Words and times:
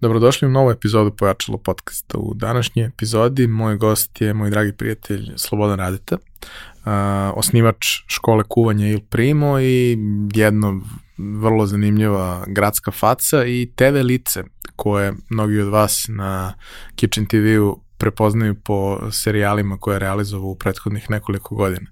Dobrodošli 0.00 0.48
u 0.48 0.50
novu 0.50 0.70
epizodu 0.70 1.10
Pojačalo 1.10 1.58
podcasta. 1.58 2.18
U 2.18 2.34
današnjoj 2.34 2.86
epizodi 2.86 3.46
moj 3.46 3.76
gost 3.76 4.20
je 4.20 4.34
moj 4.34 4.50
dragi 4.50 4.72
prijatelj 4.72 5.32
Slobodan 5.36 5.78
Radeta, 5.78 6.18
osnivač 7.34 7.86
škole 8.06 8.44
kuvanja 8.48 8.88
Il 8.88 9.00
Primo 9.00 9.60
i 9.60 9.98
jedno 10.34 10.80
vrlo 11.18 11.66
zanimljiva 11.66 12.44
gradska 12.46 12.90
faca 12.90 13.44
i 13.44 13.72
TV 13.76 14.00
lice 14.02 14.44
koje 14.76 15.14
mnogi 15.30 15.60
od 15.60 15.68
vas 15.68 16.06
na 16.08 16.54
Kitchen 16.96 17.26
TV-u 17.26 17.80
prepoznaju 17.98 18.54
po 18.54 18.98
serijalima 19.10 19.78
koje 19.78 19.94
je 19.94 19.98
realizovao 19.98 20.48
u 20.48 20.58
prethodnih 20.58 21.10
nekoliko 21.10 21.54
godina. 21.54 21.86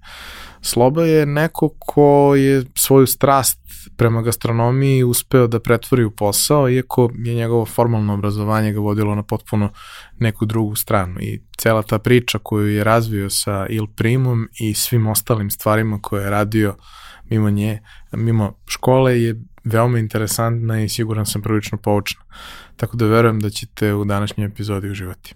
Sloba 0.65 1.03
je 1.03 1.25
neko 1.25 1.69
ko 1.79 2.35
je 2.35 2.63
svoju 2.75 3.07
strast 3.07 3.59
prema 3.97 4.21
gastronomiji 4.21 5.03
uspeo 5.03 5.47
da 5.47 5.59
pretvori 5.59 6.03
u 6.03 6.11
posao, 6.11 6.69
iako 6.69 7.11
je 7.17 7.35
njegovo 7.35 7.65
formalno 7.65 8.13
obrazovanje 8.13 8.73
ga 8.73 8.79
vodilo 8.79 9.15
na 9.15 9.23
potpuno 9.23 9.69
neku 10.19 10.45
drugu 10.45 10.75
stranu. 10.75 11.19
I 11.21 11.41
cela 11.57 11.81
ta 11.81 11.99
priča 11.99 12.39
koju 12.43 12.67
je 12.67 12.83
razvio 12.83 13.29
sa 13.29 13.65
Il 13.69 13.87
Primom 13.95 14.47
i 14.59 14.73
svim 14.73 15.07
ostalim 15.07 15.49
stvarima 15.49 15.99
koje 16.01 16.23
je 16.23 16.29
radio 16.29 16.75
mimo 17.29 17.49
nje, 17.49 17.81
mimo 18.11 18.53
škole 18.67 19.21
je 19.21 19.41
veoma 19.63 19.99
interesantna 19.99 20.83
i 20.83 20.89
siguran 20.89 21.25
sam 21.25 21.41
prilično 21.41 21.77
poučna. 21.77 22.21
Tako 22.75 22.97
da 22.97 23.05
verujem 23.05 23.39
da 23.39 23.49
ćete 23.49 23.93
u 23.93 24.05
današnjoj 24.05 24.47
epizodi 24.47 24.89
uživati. 24.89 25.35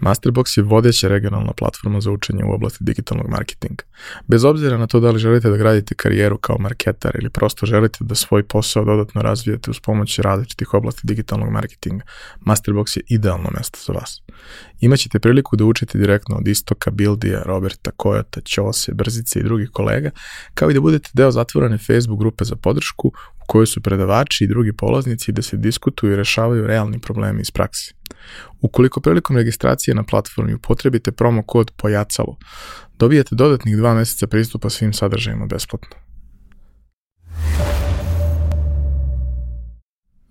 Masterbox 0.00 0.58
je 0.58 0.62
vodeća 0.62 1.08
regionalna 1.08 1.52
platforma 1.52 2.00
za 2.00 2.10
učenje 2.10 2.44
u 2.44 2.54
oblasti 2.54 2.84
digitalnog 2.84 3.28
marketinga. 3.28 3.84
Bez 4.26 4.44
obzira 4.44 4.78
na 4.78 4.86
to 4.86 5.00
da 5.00 5.10
li 5.10 5.18
želite 5.18 5.50
da 5.50 5.56
gradite 5.56 5.94
karijeru 5.94 6.38
kao 6.38 6.58
marketar 6.58 7.16
ili 7.20 7.30
prosto 7.30 7.66
želite 7.66 7.98
da 8.00 8.14
svoj 8.14 8.42
posao 8.42 8.84
dodatno 8.84 9.22
razvijete 9.22 9.70
uz 9.70 9.80
pomoć 9.80 10.18
različitih 10.18 10.74
oblasti 10.74 11.00
digitalnog 11.04 11.50
marketinga, 11.50 12.04
Masterbox 12.40 12.96
je 12.96 13.02
idealno 13.08 13.50
mesto 13.56 13.78
za 13.86 13.92
vas. 13.92 14.22
Imaćete 14.84 15.18
priliku 15.18 15.56
da 15.56 15.64
učite 15.64 15.98
direktno 15.98 16.36
od 16.36 16.48
Istoka, 16.48 16.90
Bildija, 16.90 17.42
Roberta, 17.42 17.90
Kojota, 17.90 18.40
Ćose, 18.40 18.92
Brzice 18.94 19.40
i 19.40 19.42
drugih 19.42 19.70
kolega, 19.72 20.10
kao 20.54 20.70
i 20.70 20.74
da 20.74 20.80
budete 20.80 21.10
deo 21.12 21.30
zatvorene 21.30 21.78
Facebook 21.78 22.18
grupe 22.18 22.44
za 22.44 22.56
podršku 22.56 23.08
u 23.08 23.44
kojoj 23.46 23.66
su 23.66 23.80
predavači 23.80 24.44
i 24.44 24.48
drugi 24.48 24.72
polaznici 24.72 25.32
da 25.32 25.42
se 25.42 25.56
diskutuju 25.56 26.12
i 26.12 26.16
rešavaju 26.16 26.66
realni 26.66 26.98
problemi 26.98 27.40
iz 27.40 27.50
praksi. 27.50 27.94
Ukoliko 28.60 29.00
prilikom 29.00 29.36
registracije 29.36 29.94
na 29.94 30.02
platformi 30.02 30.54
upotrebite 30.54 31.12
promo 31.12 31.42
kod 31.42 31.70
POJACALO, 31.76 32.36
dobijete 32.98 33.34
dodatnih 33.34 33.76
dva 33.76 33.94
meseca 33.94 34.26
pristupa 34.26 34.70
svim 34.70 34.92
sadržajima 34.92 35.46
besplatno. 35.46 35.96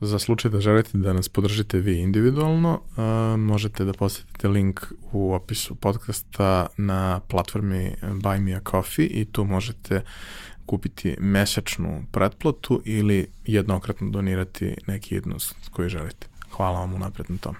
Za 0.05 0.19
slučaj 0.19 0.51
da 0.51 0.59
želite 0.59 0.97
da 0.97 1.13
nas 1.13 1.29
podržite 1.29 1.79
vi 1.79 1.99
individualno, 1.99 2.73
uh, 2.73 3.39
možete 3.39 3.85
da 3.85 3.93
posetite 3.93 4.47
link 4.47 4.81
u 5.11 5.33
opisu 5.33 5.75
podcasta 5.75 6.67
na 6.77 7.19
platformi 7.27 7.95
Buy 8.01 8.39
Me 8.39 8.53
a 8.53 8.59
Coffee 8.71 9.05
i 9.05 9.25
tu 9.25 9.43
možete 9.43 10.01
kupiti 10.65 11.15
mesečnu 11.19 12.03
pretplatu 12.11 12.81
ili 12.85 13.27
jednokratno 13.45 14.09
donirati 14.09 14.75
neki 14.87 15.15
jednost 15.15 15.55
koji 15.71 15.89
želite. 15.89 16.27
Hvala 16.51 16.79
vam 16.79 16.93
unapred 16.93 17.25
na 17.29 17.37
tom. 17.37 17.55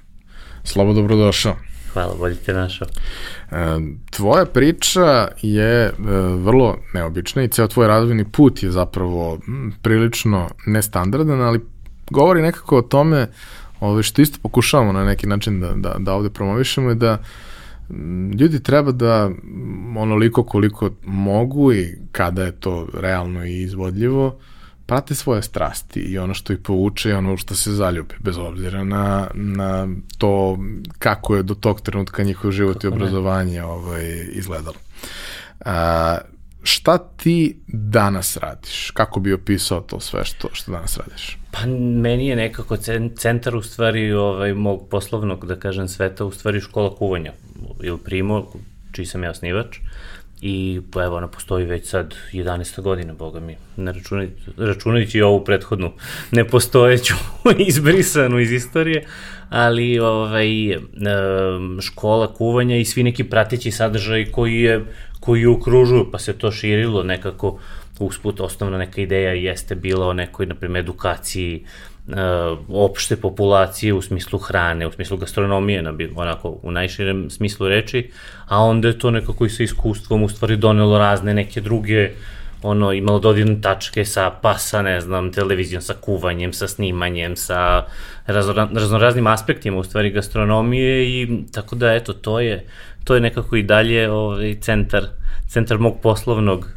Slobo, 0.64 0.94
dobrodošao. 0.94 1.56
Hvala, 1.94 2.16
bolje 2.20 2.36
te 2.36 2.54
našao. 2.54 2.88
E, 2.88 3.56
tvoja 4.12 4.46
priča 4.46 5.28
je 5.42 5.84
e, 5.86 5.92
vrlo 6.38 6.78
neobična 6.94 7.44
i 7.44 7.48
ceo 7.48 7.68
tvoj 7.68 7.88
razvojni 7.88 8.32
put 8.32 8.64
je 8.64 8.72
zapravo 8.72 9.40
prilično 9.82 10.50
nestandardan, 10.66 11.42
ali 11.42 11.73
govori 12.14 12.42
nekako 12.42 12.78
o 12.78 12.82
tome 12.82 13.28
ovo, 13.80 14.04
što 14.04 14.22
isto 14.22 14.40
pokušavamo 14.42 14.92
na 14.92 15.06
neki 15.06 15.28
način 15.28 15.60
da, 15.60 15.74
da, 15.76 15.96
da 16.00 16.14
ovde 16.14 16.30
promovišemo 16.30 16.90
je 16.90 16.96
da 16.96 17.18
ljudi 18.40 18.64
treba 18.64 18.92
da 18.92 19.30
onoliko 19.98 20.44
koliko 20.44 20.90
mogu 21.06 21.74
i 21.74 21.98
kada 22.12 22.44
je 22.44 22.52
to 22.52 22.88
realno 22.94 23.46
i 23.46 23.62
izvodljivo, 23.62 24.40
prate 24.86 25.16
svoje 25.16 25.42
strasti 25.42 26.00
i 26.00 26.18
ono 26.18 26.34
što 26.34 26.54
ih 26.54 26.60
povuče 26.60 27.10
i 27.10 27.14
ono 27.14 27.38
što 27.38 27.56
se 27.56 27.72
zaljube, 27.72 28.16
bez 28.20 28.38
obzira 28.38 28.84
na, 28.84 29.28
na 29.34 29.88
to 30.18 30.58
kako 31.00 31.36
je 31.36 31.44
do 31.44 31.56
tog 31.56 31.82
trenutka 31.82 32.24
njihov 32.24 32.52
život 32.52 32.84
i 32.84 32.88
obrazovanje 32.88 33.58
ne? 33.58 33.64
ovaj, 33.64 34.28
izgledalo. 34.32 34.76
A, 35.66 36.18
šta 36.64 36.98
ti 36.98 37.62
danas 37.68 38.38
radiš? 38.38 38.92
Kako 38.92 39.20
bi 39.20 39.34
opisao 39.34 39.82
to 39.82 40.00
sve 40.00 40.26
što, 40.26 40.48
što 40.54 40.72
danas 40.72 40.98
radiš? 40.98 41.38
Pa 41.52 41.66
meni 42.02 42.28
je 42.28 42.36
nekako 42.36 42.78
centar 43.18 43.56
u 43.56 43.62
stvari 43.62 44.14
ovaj, 44.14 44.54
mog 44.54 44.88
poslovnog, 44.90 45.46
da 45.46 45.56
kažem, 45.56 45.88
sveta 45.88 46.26
u 46.26 46.32
stvari 46.32 46.62
škola 46.62 46.96
kuvanja 46.96 47.34
ili 47.84 47.98
Primo, 47.98 48.52
čiji 48.92 49.06
sam 49.06 49.24
ja 49.24 49.32
osnivač. 49.32 49.78
I 50.42 50.82
pa 50.92 51.04
evo, 51.04 51.18
ona 51.18 51.28
postoji 51.28 51.66
već 51.66 51.90
sad 51.90 52.16
11. 52.34 52.82
godina, 52.82 53.14
boga 53.14 53.40
mi, 53.40 53.56
ne 53.78 53.92
računajući, 53.92 54.36
računajući 54.58 55.22
ovu 55.22 55.44
prethodnu 55.46 55.92
nepostojeću 56.32 57.14
izbrisanu 57.68 58.40
iz 58.40 58.52
istorije, 58.52 59.06
ali 59.50 60.00
ovaj, 60.00 60.48
škola 61.82 62.34
kuvanja 62.34 62.78
i 62.78 62.86
svi 62.86 63.04
neki 63.04 63.24
prateći 63.24 63.72
sadržaj 63.72 64.26
koji 64.32 64.62
je 64.62 64.86
koji 65.24 65.42
je 65.42 65.48
ukružuju, 65.48 66.12
pa 66.12 66.20
se 66.20 66.34
to 66.34 66.52
širilo 66.52 67.04
nekako 67.04 67.60
usput 68.00 68.40
osnovna 68.40 68.78
neka 68.78 69.02
ideja 69.02 69.34
jeste 69.34 69.76
bila 69.76 70.08
o 70.08 70.14
nekoj, 70.14 70.46
na 70.46 70.56
primjer, 70.56 70.84
edukaciji 70.84 71.64
uh, 72.08 72.14
opšte 72.70 73.16
populacije 73.16 73.94
u 73.94 74.02
smislu 74.02 74.40
hrane, 74.40 74.88
u 74.88 74.92
smislu 74.92 75.18
gastronomije, 75.18 75.82
na, 75.82 75.94
onako 76.16 76.60
u 76.64 76.72
najširem 76.72 77.30
smislu 77.30 77.68
reči, 77.68 78.10
a 78.48 78.64
onda 78.64 78.88
je 78.88 79.00
to 79.00 79.12
nekako 79.12 79.46
i 79.46 79.50
sa 79.50 79.64
iskustvom 79.64 80.24
u 80.24 80.30
stvari 80.30 80.58
donelo 80.58 80.98
razne 80.98 81.34
neke 81.34 81.62
druge 81.62 82.12
ono, 82.64 82.94
imalo 82.94 83.20
dodirne 83.20 83.62
tačke 83.62 84.06
sa, 84.06 84.30
pa 84.42 84.58
sa, 84.58 84.82
ne 84.82 85.02
znam, 85.02 85.32
televizijom, 85.32 85.82
sa 85.82 85.94
kuvanjem, 86.02 86.54
sa 86.54 86.68
snimanjem, 86.68 87.36
sa 87.36 87.86
razno, 88.26 88.54
raznoraznim 88.54 89.28
aspektima, 89.28 89.78
u 89.78 89.84
stvari, 89.84 90.12
gastronomije 90.12 91.04
i 91.08 91.28
tako 91.52 91.76
da, 91.76 91.94
eto, 91.94 92.14
to 92.14 92.40
je, 92.40 92.66
to 93.04 93.16
je 93.16 93.22
nekako 93.22 93.56
i 93.56 93.64
dalje 93.64 94.12
ovaj, 94.12 94.56
centar, 94.62 95.08
centar 95.48 95.80
mog 95.80 96.00
poslovnog, 96.02 96.70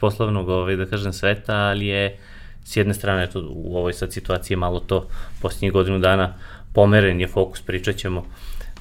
poslovnog, 0.00 0.48
ovaj, 0.48 0.76
da 0.76 0.86
kažem, 0.86 1.12
sveta, 1.12 1.54
ali 1.54 1.86
je 1.86 2.18
s 2.64 2.76
jedne 2.76 2.94
strane, 2.94 3.24
eto, 3.24 3.48
u 3.50 3.76
ovoj 3.76 3.92
sad 3.92 4.12
situaciji 4.12 4.56
malo 4.56 4.80
to 4.80 5.08
posljednjih 5.42 5.72
godinu 5.72 5.98
dana 5.98 6.34
pomeren 6.72 7.20
je 7.20 7.28
fokus, 7.28 7.62
pričat 7.62 7.96
ćemo, 7.96 8.24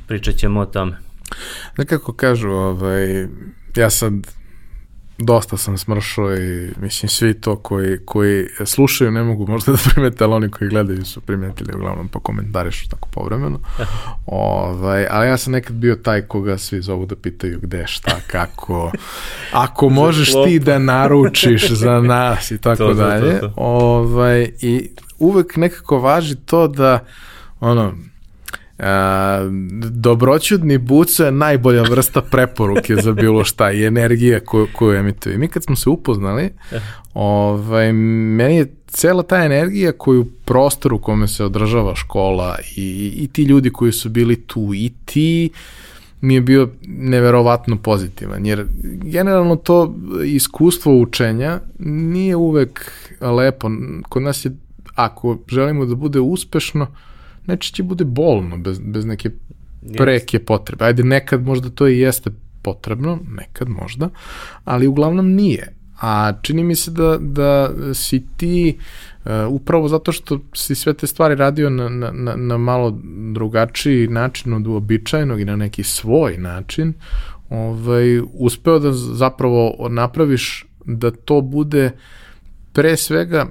pričat 0.07 0.36
ćemo 0.36 0.59
o 0.59 0.65
tome. 0.65 0.98
Nekako 1.77 2.13
kažu, 2.13 2.50
ovaj, 2.50 3.27
ja 3.75 3.89
sad 3.89 4.13
dosta 5.17 5.57
sam 5.57 5.77
smršao 5.77 6.35
i 6.37 6.71
mislim 6.81 7.09
svi 7.09 7.33
to 7.33 7.55
koji, 7.55 7.97
koji 8.05 8.47
slušaju 8.65 9.11
ne 9.11 9.23
mogu 9.23 9.47
možda 9.47 9.71
da 9.71 9.77
primete, 9.93 10.23
ali 10.23 10.33
oni 10.33 10.51
koji 10.51 10.69
gledaju 10.69 11.05
su 11.05 11.21
primetili 11.21 11.73
uglavnom 11.75 12.07
pa 12.07 12.19
komentarišu 12.19 12.89
tako 12.89 13.09
povremeno. 13.11 13.59
ovaj, 14.25 15.07
ali 15.09 15.27
ja 15.27 15.37
sam 15.37 15.53
nekad 15.53 15.75
bio 15.75 15.95
taj 15.95 16.21
koga 16.21 16.57
svi 16.57 16.81
zovu 16.81 17.05
da 17.05 17.15
pitaju 17.15 17.59
gde, 17.61 17.83
šta, 17.87 18.15
kako. 18.27 18.91
Ako 19.51 19.89
možeš 19.89 20.31
ti 20.45 20.59
da 20.59 20.79
naručiš 20.79 21.71
za 21.71 22.01
nas 22.01 22.51
i 22.51 22.57
tako 22.57 22.77
to, 22.77 22.93
dalje. 22.93 23.39
To, 23.39 23.39
to, 23.39 23.47
to. 23.47 23.53
Ovaj, 23.55 24.51
I 24.61 24.89
uvek 25.19 25.55
nekako 25.55 25.99
važi 25.99 26.35
to 26.35 26.67
da 26.67 27.05
ono, 27.59 27.93
A, 28.79 29.50
dobroćudni 29.91 30.77
buco 30.77 31.25
je 31.25 31.31
najbolja 31.31 31.81
vrsta 31.81 32.21
preporuke 32.21 32.95
za 32.95 33.12
bilo 33.12 33.44
šta 33.44 33.71
i 33.71 33.85
energija 33.85 34.39
koju, 34.39 34.68
koju 34.74 34.97
emituje. 34.97 35.38
Mi 35.38 35.47
kad 35.47 35.63
smo 35.63 35.75
se 35.75 35.89
upoznali, 35.89 36.50
ovaj, 37.13 37.94
meni 37.94 38.57
je 38.57 38.74
cela 38.88 39.24
ta 39.24 39.44
energija 39.45 39.91
koju 39.91 40.25
prostor 40.45 40.94
u 40.94 41.00
kome 41.00 41.27
se 41.27 41.44
održava 41.44 41.95
škola 41.95 42.57
i, 42.75 43.13
i 43.18 43.27
ti 43.27 43.44
ljudi 43.44 43.69
koji 43.69 43.91
su 43.91 44.09
bili 44.09 44.35
tu 44.35 44.71
i 44.74 44.91
ti 45.06 45.50
mi 46.21 46.33
je 46.33 46.41
bio 46.41 46.69
neverovatno 46.88 47.77
pozitivan, 47.77 48.45
jer 48.45 48.65
generalno 49.03 49.56
to 49.56 49.95
iskustvo 50.25 51.00
učenja 51.00 51.59
nije 51.79 52.35
uvek 52.35 52.91
lepo. 53.21 53.69
Kod 54.09 54.21
nas 54.24 54.45
je, 54.45 54.51
ako 54.95 55.38
želimo 55.47 55.85
da 55.85 55.95
bude 55.95 56.19
uspešno, 56.19 56.88
će 57.55 57.83
bude 57.83 58.05
bolno, 58.05 58.57
bez, 58.57 58.79
bez 58.79 59.05
neke 59.05 59.29
preke 59.97 60.39
potrebe. 60.39 60.85
Ajde, 60.85 61.03
nekad 61.03 61.44
možda 61.44 61.69
to 61.69 61.88
i 61.88 61.99
jeste 61.99 62.31
potrebno, 62.61 63.19
nekad 63.27 63.69
možda, 63.69 64.09
ali 64.63 64.88
uglavnom 64.88 65.33
nije. 65.33 65.73
A 66.01 66.33
čini 66.41 66.63
mi 66.63 66.75
se 66.75 66.91
da, 66.91 67.17
da 67.19 67.69
si 67.94 68.23
ti 68.38 68.77
uh, 69.25 69.31
upravo 69.49 69.88
zato 69.88 70.11
što 70.11 70.39
si 70.53 70.75
sve 70.75 70.94
te 70.94 71.07
stvari 71.07 71.35
radio 71.35 71.69
na, 71.69 71.89
na, 71.89 72.35
na 72.35 72.57
malo 72.57 72.99
drugačiji 73.33 74.07
način 74.07 74.53
od 74.53 74.67
uobičajenog 74.67 75.41
i 75.41 75.45
na 75.45 75.55
neki 75.55 75.83
svoj 75.83 76.38
način, 76.38 76.93
ovaj, 77.50 78.19
uspeo 78.33 78.79
da 78.79 78.91
zapravo 78.93 79.88
napraviš 79.89 80.65
da 80.85 81.11
to 81.11 81.41
bude 81.41 81.91
pre 82.73 82.97
svega 82.97 83.47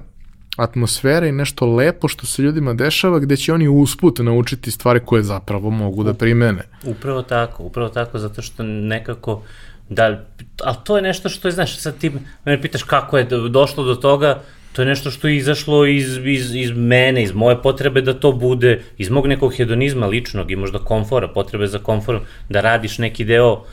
atmosfera 0.57 1.27
i 1.27 1.31
nešto 1.31 1.65
lepo 1.65 2.07
što 2.07 2.25
se 2.25 2.41
ljudima 2.41 2.73
dešava 2.73 3.19
gde 3.19 3.37
će 3.37 3.53
oni 3.53 3.67
usput 3.67 4.19
naučiti 4.19 4.71
stvari 4.71 4.99
koje 5.05 5.23
zapravo 5.23 5.69
mogu 5.69 6.03
da 6.03 6.13
primene. 6.13 6.61
Upravo 6.85 7.21
tako, 7.21 7.63
upravo 7.63 7.89
tako, 7.89 8.19
zato 8.19 8.41
što 8.41 8.63
nekako 8.63 9.41
da, 9.89 10.23
ali 10.63 10.75
to 10.83 10.95
je 10.95 11.01
nešto 11.01 11.29
što 11.29 11.47
je, 11.47 11.51
znaš, 11.51 11.77
sad 11.77 11.97
ti 11.97 12.11
me 12.45 12.61
pitaš 12.61 12.83
kako 12.83 13.17
je 13.17 13.23
došlo 13.49 13.83
do 13.83 13.95
toga, 13.95 14.41
to 14.73 14.81
je 14.81 14.85
nešto 14.85 15.11
što 15.11 15.27
je 15.27 15.37
izašlo 15.37 15.85
iz, 15.85 16.17
iz, 16.25 16.55
iz 16.55 16.71
mene, 16.75 17.23
iz 17.23 17.33
moje 17.33 17.61
potrebe 17.61 18.01
da 18.01 18.13
to 18.13 18.31
bude, 18.31 18.81
iz 18.97 19.09
mog 19.09 19.27
nekog 19.27 19.55
hedonizma 19.55 20.07
ličnog 20.07 20.51
i 20.51 20.55
možda 20.55 20.79
komfora, 20.79 21.27
potrebe 21.27 21.67
za 21.67 21.79
komforom, 21.79 22.21
da 22.49 22.61
radiš 22.61 22.97
neki 22.97 23.25
deo 23.25 23.63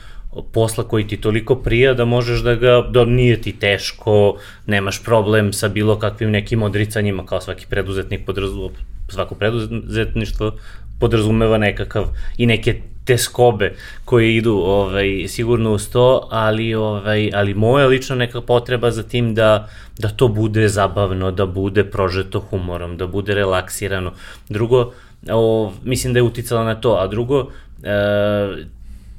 posla 0.51 0.83
koji 0.83 1.07
ti 1.07 1.17
toliko 1.17 1.55
prija 1.55 1.93
da 1.93 2.05
možeš 2.05 2.39
da 2.39 2.55
ga, 2.55 2.81
da 2.91 3.05
nije 3.05 3.41
ti 3.41 3.51
teško, 3.59 4.37
nemaš 4.65 5.03
problem 5.03 5.53
sa 5.53 5.67
bilo 5.67 5.99
kakvim 5.99 6.31
nekim 6.31 6.63
odricanjima 6.63 7.25
kao 7.25 7.41
svaki 7.41 7.65
preduzetnik 7.69 8.25
podrazumeva, 8.25 8.73
svako 9.09 9.35
preduzetništvo 9.35 10.51
podrazumeva 10.99 11.57
nekakav 11.57 12.05
i 12.37 12.45
neke 12.45 12.81
te 13.05 13.17
skobe 13.17 13.73
koje 14.05 14.35
idu 14.35 14.53
ovaj 14.53 15.25
sigurno 15.27 15.71
uz 15.71 15.89
to, 15.89 16.27
ali 16.31 16.73
ovaj 16.73 17.31
ali 17.33 17.53
moja 17.53 17.87
lična 17.87 18.15
neka 18.15 18.41
potreba 18.41 18.91
za 18.91 19.03
tim 19.03 19.35
da 19.35 19.69
da 19.99 20.09
to 20.09 20.27
bude 20.27 20.67
zabavno, 20.69 21.31
da 21.31 21.45
bude 21.45 21.83
prožeto 21.83 22.39
humorom, 22.39 22.97
da 22.97 23.07
bude 23.07 23.35
relaksirano. 23.35 24.11
Drugo, 24.49 24.91
o, 25.31 25.73
mislim 25.83 26.13
da 26.13 26.19
je 26.19 26.23
uticala 26.23 26.63
na 26.63 26.75
to, 26.75 26.95
a 26.95 27.07
drugo 27.07 27.47
e, 27.83 28.65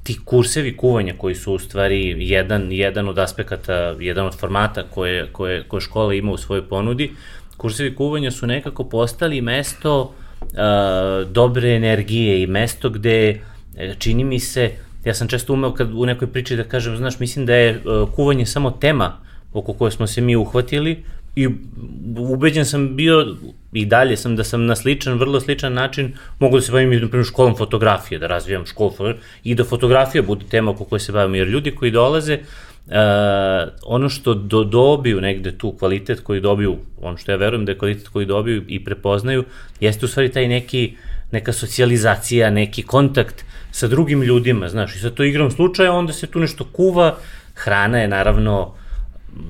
ti 0.07 0.19
kursevi 0.25 0.77
kuvanja 0.77 1.15
koji 1.19 1.35
su 1.35 1.55
u 1.55 1.59
stvari 1.59 2.15
jedan, 2.19 2.73
jedan 2.73 3.09
od 3.09 3.19
aspekata, 3.19 3.95
jedan 4.01 4.27
od 4.27 4.39
formata 4.39 4.83
koje, 4.83 5.27
koje, 5.33 5.63
koje 5.69 5.81
škola 5.81 6.15
ima 6.15 6.33
u 6.33 6.37
svojoj 6.37 6.69
ponudi, 6.69 7.11
kursevi 7.57 7.95
kuvanja 7.95 8.31
su 8.31 8.47
nekako 8.47 8.85
postali 8.85 9.41
mesto 9.41 10.03
uh, 10.03 11.31
dobre 11.31 11.75
energije 11.77 12.43
i 12.43 12.47
mesto 12.47 12.91
gde 12.91 13.41
e, 13.77 13.95
čini 13.99 14.25
mi 14.25 14.41
se, 14.41 14.71
ja 15.05 15.15
sam 15.15 15.29
često 15.29 15.53
umeo 15.53 15.75
kad 15.75 15.95
u 15.95 16.07
nekoj 16.07 16.29
priči 16.29 16.57
da 16.57 16.65
kažem, 16.65 16.97
znaš, 16.97 17.19
mislim 17.19 17.47
da 17.47 17.55
je 17.55 17.83
uh, 17.85 18.09
kuvanje 18.15 18.47
samo 18.47 18.71
tema 18.71 19.17
oko 19.53 19.73
koje 19.73 19.91
smo 19.91 20.07
se 20.07 20.21
mi 20.21 20.37
uhvatili, 20.37 21.05
i 21.37 21.49
ubeđen 22.17 22.65
sam 22.65 22.97
bio 22.97 23.37
i 23.73 23.87
dalje 23.87 24.17
sam 24.17 24.37
da 24.37 24.45
sam 24.45 24.67
na 24.67 24.77
sličan, 24.77 25.19
vrlo 25.19 25.41
sličan 25.41 25.75
način 25.75 26.13
mogu 26.39 26.57
da 26.57 26.63
se 26.63 26.73
bavim, 26.73 26.91
na 26.91 27.09
primjer, 27.09 27.27
školom 27.27 27.57
fotografije, 27.57 28.19
da 28.19 28.27
razvijam 28.27 28.67
školu 28.67 29.13
i 29.45 29.55
da 29.55 29.65
fotografija 29.65 30.23
bude 30.23 30.45
tema 30.51 30.71
oko 30.71 30.85
koje 30.85 31.01
se 31.01 31.13
bavim, 31.13 31.35
jer 31.35 31.49
ljudi 31.49 31.71
koji 31.71 31.91
dolaze, 31.91 32.39
Uh, 32.87 32.93
ono 33.83 34.09
što 34.09 34.35
do, 34.35 34.65
dobiju 34.65 35.21
negde 35.21 35.59
tu 35.59 35.73
kvalitet 35.79 36.21
koji 36.21 36.41
dobiju, 36.41 36.77
ono 37.03 37.17
što 37.17 37.33
ja 37.33 37.37
verujem 37.37 37.65
da 37.65 37.73
je 37.73 37.79
kvalitet 37.79 38.09
koji 38.09 38.27
dobiju 38.27 38.63
i 38.69 38.85
prepoznaju, 38.85 39.45
jeste 39.81 40.05
u 40.05 40.09
stvari 40.09 40.33
taj 40.33 40.49
neki, 40.49 40.97
neka 41.33 41.53
socijalizacija, 41.53 42.51
neki 42.51 42.83
kontakt 42.83 43.45
sa 43.71 43.89
drugim 43.89 44.23
ljudima, 44.23 44.69
znaš, 44.69 44.97
i 44.97 44.99
sa 44.99 45.11
to 45.11 45.25
igram 45.25 45.51
slučaja, 45.51 45.93
onda 45.93 46.13
se 46.13 46.27
tu 46.27 46.39
nešto 46.39 46.65
kuva, 46.65 47.17
hrana 47.55 47.99
je 47.99 48.09
naravno 48.09 48.61
uh, 48.61 48.86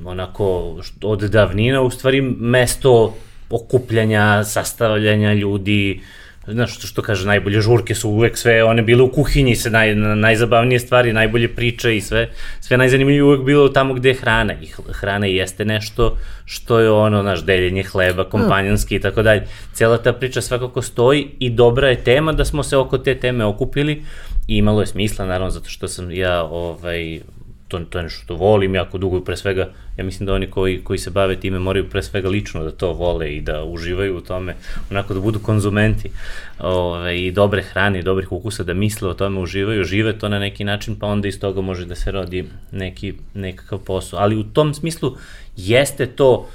onako 0.05 0.77
od 1.03 1.21
davnina 1.21 1.83
u 1.83 1.91
stvari 1.91 2.21
mesto 2.21 3.15
okupljanja, 3.50 4.44
sastavljanja 4.44 5.33
ljudi, 5.33 6.00
znaš 6.49 6.75
što, 6.75 6.87
što 6.87 7.03
kaže, 7.03 7.27
najbolje 7.27 7.61
žurke 7.61 7.94
su 7.94 8.11
uvek 8.11 8.38
sve, 8.38 8.65
one 8.65 8.83
bile 8.83 9.03
u 9.03 9.11
kuhinji, 9.12 9.56
se 9.56 9.71
naj, 9.71 9.94
najzabavnije 9.94 10.81
stvari, 10.81 11.12
najbolje 11.12 11.49
priče 11.49 11.97
i 11.97 12.00
sve, 12.00 12.29
sve 12.61 12.77
najzanimljivije 12.77 13.25
uvek 13.25 13.41
bilo 13.43 13.69
tamo 13.69 13.94
gde 13.94 14.09
je 14.09 14.15
hrana 14.15 14.55
i 14.62 14.67
hrana 14.93 15.27
jeste 15.27 15.65
nešto 15.65 16.17
što 16.44 16.79
je 16.81 16.91
ono, 16.91 17.23
naš, 17.23 17.44
deljenje 17.44 17.83
hleba, 17.83 18.25
kompanjanski 18.25 18.97
i 18.97 19.00
tako 19.00 19.23
dalje. 19.23 19.47
Cela 19.73 19.99
ta 19.99 20.12
priča 20.12 20.41
svakako 20.41 20.83
stoji 20.83 21.29
i 21.38 21.50
dobra 21.50 21.88
je 21.88 22.05
tema 22.05 22.33
da 22.33 22.44
smo 22.44 22.62
se 22.62 22.77
oko 22.77 22.99
te 22.99 23.15
teme 23.15 23.44
okupili 23.44 24.03
i 24.49 24.56
imalo 24.56 24.81
je 24.81 24.87
smisla, 24.87 25.27
naravno, 25.27 25.50
zato 25.50 25.69
što 25.69 25.88
sam 25.88 26.11
ja 26.11 26.43
ovaj, 26.44 27.21
to, 27.69 27.79
to 27.79 27.99
je 27.99 28.03
nešto 28.03 28.23
što 28.23 28.35
volim 28.35 28.75
jako 28.75 28.99
dugo, 28.99 29.21
pre 29.21 29.37
svega, 29.37 29.69
ja 29.97 30.05
mislim 30.05 30.27
da 30.27 30.35
oni 30.35 30.47
koji, 30.51 30.85
koji 30.85 30.99
se 30.99 31.11
bave 31.11 31.37
time 31.41 31.59
moraju 31.59 31.91
pre 31.91 32.03
svega 32.03 32.29
lično 32.29 32.65
da 32.65 32.71
to 32.71 32.93
vole 32.93 33.33
i 33.33 33.41
da 33.41 33.65
uživaju 33.65 34.17
u 34.17 34.21
tome, 34.21 34.55
onako 34.91 35.15
da 35.15 35.21
budu 35.21 35.39
konzumenti 35.39 36.11
ove, 36.59 37.21
i 37.21 37.33
dobre 37.33 37.63
hrane 37.63 37.99
i 37.99 38.03
dobrih 38.03 38.33
ukusa, 38.33 38.65
da 38.65 38.75
misle 38.75 39.09
o 39.09 39.15
tome, 39.15 39.41
uživaju, 39.41 39.85
žive 39.85 40.19
to 40.19 40.29
na 40.29 40.39
neki 40.39 40.65
način, 40.65 40.97
pa 40.97 41.07
onda 41.07 41.29
iz 41.29 41.41
toga 41.41 41.61
može 41.61 41.87
da 41.87 41.95
se 41.95 42.11
rodi 42.11 42.45
neki, 42.73 43.15
nekakav 43.35 43.79
posao. 43.79 44.19
Ali 44.19 44.37
u 44.37 44.45
tom 44.45 44.75
smislu 44.75 45.17
jeste 45.57 46.07
to 46.07 46.49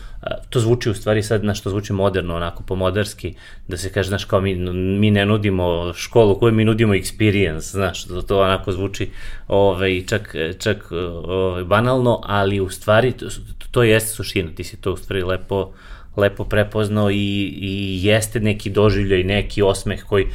to 0.49 0.59
zvuči 0.59 0.89
u 0.89 0.93
stvari 0.93 1.23
sad 1.23 1.43
na 1.43 1.53
što 1.53 1.69
zvuči 1.69 1.93
moderno, 1.93 2.35
onako 2.35 2.63
pomodarski, 2.63 3.33
da 3.67 3.77
se 3.77 3.91
kaže, 3.91 4.07
znaš, 4.07 4.25
kao 4.25 4.41
mi, 4.41 4.55
mi 4.73 5.11
ne 5.11 5.25
nudimo 5.25 5.93
školu 5.93 6.39
koju 6.39 6.53
mi 6.53 6.65
nudimo 6.65 6.93
experience, 6.93 7.71
znaš, 7.71 8.05
to, 8.05 8.21
to 8.21 8.41
onako 8.41 8.71
zvuči 8.71 9.09
ovaj, 9.47 10.03
čak, 10.07 10.35
čak 10.59 10.91
ovaj, 10.91 11.63
banalno, 11.63 12.21
ali 12.23 12.59
u 12.59 12.69
stvari 12.69 13.11
to, 13.11 13.25
to 13.71 13.83
jeste 13.83 14.09
suština, 14.09 14.51
ti 14.55 14.63
si 14.63 14.77
to 14.77 14.93
u 14.93 14.97
stvari 14.97 15.23
lepo, 15.23 15.71
lepo 16.17 16.43
prepoznao 16.43 17.11
i, 17.11 17.53
i 17.61 17.99
jeste 18.05 18.39
neki 18.39 18.69
doživljaj, 18.69 19.23
neki 19.23 19.61
osmeh 19.61 20.03
koji 20.03 20.27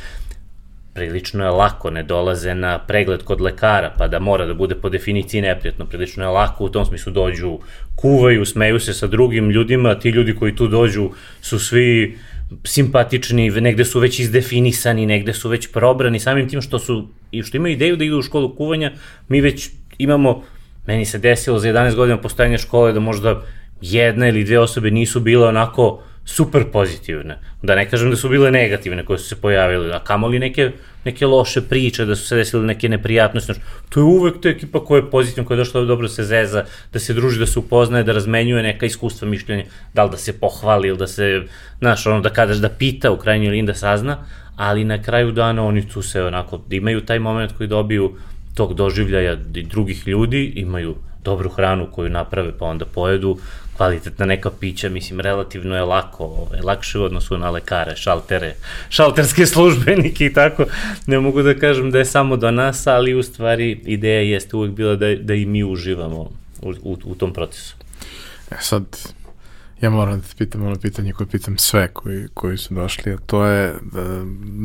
prilično 0.97 1.45
je 1.45 1.50
lako, 1.50 1.91
ne 1.91 2.03
dolaze 2.03 2.55
na 2.55 2.79
pregled 2.79 3.23
kod 3.23 3.41
lekara, 3.41 3.93
pa 3.99 4.09
da 4.09 4.19
mora 4.19 4.47
da 4.47 4.55
bude 4.55 4.75
po 4.75 4.88
definiciji 4.88 5.43
neprijatno, 5.43 5.87
prilično 5.87 6.25
je 6.25 6.29
lako, 6.29 6.65
u 6.65 6.69
tom 6.69 6.87
smislu 6.87 7.12
dođu, 7.12 7.59
kuvaju, 7.97 8.45
smeju 8.45 8.81
se 8.81 8.95
sa 8.95 9.07
drugim 9.07 9.50
ljudima, 9.50 9.99
ti 9.99 10.11
ljudi 10.11 10.35
koji 10.35 10.57
tu 10.57 10.69
dođu 10.69 11.11
su 11.41 11.59
svi 11.59 12.17
simpatični, 12.65 13.50
negde 13.50 13.85
su 13.85 14.00
već 14.00 14.19
izdefinisani, 14.19 15.07
negde 15.07 15.35
su 15.35 15.49
već 15.49 15.69
probrani, 15.73 16.21
samim 16.21 16.49
tim 16.49 16.62
što 16.62 16.79
su, 16.79 17.09
i 17.31 17.43
što 17.43 17.57
imaju 17.57 17.73
ideju 17.73 17.97
da 17.97 18.05
idu 18.05 18.19
u 18.19 18.23
školu 18.23 18.55
kuvanja, 18.57 18.93
mi 19.29 19.41
već 19.41 19.71
imamo, 19.99 20.43
meni 20.87 21.05
se 21.05 21.19
desilo 21.19 21.59
za 21.59 21.69
11 21.69 21.95
godina 21.95 22.21
postojanja 22.21 22.59
škole 22.59 22.93
da 22.93 23.00
možda 23.00 23.43
jedna 23.81 24.29
ili 24.29 24.45
dve 24.45 24.59
osobe 24.59 24.91
nisu 24.91 25.21
bile 25.21 25.49
onako 25.49 26.03
super 26.26 26.64
pozitivne. 26.73 27.38
Da 27.62 27.75
ne 27.75 27.85
kažem 27.90 28.11
da 28.11 28.16
su 28.16 28.28
bile 28.28 28.50
negativne 28.50 29.04
koje 29.04 29.18
su 29.18 29.28
se 29.28 29.37
pojavile, 29.37 29.95
a 29.95 29.99
kamoli 30.04 30.38
neke, 30.38 30.71
neke 31.04 31.26
loše 31.26 31.61
priče, 31.61 32.04
da 32.04 32.16
su 32.16 32.26
se 32.26 32.37
desile 32.37 32.66
neke 32.66 32.88
neprijatnosti. 32.88 33.52
To 33.88 34.00
je 34.00 34.04
uvek 34.04 34.40
ta 34.42 34.49
ekipa 34.49 34.85
koja 34.85 34.99
je 34.99 35.11
pozitivna, 35.11 35.47
koja 35.47 35.54
je 35.54 35.59
došla 35.59 35.80
da 35.80 35.87
dobro 35.87 36.09
se 36.09 36.25
zeza, 36.25 36.64
da 36.92 36.99
se 36.99 37.14
druži, 37.14 37.38
da 37.38 37.47
se 37.47 37.59
upoznaje, 37.59 38.04
da 38.04 38.12
razmenjuje 38.12 38.62
neka 38.62 38.87
iskustva, 38.87 39.28
mišljenja, 39.28 39.64
da 39.95 40.04
li 40.04 40.11
da 40.11 40.16
se 40.16 40.40
pohvali 40.40 40.88
ili 40.88 40.99
da 40.99 41.06
se, 41.06 41.42
znaš, 41.78 42.06
ono 42.06 42.21
da 42.21 42.30
kadaš 42.30 42.56
da 42.56 42.68
pita 42.68 43.12
u 43.12 43.16
krajnjoj 43.16 43.50
liniji 43.50 43.66
da 43.66 43.75
sazna, 43.75 44.18
ali 44.56 44.85
na 44.85 45.02
kraju 45.02 45.33
dana 45.33 45.64
oni 45.64 45.88
tu 45.88 46.02
se 46.02 46.23
onako, 46.23 46.59
da 46.68 46.76
imaju 46.76 47.00
taj 47.00 47.18
moment 47.18 47.52
koji 47.56 47.68
dobiju 47.68 48.16
tog 48.54 48.75
doživljaja 48.75 49.37
drugih 49.71 50.09
ljudi, 50.09 50.52
imaju 50.56 50.97
dobru 51.25 51.49
hranu 51.49 51.88
koju 51.92 52.11
naprave 52.11 52.59
pa 52.59 52.64
onda 52.64 52.85
pojedu, 52.85 53.38
kvalitetna 53.76 54.26
neka 54.26 54.50
pića, 54.50 54.88
mislim, 54.88 55.21
relativno 55.21 55.76
je 55.76 55.83
lako, 55.83 56.25
ovaj, 56.25 56.61
lakše 56.61 56.99
u 56.99 57.02
odnosu 57.02 57.38
na 57.38 57.50
lekare, 57.50 57.97
šaltere, 57.97 58.54
šalterske 58.88 59.47
službenike 59.52 60.26
i 60.26 60.33
tako. 60.33 60.64
Ne 61.06 61.21
mogu 61.21 61.42
da 61.42 61.54
kažem 61.54 61.90
da 61.90 61.99
je 61.99 62.04
samo 62.04 62.37
do 62.37 62.50
nas, 62.50 62.87
ali 62.87 63.14
u 63.14 63.23
stvari 63.23 63.80
ideja 63.85 64.21
jeste 64.21 64.56
uvek 64.56 64.73
bila 64.73 64.97
da, 64.97 65.14
da 65.14 65.35
i 65.35 65.47
mi 65.47 65.64
uživamo 65.64 66.30
u, 66.62 66.71
u, 66.83 66.99
u 67.04 67.14
tom 67.14 67.33
procesu. 67.33 67.76
E 68.50 68.56
sad, 68.61 68.85
Ja 69.83 69.90
moram 69.90 70.21
da 70.21 70.26
te 70.26 70.35
pitam 70.38 70.66
ono 70.66 70.76
pitanje 70.76 71.12
koje 71.12 71.26
pitam 71.26 71.59
sve 71.59 71.88
koji, 71.88 72.26
koji 72.35 72.59
su 72.59 72.75
došli, 72.75 73.12
a 73.12 73.16
to 73.26 73.45
je 73.45 73.75
da, 73.92 74.02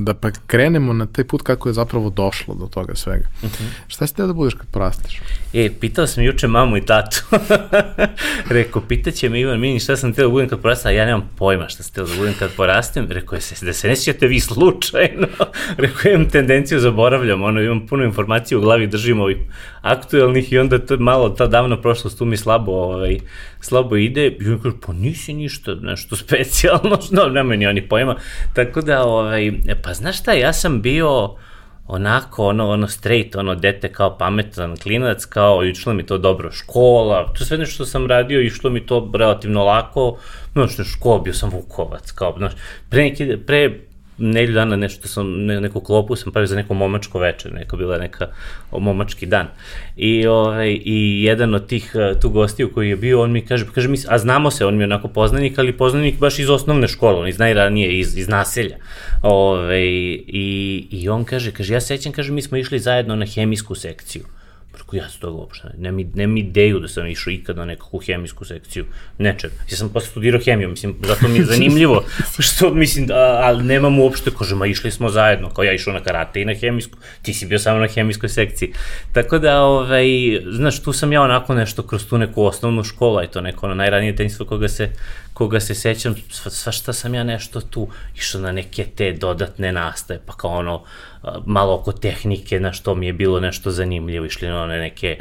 da 0.04 0.14
pa 0.14 0.32
krenemo 0.48 0.94
na 0.94 1.06
taj 1.06 1.24
put 1.28 1.42
kako 1.42 1.70
je 1.70 1.74
zapravo 1.74 2.10
došlo 2.10 2.56
do 2.56 2.66
toga 2.66 2.96
svega. 2.96 3.26
Uh 3.42 3.50
mhm. 3.50 3.64
-huh. 3.64 3.70
Šta 3.88 4.08
si 4.08 4.16
teo 4.16 4.28
da 4.28 4.34
budeš 4.34 4.54
kad 4.54 4.68
porasteš? 4.72 5.22
E, 5.54 5.70
pitao 5.80 6.08
sam 6.08 6.24
juče 6.24 6.48
mamu 6.48 6.78
i 6.78 6.86
tatu. 6.86 7.24
Rekao, 8.50 8.82
pitaće 8.82 9.30
me 9.30 9.40
Ivan 9.40 9.60
Mini 9.60 9.80
šta 9.80 9.98
sam 9.98 10.14
teo 10.14 10.28
da 10.28 10.32
budem 10.32 10.50
kad 10.50 10.62
porastem, 10.62 10.90
a 10.90 10.94
ja 10.94 11.06
nemam 11.06 11.30
pojma 11.38 11.70
šta 11.70 11.84
sam 11.84 11.94
teo 11.94 12.06
da 12.06 12.16
budem 12.18 12.34
kad 12.40 12.52
porastem. 12.56 13.08
Rekao 13.10 13.36
je, 13.36 13.42
da 13.62 13.74
se 13.74 13.88
ne 13.88 13.96
sjećate 13.96 14.28
vi 14.28 14.40
slučajno. 14.40 15.28
Rekao, 15.84 16.12
imam 16.12 16.30
tendenciju, 16.30 16.80
zaboravljam, 16.80 17.44
ono, 17.44 17.62
imam 17.62 17.88
puno 17.88 18.04
informacije 18.04 18.58
u 18.58 18.62
glavi, 18.62 18.88
držim 18.88 19.20
ovih 19.20 19.38
aktuelnih 19.82 20.54
i 20.54 20.58
onda 20.58 20.80
to 20.80 20.98
malo, 20.98 21.30
ta 21.30 21.48
davna 21.48 21.82
prošlost 21.82 22.18
tu 22.18 22.26
mi 22.26 22.38
slabo, 22.38 22.72
ovaj, 22.72 23.20
slabo 23.60 23.96
ide. 23.96 24.38
I 24.40 24.50
on 24.50 24.60
kaže, 24.60 24.76
pa 24.86 24.94
nisi 25.02 25.34
ništa 25.34 25.76
nešto 25.76 26.16
specijalno, 26.24 26.98
no, 27.12 27.26
nema 27.26 27.56
ni 27.56 27.68
oni 27.68 27.88
pojma. 27.88 28.16
Tako 28.54 28.82
da, 28.82 29.04
ovaj, 29.04 29.48
e, 29.48 29.82
pa 29.84 29.94
znaš 29.94 30.20
šta, 30.20 30.34
ja 30.34 30.54
sam 30.54 30.82
bio 30.82 31.36
onako, 31.88 32.48
ono, 32.48 32.70
ono 32.70 32.88
straight, 32.88 33.36
ono, 33.36 33.56
dete 33.56 33.92
kao 33.94 34.18
pametan 34.18 34.78
klinac, 34.78 35.26
kao, 35.26 35.66
išlo 35.66 35.94
mi 35.94 36.06
to 36.06 36.18
dobro 36.18 36.52
škola, 36.52 37.34
to 37.34 37.46
sve 37.46 37.58
nešto 37.58 37.74
što 37.74 37.86
sam 37.86 38.08
radio, 38.08 38.42
išlo 38.42 38.70
mi 38.70 38.86
to 38.86 39.12
relativno 39.14 39.64
lako, 39.64 40.18
znaš, 40.54 40.72
škola, 40.92 41.20
bio 41.20 41.34
sam 41.34 41.50
Vukovac, 41.50 42.12
kao, 42.12 42.36
znaš, 42.38 42.54
pre, 42.90 43.04
neki, 43.04 43.38
pre 43.48 43.80
nedelju 44.18 44.54
dana 44.54 44.76
nešto 44.76 45.08
sam, 45.08 45.46
ne, 45.46 45.62
neku 45.62 45.80
klopu 45.80 46.16
sam 46.16 46.32
pravio 46.32 46.48
za 46.48 46.56
neko 46.56 46.74
momačko 46.74 47.20
večer, 47.20 47.54
neka 47.54 47.78
bila 47.78 47.98
neka 47.98 48.28
momački 48.72 49.26
dan. 49.26 49.48
I, 49.96 50.28
ovaj, 50.28 50.80
I 50.86 51.24
jedan 51.24 51.56
od 51.56 51.68
tih 51.68 51.92
uh, 51.96 52.20
tu 52.20 52.30
gostiju 52.30 52.74
koji 52.74 52.90
je 52.90 52.96
bio, 52.96 53.22
on 53.22 53.32
mi 53.32 53.46
kaže, 53.46 53.66
kaže 53.76 53.88
mi, 53.88 53.98
a 54.08 54.18
znamo 54.18 54.52
se, 54.52 54.66
on 54.66 54.76
mi 54.76 54.84
je 54.84 54.86
onako 54.86 55.08
poznanik, 55.08 55.60
ali 55.60 55.78
poznanik 55.78 56.20
baš 56.20 56.40
iz 56.40 56.50
osnovne 56.50 56.88
škole, 56.88 57.20
on 57.20 57.28
iz 57.28 57.40
najranije, 57.40 58.00
iz, 58.00 58.18
iz 58.18 58.28
naselja. 58.28 58.78
Ove, 59.22 59.62
ovaj, 59.62 59.82
i, 60.28 60.88
I 60.92 61.10
on 61.10 61.24
kaže, 61.24 61.52
kaže, 61.52 61.74
ja 61.74 61.82
sećam, 61.82 62.12
kaže, 62.12 62.32
mi 62.32 62.42
smo 62.42 62.58
išli 62.58 62.80
zajedno 62.80 63.16
na 63.16 63.26
hemijsku 63.26 63.76
sekciju. 63.76 64.24
Preko 64.82 64.96
ja 64.96 65.10
se 65.10 65.20
toga 65.20 65.38
uopšte, 65.38 65.68
ne, 65.78 65.92
mi, 65.92 66.04
ne 66.14 66.28
mi 66.28 66.40
ideju 66.40 66.80
da 66.80 66.88
sam 66.88 67.08
išao 67.08 67.32
ikad 67.32 67.58
na 67.58 67.66
nekakvu 67.66 68.00
hemijsku 68.00 68.46
sekciju, 68.46 68.86
nečeg. 69.18 69.52
Ja 69.72 69.78
sam 69.78 69.90
posle 69.90 70.10
studirao 70.10 70.42
hemiju, 70.46 70.70
mislim, 70.70 70.96
zato 71.08 71.28
mi 71.28 71.40
je 71.40 71.46
zanimljivo, 71.46 72.04
što, 72.48 72.74
mislim, 72.74 73.08
a, 73.12 73.40
ali 73.44 73.64
nemam 73.64 74.00
uopšte, 74.00 74.32
kaže, 74.38 74.56
ma 74.56 74.66
išli 74.66 74.92
smo 74.92 75.10
zajedno, 75.10 75.50
kao 75.50 75.64
ja 75.64 75.74
išao 75.74 75.94
na 75.94 76.00
karate 76.04 76.42
i 76.42 76.46
na 76.46 76.54
hemijsku, 76.54 76.98
ti 77.22 77.34
si 77.34 77.46
bio 77.46 77.60
samo 77.60 77.80
na 77.80 77.88
hemijskoj 77.88 78.30
sekciji. 78.30 78.74
Tako 79.14 79.40
da, 79.40 79.62
ovaj, 79.62 80.06
znaš, 80.52 80.84
tu 80.84 80.94
sam 80.94 81.14
ja 81.14 81.22
onako 81.22 81.54
nešto 81.56 81.84
kroz 81.84 82.08
tu 82.08 82.18
neku 82.18 82.44
osnovnu 82.44 82.84
školu, 82.84 83.24
i 83.24 83.28
to 83.28 83.42
neko 83.42 83.66
ono 83.66 83.76
najranije 83.76 84.16
tenjstvo 84.16 84.46
koga 84.46 84.68
se, 84.68 84.90
koga 85.34 85.60
se 85.60 85.76
sećam, 85.76 86.16
sva, 86.30 86.52
sva 86.52 86.72
šta 86.72 86.94
sam 86.94 87.14
ja 87.14 87.24
nešto 87.24 87.62
tu 87.62 87.88
išao 88.16 88.42
na 88.42 88.52
neke 88.52 88.86
te 88.96 89.12
dodatne 89.12 89.72
nastaje, 89.72 90.20
pa 90.26 90.34
kao 90.34 90.52
ono, 90.52 90.84
malo 91.46 91.74
oko 91.74 91.92
tehnike, 91.92 92.60
na 92.60 92.74
što 92.74 92.96
mi 92.96 93.06
je 93.06 93.14
bilo 93.14 93.40
nešto 93.40 93.72
zanimljivo, 93.72 94.26
išli 94.26 94.48
na 94.48 94.64
one 94.64 94.80
neke, 94.80 95.18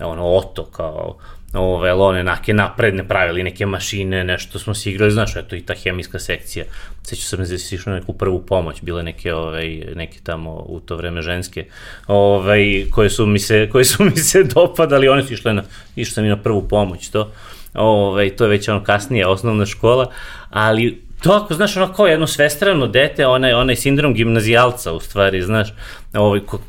ono, 0.00 0.26
oto, 0.26 0.64
kao, 0.64 1.16
ove, 1.54 1.92
one 1.92 2.24
nake 2.24 2.54
napredne 2.54 3.08
pravili 3.08 3.42
neke 3.42 3.66
mašine, 3.66 4.24
nešto 4.24 4.58
smo 4.58 4.74
se 4.74 4.90
igrali, 4.90 5.12
znaš, 5.12 5.36
eto 5.36 5.56
i 5.56 5.60
ta 5.60 5.74
hemijska 5.74 6.18
sekcija. 6.18 6.64
Sećam 7.02 7.24
sam 7.24 7.38
da 7.38 7.58
si 7.58 7.74
išao 7.74 7.94
neku 7.94 8.12
prvu 8.12 8.42
pomoć, 8.46 8.82
bile 8.82 9.02
neke, 9.02 9.34
ovaj, 9.34 9.82
neke 9.94 10.18
tamo 10.22 10.50
u 10.50 10.80
to 10.80 10.96
vreme 10.96 11.22
ženske, 11.22 11.66
ovaj, 12.06 12.86
koje 12.90 13.10
su 13.10 13.26
mi 13.26 13.38
se, 13.38 13.68
koje 13.72 13.84
su 13.84 14.04
mi 14.04 14.16
se 14.16 14.44
dopadali, 14.44 15.08
one 15.08 15.22
su 15.22 15.32
išle 15.32 15.54
na, 15.54 15.62
išao 15.96 16.14
sam 16.14 16.24
i 16.24 16.28
na 16.28 16.36
prvu 16.36 16.68
pomoć, 16.68 17.08
to. 17.08 17.32
Ovaj, 17.74 18.36
to 18.36 18.44
je 18.44 18.50
već 18.50 18.68
ono 18.68 18.84
kasnije 18.84 19.26
osnovna 19.26 19.66
škola, 19.66 20.10
ali 20.50 21.02
to 21.22 21.32
ako, 21.32 21.54
znaš, 21.54 21.76
ono 21.76 21.92
kao 21.92 22.06
jedno 22.06 22.26
svestrano 22.26 22.86
dete, 22.86 23.26
onaj, 23.26 23.52
onaj 23.52 23.76
sindrom 23.76 24.14
gimnazijalca, 24.14 24.92
u 24.92 25.00
stvari, 25.00 25.42
znaš, 25.42 25.74
ovaj, 26.14 26.40
ko, 26.40 26.60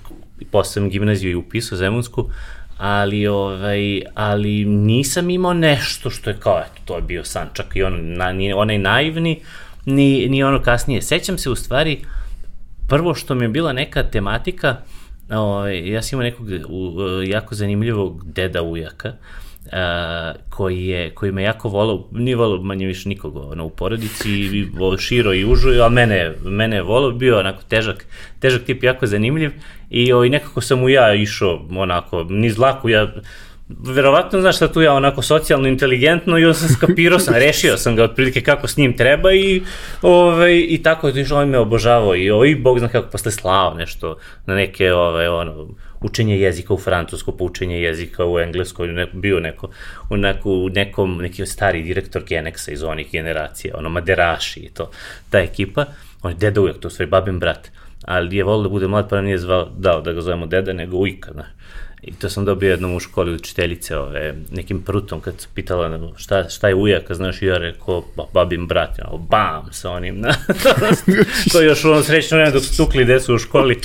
posle 0.51 0.89
gimnaziju 0.89 1.31
i 1.31 1.35
upisao 1.35 1.77
Zemunsku, 1.77 2.29
ali, 2.77 3.27
ovaj, 3.27 4.01
ali 4.15 4.65
nisam 4.65 5.29
imao 5.29 5.53
nešto 5.53 6.09
što 6.09 6.29
je 6.29 6.37
kao, 6.39 6.59
eto, 6.59 6.81
to 6.85 6.95
je 6.95 7.01
bio 7.01 7.23
san, 7.23 7.49
čak 7.53 7.75
i 7.75 7.83
on, 7.83 8.13
na, 8.17 8.31
ni 8.31 8.53
onaj 8.53 8.77
naivni, 8.77 9.41
ni, 9.85 10.27
ni 10.29 10.43
ono 10.43 10.61
kasnije. 10.61 11.01
Sećam 11.01 11.37
se 11.37 11.49
u 11.49 11.55
stvari, 11.55 12.05
prvo 12.87 13.15
što 13.15 13.35
mi 13.35 13.45
je 13.45 13.49
bila 13.49 13.73
neka 13.73 14.03
tematika, 14.03 14.75
ovaj, 15.29 15.91
ja 15.91 16.01
sam 16.01 16.19
imao 16.19 16.31
nekog 16.31 16.47
u, 16.69 17.01
jako 17.27 17.55
zanimljivog 17.55 18.23
deda 18.25 18.61
ujaka, 18.61 19.13
koji, 20.49 20.87
je, 20.87 21.09
koji 21.09 21.31
me 21.31 21.43
jako 21.43 21.69
volao, 21.69 22.07
nije 22.11 22.35
volao 22.35 22.61
manje 22.61 22.87
više 22.87 23.09
nikoga 23.09 23.39
ono, 23.39 23.65
u 23.65 23.69
porodici, 23.69 24.29
i 24.29 24.67
širo 24.99 25.33
i 25.33 25.45
užu, 25.45 25.69
a 25.81 25.89
mene, 25.89 26.35
mene 26.43 26.75
je 26.75 26.81
volao, 26.81 27.11
bio 27.11 27.39
onako 27.39 27.63
težak, 27.69 28.05
težak 28.39 28.63
tip, 28.63 28.83
jako 28.83 29.07
zanimljiv 29.07 29.51
i 29.89 30.13
ovaj, 30.13 30.29
nekako 30.29 30.61
sam 30.61 30.79
mu 30.79 30.89
ja 30.89 31.13
išao 31.13 31.65
onako, 31.69 32.23
niz 32.23 32.57
laku, 32.57 32.89
ja 32.89 33.13
verovatno, 33.69 34.41
znaš 34.41 34.55
šta 34.55 34.67
tu 34.67 34.81
ja 34.81 34.93
onako 34.93 35.21
socijalno 35.21 35.67
inteligentno 35.67 36.37
i 36.37 36.45
on 36.45 36.53
sam 36.53 36.69
skapirao 36.69 37.19
sam, 37.19 37.33
rešio 37.45 37.77
sam 37.77 37.95
ga 37.95 38.03
otprilike 38.03 38.41
kako 38.41 38.67
s 38.67 38.77
njim 38.77 38.97
treba 38.97 39.33
i, 39.33 39.61
ovaj, 40.01 40.65
i 40.69 40.83
tako 40.83 41.07
je 41.07 41.25
to 41.25 41.35
on 41.35 41.49
me 41.49 41.57
obožavao 41.57 42.15
i 42.15 42.29
ovaj, 42.29 42.55
bog 42.55 42.79
zna 42.79 42.87
kako 42.87 43.09
posle 43.09 43.31
slao 43.31 43.73
nešto 43.73 44.17
na 44.45 44.55
neke, 44.55 44.93
ovaj, 44.93 45.27
ono, 45.27 45.67
učenje 46.03 46.37
jezika 46.39 46.73
u 46.73 46.77
francusku, 46.77 47.31
pa 47.37 47.43
učenje 47.43 47.81
jezika 47.81 48.25
u 48.25 48.39
engleskoj, 48.39 48.87
ne, 48.87 49.07
bio 49.13 49.39
neko, 49.39 49.69
u, 50.09 50.17
neku, 50.17 50.51
u 50.51 50.69
nekom, 50.69 51.17
neki 51.17 51.45
stari 51.45 51.83
direktor 51.83 52.23
Genexa 52.23 52.71
iz 52.71 52.83
onih 52.83 53.11
generacija, 53.11 53.77
ono, 53.77 53.89
Maderaši 53.89 54.59
i 54.59 54.69
to, 54.69 54.91
ta 55.29 55.39
ekipa, 55.39 55.85
on 56.21 56.31
je 56.31 56.37
deda 56.37 56.61
uvek, 56.61 56.79
to 56.79 56.89
sve 56.89 57.05
babin 57.05 57.39
brat, 57.39 57.71
ali 58.05 58.37
je 58.37 58.43
volio 58.43 58.63
da 58.63 58.69
bude 58.69 58.87
mlad, 58.87 59.09
pa 59.09 59.21
nije 59.21 59.37
zvao, 59.37 59.69
dao 59.77 60.01
da 60.01 60.13
ga 60.13 60.21
zovemo 60.21 60.45
deda, 60.45 60.73
nego 60.73 60.97
ujka, 60.97 61.31
znaš. 61.31 61.47
I 62.03 62.13
to 62.13 62.29
sam 62.29 62.45
dobio 62.45 62.69
jednom 62.69 62.95
u 62.95 62.99
školi 62.99 63.33
učiteljice, 63.33 63.97
ove, 63.97 64.35
nekim 64.51 64.81
prutom, 64.81 65.21
kad 65.21 65.41
se 65.41 65.47
pitala 65.53 66.11
šta, 66.17 66.49
šta 66.49 66.67
je 66.67 66.75
ujaka, 66.75 67.13
znaš, 67.13 67.41
i 67.41 67.45
ja 67.45 67.57
rekao, 67.57 68.03
ba, 68.15 68.23
babim 68.33 68.67
brat, 68.67 68.99
ja, 68.99 69.05
bam, 69.29 69.69
sa 69.71 69.91
onim, 69.91 70.19
na, 70.23 70.33
to 71.51 71.61
je 71.61 71.67
još 71.67 71.85
ono 71.85 72.03
srećno 72.03 72.37
vreme 72.37 72.51
dok 72.51 72.63
su 72.63 72.77
tukli 72.77 73.05
decu 73.05 73.35
u 73.35 73.37
školi, 73.37 73.79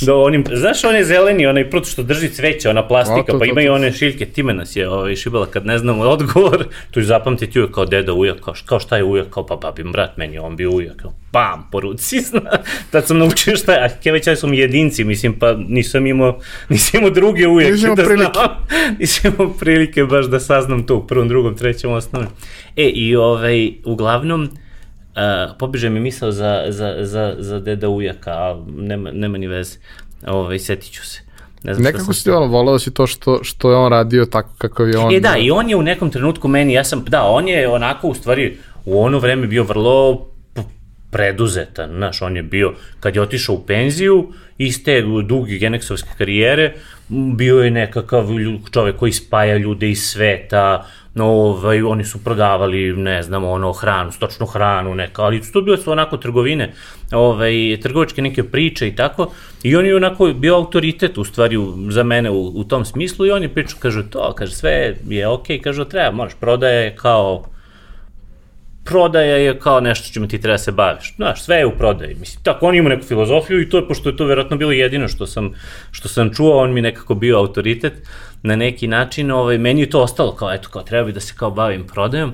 do 0.00 0.22
onim, 0.22 0.44
znaš, 0.52 0.84
on 0.84 0.96
je 0.96 1.04
zeleni, 1.04 1.46
onaj 1.46 1.70
prut 1.70 1.86
što 1.86 2.02
drži 2.02 2.28
cveće, 2.28 2.70
ona 2.70 2.88
plastika, 2.88 3.32
to, 3.32 3.38
pa 3.38 3.44
imaju 3.44 3.72
one 3.72 3.92
šiljke, 3.92 4.26
time 4.26 4.54
nas 4.54 4.76
je 4.76 4.88
ovaj, 4.88 5.16
šibala 5.16 5.46
kad 5.46 5.66
ne 5.66 5.78
znamo 5.78 6.02
odgovor, 6.02 6.66
tu 6.90 7.00
je 7.00 7.06
zapamtiti 7.06 7.60
ujak 7.60 7.70
kao 7.70 7.86
deda 7.86 8.12
ujak, 8.12 8.40
kao, 8.40 8.54
kao 8.64 8.80
šta 8.80 8.96
je 8.96 9.04
ujak, 9.04 9.30
kao 9.30 9.46
pa 9.46 9.56
babim 9.56 9.92
brat, 9.92 10.16
meni 10.16 10.38
on 10.38 10.56
bio 10.56 10.70
ujak, 10.70 10.96
kao, 10.96 11.12
bam, 11.34 11.68
po 11.70 11.80
ruci, 11.80 12.20
zna, 12.30 12.40
tad 12.90 13.06
sam 13.06 13.18
naučio 13.18 13.56
šta 13.56 13.72
je, 13.72 13.84
a 13.84 13.88
kevećali 13.88 14.36
su 14.36 14.48
mi 14.48 14.58
jedinci, 14.58 15.04
mislim, 15.04 15.38
pa 15.38 15.54
nisam 15.68 16.06
imao, 16.06 16.38
nisam 16.68 17.00
imao 17.00 17.10
druge 17.10 17.48
ujake, 17.48 17.72
nisam 17.72 17.86
imao 17.86 17.96
da 17.96 18.04
prilike. 18.04 18.32
Znam, 18.32 18.48
nisam 19.00 19.32
imao 19.34 19.52
prilike 19.52 20.04
baš 20.04 20.26
da 20.26 20.40
saznam 20.40 20.86
to 20.86 20.96
u 20.96 21.06
prvom, 21.06 21.28
drugom, 21.28 21.56
trećem, 21.56 21.92
osnovnom. 21.92 22.30
E, 22.76 22.84
i 22.84 23.16
ovaj, 23.16 23.72
uglavnom, 23.84 24.42
uh, 24.42 25.56
pobiže 25.58 25.90
mi 25.90 26.00
misao 26.00 26.32
za, 26.32 26.64
za, 26.68 26.96
za, 27.00 27.34
za 27.38 27.60
deda 27.60 27.88
ujaka, 27.88 28.30
a 28.30 28.64
nema, 28.76 29.10
nema 29.10 29.38
ni 29.38 29.46
veze, 29.46 29.78
ovaj, 30.26 30.58
setit 30.58 30.92
ću 30.92 31.06
se. 31.06 31.20
Ne 31.62 31.74
znam 31.74 31.84
Nekako 31.84 32.12
si 32.12 32.30
ono 32.30 32.46
volao 32.46 32.78
si 32.78 32.94
to 32.94 33.06
što, 33.06 33.44
što 33.44 33.70
je 33.70 33.76
on 33.76 33.90
radio 33.90 34.24
tako 34.24 34.50
kako 34.58 34.84
je 34.84 34.98
on... 34.98 35.14
E 35.14 35.20
da, 35.20 35.36
i 35.38 35.50
on 35.50 35.70
je 35.70 35.76
u 35.76 35.82
nekom 35.82 36.10
trenutku 36.10 36.48
meni, 36.48 36.72
ja 36.72 36.84
sam, 36.84 37.04
da, 37.08 37.22
on 37.22 37.48
je 37.48 37.68
onako 37.68 38.08
u 38.08 38.14
stvari 38.14 38.58
u 38.84 39.02
ono 39.02 39.18
vreme 39.18 39.46
bio 39.46 39.64
vrlo 39.64 40.26
preduzetan, 41.14 41.90
znaš, 41.90 42.22
on 42.22 42.36
je 42.36 42.42
bio, 42.42 42.72
kad 43.00 43.16
je 43.16 43.22
otišao 43.22 43.54
u 43.54 43.66
penziju, 43.66 44.32
iz 44.58 44.84
te 44.84 45.02
duge 45.26 45.58
geneksovske 45.58 46.08
karijere, 46.18 46.72
bio 47.08 47.62
je 47.62 47.70
nekakav 47.70 48.26
čovek 48.72 48.96
koji 48.96 49.12
spaja 49.12 49.56
ljude 49.56 49.90
iz 49.90 50.02
sveta, 50.02 50.86
ovaj, 51.18 51.82
oni 51.82 52.04
su 52.04 52.24
prodavali, 52.24 52.92
ne 52.96 53.22
znam, 53.22 53.44
ono, 53.44 53.72
hranu, 53.72 54.12
stočnu 54.12 54.46
hranu, 54.46 54.94
neka, 54.94 55.22
ali 55.22 55.42
to 55.52 55.60
bilo 55.60 55.76
su 55.76 55.92
onako 55.92 56.16
trgovine, 56.16 56.72
ovaj, 57.12 57.78
trgovačke 57.82 58.22
neke 58.22 58.42
priče 58.42 58.88
i 58.88 58.96
tako, 58.96 59.30
i 59.62 59.76
on 59.76 59.86
je 59.86 59.96
onako 59.96 60.32
bio 60.34 60.56
autoritet, 60.56 61.18
u 61.18 61.24
stvari, 61.24 61.56
za 61.88 62.02
mene 62.02 62.30
u, 62.30 62.46
u 62.54 62.64
tom 62.64 62.84
smislu, 62.84 63.26
i 63.26 63.30
on 63.30 63.42
je 63.42 63.54
pričao, 63.54 63.78
kaže, 63.80 64.10
to, 64.10 64.34
kaže, 64.34 64.54
sve 64.54 64.96
je 65.08 65.28
okej, 65.28 65.58
okay, 65.58 65.62
kaže, 65.62 65.88
treba, 65.88 66.10
moraš, 66.10 66.34
prodaje 66.40 66.96
kao, 66.96 67.44
prodaja 68.84 69.36
je 69.36 69.58
kao 69.58 69.80
nešto 69.80 70.12
čime 70.12 70.28
ti 70.28 70.40
treba 70.40 70.54
da 70.54 70.58
se 70.58 70.72
baviš. 70.72 71.14
Znaš, 71.16 71.42
sve 71.42 71.56
je 71.56 71.66
u 71.66 71.76
prodaji. 71.78 72.14
Mislim, 72.14 72.42
tako 72.42 72.66
on 72.66 72.74
ima 72.74 72.88
neku 72.88 73.02
filozofiju 73.02 73.60
i 73.60 73.68
to 73.68 73.76
je, 73.76 73.88
pošto 73.88 74.08
je 74.08 74.16
to 74.16 74.26
verovatno 74.26 74.56
bilo 74.56 74.72
jedino 74.72 75.08
što 75.08 75.26
sam, 75.26 75.52
što 75.90 76.08
sam 76.08 76.34
čuo, 76.34 76.62
on 76.62 76.72
mi 76.72 76.82
nekako 76.82 77.14
bio 77.14 77.38
autoritet 77.38 77.92
na 78.42 78.56
neki 78.56 78.86
način, 78.88 79.30
ovaj, 79.30 79.58
meni 79.58 79.80
je 79.80 79.90
to 79.90 80.02
ostalo 80.02 80.34
kao, 80.34 80.52
eto, 80.54 80.68
kao 80.68 80.82
treba 80.82 81.06
bi 81.06 81.12
da 81.12 81.20
se 81.20 81.34
kao 81.36 81.50
bavim 81.50 81.86
prodajom 81.86 82.32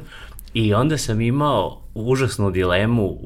i 0.54 0.74
onda 0.74 0.98
sam 0.98 1.20
imao 1.20 1.80
užasnu 1.94 2.50
dilemu, 2.50 3.18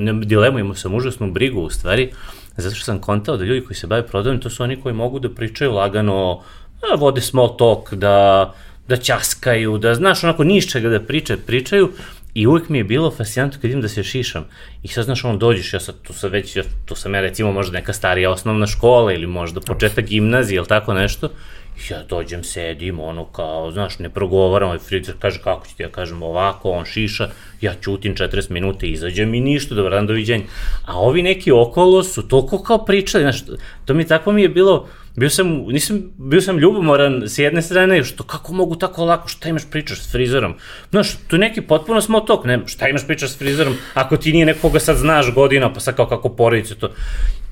ne 0.00 0.12
dilemu, 0.12 0.58
imao 0.58 0.74
sam 0.74 0.94
užasnu 0.94 1.30
brigu 1.30 1.60
u 1.60 1.70
stvari, 1.70 2.10
zato 2.56 2.74
što 2.74 2.84
sam 2.84 2.98
kontao 2.98 3.36
da 3.36 3.44
ljudi 3.44 3.64
koji 3.64 3.76
se 3.76 3.86
bave 3.86 4.06
prodajom, 4.06 4.40
to 4.40 4.50
su 4.50 4.62
oni 4.62 4.76
koji 4.76 4.94
mogu 4.94 5.18
da 5.18 5.28
pričaju 5.28 5.72
lagano, 5.72 6.42
da 6.80 6.94
vode 6.94 7.20
small 7.20 7.56
talk, 7.56 7.94
da 7.94 8.54
da 8.90 8.96
ćaskaju, 8.96 9.78
da 9.78 9.94
znaš 9.94 10.24
onako 10.24 10.44
niš 10.44 10.66
čega 10.70 10.88
da 10.88 11.00
priče, 11.00 11.36
pričaju 11.36 11.92
I 12.34 12.46
uvijek 12.46 12.68
mi 12.68 12.78
je 12.78 12.84
bilo 12.84 13.10
fascinantno 13.10 13.60
kad 13.60 13.70
idem 13.70 13.80
da 13.80 13.88
se 13.88 14.02
šišam. 14.02 14.44
I 14.82 14.88
sad, 14.88 15.04
znaš, 15.04 15.24
ono, 15.24 15.36
dođeš, 15.36 15.72
ja 15.72 15.80
sad, 15.80 15.94
tu 16.02 16.12
sam 16.12 16.30
već, 16.30 16.56
ja, 16.56 16.62
tu 16.84 16.94
sam 16.94 17.14
ja 17.14 17.20
recimo 17.20 17.52
možda 17.52 17.78
neka 17.78 17.92
starija 17.92 18.30
osnovna 18.30 18.66
škola 18.66 19.12
ili 19.12 19.26
možda 19.26 19.60
početak 19.60 20.04
gimnazije 20.04 20.56
ili 20.56 20.66
tako 20.66 20.94
nešto. 20.94 21.28
I 21.76 21.92
ja 21.92 22.02
dođem, 22.08 22.44
sedim, 22.44 23.00
ono, 23.00 23.24
kao, 23.24 23.70
znaš, 23.70 23.98
ne 23.98 24.10
progovaram, 24.10 24.68
ovaj 24.68 24.78
frizer 24.78 25.14
kaže, 25.18 25.40
kako 25.44 25.66
ću 25.66 25.76
ti, 25.76 25.82
ja 25.82 25.88
kažem 25.88 26.22
ovako, 26.22 26.70
on 26.70 26.84
šiša, 26.84 27.28
ja 27.60 27.74
ćutim 27.80 28.14
40 28.14 28.50
minuta, 28.50 28.86
izađem 28.86 29.34
i 29.34 29.40
ništa, 29.40 29.74
dobar 29.74 29.92
dan, 29.92 30.06
doviđenja. 30.06 30.44
A 30.86 30.98
ovi 30.98 31.22
neki 31.22 31.52
okolo 31.52 32.02
su 32.02 32.28
toliko 32.28 32.62
kao 32.62 32.84
pričali, 32.84 33.24
znaš, 33.24 33.44
to 33.84 33.94
mi 33.94 34.06
tako 34.06 34.32
mi 34.32 34.42
je 34.42 34.48
bilo, 34.48 34.88
bio 35.16 35.30
sam, 35.30 35.46
nisam, 35.48 36.02
bio 36.18 36.40
sam 36.40 36.58
ljubomoran 36.58 37.22
s 37.26 37.38
jedne 37.38 37.62
strane, 37.62 38.04
što 38.04 38.24
kako 38.24 38.52
mogu 38.52 38.76
tako 38.76 39.04
lako, 39.04 39.28
šta 39.28 39.48
imaš 39.48 39.70
pričaš 39.70 40.00
s 40.00 40.12
frizerom? 40.12 40.54
Znaš, 40.90 41.16
tu 41.28 41.38
neki 41.38 41.60
potpuno 41.60 42.00
small 42.00 42.26
talk, 42.26 42.44
ne, 42.44 42.60
šta 42.66 42.88
imaš 42.88 43.06
pričaš 43.06 43.30
s 43.30 43.38
frizerom, 43.38 43.74
ako 43.94 44.16
ti 44.16 44.32
nije 44.32 44.46
nekoga 44.46 44.80
sad 44.80 44.96
znaš 44.96 45.34
godina, 45.34 45.72
pa 45.72 45.80
sad 45.80 45.96
kao 45.96 46.06
kako 46.06 46.28
porodice 46.28 46.74
to, 46.74 46.90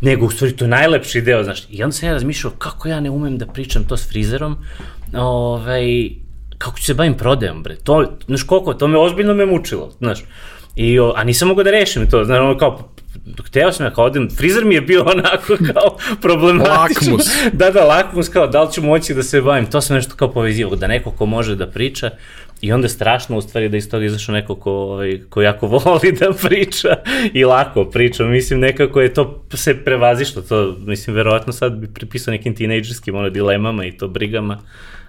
nego 0.00 0.27
u 0.27 0.31
stvari 0.31 0.57
to 0.57 0.65
je 0.65 0.69
najlepši 0.69 1.21
deo, 1.21 1.45
znaš, 1.45 1.67
i 1.71 1.83
onda 1.83 1.93
sam 1.93 2.09
ja 2.09 2.12
razmišljao 2.12 2.53
kako 2.59 2.88
ja 2.88 3.00
ne 3.00 3.11
umem 3.11 3.38
da 3.38 3.47
pričam 3.47 3.85
to 3.85 3.97
s 3.97 4.09
frizerom, 4.09 4.57
ovaj, 5.17 6.11
kako 6.59 6.79
ću 6.79 6.85
se 6.85 6.95
bavim 6.95 7.15
prodajom, 7.15 7.62
bre, 7.62 7.77
to, 7.77 8.17
znaš 8.27 8.43
koliko, 8.43 8.75
to 8.75 8.88
me 8.88 8.99
ozbiljno 8.99 9.35
me 9.35 9.47
mučilo, 9.47 9.93
znaš, 9.99 10.25
I, 10.79 10.99
a 11.15 11.25
nisam 11.25 11.49
mogao 11.49 11.65
da 11.65 11.71
rešim 11.71 12.07
to, 12.11 12.25
znaš, 12.25 12.38
ono 12.38 12.59
kao, 12.59 12.93
hteo 13.47 13.73
sam 13.73 13.87
ja 13.87 13.91
kao 13.91 14.05
odem, 14.05 14.29
frizer 14.37 14.65
mi 14.65 14.75
je 14.75 14.81
bio 14.81 15.03
onako 15.03 15.57
kao 15.73 15.97
problematično. 16.21 17.13
Lakmus. 17.13 17.27
da, 17.53 17.71
da, 17.71 17.85
lakmus, 17.85 18.29
kao 18.29 18.47
da 18.47 18.63
li 18.63 18.73
ću 18.73 18.83
moći 18.83 19.15
da 19.15 19.23
se 19.23 19.41
bavim, 19.41 19.67
to 19.67 19.81
sam 19.81 19.97
nešto 19.97 20.15
kao 20.17 20.33
povezivao, 20.33 20.77
da 20.77 20.87
neko 20.87 21.11
ko 21.11 21.27
može 21.27 21.57
da 21.57 21.67
priča 21.67 22.11
i 22.61 22.73
onda 22.73 22.85
je 22.85 22.89
strašno 22.89 23.37
u 23.37 23.41
stvari 23.41 23.69
da 23.69 23.77
iz 23.77 23.91
toga 23.91 24.05
izašao 24.05 24.33
neko 24.33 24.55
ko, 24.55 24.73
ovaj, 24.73 25.21
ko 25.29 25.43
jako 25.43 25.67
voli 25.85 26.13
da 26.21 26.33
priča 26.49 26.89
i 27.33 27.45
lako 27.45 27.85
priča, 27.85 28.25
mislim 28.25 28.61
nekako 28.61 29.01
je 29.01 29.15
to 29.15 29.45
se 29.55 29.85
prevazišlo, 29.85 30.43
to 30.43 30.77
mislim 30.81 31.17
verovatno 31.17 31.53
sad 31.53 31.73
bi 31.73 31.87
pripisao 31.95 32.33
nekim 32.33 32.55
tinejdžerskim 32.55 33.15
ono 33.15 33.31
dilemama 33.31 33.87
i 33.87 33.97
to 33.97 34.09
brigama, 34.09 34.59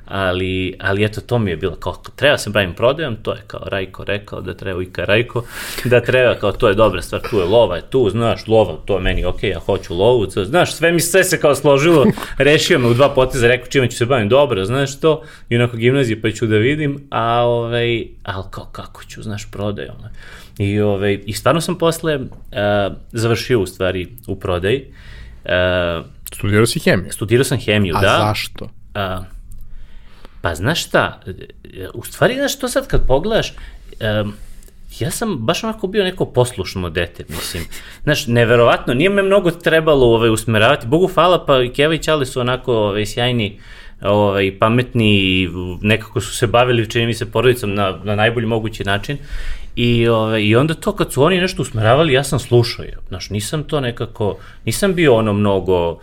ali, 0.10 0.76
ali 0.80 1.04
eto, 1.04 1.22
to 1.22 1.40
mi 1.40 1.52
je 1.52 1.58
bilo 1.58 1.76
kao, 1.76 1.96
treba 2.16 2.38
se 2.38 2.50
bavim 2.50 2.74
prodajom, 2.74 3.16
to 3.16 3.32
je 3.32 3.42
kao 3.48 3.62
Rajko 3.66 4.04
rekao 4.04 4.42
da 4.42 4.54
treba 4.54 4.84
i 4.84 4.86
ka 4.86 5.06
Rajko, 5.06 5.44
da 5.86 6.02
treba 6.02 6.36
kao, 6.36 6.52
to 6.52 6.68
je 6.68 6.76
dobra 6.76 7.02
stvar, 7.02 7.22
tu 7.30 7.38
je 7.38 7.46
lova, 7.46 7.76
je 7.76 7.82
tu, 7.90 8.10
znaš, 8.10 8.48
lova, 8.48 8.78
to 8.86 8.96
je 8.96 9.02
meni 9.02 9.26
okej, 9.26 9.50
okay, 9.50 9.54
ja 9.54 9.60
hoću 9.60 9.96
lovu, 9.96 10.28
to, 10.28 10.46
znaš, 10.46 10.74
sve 10.74 10.92
mi 10.92 11.00
sve 11.00 11.24
se 11.24 11.40
kao 11.40 11.56
složilo, 11.56 12.06
rešio 12.38 12.80
me 12.80 12.88
u 12.88 12.94
dva 12.94 13.14
poteza, 13.14 13.48
rekao 13.48 13.68
čime 13.68 13.90
ću 13.90 13.98
se 13.98 14.06
bavim, 14.06 14.30
dobro, 14.30 14.66
znaš 14.66 15.00
to, 15.00 15.24
i 15.50 15.56
onako 15.56 15.78
gimnazije 15.78 16.22
pa 16.22 16.32
ću 16.32 16.48
da 16.48 16.58
vidim, 16.58 17.08
a 17.10 17.42
ovaj, 17.44 18.08
ali 18.24 18.44
kao, 18.52 18.66
kako 18.72 19.04
ću, 19.04 19.24
znaš, 19.24 19.52
prodaj, 19.52 19.86
ono. 19.86 20.10
I, 20.58 20.80
ovaj, 20.82 21.20
I 21.26 21.34
stvarno 21.34 21.62
sam 21.62 21.78
posle 21.78 22.16
uh, 22.16 22.22
završio 23.12 23.60
u 23.60 23.66
stvari 23.66 24.08
u 24.28 24.40
prodaji. 24.40 24.86
Uh, 25.46 26.06
Studirao 26.36 26.66
si 26.66 26.80
hemiju? 26.80 27.12
Studirao 27.12 27.44
sam 27.44 27.58
hemiju, 27.58 27.96
A 27.98 28.02
da. 28.02 28.08
A 28.08 28.28
zašto? 28.28 28.66
Uh, 28.66 29.39
Pa 30.42 30.56
znaš 30.56 30.86
šta, 30.86 31.22
u 31.94 32.04
stvari 32.04 32.36
znaš 32.36 32.60
to 32.60 32.68
sad 32.68 32.88
kad 32.88 33.08
pogledaš, 33.08 33.54
um, 34.24 34.34
ja 35.00 35.12
sam 35.12 35.38
baš 35.38 35.64
onako 35.64 35.88
bio 35.88 36.04
neko 36.04 36.26
poslušno 36.26 36.90
dete, 36.90 37.26
mislim. 37.30 37.64
Znaš, 38.04 38.28
neverovatno, 38.28 38.94
nije 38.94 39.10
me 39.10 39.24
mnogo 39.24 39.52
trebalo 39.52 40.06
ovaj, 40.06 40.30
usmeravati. 40.30 40.88
Bogu 40.88 41.08
hvala, 41.08 41.46
pa 41.46 41.64
i 41.64 41.70
Keva 41.70 41.94
i 41.94 42.26
su 42.26 42.40
onako 42.40 42.74
ovaj, 42.74 43.06
sjajni, 43.06 43.60
ovaj, 44.02 44.58
pametni 44.60 45.20
i 45.20 45.50
nekako 45.82 46.22
su 46.22 46.36
se 46.36 46.48
bavili, 46.48 46.90
čini 46.90 47.06
mi 47.06 47.14
se, 47.14 47.32
porodicom 47.32 47.74
na, 47.74 48.00
na 48.04 48.16
najbolji 48.16 48.48
mogući 48.48 48.84
način. 48.84 49.18
I, 49.76 50.08
ovaj, 50.08 50.42
I 50.42 50.56
onda 50.56 50.74
to 50.74 50.92
kad 50.92 51.14
su 51.14 51.24
oni 51.24 51.38
nešto 51.38 51.62
usmeravali, 51.62 52.14
ja 52.14 52.24
sam 52.24 52.40
slušao. 52.40 52.86
Znaš, 53.08 53.30
nisam 53.30 53.64
to 53.64 53.80
nekako, 53.80 54.38
nisam 54.66 54.94
bio 54.94 55.16
ono 55.16 55.34
mnogo 55.34 56.00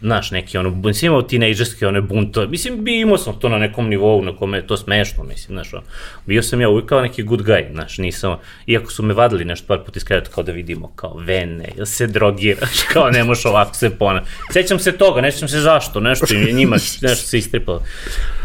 znaš, 0.00 0.30
neki 0.30 0.58
ono, 0.58 0.70
mislim 0.70 1.12
imao 1.12 1.22
tinejdžerske 1.22 1.86
one 1.86 2.00
bunto, 2.00 2.46
mislim, 2.48 2.84
bi 2.84 3.00
imao 3.00 3.18
sam 3.18 3.38
to 3.40 3.48
na 3.48 3.58
nekom 3.58 3.88
nivou 3.88 4.22
na 4.22 4.36
kome 4.36 4.58
je 4.58 4.66
to 4.66 4.76
smešno, 4.76 5.24
mislim, 5.24 5.56
znaš, 5.56 5.74
ono, 5.74 5.82
bio 6.26 6.42
sam 6.42 6.60
ja 6.60 6.68
uvijek 6.68 6.86
kao 6.86 7.00
neki 7.00 7.22
good 7.22 7.40
guy, 7.40 7.72
znaš, 7.72 7.98
nisam, 7.98 8.36
iako 8.66 8.90
su 8.90 9.02
me 9.02 9.14
vadili 9.14 9.44
nešto 9.44 9.66
par 9.66 9.78
puta 9.84 9.96
iskredat 9.96 10.28
kao 10.28 10.44
da 10.44 10.52
vidimo, 10.52 10.92
kao 10.96 11.16
vene, 11.16 11.68
jel 11.76 11.86
se 11.86 12.06
drogiraš, 12.06 12.82
kao 12.92 13.10
ne 13.10 13.24
možeš 13.24 13.44
ovako 13.44 13.74
se 13.74 13.90
pona. 13.90 14.22
Sećam 14.52 14.78
se 14.78 14.92
toga, 14.92 15.20
ne 15.20 15.32
sećam 15.32 15.48
se 15.48 15.60
zašto, 15.60 16.00
nešto 16.00 16.26
njima, 16.52 16.76
nešto 16.76 17.26
se 17.26 17.38
istripalo. 17.38 17.82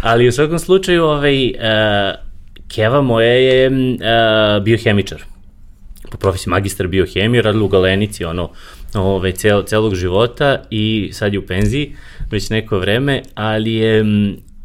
Ali 0.01 0.27
u 0.27 0.31
svakom 0.31 0.59
slučaju, 0.59 1.03
ovaj, 1.03 1.45
uh, 1.45 1.55
Keva 2.67 3.01
moja 3.01 3.33
je 3.33 3.67
uh, 3.69 4.63
biohemičar 4.63 5.23
po 6.11 6.17
profesiji 6.17 6.51
magistar 6.51 6.87
biohemije, 6.87 7.41
radila 7.41 7.65
u 7.65 7.67
Galenici, 7.67 8.25
ono, 8.25 8.49
ovaj, 9.01 9.31
cel, 9.31 9.63
celog 9.63 9.95
života 9.95 10.61
i 10.69 11.09
sad 11.13 11.33
je 11.33 11.39
u 11.39 11.45
penziji 11.45 11.95
već 12.31 12.49
neko 12.49 12.79
vreme, 12.79 13.21
ali 13.35 13.73
je, 13.73 14.05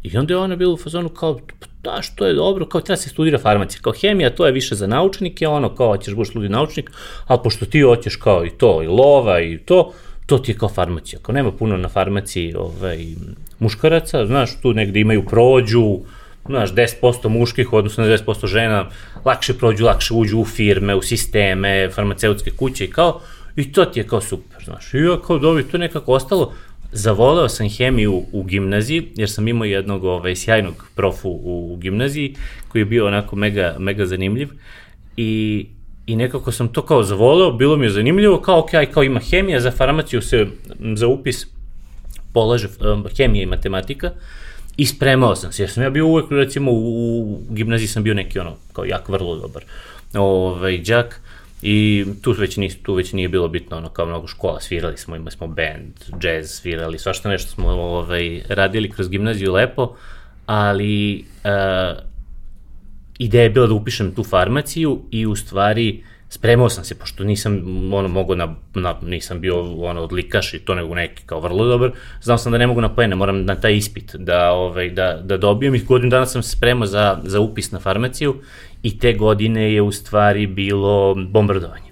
i 0.03 0.17
onda 0.17 0.33
je 0.33 0.37
ona 0.37 0.55
bila 0.55 0.73
u 0.73 0.77
fazonu 0.77 1.09
kao, 1.09 1.39
pa 1.59 1.67
da, 1.83 2.01
što 2.01 2.25
je 2.25 2.33
dobro, 2.33 2.65
kao 2.65 2.81
treba 2.81 2.97
se 2.97 3.09
studira 3.09 3.39
farmacija, 3.39 3.81
kao 3.81 3.93
hemija, 4.01 4.29
to 4.29 4.45
je 4.45 4.51
više 4.51 4.75
za 4.75 4.87
naučnike, 4.87 5.47
ono, 5.47 5.75
kao 5.75 5.97
ćeš 5.97 6.15
budeš 6.15 6.35
ludi 6.35 6.49
naučnik, 6.49 6.91
ali 7.27 7.39
pošto 7.43 7.65
ti 7.65 7.81
hoćeš 7.81 8.15
kao 8.15 8.45
i 8.45 8.49
to, 8.49 8.83
i 8.83 8.87
lova 8.87 9.41
i 9.41 9.57
to, 9.57 9.93
to 10.25 10.37
ti 10.37 10.51
je 10.51 10.57
kao 10.57 10.69
farmacija, 10.69 11.19
kao 11.21 11.33
nema 11.33 11.51
puno 11.51 11.77
na 11.77 11.89
farmaciji 11.89 12.53
ovaj, 12.55 13.05
muškaraca, 13.59 14.25
znaš, 14.25 14.61
tu 14.61 14.73
negde 14.73 14.99
imaju 14.99 15.25
prođu, 15.25 15.99
znaš, 16.45 16.73
10% 16.73 17.27
muških, 17.27 17.73
odnosno 17.73 18.03
10% 18.03 18.47
žena, 18.47 18.89
lakše 19.25 19.53
prođu, 19.53 19.85
lakše 19.85 20.13
uđu 20.13 20.39
u 20.39 20.45
firme, 20.45 20.95
u 20.95 21.01
sisteme, 21.01 21.89
farmaceutske 21.89 22.51
kuće 22.51 22.85
i 22.85 22.91
kao, 22.91 23.21
I 23.55 23.71
to 23.71 23.85
ti 23.85 23.99
je 23.99 24.07
kao 24.07 24.21
super, 24.21 24.63
znaš. 24.65 24.93
I 24.93 24.97
ja 24.97 25.21
kao 25.27 25.39
dobi, 25.39 25.63
to 25.63 25.77
nekako 25.77 26.13
ostalo. 26.13 26.53
Zavoleo 26.91 27.49
sam 27.49 27.69
hemiju 27.69 28.23
u 28.31 28.43
gimnaziji, 28.43 29.07
jer 29.15 29.29
sam 29.29 29.47
imao 29.47 29.65
jednog 29.65 30.03
ovaj, 30.03 30.35
sjajnog 30.35 30.85
profu 30.95 31.29
u 31.29 31.77
gimnaziji, 31.81 32.35
koji 32.67 32.81
je 32.81 32.85
bio 32.85 33.07
onako 33.07 33.35
mega, 33.35 33.75
mega 33.79 34.05
zanimljiv. 34.05 34.49
I, 35.17 35.65
I 36.07 36.15
nekako 36.15 36.51
sam 36.51 36.67
to 36.67 36.81
kao 36.81 37.03
zavoleo, 37.03 37.51
bilo 37.51 37.77
mi 37.77 37.85
je 37.85 37.89
zanimljivo, 37.89 38.41
kao 38.41 38.59
ok, 38.59 38.69
kao 38.93 39.03
ima 39.03 39.19
hemija, 39.19 39.59
za 39.59 39.71
farmaciju 39.71 40.21
se 40.21 40.47
za 40.95 41.07
upis 41.07 41.47
polaže 42.33 42.67
um, 42.67 43.05
hemija 43.17 43.43
i 43.43 43.45
matematika. 43.45 44.11
I 44.77 44.85
spremao 44.85 45.35
sam 45.35 45.51
se, 45.51 45.63
jer 45.63 45.69
sam 45.69 45.83
ja 45.83 45.89
bio 45.89 46.07
uvek, 46.07 46.31
recimo, 46.31 46.71
u, 46.71 47.21
u 47.21 47.41
gimnaziji 47.49 47.87
sam 47.87 48.03
bio 48.03 48.13
neki 48.13 48.39
ono, 48.39 48.55
kao 48.73 48.85
jak 48.85 49.09
vrlo 49.09 49.35
dobar 49.35 49.63
ovaj, 50.13 50.81
džak 50.81 51.21
I 51.61 52.05
tu 52.21 52.31
već, 52.31 52.57
nis, 52.57 52.83
tu 52.83 52.93
već 52.93 53.13
nije 53.13 53.29
bilo 53.29 53.47
bitno, 53.47 53.77
ono, 53.77 53.89
kao 53.89 54.05
mnogo 54.05 54.27
škola, 54.27 54.59
svirali 54.59 54.97
smo, 54.97 55.15
imali 55.15 55.31
smo 55.31 55.47
band, 55.47 55.93
jazz, 56.21 56.49
svirali, 56.49 56.99
svašta 56.99 57.29
nešto 57.29 57.51
smo 57.51 57.67
ovaj, 57.67 58.41
radili 58.49 58.89
kroz 58.89 59.09
gimnaziju 59.09 59.53
lepo, 59.53 59.95
ali 60.45 61.25
uh, 61.43 62.03
ideja 63.19 63.43
je 63.43 63.49
bila 63.49 63.67
da 63.67 63.73
upišem 63.73 64.15
tu 64.15 64.23
farmaciju 64.23 65.01
i 65.11 65.25
u 65.25 65.35
stvari 65.35 66.03
spremao 66.29 66.69
sam 66.69 66.83
se, 66.83 66.99
pošto 66.99 67.23
nisam 67.23 67.61
ono, 67.93 68.07
mogo 68.07 68.35
na, 68.35 68.55
na, 68.73 68.95
nisam 69.01 69.41
bio 69.41 69.83
ono, 69.83 70.01
odlikaš 70.01 70.53
i 70.53 70.59
to 70.59 70.75
nego 70.75 70.95
neki 70.95 71.23
kao 71.25 71.39
vrlo 71.39 71.65
dobar, 71.65 71.91
znao 72.21 72.37
sam 72.37 72.51
da 72.51 72.57
ne 72.57 72.67
mogu 72.67 72.81
na 72.81 72.95
plene, 72.95 73.15
moram 73.15 73.45
na 73.45 73.55
taj 73.55 73.75
ispit 73.75 74.15
da, 74.15 74.51
ovaj, 74.51 74.89
da, 74.89 75.21
da 75.23 75.37
dobijem 75.37 75.75
i 75.75 75.79
godinu 75.79 76.09
dana 76.09 76.25
sam 76.25 76.43
se 76.43 76.49
spremao 76.49 76.85
za, 76.85 77.19
za 77.23 77.39
upis 77.39 77.71
na 77.71 77.79
farmaciju 77.79 78.35
i 78.83 78.99
te 78.99 79.13
godine 79.13 79.73
je 79.73 79.81
u 79.81 79.91
stvari 79.91 80.47
bilo 80.47 81.15
bombardovanje. 81.15 81.91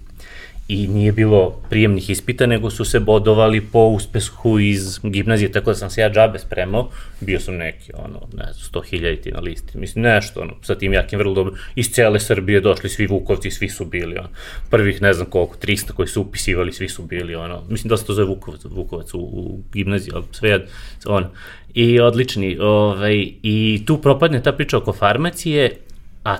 I 0.69 0.87
nije 0.87 1.11
bilo 1.11 1.61
prijemnih 1.69 2.09
ispita, 2.09 2.45
nego 2.45 2.69
su 2.69 2.85
se 2.85 2.99
bodovali 2.99 3.61
po 3.61 3.79
uspehu 3.79 4.59
iz 4.59 4.99
gimnazije, 5.03 5.51
tako 5.51 5.69
da 5.69 5.75
sam 5.75 5.89
se 5.89 6.01
ja 6.01 6.09
džabe 6.09 6.39
spremao, 6.39 6.89
bio 7.19 7.39
sam 7.39 7.55
neki, 7.55 7.91
ono, 7.93 8.19
ne 8.33 8.53
znam, 8.53 8.83
100.000 8.83 9.21
ti 9.21 9.31
na 9.31 9.39
listi, 9.39 9.77
mislim, 9.77 10.03
nešto, 10.03 10.41
ono, 10.41 10.53
sa 10.61 10.75
tim 10.75 10.93
jakim 10.93 11.19
vrlo 11.19 11.33
dobro, 11.33 11.53
iz 11.75 11.89
cele 11.91 12.19
Srbije 12.19 12.61
došli 12.61 12.89
svi 12.89 13.07
Vukovci, 13.07 13.51
svi 13.51 13.69
su 13.69 13.85
bili, 13.85 14.17
ono, 14.17 14.29
prvih, 14.69 15.01
ne 15.01 15.13
znam 15.13 15.29
koliko, 15.29 15.55
300 15.55 15.91
koji 15.91 16.07
su 16.07 16.21
upisivali, 16.21 16.73
svi 16.73 16.89
su 16.89 17.03
bili, 17.03 17.35
ono, 17.35 17.63
mislim 17.69 17.89
da 17.89 17.97
se 17.97 18.05
to 18.05 18.13
zove 18.13 18.27
Vukovac, 18.27 18.61
Vukovac 18.65 19.13
u, 19.13 19.19
u 19.19 19.59
gimnaziji, 19.73 20.11
ali 20.15 20.25
sve, 20.31 20.65
ono, 21.05 21.29
i 21.73 21.99
odlični, 21.99 22.57
ovaj, 22.59 23.27
i 23.43 23.83
tu 23.85 24.01
propadne 24.01 24.43
ta 24.43 24.51
priča 24.51 24.77
oko 24.77 24.93
farmacije, 24.93 25.77
a 26.23 26.37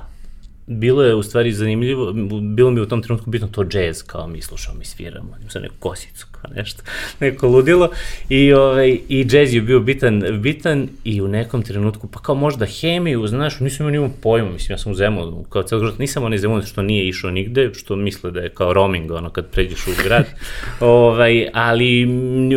bilo 0.70 1.04
je 1.04 1.16
u 1.16 1.24
stvari 1.24 1.52
zanimljivo, 1.52 2.14
bilo 2.42 2.72
mi 2.72 2.82
u 2.82 2.86
tom 2.86 3.02
trenutku 3.02 3.30
bitno 3.30 3.48
to 3.48 3.64
džez, 3.64 4.04
kao 4.04 4.28
mi 4.28 4.42
slušamo, 4.42 4.78
mi 4.78 4.86
sviramo, 4.86 5.38
sa 5.48 5.60
neku 5.60 5.76
kosicu, 5.80 6.28
kao 6.32 6.52
nešto, 6.56 6.84
neko 7.20 7.48
ludilo, 7.48 7.90
i, 8.30 8.54
ovaj, 8.54 9.00
i 9.08 9.26
džez 9.26 9.54
je 9.54 9.62
bio 9.62 9.80
bitan, 9.80 10.24
bitan 10.42 10.88
i 11.04 11.22
u 11.22 11.28
nekom 11.28 11.64
trenutku, 11.64 12.08
pa 12.08 12.20
kao 12.20 12.36
možda 12.36 12.66
hemiju, 12.66 13.28
znaš, 13.28 13.60
nisam 13.60 13.84
imao 13.84 13.92
nimam 13.92 14.14
pojma, 14.22 14.52
mislim, 14.52 14.74
ja 14.74 14.78
sam 14.78 14.92
u 14.92 14.96
Zemunu, 14.96 15.44
kao 15.44 15.64
celo 15.64 15.82
život, 15.82 16.00
nisam 16.00 16.24
onaj 16.24 16.38
Zemun 16.38 16.62
što 16.62 16.82
nije 16.82 17.08
išao 17.08 17.32
nigde, 17.32 17.72
što 17.74 17.96
misle 17.96 18.32
da 18.32 18.40
je 18.40 18.50
kao 18.50 18.74
roaming, 18.74 19.12
ono, 19.12 19.30
kad 19.30 19.50
pređeš 19.52 19.88
u 19.88 19.92
grad, 20.04 20.26
ovaj, 20.80 21.48
ali 21.54 22.06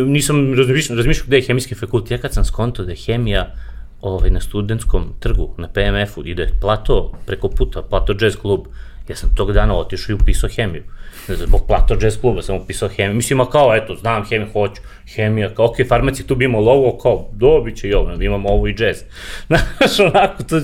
nisam 0.07 0.53
razmišljao, 0.53 0.97
razmišljao 0.97 1.27
gde 1.27 1.37
je 1.37 1.43
hemijski 1.43 1.75
fakultet, 1.75 2.11
ja 2.11 2.17
kad 2.17 2.33
sam 2.33 2.45
skonto 2.45 2.83
da 2.83 2.91
je 2.91 2.97
hemija, 2.97 3.55
ovaj, 4.03 4.29
na 4.29 4.41
studentskom 4.41 5.13
trgu, 5.19 5.53
na 5.57 5.67
PMF-u, 5.67 6.25
ide 6.25 6.49
plato 6.61 7.11
preko 7.25 7.49
puta, 7.49 7.81
plato 7.81 8.15
jazz 8.21 8.35
klub, 8.35 8.67
Ja 9.09 9.15
sam 9.15 9.35
tog 9.35 9.51
dana 9.53 9.75
otišao 9.75 10.13
i 10.13 10.15
upisao 10.15 10.49
hemiju. 10.49 10.83
Ne 11.27 11.35
znam, 11.35 11.47
zbog 11.47 11.61
plato 11.67 11.97
jazz 12.01 12.17
kluba 12.21 12.41
sam 12.41 12.55
upisao 12.55 12.89
hemiju. 12.89 13.15
Mislim, 13.15 13.41
a 13.41 13.49
kao, 13.49 13.75
eto, 13.75 13.95
znam 13.95 14.25
hemiju, 14.25 14.49
hoću, 14.53 14.81
hemija, 15.15 15.49
kao, 15.55 15.65
ok, 15.65 15.75
farmaci, 15.87 16.27
tu 16.27 16.35
bi 16.35 16.45
imao 16.45 16.61
ovo, 16.61 16.97
kao, 16.97 17.29
dobit 17.33 17.77
će 17.77 17.87
i 17.87 17.93
ovo, 17.93 18.13
imamo 18.21 18.49
ovo 18.49 18.67
i 18.67 18.75
jazz. 18.79 18.97
Znaš, 19.47 19.99
onako, 19.99 20.43
to, 20.43 20.61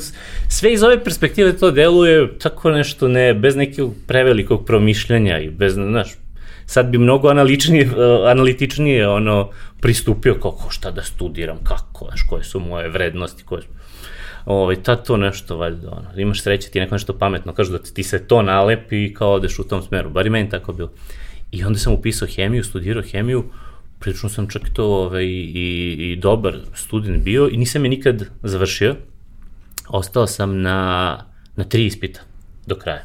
sve 0.47 0.73
iz 0.73 0.83
ove 0.83 1.03
perspektive 1.03 1.57
to 1.57 1.71
deluje 1.71 2.37
tako 2.37 2.71
nešto 2.71 3.07
ne, 3.07 3.33
bez 3.33 3.55
nekog 3.55 3.93
prevelikog 4.07 4.65
promišljanja 4.65 5.39
i 5.39 5.49
bez, 5.49 5.73
znaš, 5.73 6.09
sad 6.65 6.89
bi 6.89 6.97
mnogo 6.97 7.29
analičnije, 7.29 7.89
analitičnije 8.31 9.07
ono, 9.07 9.49
pristupio 9.81 10.33
kako 10.33 10.69
šta 10.69 10.91
da 10.91 11.03
studiram, 11.03 11.57
kako, 11.63 12.05
znaš, 12.05 12.23
koje 12.29 12.43
su 12.43 12.59
moje 12.59 12.89
vrednosti, 12.89 13.43
koje 13.43 13.61
su 13.61 13.67
ovaj, 14.45 14.83
tad 14.83 15.05
to 15.05 15.17
nešto, 15.17 15.57
valjda, 15.57 15.91
ono, 15.91 16.21
imaš 16.21 16.41
sreće, 16.41 16.69
ti 16.69 16.79
neko 16.79 16.95
nešto 16.95 17.17
pametno 17.17 17.53
kaže 17.53 17.71
da 17.71 17.79
ti 17.79 18.03
se 18.03 18.27
to 18.27 18.41
nalepi 18.41 19.05
i 19.05 19.13
kao 19.13 19.33
odeš 19.33 19.59
u 19.59 19.63
tom 19.63 19.83
smeru, 19.83 20.09
bar 20.09 20.27
i 20.27 20.29
meni 20.29 20.49
tako 20.49 20.73
bilo. 20.73 20.91
I 21.51 21.63
onda 21.63 21.79
sam 21.79 21.93
upisao 21.93 22.27
hemiju, 22.27 22.63
studirao 22.63 23.03
hemiju, 23.03 23.43
prilično 23.99 24.29
sam 24.29 24.47
čak 24.47 24.61
to 24.73 24.85
ovaj, 24.85 25.25
i, 25.25 25.95
i 25.99 26.15
dobar 26.15 26.57
student 26.73 27.23
bio 27.23 27.49
i 27.51 27.57
nisam 27.57 27.85
je 27.85 27.89
nikad 27.89 28.25
završio. 28.43 28.95
Ostao 29.89 30.27
sam 30.27 30.61
na, 30.61 31.17
na 31.55 31.63
tri 31.63 31.85
ispita 31.85 32.19
do 32.65 32.75
kraja. 32.75 33.03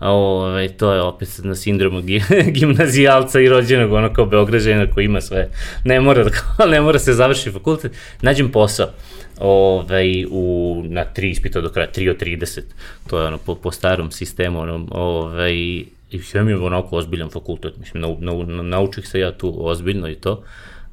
Ove, 0.00 0.10
ovaj, 0.10 0.68
to 0.68 0.92
je 0.92 1.02
opet 1.02 1.28
na 1.42 1.54
sindromu 1.54 2.02
gimnazijalca 2.56 3.40
i 3.40 3.48
rođenog, 3.48 3.92
ono 3.92 4.12
kao 4.12 4.26
Beograđana 4.26 4.90
koji 4.90 5.04
ima 5.04 5.20
sve, 5.20 5.48
ne 5.84 6.00
mora, 6.00 6.24
da, 6.24 6.66
ne 6.74 6.80
mora 6.80 6.98
se 6.98 7.12
završi 7.12 7.50
fakultet, 7.50 7.92
nađem 8.22 8.52
posao 8.52 8.88
ovaj, 9.38 10.24
u, 10.30 10.82
na 10.88 11.04
tri 11.04 11.30
ispita 11.30 11.60
do 11.60 11.68
kraja, 11.68 11.88
3 11.96 12.10
od 12.10 12.16
30, 12.20 12.60
to 13.06 13.20
je 13.20 13.26
ono 13.26 13.38
po, 13.38 13.54
po 13.54 13.70
starom 13.70 14.10
sistemu, 14.10 14.60
ono, 14.60 14.86
ovaj, 14.90 15.54
i 16.10 16.18
hemija 16.32 16.56
je 16.56 16.62
onako 16.62 16.96
ozbiljan 16.96 17.30
fakultet, 17.30 17.76
mislim, 17.78 18.00
nau, 18.00 18.16
nau, 18.20 18.44
naučih 18.46 19.08
se 19.08 19.20
ja 19.20 19.32
tu 19.32 19.54
ozbiljno 19.58 20.08
i 20.08 20.14
to, 20.14 20.42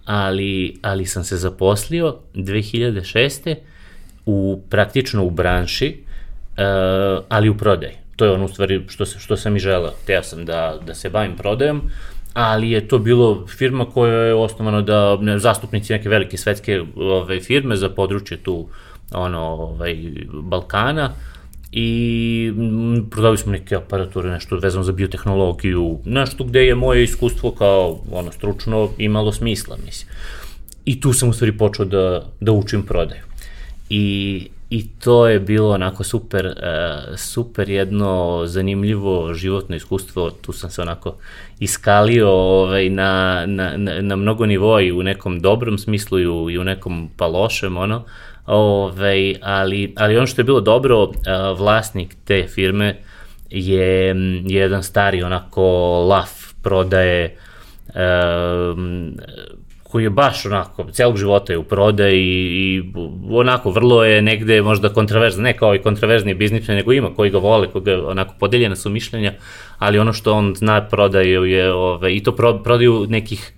ali, 0.06 0.78
ali 0.82 1.06
sam 1.06 1.24
se 1.24 1.38
zaposlio 1.38 2.16
2006. 2.34 3.56
u, 4.26 4.62
praktično 4.70 5.24
u 5.24 5.30
branši, 5.30 5.98
uh, 5.98 7.24
ali 7.30 7.50
u 7.50 7.58
prodaj. 7.58 8.05
To 8.16 8.26
je 8.26 8.32
ono 8.32 8.46
u 8.46 8.48
stvari 8.48 8.82
što, 8.88 9.06
što 9.06 9.38
sam 9.38 9.56
i 9.56 9.60
želeo. 9.60 9.92
Teo 10.06 10.24
sam 10.24 10.46
da, 10.46 10.80
da 10.86 10.94
se 10.94 11.10
bavim 11.10 11.36
prodajom, 11.38 11.82
ali 12.34 12.72
je 12.72 12.88
to 12.88 13.00
bilo 13.00 13.48
firma 13.48 13.86
koja 13.86 14.14
je 14.14 14.34
osnovana 14.34 14.82
da 14.82 15.18
ne, 15.22 15.40
zastupnici 15.40 15.94
neke 15.94 16.10
velike 16.10 16.38
svetske 16.38 16.82
ove, 16.96 17.40
firme 17.40 17.76
za 17.76 17.90
područje 17.90 18.38
tu 18.38 18.68
ono, 19.12 19.40
ovaj, 19.40 19.98
Balkana 20.34 21.12
i 21.72 22.52
prodali 23.12 23.38
smo 23.38 23.52
neke 23.52 23.76
aparature, 23.76 24.30
nešto 24.30 24.58
vezano 24.58 24.84
za 24.84 24.92
biotehnologiju, 24.92 26.00
nešto 26.06 26.44
gde 26.44 26.66
je 26.66 26.76
moje 26.76 27.04
iskustvo 27.04 27.52
kao 27.52 28.00
ono, 28.12 28.32
stručno 28.32 28.90
imalo 28.98 29.32
smisla, 29.32 29.78
mislim. 29.86 30.12
I 30.86 31.02
tu 31.02 31.14
sam 31.14 31.30
u 31.30 31.34
stvari 31.34 31.58
počeo 31.58 31.86
da, 31.86 32.26
da 32.40 32.52
učim 32.52 32.84
prodaju. 32.84 33.22
I 33.90 34.48
I 34.76 34.88
to 35.00 35.28
je 35.28 35.40
bilo 35.40 35.74
onako 35.74 36.04
super, 36.04 36.46
uh, 36.46 37.18
super 37.18 37.70
jedno 37.70 38.42
zanimljivo 38.46 39.34
životno 39.34 39.76
iskustvo, 39.76 40.30
tu 40.32 40.54
sam 40.54 40.70
se 40.70 40.82
onako 40.82 41.16
iskalio 41.60 42.30
ovaj, 42.30 42.90
na, 42.90 43.44
na, 43.46 43.78
na, 43.78 44.16
mnogo 44.16 44.46
nivoa 44.46 44.82
i 44.82 44.92
u 44.92 45.04
nekom 45.04 45.40
dobrom 45.40 45.78
smislu 45.78 46.20
i 46.20 46.28
u, 46.28 46.50
i 46.50 46.58
u 46.58 46.64
nekom 46.64 47.10
pa 47.18 47.28
lošem, 47.28 47.78
ono, 47.78 48.04
ovaj, 48.46 49.36
ali, 49.42 49.94
ali 49.98 50.18
ono 50.18 50.28
što 50.28 50.42
je 50.42 50.46
bilo 50.46 50.62
dobro, 50.62 51.04
uh, 51.04 51.14
vlasnik 51.58 52.16
te 52.26 52.48
firme 52.48 52.98
je, 53.50 54.16
je 54.46 54.60
jedan 54.60 54.84
stari 54.84 55.24
onako 55.24 55.64
laf 56.10 56.54
prodaje 56.64 57.38
uh, 57.88 58.78
koji 59.96 60.04
je 60.04 60.10
baš 60.10 60.46
onako, 60.46 60.86
celog 60.92 61.18
života 61.18 61.54
je 61.54 61.58
u 61.58 61.64
prodaji 61.64 62.22
i, 62.22 62.84
onako 63.30 63.72
vrlo 63.72 64.04
je 64.04 64.22
negde 64.22 64.62
možda 64.62 64.90
kontraverzan, 64.90 65.44
ne 65.44 65.54
kao 65.58 65.76
i 65.76 65.80
kontraverzni 65.82 66.34
biznis, 66.34 66.68
nego 66.68 66.94
ima 66.94 67.14
koji 67.16 67.32
ga 67.32 67.38
vole, 67.38 67.70
koji 67.72 67.84
ga 67.84 68.08
onako 68.08 68.36
podeljena 68.40 68.76
su 68.76 68.90
mišljenja, 68.90 69.34
ali 69.78 70.00
ono 70.00 70.14
što 70.14 70.34
on 70.34 70.54
zna 70.56 70.82
prodaju 70.88 71.46
je, 71.46 71.74
ove, 71.74 72.16
i 72.16 72.24
to 72.24 72.36
pro, 72.36 72.60
prodaju 72.64 73.06
nekih 73.10 73.54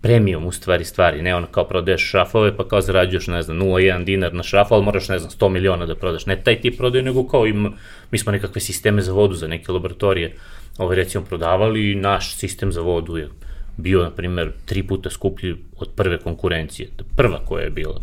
premium 0.00 0.46
u 0.46 0.52
stvari 0.52 0.84
stvari, 0.84 1.22
ne 1.22 1.34
ono 1.34 1.46
kao 1.46 1.64
prodaješ 1.64 2.08
šrafove 2.10 2.56
pa 2.56 2.68
kao 2.68 2.80
zarađuješ, 2.80 3.26
ne 3.26 3.42
znam, 3.42 3.58
0,1 3.58 4.04
dinar 4.04 4.34
na 4.34 4.42
šrafu, 4.42 4.74
ali 4.74 4.84
moraš, 4.84 5.08
ne 5.08 5.18
znam, 5.18 5.30
100 5.30 5.48
miliona 5.48 5.86
da 5.86 5.94
prodaš. 5.94 6.26
Ne 6.26 6.40
taj 6.42 6.60
tip 6.60 6.76
prodaju, 6.78 7.04
nego 7.04 7.28
kao 7.28 7.46
ima, 7.46 7.70
mi 8.10 8.18
smo 8.18 8.32
nekakve 8.32 8.60
sisteme 8.60 9.02
za 9.02 9.12
vodu 9.12 9.34
za 9.34 9.48
neke 9.48 9.72
laboratorije, 9.72 10.36
ovaj 10.78 10.96
recimo 10.96 11.24
prodavali 11.24 11.90
i 11.90 11.94
naš 11.94 12.36
sistem 12.36 12.72
za 12.72 12.80
vodu 12.80 13.16
je 13.16 13.28
bio, 13.76 14.02
na 14.02 14.10
primer, 14.10 14.52
tri 14.64 14.82
puta 14.82 15.10
skuplji 15.10 15.56
od 15.78 15.88
prve 15.96 16.18
konkurencije. 16.18 16.88
Prva 17.16 17.38
koja 17.44 17.64
je 17.64 17.70
bila. 17.70 18.00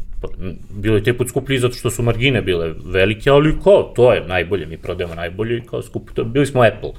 Bilo 0.70 0.96
je 0.96 1.04
tri 1.04 1.14
puta 1.14 1.30
skuplji 1.30 1.60
zato 1.60 1.76
što 1.76 1.90
su 1.90 2.04
margine 2.04 2.42
bile 2.42 2.74
velike, 2.86 3.30
ali 3.30 3.60
ko, 3.60 3.94
to 3.96 4.14
je 4.14 4.28
najbolje, 4.28 4.66
mi 4.66 4.78
prodajemo 4.78 5.16
najbolje 5.16 5.58
i 5.58 5.62
kao 5.62 5.82
skupo, 5.82 6.14
to, 6.14 6.24
bili 6.24 6.46
smo 6.46 6.64
Apple. 6.64 6.92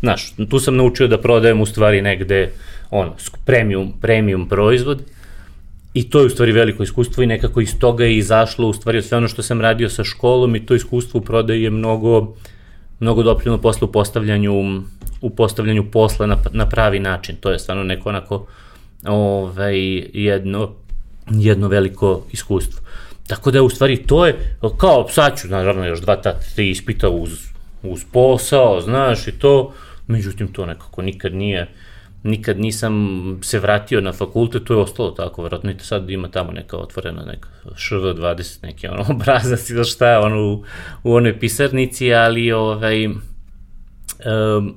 Znaš, 0.00 0.32
tu 0.50 0.58
sam 0.58 0.76
naučio 0.76 1.08
da 1.08 1.20
prodajem 1.20 1.60
u 1.60 1.66
stvari 1.66 2.02
negde, 2.02 2.50
ono, 2.90 3.16
premium, 3.44 3.92
premium 4.00 4.48
proizvod, 4.48 5.02
I 5.94 6.10
to 6.10 6.20
je 6.20 6.26
u 6.26 6.30
stvari 6.30 6.52
veliko 6.52 6.82
iskustvo 6.82 7.22
i 7.22 7.26
nekako 7.26 7.60
iz 7.60 7.78
toga 7.78 8.04
je 8.04 8.16
izašlo 8.16 8.68
u 8.68 8.72
stvari 8.72 9.02
sve 9.02 9.18
ono 9.18 9.28
što 9.28 9.42
sam 9.42 9.60
radio 9.60 9.88
sa 9.88 10.04
školom 10.04 10.56
i 10.56 10.66
to 10.66 10.74
iskustvo 10.74 11.20
u 11.20 11.24
prodaji 11.24 11.62
je 11.62 11.70
mnogo, 11.70 12.34
mnogo 13.00 13.22
doprinilo 13.22 13.58
posle 13.58 13.84
u 13.84 13.92
postavljanju 13.92 14.82
u 15.20 15.30
postavljanju 15.30 15.90
posla 15.90 16.26
na, 16.26 16.36
na 16.52 16.68
pravi 16.68 17.00
način. 17.00 17.36
To 17.36 17.50
je 17.50 17.58
stvarno 17.58 17.84
neko 17.84 18.08
onako 18.08 18.46
ovaj, 19.06 19.78
jedno, 20.12 20.70
jedno 21.30 21.68
veliko 21.68 22.26
iskustvo. 22.32 22.80
Tako 23.26 23.50
da 23.50 23.62
u 23.62 23.70
stvari 23.70 23.96
to 23.96 24.26
je, 24.26 24.56
kao 24.78 25.08
sad 25.08 25.40
ću 25.40 25.48
naravno 25.48 25.86
još 25.86 26.00
dva, 26.00 26.16
ta, 26.16 26.38
tri 26.54 26.70
ispita 26.70 27.08
uz, 27.08 27.30
uz 27.82 28.04
posao, 28.12 28.80
znaš 28.80 29.28
i 29.28 29.32
to, 29.32 29.72
međutim 30.06 30.48
to 30.52 30.66
nekako 30.66 31.02
nikad 31.02 31.34
nije, 31.34 31.68
nikad 32.24 32.60
nisam 32.60 33.38
se 33.42 33.58
vratio 33.58 34.00
na 34.00 34.12
fakultet, 34.12 34.64
to 34.64 34.74
je 34.74 34.80
ostalo 34.80 35.10
tako, 35.10 35.42
verovatno 35.42 35.70
i 35.70 35.74
sad 35.78 36.10
ima 36.10 36.28
tamo 36.28 36.52
neka 36.52 36.76
otvorena 36.76 37.24
neka 37.24 37.48
ŠV20, 37.64 38.62
neki 38.62 38.86
ono 38.86 39.04
obrazac 39.14 39.70
ili 39.70 39.84
šta 39.84 40.20
ono 40.20 40.52
u, 40.52 40.64
u 41.02 41.14
onoj 41.14 41.38
pisarnici, 41.38 42.14
ali 42.14 42.52
ovaj, 42.52 43.06
um, 43.06 44.74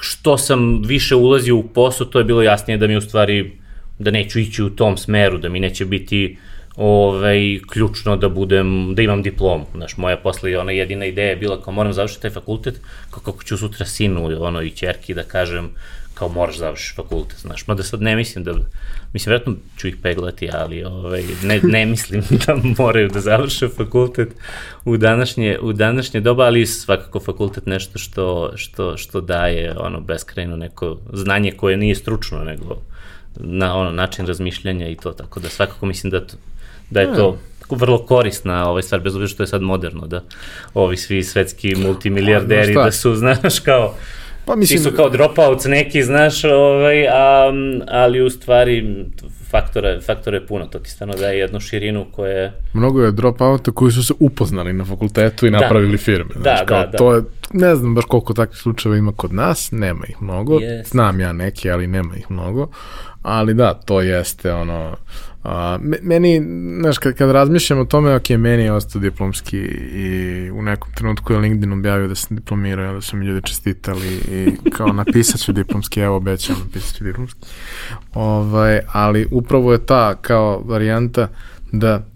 što 0.00 0.38
sam 0.38 0.82
više 0.82 1.14
ulazio 1.14 1.56
u 1.56 1.68
posao, 1.68 2.06
to 2.06 2.18
je 2.18 2.24
bilo 2.24 2.42
jasnije 2.42 2.76
da 2.76 2.86
mi 2.86 2.96
u 2.96 3.00
stvari, 3.00 3.58
da 3.98 4.10
neću 4.10 4.38
ići 4.38 4.62
u 4.62 4.70
tom 4.70 4.96
smeru, 4.96 5.38
da 5.38 5.48
mi 5.48 5.60
neće 5.60 5.84
biti 5.84 6.38
ovaj, 6.76 7.60
ključno 7.70 8.16
da 8.16 8.28
budem, 8.28 8.94
da 8.94 9.02
imam 9.02 9.22
diplomu. 9.22 9.66
Znaš, 9.74 9.96
moja 9.96 10.16
posle 10.16 10.58
ona 10.58 10.72
jedina 10.72 11.04
ideja 11.04 11.28
je 11.28 11.36
bila 11.36 11.62
kao 11.62 11.72
moram 11.72 11.92
završiti 11.92 12.22
taj 12.22 12.30
fakultet, 12.30 12.80
kao 13.10 13.22
kako 13.22 13.44
ću 13.44 13.56
sutra 13.56 13.86
sinu 13.86 14.30
ono, 14.40 14.62
i 14.62 14.70
čerki 14.70 15.14
da 15.14 15.22
kažem 15.22 15.70
kao 16.14 16.28
moraš 16.28 16.58
završiti 16.58 16.96
fakultet, 16.96 17.38
znaš, 17.38 17.66
mada 17.66 17.82
sad 17.82 18.02
ne 18.02 18.16
mislim 18.16 18.44
da, 18.44 18.52
mislim, 19.12 19.30
vjerojatno 19.30 19.54
ću 19.76 19.88
ih 19.88 19.96
peglati, 20.02 20.48
ali 20.52 20.84
ovaj, 20.84 21.22
ne, 21.42 21.60
ne 21.62 21.86
mislim 21.86 22.22
da 22.46 22.56
moraju 22.78 23.08
da 23.08 23.20
završe 23.20 23.68
fakultet 23.68 24.28
u 24.84 24.96
današnje, 24.96 25.58
u 25.62 25.72
današnje 25.72 26.20
doba, 26.20 26.44
ali 26.44 26.66
svakako 26.66 27.20
fakultet 27.20 27.66
nešto 27.66 27.98
što, 27.98 28.52
što, 28.56 28.96
što 28.96 29.20
daje 29.20 29.74
ono 29.78 30.00
beskrajno 30.00 30.56
neko 30.56 30.98
znanje 31.12 31.52
koje 31.52 31.76
nije 31.76 31.94
stručno, 31.94 32.44
nego 32.44 32.82
na 33.36 33.76
ono 33.76 33.90
način 33.90 34.26
razmišljanja 34.26 34.88
i 34.88 34.96
to, 34.96 35.12
tako 35.12 35.40
da 35.40 35.48
svakako 35.48 35.86
mislim 35.86 36.10
da, 36.10 36.26
to, 36.26 36.36
da 36.90 37.00
je 37.00 37.14
to 37.14 37.38
vrlo 37.70 37.98
korisna 38.06 38.68
ovaj 38.68 38.82
stvar, 38.82 39.00
bez 39.00 39.14
obzira 39.14 39.28
što 39.28 39.42
je 39.42 39.46
sad 39.46 39.62
moderno, 39.62 40.06
da 40.06 40.22
ovi 40.74 40.96
svi 40.96 41.22
svetski 41.22 41.74
multimilijarderi 41.74 42.74
da 42.74 42.92
su, 42.92 43.14
znaš, 43.14 43.60
kao 43.60 43.94
Pa 44.44 44.56
mislim... 44.56 44.78
Ti 44.78 44.84
su 44.84 44.96
kao 44.96 45.08
dropouts 45.08 45.64
neki, 45.64 46.02
znaš, 46.02 46.44
ovaj, 46.44 47.08
a, 47.08 47.52
ali 47.88 48.22
u 48.22 48.30
stvari 48.30 49.04
faktore, 49.50 50.00
faktore 50.00 50.36
je 50.36 50.46
puno, 50.46 50.66
to 50.66 50.78
ti 50.78 50.90
stvarno 50.90 51.14
daje 51.14 51.38
jednu 51.38 51.60
širinu 51.60 52.06
koja 52.12 52.30
je... 52.30 52.52
Mnogo 52.72 53.02
je 53.02 53.12
dropouta 53.12 53.70
koji 53.70 53.92
su 53.92 54.04
se 54.04 54.14
upoznali 54.18 54.72
na 54.72 54.84
fakultetu 54.84 55.46
i 55.46 55.50
da. 55.50 55.60
napravili 55.60 55.98
firme. 55.98 56.34
Da, 56.34 56.40
znaš, 56.40 56.60
kao, 56.66 56.80
da, 56.80 56.86
da. 56.86 56.98
To 56.98 57.14
je, 57.14 57.22
ne 57.52 57.76
znam 57.76 57.94
baš 57.94 58.04
koliko 58.04 58.34
takvih 58.34 58.58
slučajeva 58.58 58.96
ima 58.96 59.12
kod 59.12 59.32
nas, 59.32 59.68
nema 59.72 60.06
ih 60.08 60.22
mnogo, 60.22 60.58
yes. 60.58 60.90
znam 60.90 61.20
ja 61.20 61.32
neke, 61.32 61.70
ali 61.70 61.86
nema 61.86 62.16
ih 62.16 62.30
mnogo, 62.30 62.68
ali 63.22 63.54
da, 63.54 63.74
to 63.74 64.00
jeste 64.00 64.52
ono, 64.52 64.96
A, 65.44 65.78
meni, 66.02 66.42
znaš, 66.80 66.98
kad, 66.98 67.14
kad 67.14 67.30
razmišljam 67.30 67.78
o 67.78 67.84
tome, 67.84 68.14
ok, 68.14 68.28
meni 68.28 68.62
je 68.62 68.72
ostao 68.72 69.00
diplomski 69.00 69.56
i 69.92 70.50
u 70.50 70.62
nekom 70.62 70.92
trenutku 70.94 71.32
je 71.32 71.38
LinkedIn 71.38 71.72
objavio 71.72 72.08
da 72.08 72.14
sam 72.14 72.36
diplomirao, 72.36 72.94
da 72.94 73.00
su 73.00 73.16
mi 73.16 73.26
ljudi 73.26 73.46
čestitali 73.46 74.20
i 74.30 74.70
kao 74.76 74.92
napisat 74.92 75.40
ću 75.40 75.52
diplomski, 75.52 76.00
evo 76.00 76.16
obećam 76.16 76.56
napisat 76.64 76.96
ću 76.96 77.04
diplomski. 77.04 77.40
Ovaj, 78.14 78.80
ali 78.92 79.28
upravo 79.30 79.72
je 79.72 79.86
ta 79.86 80.14
kao 80.14 80.62
varijanta 80.64 81.28
da 81.72 82.06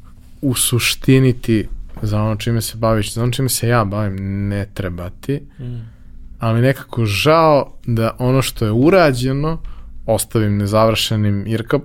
u 0.40 0.54
suštini 0.54 1.32
ti 1.32 1.68
za 2.02 2.22
ono 2.22 2.36
čime 2.36 2.60
se 2.60 2.76
baviš, 2.76 3.14
za 3.14 3.22
ono 3.22 3.32
čime 3.32 3.48
se 3.48 3.68
ja 3.68 3.84
bavim 3.84 4.48
ne 4.48 4.66
treba 4.74 5.10
ti, 5.10 5.40
mm. 5.60 5.90
ali 6.38 6.60
nekako 6.60 7.04
žao 7.04 7.72
da 7.86 8.16
ono 8.18 8.42
što 8.42 8.64
je 8.64 8.72
urađeno 8.72 9.62
ostavim 10.06 10.56
nezavršenim, 10.56 11.46
jer 11.46 11.68
kao, 11.68 11.80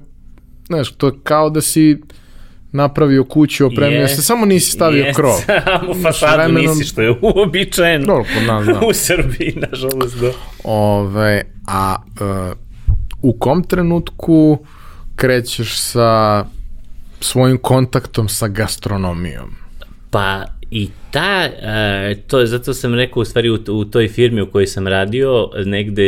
znaš, 0.70 0.92
to 0.92 1.08
je 1.08 1.14
kao 1.24 1.50
da 1.50 1.62
si 1.62 1.98
napravio 2.72 3.24
kuću, 3.24 3.66
opremio 3.66 4.02
yes, 4.02 4.16
se, 4.16 4.22
samo 4.22 4.46
nisi 4.46 4.72
stavio 4.72 5.06
yes, 5.06 5.16
krov. 5.16 5.34
Samo 5.66 5.94
fasadu 6.04 6.34
vremenom... 6.34 6.78
nisi, 6.78 6.90
što 6.90 7.02
je 7.02 7.16
uobičajeno 7.22 8.06
no, 8.06 8.24
kod 8.24 8.44
nas, 8.48 8.66
da. 8.66 8.80
u 8.90 8.94
Srbiji, 8.94 9.54
nažalost, 9.72 10.20
da. 10.20 10.32
Ove, 10.64 11.44
a 11.68 11.96
uh, 12.22 12.58
u 13.22 13.34
kom 13.34 13.64
trenutku 13.64 14.66
krećeš 15.16 15.80
sa 15.80 16.46
svojim 17.20 17.58
kontaktom 17.58 18.30
sa 18.30 18.48
gastronomijom? 18.48 19.56
Pa 20.12 20.46
i 20.72 20.90
ta, 21.12 21.50
to 22.28 22.40
je, 22.40 22.48
zato 22.48 22.74
sam 22.74 22.96
rekao 22.96 23.22
u 23.22 23.26
stvari 23.26 23.50
u, 23.50 23.60
u 23.68 23.86
toj 23.86 24.08
firmi 24.08 24.42
u 24.42 24.48
kojoj 24.48 24.68
sam 24.68 24.88
radio, 24.88 25.50
negde 25.66 26.04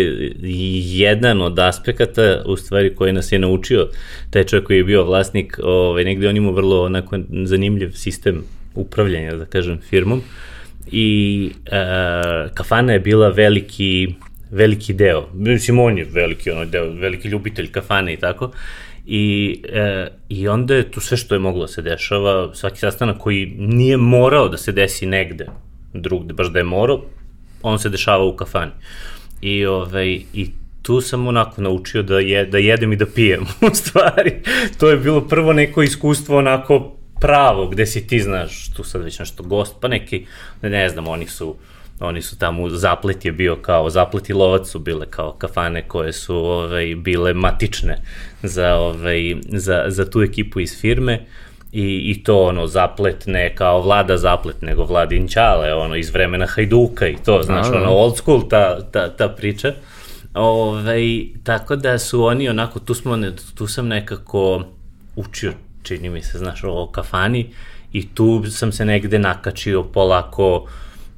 jedan 0.84 1.42
od 1.42 1.60
aspekata 1.60 2.44
u 2.46 2.58
stvari 2.58 2.96
koji 2.96 3.14
nas 3.14 3.32
je 3.32 3.40
naučio, 3.40 3.88
taj 4.30 4.44
čovjek 4.44 4.68
koji 4.68 4.78
je 4.78 4.84
bio 4.84 5.04
vlasnik, 5.04 5.60
ovaj, 5.64 6.04
negde 6.04 6.28
on 6.28 6.38
imao 6.38 6.52
vrlo 6.52 6.84
onako 6.84 7.20
zanimljiv 7.44 7.92
sistem 7.92 8.44
upravljanja, 8.76 9.36
da 9.36 9.46
kažem, 9.46 9.80
firmom 9.90 10.22
i 10.92 11.50
uh, 11.56 12.54
kafana 12.54 12.94
je 12.94 13.00
bila 13.00 13.30
veliki 13.30 14.08
veliki 14.52 14.94
deo. 14.94 15.30
Mislim, 15.34 15.80
on 15.80 15.98
je 15.98 16.08
veliki, 16.12 16.52
ono, 16.52 16.66
deo, 16.66 16.90
veliki 16.94 17.28
ljubitelj 17.28 17.72
kafane 17.72 18.14
i 18.14 18.18
tako. 18.18 18.52
I, 19.06 19.62
e, 19.70 20.08
I 20.30 20.48
onda 20.48 20.76
je 20.76 20.92
tu 20.92 21.00
sve 21.00 21.18
što 21.18 21.36
je 21.36 21.40
moglo 21.40 21.62
da 21.62 21.68
se 21.68 21.82
dešava, 21.82 22.56
svaki 22.56 22.80
sastanak 22.80 23.18
koji 23.18 23.46
nije 23.58 23.98
morao 23.98 24.50
da 24.50 24.58
se 24.58 24.72
desi 24.72 25.06
negde 25.06 25.48
drugde, 25.94 26.34
baš 26.34 26.48
da 26.48 26.60
je 26.60 26.64
morao, 26.64 27.02
on 27.62 27.80
se 27.80 27.90
dešava 27.90 28.24
u 28.24 28.36
kafani. 28.36 28.72
I, 29.42 29.66
ovaj, 29.66 30.22
i 30.34 30.52
tu 30.82 31.02
sam 31.02 31.28
onako 31.28 31.62
naučio 31.62 32.04
da, 32.04 32.20
je, 32.20 32.46
da 32.46 32.58
jedem 32.58 32.94
i 32.94 32.96
da 32.96 33.06
pijem, 33.06 33.46
u 33.72 33.76
stvari. 33.76 34.34
To 34.80 34.90
je 34.90 34.98
bilo 34.98 35.22
prvo 35.22 35.54
neko 35.54 35.84
iskustvo 35.84 36.38
onako 36.38 36.98
pravo, 37.20 37.68
gde 37.68 37.86
si 37.86 38.08
ti 38.08 38.20
znaš, 38.20 38.74
tu 38.74 38.84
sad 38.84 39.04
već 39.04 39.20
nešto 39.20 39.44
gost, 39.44 39.76
pa 39.82 39.88
neki, 39.88 40.26
ne 40.62 40.90
znam, 40.90 41.08
oni 41.08 41.28
su 41.28 41.56
oni 42.02 42.22
su 42.22 42.38
tamo, 42.38 42.70
zaplet 42.70 43.26
je 43.26 43.32
bio 43.32 43.56
kao, 43.56 43.90
zaplet 43.90 44.30
i 44.30 44.34
lovac 44.34 44.70
su 44.70 44.80
bile 44.80 45.06
kao 45.06 45.34
kafane 45.34 45.88
koje 45.88 46.14
su 46.14 46.36
ovaj, 46.36 46.96
bile 46.96 47.34
matične 47.34 47.98
za, 48.44 48.76
ovaj, 48.76 49.36
za, 49.48 49.84
za 49.88 50.10
tu 50.10 50.22
ekipu 50.22 50.60
iz 50.60 50.80
firme. 50.80 51.26
I, 51.72 52.12
i 52.12 52.24
to 52.24 52.44
ono 52.44 52.68
zaplet 52.68 53.24
ne 53.28 53.56
kao 53.56 53.82
vlada 53.82 54.18
zaplet 54.18 54.62
nego 54.62 54.86
Vladin 54.86 55.28
Ćale 55.28 55.74
ono 55.74 55.96
iz 55.96 56.10
vremena 56.14 56.46
Hajduka 56.46 57.08
i 57.08 57.16
to 57.26 57.44
znaš 57.44 57.68
A, 57.68 57.76
ono 57.76 57.92
old 57.92 58.18
school 58.18 58.48
ta, 58.50 58.92
ta, 58.92 59.10
ta 59.10 59.30
priča. 59.30 59.74
Ove, 60.34 60.82
ovaj, 60.82 61.26
tako 61.44 61.76
da 61.76 62.00
su 62.00 62.24
oni 62.24 62.50
onako 62.50 62.80
tu 62.80 62.94
smo 62.94 63.18
tu 63.56 63.68
sam 63.68 63.88
nekako 63.88 64.64
učio 65.16 65.54
čini 65.84 66.10
mi 66.10 66.22
se 66.22 66.38
znaš 66.38 66.64
o 66.64 66.88
kafani 66.88 67.50
i 67.94 68.08
tu 68.08 68.44
sam 68.50 68.72
se 68.72 68.86
negde 68.86 69.20
nakačio 69.20 69.84
polako 69.84 70.68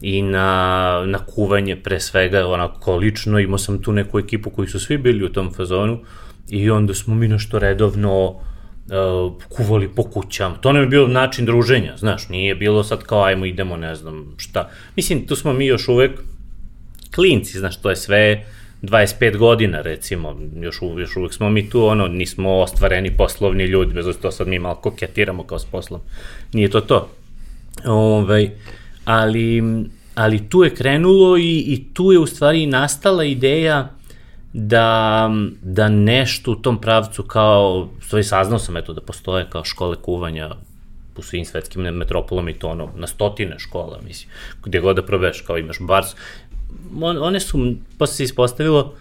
i 0.04 0.22
na, 0.22 1.04
na 1.06 1.20
kuvanje 1.20 1.76
pre 1.76 2.00
svega, 2.00 2.48
onako 2.48 2.96
lično, 2.96 3.40
imao 3.40 3.58
sam 3.58 3.82
tu 3.82 3.92
neku 3.92 4.20
ekipu 4.20 4.50
koji 4.50 4.68
su 4.68 4.80
svi 4.80 4.98
bili 4.98 5.26
u 5.26 5.30
tom 5.30 5.54
fazonu 5.54 6.00
i 6.50 6.70
onda 6.70 6.94
smo 6.94 7.16
mi 7.16 7.28
nešto 7.28 7.60
redovno 7.60 8.28
uh, 8.28 8.36
kuvali 9.50 9.88
po 9.96 10.04
kućama. 10.04 10.56
To 10.56 10.72
nam 10.72 10.82
je 10.82 10.88
bio 10.88 11.08
način 11.08 11.46
druženja, 11.46 11.94
znaš, 11.98 12.30
nije 12.30 12.56
bilo 12.56 12.84
sad 12.84 13.04
kao 13.04 13.24
ajmo 13.24 13.46
idemo, 13.46 13.78
ne 13.78 13.96
znam 13.96 14.36
šta. 14.38 14.70
Mislim, 14.96 15.28
tu 15.28 15.36
smo 15.36 15.54
mi 15.54 15.66
još 15.66 15.88
uvek 15.88 16.12
klinci, 17.16 17.60
znaš, 17.60 17.82
to 17.82 17.90
je 17.90 17.96
sve 17.96 18.46
25 18.82 19.38
godina 19.38 19.82
recimo, 19.82 20.40
još, 20.62 20.80
još 20.98 21.16
uvek 21.16 21.34
smo 21.34 21.50
mi 21.50 21.70
tu, 21.70 21.86
ono, 21.86 22.08
nismo 22.08 22.60
ostvareni 22.60 23.18
poslovni 23.18 23.64
ljudi, 23.64 23.94
bez 23.94 24.06
to 24.22 24.32
sad 24.32 24.48
mi 24.48 24.60
malo 24.60 24.76
koketiramo 24.76 25.44
kao 25.44 25.60
s 25.60 25.66
poslom. 25.66 26.02
Nije 26.54 26.70
to 26.70 26.82
to. 26.82 27.10
Ove, 27.86 27.94
ovaj, 27.94 28.50
ali, 29.06 29.64
ali 30.16 30.50
tu 30.50 30.64
je 30.64 30.76
krenulo 30.76 31.38
i, 31.38 31.64
i 31.68 31.94
tu 31.94 32.12
je 32.12 32.20
u 32.20 32.28
stvari 32.28 32.66
nastala 32.66 33.24
ideja 33.24 33.90
da, 34.54 35.30
da 35.62 35.90
nešto 35.90 36.52
u 36.52 36.56
tom 36.56 36.82
pravcu 36.82 37.24
kao, 37.24 37.90
stvari 38.02 38.24
saznao 38.24 38.60
sam 38.60 38.78
eto 38.78 38.94
da 38.94 39.02
postoje 39.02 39.48
kao 39.50 39.64
škole 39.66 39.96
kuvanja 39.96 40.56
u 41.18 41.22
svim 41.22 41.46
svetskim 41.46 41.84
metropolama 41.84 42.50
i 42.50 42.54
to 42.54 42.68
ono, 42.68 42.90
na 42.96 43.08
stotine 43.08 43.60
škola, 43.60 44.00
mislim, 44.08 44.30
gde 44.66 44.80
god 44.80 44.96
da 44.96 45.06
probeš, 45.06 45.42
kao 45.42 45.58
imaš 45.58 45.78
bars. 45.80 46.08
One 47.02 47.40
su, 47.40 47.76
posle 47.98 48.16
se 48.16 48.24
ispostavilo, 48.24 48.94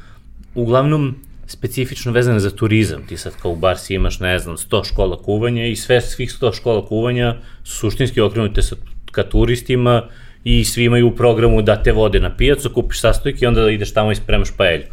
uglavnom 0.54 1.16
specifično 1.46 2.12
vezane 2.12 2.40
za 2.40 2.50
turizam. 2.50 3.06
Ti 3.06 3.16
sad 3.16 3.32
kao 3.42 3.50
u 3.50 3.56
Barsi 3.56 3.94
imaš, 3.94 4.20
ne 4.20 4.38
znam, 4.38 4.56
100 4.56 4.88
škola 4.88 5.22
kuvanja 5.22 5.66
i 5.66 5.76
sve 5.76 6.00
svih 6.00 6.30
100 6.40 6.56
škola 6.56 6.86
kuvanja 6.86 7.36
su 7.64 7.76
suštinski 7.76 8.20
okrenute 8.20 8.62
sa 8.62 8.76
ka 9.12 9.22
turistima 9.22 10.02
i 10.44 10.64
svi 10.64 10.84
imaju 10.84 11.08
u 11.08 11.16
programu 11.16 11.62
da 11.62 11.82
te 11.82 11.92
vode 11.92 12.20
na 12.20 12.36
pijacu, 12.36 12.70
kupiš 12.70 13.00
sastojke 13.00 13.44
i 13.44 13.46
onda 13.46 13.70
ideš 13.70 13.92
tamo 13.92 14.12
i 14.12 14.14
spremaš 14.14 14.56
paelju. 14.56 14.84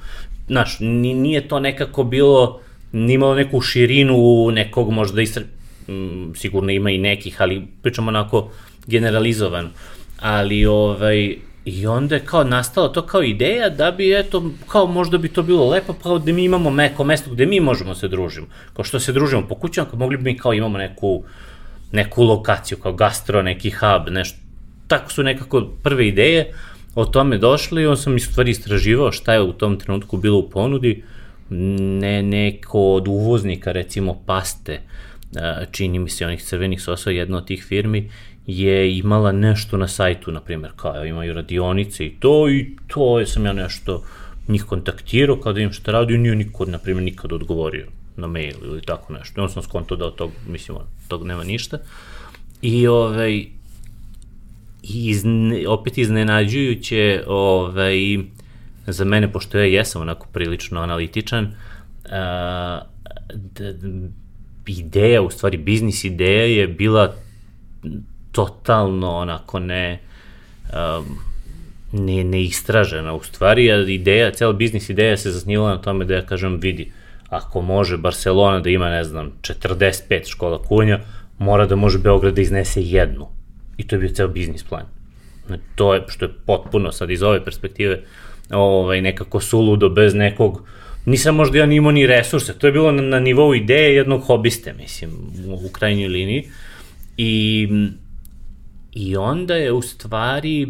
Znaš, 0.47 0.77
nije 0.79 1.47
to 1.47 1.59
nekako 1.59 2.03
bilo, 2.03 2.61
nije 2.91 3.15
imalo 3.15 3.35
neku 3.35 3.61
širinu 3.61 4.51
nekog 4.51 4.91
možda 4.91 5.21
istra... 5.21 5.43
sigurno 6.35 6.71
ima 6.71 6.91
i 6.91 6.97
nekih, 6.97 7.41
ali 7.41 7.67
pričamo 7.81 8.09
onako 8.09 8.51
generalizovano. 8.87 9.69
Ali 10.19 10.65
ovaj, 10.65 11.35
I 11.65 11.87
onda 11.87 12.15
je 12.15 12.25
kao 12.25 12.43
nastalo 12.43 12.87
to 12.89 13.01
kao 13.01 13.23
ideja 13.23 13.69
da 13.69 13.91
bi, 13.91 14.19
eto, 14.19 14.51
kao 14.67 14.87
možda 14.87 15.17
bi 15.17 15.29
to 15.29 15.43
bilo 15.43 15.69
lepo, 15.69 15.93
pa 16.03 16.17
da 16.17 16.31
mi 16.31 16.43
imamo 16.43 16.69
neko 16.69 17.03
mesto 17.03 17.31
gde 17.31 17.45
mi 17.45 17.59
možemo 17.59 17.95
se 17.95 18.07
družimo. 18.07 18.47
Kao 18.73 18.85
što 18.85 18.99
se 18.99 19.13
družimo 19.13 19.47
po 19.47 19.55
kućama, 19.55 19.89
kao 19.89 19.99
mogli 19.99 20.17
bi 20.17 20.23
mi 20.23 20.37
kao 20.37 20.53
imamo 20.53 20.77
neku, 20.77 21.23
neku 21.91 22.23
lokaciju, 22.23 22.77
kao 22.77 22.93
gastro, 22.93 23.41
neki 23.41 23.69
hub, 23.69 24.09
nešto. 24.09 24.37
Tako 24.87 25.11
su 25.11 25.23
nekako 25.23 25.67
prve 25.83 26.07
ideje 26.07 26.53
o 26.95 27.05
tome 27.05 27.37
došle 27.37 27.81
i 27.81 27.87
on 27.87 27.97
sam 27.97 28.19
stvari 28.19 28.51
istraživao 28.51 29.11
šta 29.11 29.33
je 29.33 29.41
u 29.41 29.53
tom 29.53 29.79
trenutku 29.79 30.17
bilo 30.17 30.37
u 30.37 30.49
ponudi. 30.49 31.03
Ne, 31.49 32.23
neko 32.23 32.79
od 32.79 33.07
uvoznika, 33.07 33.71
recimo 33.71 34.21
paste, 34.25 34.81
čini 35.71 35.99
mi 35.99 36.09
se 36.09 36.25
onih 36.25 36.43
crvenih 36.43 36.81
sosova, 36.81 37.13
jedna 37.13 37.37
od 37.37 37.47
tih 37.47 37.63
firmi, 37.63 38.09
je 38.47 38.97
imala 38.97 39.31
nešto 39.31 39.77
na 39.77 39.87
sajtu, 39.87 40.31
na 40.31 40.41
primjer, 40.41 40.71
kao 40.75 41.05
imaju 41.05 41.33
radionice 41.33 42.05
i 42.05 42.15
to, 42.19 42.49
i 42.49 42.75
to 42.87 43.25
sam 43.25 43.45
ja 43.45 43.53
nešto 43.53 44.03
njih 44.47 44.63
kontaktirao, 44.63 45.39
kada 45.39 45.59
im 45.59 45.71
šta 45.71 45.91
radi, 45.91 46.13
i 46.13 46.17
nije 46.17 46.35
niko, 46.35 46.65
na 46.65 46.77
primjer, 46.77 47.03
nikad 47.03 47.33
odgovorio 47.33 47.98
na 48.19 48.27
mail 48.27 48.55
ili 48.63 48.81
tako 48.81 49.13
nešto. 49.13 49.45
I 49.45 49.49
sam 49.49 49.63
skonto 49.63 49.95
da 49.95 50.05
od 50.05 50.15
tog, 50.15 50.31
mislim, 50.47 50.77
od 50.77 50.85
tog 51.07 51.25
nema 51.25 51.43
ništa. 51.43 51.77
I, 52.61 52.87
ovaj, 52.87 53.45
izne, 54.83 55.67
opet 55.67 55.97
iznenađujuće, 55.97 57.23
ovaj, 57.27 58.17
za 58.87 59.05
mene, 59.05 59.33
pošto 59.33 59.57
ja 59.57 59.65
jesam 59.65 60.01
onako 60.01 60.27
prilično 60.33 60.81
analitičan, 60.81 61.45
uh, 61.45 62.11
da, 63.33 63.73
ideja, 64.67 65.21
u 65.21 65.29
stvari 65.29 65.57
biznis 65.57 66.03
ideja 66.03 66.45
je 66.45 66.67
bila 66.67 67.13
totalno 68.31 69.11
onako 69.11 69.59
ne 69.59 69.99
um, 70.73 71.19
ne, 71.91 72.23
neistražena 72.23 73.13
u 73.13 73.23
stvari, 73.23 73.71
a 73.71 73.77
ideja, 73.77 74.31
cela 74.31 74.53
biznis 74.53 74.89
ideja 74.89 75.17
se 75.17 75.31
zasnivala 75.31 75.69
na 75.69 75.81
tome 75.81 76.05
da 76.05 76.15
ja 76.15 76.25
kažem 76.25 76.59
vidi, 76.61 76.91
ako 77.29 77.61
može 77.61 77.97
Barcelona 77.97 78.59
da 78.59 78.69
ima, 78.69 78.89
ne 78.89 79.03
znam, 79.03 79.31
45 79.41 80.29
škola 80.29 80.61
kuvanja, 80.61 80.99
mora 81.37 81.65
da 81.65 81.75
može 81.75 81.99
Beograd 81.99 82.33
da 82.33 82.41
iznese 82.41 82.81
jednu. 82.83 83.27
I 83.77 83.87
to 83.87 83.95
je 83.95 83.99
bio 83.99 84.09
ceo 84.09 84.27
biznis 84.27 84.63
plan. 84.63 84.85
To 85.75 85.93
je, 85.93 86.03
što 86.07 86.25
je 86.25 86.33
potpuno 86.45 86.91
sad 86.91 87.09
iz 87.09 87.23
ove 87.23 87.45
perspektive, 87.45 88.01
ovaj, 88.51 89.01
nekako 89.01 89.39
suludo, 89.39 89.89
bez 89.89 90.13
nekog, 90.13 90.67
nisam 91.05 91.35
možda 91.35 91.57
ja 91.57 91.65
nimao 91.65 91.91
ni 91.91 92.07
resurse, 92.07 92.53
to 92.53 92.67
je 92.67 92.73
bilo 92.73 92.91
na, 92.91 93.01
na 93.01 93.19
nivou 93.19 93.55
ideje 93.55 93.95
jednog 93.95 94.23
hobiste, 94.23 94.73
mislim, 94.73 95.11
u, 95.47 95.65
u 95.65 95.69
krajnjoj 95.69 96.07
liniji. 96.07 96.49
I, 97.17 97.67
I 98.91 99.17
onda 99.17 99.55
je 99.55 99.71
u 99.71 99.81
stvari, 99.81 100.67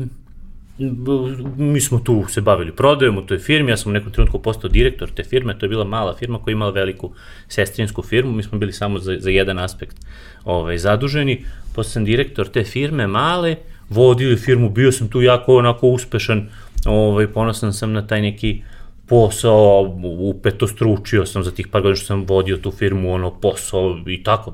mi 1.57 1.81
smo 1.81 1.99
tu 1.99 2.25
se 2.29 2.41
bavili 2.41 2.71
prodajom 2.71 3.17
u 3.17 3.21
toj 3.21 3.39
firmi, 3.39 3.71
ja 3.71 3.77
sam 3.77 3.89
u 3.89 3.93
nekom 3.93 4.11
trenutku 4.11 4.39
postao 4.39 4.69
direktor 4.69 5.09
te 5.09 5.23
firme, 5.23 5.57
to 5.59 5.65
je 5.65 5.69
bila 5.69 5.83
mala 5.83 6.15
firma 6.15 6.39
koja 6.39 6.51
je 6.51 6.53
imala 6.53 6.71
veliku 6.71 7.11
sestrinsku 7.47 8.01
firmu, 8.01 8.31
mi 8.31 8.43
smo 8.43 8.57
bili 8.57 8.73
samo 8.73 8.99
za, 8.99 9.15
za 9.19 9.29
jedan 9.29 9.59
aspekt 9.59 9.97
ovaj, 10.43 10.77
zaduženi, 10.77 11.45
postao 11.75 11.91
sam 11.91 12.05
direktor 12.05 12.47
te 12.47 12.63
firme 12.63 13.07
male, 13.07 13.55
vodio 13.89 14.37
firmu, 14.37 14.69
bio 14.69 14.91
sam 14.91 15.07
tu 15.07 15.21
jako 15.21 15.55
onako 15.55 15.87
uspešan, 15.87 16.49
ovaj, 16.85 17.27
ponosan 17.27 17.73
sam 17.73 17.93
na 17.93 18.07
taj 18.07 18.21
neki 18.21 18.61
posao, 19.07 19.97
upetostručio 20.19 21.25
sam 21.25 21.43
za 21.43 21.51
tih 21.51 21.67
par 21.67 21.81
godina 21.81 21.95
što 21.95 22.05
sam 22.05 22.25
vodio 22.25 22.57
tu 22.57 22.71
firmu, 22.71 23.13
ono, 23.13 23.31
posao 23.31 23.99
i 24.07 24.23
tako, 24.23 24.53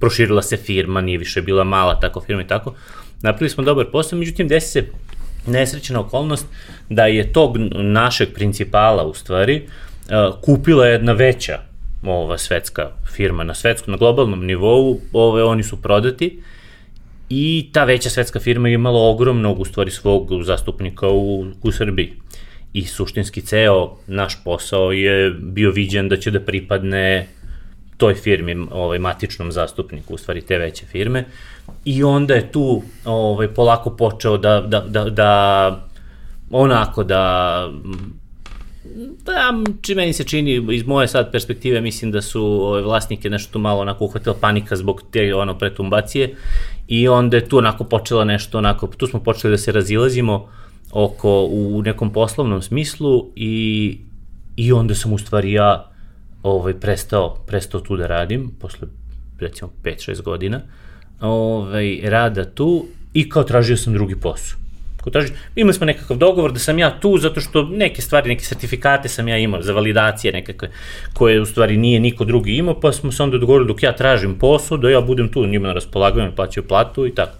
proširila 0.00 0.42
se 0.42 0.56
firma, 0.56 1.00
nije 1.00 1.18
više 1.18 1.42
bila 1.42 1.64
mala 1.64 2.00
tako 2.00 2.20
firma 2.20 2.42
i 2.42 2.46
tako. 2.46 2.74
Napravili 3.22 3.50
smo 3.50 3.64
dobar 3.64 3.86
posao, 3.92 4.18
međutim, 4.18 4.48
desi 4.48 4.68
se 4.68 4.86
nesrećna 5.48 6.00
okolnost 6.00 6.46
da 6.88 7.06
je 7.06 7.32
tog 7.32 7.56
našeg 7.74 8.28
principala 8.34 9.04
u 9.04 9.14
stvari 9.14 9.68
kupila 10.42 10.86
jedna 10.86 11.12
veća 11.12 11.58
ova 12.02 12.38
svetska 12.38 12.90
firma 13.16 13.44
na 13.44 13.54
svetskom, 13.54 13.92
na 13.92 13.98
globalnom 13.98 14.46
nivou, 14.46 15.00
ove, 15.12 15.44
oni 15.44 15.62
su 15.62 15.82
prodati 15.82 16.40
i 17.28 17.70
ta 17.72 17.84
veća 17.84 18.10
svetska 18.10 18.40
firma 18.40 18.68
je 18.68 18.74
imala 18.74 19.00
ogromnog, 19.00 19.60
u 19.60 19.64
stvari, 19.64 19.90
svog 19.90 20.28
zastupnika 20.42 21.08
u, 21.08 21.46
u 21.62 21.72
Srbiji. 21.72 22.12
I 22.72 22.84
suštinski 22.84 23.40
ceo 23.40 23.96
naš 24.06 24.44
posao 24.44 24.92
je 24.92 25.30
bio 25.30 25.70
viđen 25.70 26.08
da 26.08 26.16
će 26.16 26.30
da 26.30 26.40
pripadne 26.40 27.26
toj 27.98 28.14
firmi, 28.14 28.66
ovaj, 28.70 28.98
matičnom 28.98 29.52
zastupniku, 29.52 30.14
u 30.14 30.18
stvari 30.18 30.40
te 30.40 30.58
veće 30.58 30.86
firme. 30.86 31.24
I 31.84 32.04
onda 32.04 32.34
je 32.34 32.52
tu 32.52 32.82
ovaj, 33.04 33.48
polako 33.48 33.90
počeo 33.90 34.38
da, 34.38 34.60
da, 34.60 34.80
da, 34.80 35.04
da 35.10 35.84
onako 36.50 37.04
da 37.04 37.72
Da, 39.24 39.52
či 39.82 39.94
meni 39.94 40.12
se 40.12 40.24
čini, 40.24 40.74
iz 40.74 40.86
moje 40.86 41.08
sad 41.08 41.32
perspektive, 41.32 41.80
mislim 41.80 42.12
da 42.12 42.22
su 42.22 42.42
ove, 42.42 42.82
vlasnike 42.82 43.30
nešto 43.30 43.52
tu 43.52 43.58
malo 43.58 43.80
onako 43.80 44.04
uhvatila 44.04 44.34
panika 44.40 44.76
zbog 44.76 45.02
te 45.10 45.34
ono 45.34 45.58
pretumbacije 45.58 46.34
i 46.88 47.08
onda 47.08 47.36
je 47.36 47.48
tu 47.48 47.58
onako 47.58 47.84
počela 47.84 48.24
nešto 48.24 48.58
onako, 48.58 48.86
tu 48.86 49.06
smo 49.06 49.20
počeli 49.20 49.52
da 49.52 49.58
se 49.58 49.72
razilazimo 49.72 50.48
oko 50.92 51.48
u 51.50 51.82
nekom 51.82 52.12
poslovnom 52.12 52.62
smislu 52.62 53.26
i, 53.36 53.98
i 54.56 54.72
onda 54.72 54.94
sam 54.94 55.12
u 55.12 55.18
stvari 55.18 55.52
ja 55.52 55.90
ovaj, 56.42 56.74
prestao, 56.74 57.34
prestao 57.46 57.80
tu 57.80 57.96
da 57.96 58.06
radim, 58.06 58.50
posle 58.60 58.88
recimo 59.38 59.70
5-6 59.82 60.22
godina, 60.22 60.60
ovaj, 61.20 62.00
rada 62.04 62.44
tu 62.44 62.86
i 63.14 63.28
kao 63.28 63.44
tražio 63.44 63.76
sam 63.76 63.92
drugi 63.92 64.16
posao 64.16 64.58
ko 65.08 65.10
traži. 65.10 65.32
Imali 65.56 65.74
smo 65.74 65.86
nekakav 65.86 66.16
dogovor 66.16 66.52
da 66.52 66.58
sam 66.58 66.78
ja 66.78 67.00
tu 67.00 67.18
zato 67.18 67.40
što 67.40 67.62
neke 67.62 68.02
stvari, 68.02 68.28
neke 68.28 68.44
sertifikate 68.44 69.08
sam 69.08 69.28
ja 69.28 69.38
imao 69.38 69.62
za 69.62 69.72
validacije 69.72 70.32
nekakve 70.32 70.70
koje 71.12 71.40
u 71.40 71.46
stvari 71.46 71.76
nije 71.76 72.00
niko 72.00 72.24
drugi 72.24 72.56
imao, 72.56 72.80
pa 72.80 72.92
smo 72.92 73.12
se 73.12 73.22
onda 73.22 73.38
dogovorili 73.38 73.68
dok 73.68 73.82
ja 73.82 73.92
tražim 73.92 74.38
posao 74.38 74.78
da 74.78 74.90
ja 74.90 75.00
budem 75.00 75.28
tu 75.28 75.46
njima 75.46 75.68
na 75.68 75.74
raspolaganju, 75.74 76.36
plaćaju 76.36 76.68
platu 76.68 77.06
i 77.06 77.14
tako. 77.14 77.36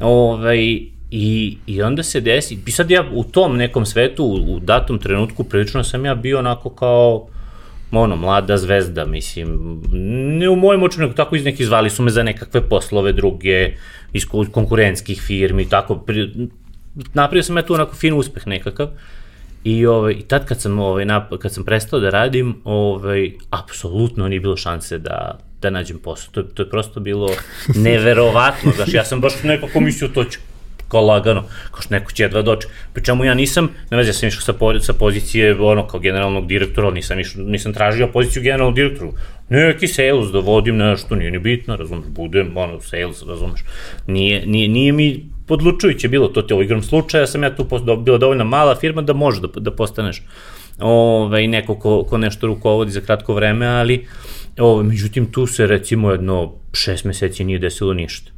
Ovaj, 0.00 0.58
I, 1.14 1.58
I 1.66 1.82
onda 1.82 2.02
se 2.02 2.20
desi, 2.20 2.58
i 2.66 2.70
sad 2.70 2.90
ja 2.90 3.04
u 3.12 3.24
tom 3.24 3.56
nekom 3.56 3.86
svetu, 3.86 4.24
u, 4.24 4.54
u 4.54 4.60
datom 4.60 4.98
trenutku, 4.98 5.44
prilično 5.44 5.84
sam 5.84 6.04
ja 6.04 6.14
bio 6.14 6.38
onako 6.38 6.70
kao, 6.70 7.26
ono, 8.00 8.16
mlada 8.16 8.56
zvezda, 8.56 9.04
mislim, 9.06 9.80
ne 10.38 10.48
u 10.48 10.56
mojem 10.56 10.82
očinu, 10.82 11.02
nego 11.02 11.16
tako 11.16 11.36
iz 11.36 11.44
nekih 11.44 11.66
zvali 11.66 11.90
su 11.90 12.02
me 12.02 12.10
za 12.10 12.22
nekakve 12.22 12.68
poslove 12.68 13.12
druge, 13.12 13.72
iz 14.12 14.24
konkurentskih 14.52 15.22
firmi, 15.22 15.68
tako, 15.68 16.04
napravio 17.14 17.42
sam 17.42 17.56
ja 17.56 17.66
tu 17.66 17.74
onako 17.74 17.94
fin 17.94 18.14
uspeh 18.14 18.46
nekakav. 18.46 18.88
I, 19.64 19.86
ovaj, 19.86 20.12
I 20.12 20.22
tad 20.22 20.46
kad 20.46 20.60
sam, 20.60 20.78
ovaj, 20.78 21.04
nap, 21.04 21.32
kad 21.38 21.52
sam 21.52 21.64
prestao 21.64 22.00
da 22.00 22.10
radim, 22.10 22.54
ovaj, 22.64 23.32
apsolutno 23.50 24.28
nije 24.28 24.40
bilo 24.40 24.56
šanse 24.56 24.98
da, 24.98 25.38
da 25.62 25.70
nađem 25.70 25.98
posao. 25.98 26.32
To, 26.32 26.42
to 26.42 26.62
je 26.62 26.70
prosto 26.70 27.00
bilo 27.00 27.28
neverovatno. 27.84 28.72
Znaš, 28.76 28.94
ja 28.94 29.04
sam 29.04 29.20
baš 29.20 29.32
nekako 29.42 29.80
mislio 29.80 30.08
to 30.08 30.24
ću 30.24 30.38
kao 30.92 31.06
lagano, 31.06 31.42
kao 31.70 31.82
što 31.82 31.94
neko 31.94 32.12
će 32.12 32.22
jedva 32.22 32.42
doći. 32.42 32.68
Pri 32.92 33.04
čemu 33.04 33.24
ja 33.24 33.34
nisam, 33.34 33.68
ne 33.90 33.96
vezi, 33.96 34.08
ja 34.08 34.14
sam 34.14 34.28
išao 34.28 34.40
sa, 34.40 34.54
sa 34.80 34.92
pozicije 34.92 35.54
ono 35.60 35.86
kao 35.86 36.00
generalnog 36.00 36.46
direktora, 36.46 36.90
nisam, 36.90 37.20
išao, 37.20 37.42
nisam 37.42 37.72
tražio 37.72 38.06
poziciju 38.12 38.42
generalnog 38.42 38.74
direktora. 38.74 39.10
Neki 39.48 39.88
sales 39.88 40.30
da 40.32 40.38
vodim 40.38 40.76
nešto, 40.76 41.16
nije 41.16 41.30
ni 41.30 41.38
bitno, 41.38 41.76
razumeš, 41.76 42.06
budem, 42.08 42.56
ono, 42.56 42.80
sales, 42.80 43.22
razumeš. 43.28 43.64
Nije, 44.06 44.46
nije, 44.46 44.68
nije 44.68 44.92
mi 44.92 45.08
podlučujuće 45.46 46.08
bilo 46.08 46.28
to 46.28 46.42
te 46.42 46.54
u 46.54 46.62
igram 46.62 46.82
slučaja, 46.82 47.26
sam 47.26 47.42
ja 47.42 47.56
tu 47.56 47.66
bila 48.04 48.18
dovoljno 48.18 48.44
mala 48.44 48.76
firma 48.76 49.02
da 49.02 49.12
može 49.12 49.40
da, 49.40 49.48
da 49.60 49.70
postaneš 49.70 50.22
ovaj, 50.78 51.46
neko 51.46 51.78
ko, 51.78 52.04
ko 52.04 52.18
nešto 52.18 52.46
rukovodi 52.46 52.90
za 52.90 53.00
kratko 53.00 53.34
vreme, 53.34 53.66
ali 53.66 54.06
ovaj, 54.58 54.84
međutim 54.84 55.32
tu 55.32 55.46
se 55.46 55.66
recimo 55.66 56.10
jedno 56.10 56.52
šest 56.72 57.04
meseci 57.04 57.44
nije 57.44 57.58
desilo 57.58 57.94
ništa. 57.94 58.30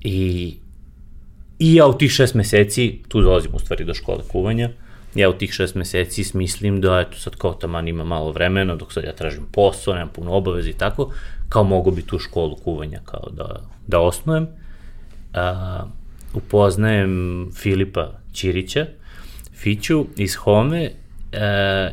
I, 0.00 0.54
I 1.62 1.74
ja 1.74 1.86
u 1.86 1.92
tih 1.98 2.10
šest 2.10 2.34
meseci, 2.34 2.98
tu 3.08 3.20
dolazim 3.22 3.50
u 3.54 3.58
stvari 3.58 3.84
do 3.84 3.94
škole 3.94 4.22
kuvanja, 4.28 4.70
ja 5.14 5.28
u 5.30 5.32
tih 5.32 5.52
šest 5.52 5.74
meseci 5.74 6.24
smislim 6.24 6.80
da 6.80 7.00
eto 7.00 7.18
sad 7.18 7.36
kao 7.36 7.54
taman 7.54 7.88
ima 7.88 8.04
malo 8.04 8.32
vremena, 8.32 8.74
dok 8.76 8.92
sad 8.92 9.04
ja 9.04 9.12
tražim 9.12 9.46
posao, 9.52 9.94
nemam 9.94 10.08
puno 10.08 10.32
obaveza 10.32 10.70
i 10.70 10.72
tako, 10.72 11.12
kao 11.48 11.64
mogu 11.64 11.90
bi 11.90 12.02
tu 12.02 12.18
školu 12.18 12.56
kuvanja 12.56 13.00
kao 13.04 13.30
da, 13.30 13.60
da 13.86 14.00
osnujem. 14.00 14.48
A, 15.34 15.84
upoznajem 16.34 17.50
Filipa 17.54 18.10
Ćirića, 18.32 18.86
Fiću 19.54 20.06
iz 20.16 20.34
Home 20.34 20.84
e, 20.84 20.92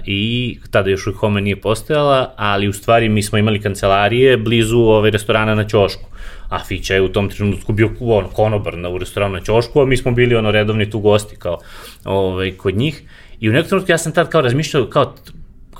i 0.05 0.57
tada 0.71 0.89
još 0.89 1.07
u 1.07 1.13
Home 1.13 1.41
nije 1.41 1.61
postojala, 1.61 2.33
ali 2.37 2.67
u 2.67 2.73
stvari 2.73 3.09
mi 3.09 3.23
smo 3.23 3.37
imali 3.37 3.61
kancelarije 3.61 4.37
blizu 4.37 4.77
ovaj, 4.77 5.11
restorana 5.11 5.55
na 5.55 5.67
Ćošku. 5.67 6.09
A 6.49 6.59
Fića 6.63 6.93
je 6.93 7.01
u 7.01 7.09
tom 7.09 7.29
trenutku 7.29 7.73
bio 7.73 7.89
ono, 7.99 8.27
konobar 8.27 8.77
na, 8.77 8.89
u 8.89 8.97
restoranu 8.97 9.33
na 9.33 9.41
Ćošku, 9.41 9.81
a 9.81 9.85
mi 9.85 9.97
smo 9.97 10.11
bili 10.11 10.35
ono 10.35 10.51
redovni 10.51 10.89
tu 10.89 10.99
gosti 10.99 11.35
kao 11.35 11.59
ovaj, 12.05 12.51
kod 12.51 12.77
njih. 12.77 13.03
I 13.39 13.49
u 13.49 13.53
nekom 13.53 13.69
trenutku 13.69 13.91
ja 13.91 13.97
sam 13.97 14.11
tad 14.11 14.29
kao 14.29 14.41
razmišljao, 14.41 14.85
kao, 14.85 15.15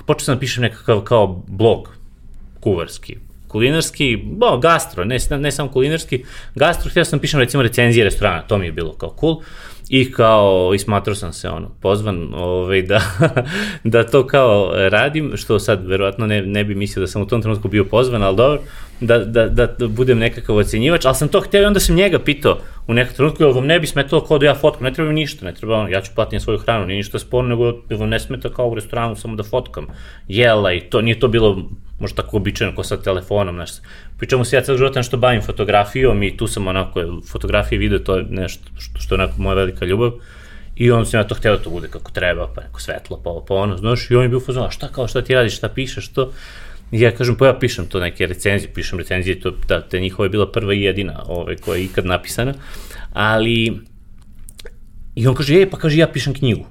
počeo 0.06 0.24
sam 0.24 0.34
da 0.34 0.40
pišem 0.40 0.62
nekakav 0.62 1.00
kao 1.00 1.42
blog 1.48 1.94
kuvarski, 2.60 3.16
kulinarski, 3.48 4.16
bo, 4.24 4.58
gastro, 4.58 5.04
ne, 5.04 5.18
ne 5.38 5.52
samo 5.52 5.68
kulinarski, 5.70 6.24
gastro, 6.54 6.90
htio 6.90 7.04
sam 7.04 7.18
da 7.18 7.20
pišem 7.20 7.40
recimo 7.40 7.62
recenzije 7.62 8.04
restorana, 8.04 8.42
to 8.42 8.58
mi 8.58 8.66
je 8.66 8.72
bilo 8.72 8.92
kao 8.92 9.16
cool. 9.20 9.42
I 9.88 10.12
kao, 10.12 10.72
ismatrao 10.74 11.14
sam 11.14 11.32
se 11.32 11.48
ono, 11.48 11.68
pozvan 11.80 12.34
ovaj, 12.34 12.82
da, 12.82 13.00
da 13.84 14.06
to 14.06 14.26
kao 14.26 14.72
radim, 14.74 15.32
što 15.36 15.58
sad 15.58 15.86
verovatno 15.86 16.26
ne, 16.26 16.42
ne 16.42 16.64
bi 16.64 16.74
mislio 16.74 17.00
da 17.00 17.06
sam 17.06 17.22
u 17.22 17.26
tom 17.26 17.42
trenutku 17.42 17.68
bio 17.68 17.84
pozvan, 17.84 18.22
ali 18.22 18.36
dobro, 18.36 18.62
da, 19.00 19.18
da, 19.18 19.48
da, 19.48 19.66
da 19.66 19.88
budem 19.88 20.18
nekakav 20.18 20.56
ocenjivač, 20.56 21.04
ali 21.04 21.14
sam 21.14 21.28
to 21.28 21.40
hteo 21.40 21.62
i 21.62 21.64
onda 21.64 21.80
sam 21.80 21.96
njega 21.96 22.18
pitao 22.18 22.58
u 22.86 22.94
nekom 22.94 23.14
trenutku, 23.14 23.42
jel 23.42 23.52
vam 23.52 23.66
ne 23.66 23.80
bi 23.80 23.86
smetalo 23.86 24.24
kao 24.24 24.38
da 24.38 24.46
ja 24.46 24.54
fotkam, 24.54 24.84
ne 24.84 24.92
treba 24.92 25.08
mi 25.08 25.14
ništa, 25.14 25.46
ne 25.46 25.54
treba, 25.54 25.88
ja 25.88 26.00
ću 26.00 26.10
platiti 26.14 26.40
svoju 26.40 26.58
hranu, 26.58 26.86
nije 26.86 26.96
ništa 26.96 27.18
sporno, 27.18 27.48
nego 27.48 27.64
jel 27.64 27.98
vam 27.98 28.08
ne 28.08 28.20
smeta 28.20 28.48
kao 28.48 28.68
u 28.68 28.74
restoranu 28.74 29.16
samo 29.16 29.36
da 29.36 29.42
fotkam 29.42 29.86
jela 30.28 30.72
i 30.72 30.80
to, 30.80 31.00
nije 31.00 31.20
to 31.20 31.28
bilo 31.28 31.62
možda 32.00 32.22
tako 32.22 32.36
običajno 32.36 32.74
ko 32.74 32.84
sa 32.84 32.96
telefonom, 32.96 33.54
znaš, 33.54 33.70
pričamo 34.18 34.44
se 34.44 34.56
ja 34.56 34.62
celo 34.62 34.78
život 34.78 34.94
nešto 34.94 35.16
bavim 35.16 35.42
fotografijom 35.42 36.22
i 36.22 36.36
tu 36.36 36.46
sam 36.46 36.68
onako, 36.68 37.20
fotografije 37.32 37.76
i 37.76 37.78
video, 37.78 37.98
to 37.98 38.16
je 38.16 38.24
nešto 38.30 38.64
što, 38.78 39.00
što 39.00 39.14
je 39.14 39.22
onako 39.22 39.42
moja 39.42 39.54
velika 39.54 39.84
ljubav. 39.84 40.12
I 40.76 40.90
on 40.90 41.06
sam 41.06 41.20
ja 41.20 41.24
to 41.24 41.34
hteo 41.34 41.56
da 41.56 41.62
to 41.62 41.70
bude 41.70 41.88
kako 41.88 42.10
treba, 42.10 42.48
pa 42.54 42.60
neko 42.62 42.80
svetlo, 42.80 43.20
pa 43.24 43.30
ovo, 43.30 43.44
pa 43.44 43.54
ono, 43.54 43.76
znaš, 43.76 44.10
i 44.10 44.16
on 44.16 44.22
je 44.22 44.28
bio 44.28 44.40
fuzon, 44.40 44.70
šta 44.70 44.88
kao, 44.88 45.08
šta 45.08 45.22
ti 45.22 45.34
radiš, 45.34 45.56
šta 45.56 45.68
pišeš, 45.68 46.08
to, 46.08 46.22
I 46.22 46.69
ja 46.92 47.10
kažem, 47.10 47.36
pa 47.36 47.46
ja 47.46 47.54
pišem 47.58 47.86
to 47.86 48.00
neke 48.00 48.26
recenzije, 48.26 48.72
pišem 48.74 48.98
recenzije, 48.98 49.40
to, 49.40 49.52
da, 49.68 49.80
te 49.80 50.00
njihova 50.00 50.26
je 50.26 50.30
bila 50.30 50.52
prva 50.52 50.74
i 50.74 50.82
jedina 50.82 51.22
ove, 51.26 51.56
koja 51.56 51.78
je 51.78 51.84
ikad 51.84 52.06
napisana, 52.06 52.54
ali, 53.12 53.80
i 55.14 55.26
on 55.26 55.34
kaže, 55.34 55.54
ej, 55.54 55.70
pa 55.70 55.78
kaže, 55.78 55.98
ja 55.98 56.08
pišem 56.08 56.34
knjigu. 56.34 56.66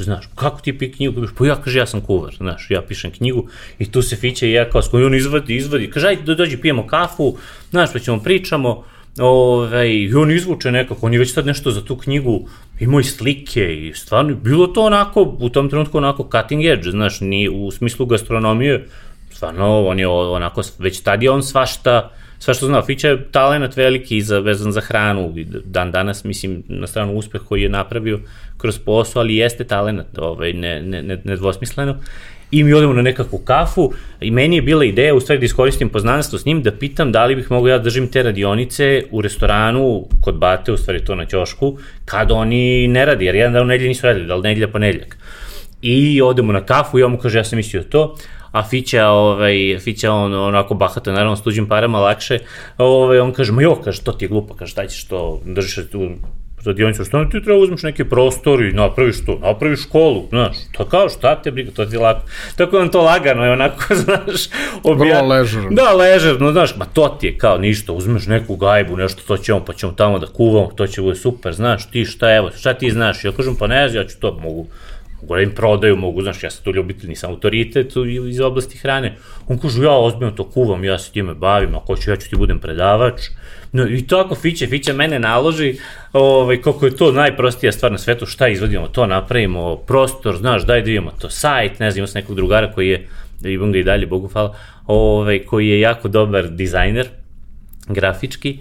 Znaš, 0.00 0.28
kako 0.34 0.60
ti 0.60 0.72
pi 0.78 0.92
knjigu, 0.92 1.26
pa 1.38 1.46
ja, 1.46 1.56
kaže, 1.62 1.78
ja 1.78 1.86
sam 1.86 2.00
kuvar, 2.00 2.34
znaš, 2.36 2.70
ja 2.70 2.82
pišem 2.82 3.10
knjigu 3.10 3.48
i 3.78 3.90
tu 3.90 4.02
se 4.02 4.16
fiće 4.16 4.48
i 4.48 4.52
ja 4.52 4.70
kao, 4.70 4.82
s 4.82 4.94
on 4.94 5.14
izvadi, 5.14 5.56
izvadi, 5.56 5.90
kaže, 5.90 6.08
ajde, 6.08 6.34
dođi, 6.34 6.56
pijemo 6.56 6.86
kafu, 6.86 7.36
znaš, 7.70 7.92
pa 7.92 7.98
ćemo 7.98 8.22
pričamo, 8.22 8.84
ovaj, 9.18 9.88
i 9.88 10.14
on 10.14 10.30
izvuče 10.30 10.70
nekako, 10.72 11.06
on 11.06 11.12
je 11.12 11.18
već 11.18 11.32
sad 11.32 11.46
nešto 11.46 11.70
za 11.70 11.84
tu 11.84 11.96
knjigu, 11.96 12.48
imao 12.80 13.00
i 13.00 13.04
slike 13.04 13.76
i 13.76 13.92
stvarno, 13.94 14.34
bilo 14.34 14.66
to 14.66 14.82
onako, 14.82 15.36
u 15.38 15.48
tom 15.48 15.68
trenutku 15.68 15.98
onako 15.98 16.30
cutting 16.32 16.64
edge, 16.64 16.90
znaš, 16.90 17.20
ni 17.20 17.48
u 17.48 17.70
smislu 17.70 18.06
gastronomije, 18.06 18.86
stvarno, 19.40 19.86
on 19.86 19.98
je 19.98 20.08
onako, 20.08 20.62
već 20.78 21.00
tad 21.00 21.22
je 21.22 21.30
on 21.30 21.42
svašta, 21.42 22.10
sva 22.38 22.54
što 22.54 22.66
znao, 22.66 22.82
Fića 22.82 23.08
je 23.08 23.22
talent 23.32 23.76
veliki 23.76 24.20
za, 24.22 24.38
vezan 24.38 24.72
za 24.72 24.80
hranu, 24.80 25.34
dan 25.64 25.90
danas, 25.90 26.24
mislim, 26.24 26.62
na 26.68 26.86
stranu 26.86 27.14
uspeh 27.16 27.40
koji 27.48 27.62
je 27.62 27.68
napravio 27.68 28.18
kroz 28.56 28.78
posao, 28.78 29.20
ali 29.20 29.36
jeste 29.36 29.64
talent, 29.64 30.18
ovaj, 30.18 30.52
ne, 30.52 30.82
ne, 30.82 31.02
ne, 31.02 31.18
nedvosmisleno. 31.24 31.96
I 32.50 32.64
mi 32.64 32.72
odemo 32.72 32.92
na 32.92 33.02
nekakvu 33.02 33.38
kafu 33.38 33.92
i 34.20 34.30
meni 34.30 34.56
je 34.56 34.62
bila 34.62 34.84
ideja 34.84 35.14
u 35.14 35.20
stvari 35.20 35.38
da 35.38 35.44
iskoristim 35.44 35.88
poznanstvo 35.88 36.38
s 36.38 36.44
njim, 36.44 36.62
da 36.62 36.72
pitam 36.72 37.12
da 37.12 37.24
li 37.26 37.36
bih 37.36 37.50
mogo 37.50 37.68
ja 37.68 37.78
da 37.78 37.84
držim 37.84 38.08
te 38.08 38.22
radionice 38.22 39.04
u 39.10 39.22
restoranu 39.22 40.04
kod 40.20 40.36
Bate, 40.38 40.72
u 40.72 40.76
stvari 40.76 41.04
to 41.04 41.14
na 41.14 41.24
ćošku, 41.24 41.78
kad 42.04 42.30
oni 42.30 42.88
ne 42.88 43.04
radi, 43.04 43.24
jer 43.24 43.34
jedan 43.34 43.52
dan 43.52 43.62
u 43.62 43.72
nedelji 43.72 43.88
nisu 43.88 44.06
radili, 44.06 44.26
da 44.26 44.36
li 44.36 44.42
nedelja 44.42 44.68
ponedljak. 44.68 45.16
I 45.82 46.22
odemo 46.22 46.52
na 46.52 46.60
kafu 46.60 46.98
i 46.98 47.02
on 47.02 47.12
mu 47.12 47.18
kaže 47.18 47.38
ja 47.38 47.44
sam 47.44 47.56
mislio 47.56 47.82
to, 47.82 48.16
a 48.52 48.62
Fića, 48.62 49.08
ovaj, 49.08 49.78
Fića 49.80 50.12
on 50.12 50.34
onako 50.34 50.74
bahata, 50.74 51.12
naravno 51.12 51.36
s 51.36 51.42
tuđim 51.42 51.68
parama 51.68 52.00
lakše, 52.00 52.38
ovaj, 52.78 53.18
on 53.18 53.32
kaže, 53.32 53.52
ma 53.52 53.62
jo, 53.62 53.74
kaže, 53.84 54.02
to 54.02 54.12
ti 54.12 54.24
je 54.24 54.28
glupo, 54.28 54.54
kaže, 54.54 54.72
šta 54.72 54.86
ćeš 54.86 55.04
to, 55.04 55.40
držiš 55.44 55.90
tu 55.92 56.08
radionicu, 56.64 57.04
što 57.04 57.24
ti 57.24 57.42
treba 57.44 57.60
uzmeš 57.60 57.82
neke 57.82 58.04
prostori 58.04 58.68
i 58.68 58.72
napraviš 58.72 59.24
to, 59.24 59.38
napraviš 59.42 59.82
školu, 59.82 60.26
znaš, 60.28 60.56
to 60.72 60.84
kao 60.84 61.08
šta 61.08 61.42
te 61.42 61.50
briga, 61.50 61.70
to 61.70 61.86
ti 61.86 61.94
je 61.94 62.00
lako. 62.00 62.26
Tako 62.56 62.78
vam 62.78 62.88
to 62.88 63.02
lagano 63.02 63.44
je 63.44 63.52
onako, 63.52 63.94
znaš, 64.04 64.48
obija... 64.82 65.16
Vrlo 65.16 65.28
ležerno. 65.28 65.70
Da, 65.70 65.92
ležerno, 65.92 66.52
znaš, 66.52 66.76
ma 66.76 66.84
to 66.84 67.16
ti 67.20 67.26
je 67.26 67.38
kao 67.38 67.58
ništa, 67.58 67.92
uzmeš 67.92 68.26
neku 68.26 68.56
gajbu, 68.56 68.96
nešto, 68.96 69.22
to 69.26 69.36
ćemo, 69.36 69.64
pa 69.64 69.72
ćemo 69.72 69.92
tamo 69.92 70.18
da 70.18 70.26
kuvamo, 70.26 70.70
to 70.76 70.86
će 70.86 71.02
bude 71.02 71.16
super, 71.16 71.52
znaš, 71.52 71.90
ti 71.90 72.04
šta, 72.04 72.34
evo, 72.34 72.50
šta 72.58 72.74
ti 72.74 72.90
znaš, 72.90 73.24
ja 73.24 73.32
kažem, 73.32 73.56
pa 73.56 73.66
ne 73.66 73.88
znam, 73.88 74.02
ja 74.02 74.08
ću 74.08 74.20
to, 74.20 74.38
mogu, 74.42 74.66
da 75.28 75.40
im 75.40 75.50
prodaju, 75.54 75.96
mogu, 75.96 76.22
znaš, 76.22 76.42
ja 76.42 76.50
sam 76.50 76.64
tu 76.64 76.74
ljubitelj, 76.74 77.08
nisam 77.08 77.30
autoritet 77.30 77.92
iz 78.28 78.40
oblasti 78.40 78.78
hrane. 78.78 79.16
On 79.48 79.58
kaže, 79.58 79.82
ja 79.82 79.92
ozbiljno 79.92 80.30
to 80.30 80.44
kuvam, 80.50 80.84
ja 80.84 80.98
se 80.98 81.12
time 81.12 81.34
bavim, 81.34 81.74
ako 81.74 81.96
ću, 81.96 82.10
ja 82.10 82.16
ću 82.16 82.30
ti 82.30 82.36
budem 82.36 82.58
predavač. 82.58 83.20
No, 83.72 83.88
I 83.88 84.06
tako 84.06 84.34
Fiće, 84.34 84.66
Fiće 84.66 84.92
mene 84.92 85.18
naloži 85.18 85.76
ovaj, 86.12 86.60
koliko 86.60 86.86
je 86.86 86.96
to 86.96 87.12
najprostija 87.12 87.72
stvar 87.72 87.92
na 87.92 87.98
svetu, 87.98 88.26
šta 88.26 88.48
izvodimo, 88.48 88.88
to 88.88 89.06
napravimo, 89.06 89.76
prostor, 89.76 90.36
znaš, 90.36 90.66
daj 90.66 90.80
da 90.80 90.84
vidimo 90.84 91.10
to, 91.20 91.30
sajt, 91.30 91.78
ne 91.78 91.90
znam, 91.90 92.04
imamo 92.04 92.12
nekog 92.14 92.36
drugara 92.36 92.72
koji 92.72 92.88
je, 92.88 93.08
da 93.40 93.48
imam 93.48 93.72
ga 93.72 93.78
i 93.78 93.84
dalje, 93.84 94.06
Bogu 94.06 94.28
hvala, 94.28 94.56
ovaj, 94.86 95.38
koji 95.38 95.68
je 95.68 95.80
jako 95.80 96.08
dobar 96.08 96.48
dizajner, 96.48 97.08
grafički, 97.88 98.58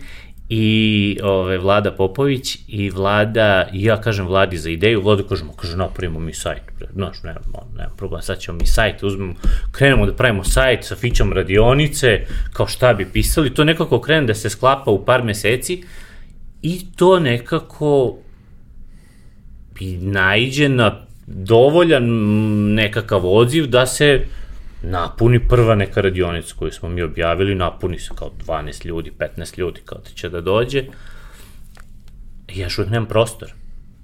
i 0.50 1.18
ove, 1.24 1.58
Vlada 1.58 1.92
Popović 1.92 2.58
i 2.68 2.90
Vlada, 2.90 3.68
ja 3.74 4.02
kažem 4.02 4.28
Vladi 4.28 4.58
za 4.58 4.70
ideju, 4.70 5.02
Vlada 5.02 5.24
kažemo, 5.24 5.54
kaže, 5.54 5.78
napravimo 5.78 6.20
mi 6.20 6.34
sajt, 6.34 6.62
znaš, 6.94 7.24
ne, 7.24 7.36
ne, 7.78 7.86
problem, 7.98 8.22
sad 8.22 8.40
ćemo 8.40 8.58
mi 8.58 8.66
sajt, 8.66 9.04
uzmemo, 9.04 9.34
krenemo 9.72 10.06
da 10.06 10.14
pravimo 10.14 10.44
sajt 10.44 10.84
sa 10.84 10.96
fićom 10.96 11.34
radionice, 11.34 12.26
kao 12.54 12.68
šta 12.68 12.94
bi 12.94 13.06
pisali, 13.06 13.54
to 13.54 13.64
nekako 13.64 14.02
krene 14.02 14.28
da 14.28 14.34
se 14.34 14.50
sklapa 14.50 14.92
u 14.92 15.06
par 15.06 15.24
meseci 15.24 15.84
i 16.62 16.82
to 16.96 17.20
nekako 17.20 18.18
i 19.80 19.98
najđe 19.98 20.70
na 20.70 21.06
dovoljan 21.28 22.06
nekakav 22.74 23.22
odziv 23.26 23.68
da 23.68 23.86
se 23.86 24.26
napuni 24.82 25.48
prva 25.48 25.76
neka 25.76 26.02
radionica 26.02 26.56
koju 26.56 26.72
smo 26.72 26.90
mi 26.90 27.02
objavili, 27.02 27.56
napuni 27.56 28.00
se 28.00 28.10
kao 28.16 28.32
12 28.48 28.86
ljudi, 28.86 29.12
15 29.38 29.60
ljudi 29.60 29.82
kao 29.86 29.98
da 29.98 30.10
će 30.10 30.30
da 30.30 30.42
dođe. 30.42 30.84
I 32.48 32.60
ja 32.60 32.68
uvijek 32.78 32.92
nemam 32.92 33.10
prostor. 33.10 33.54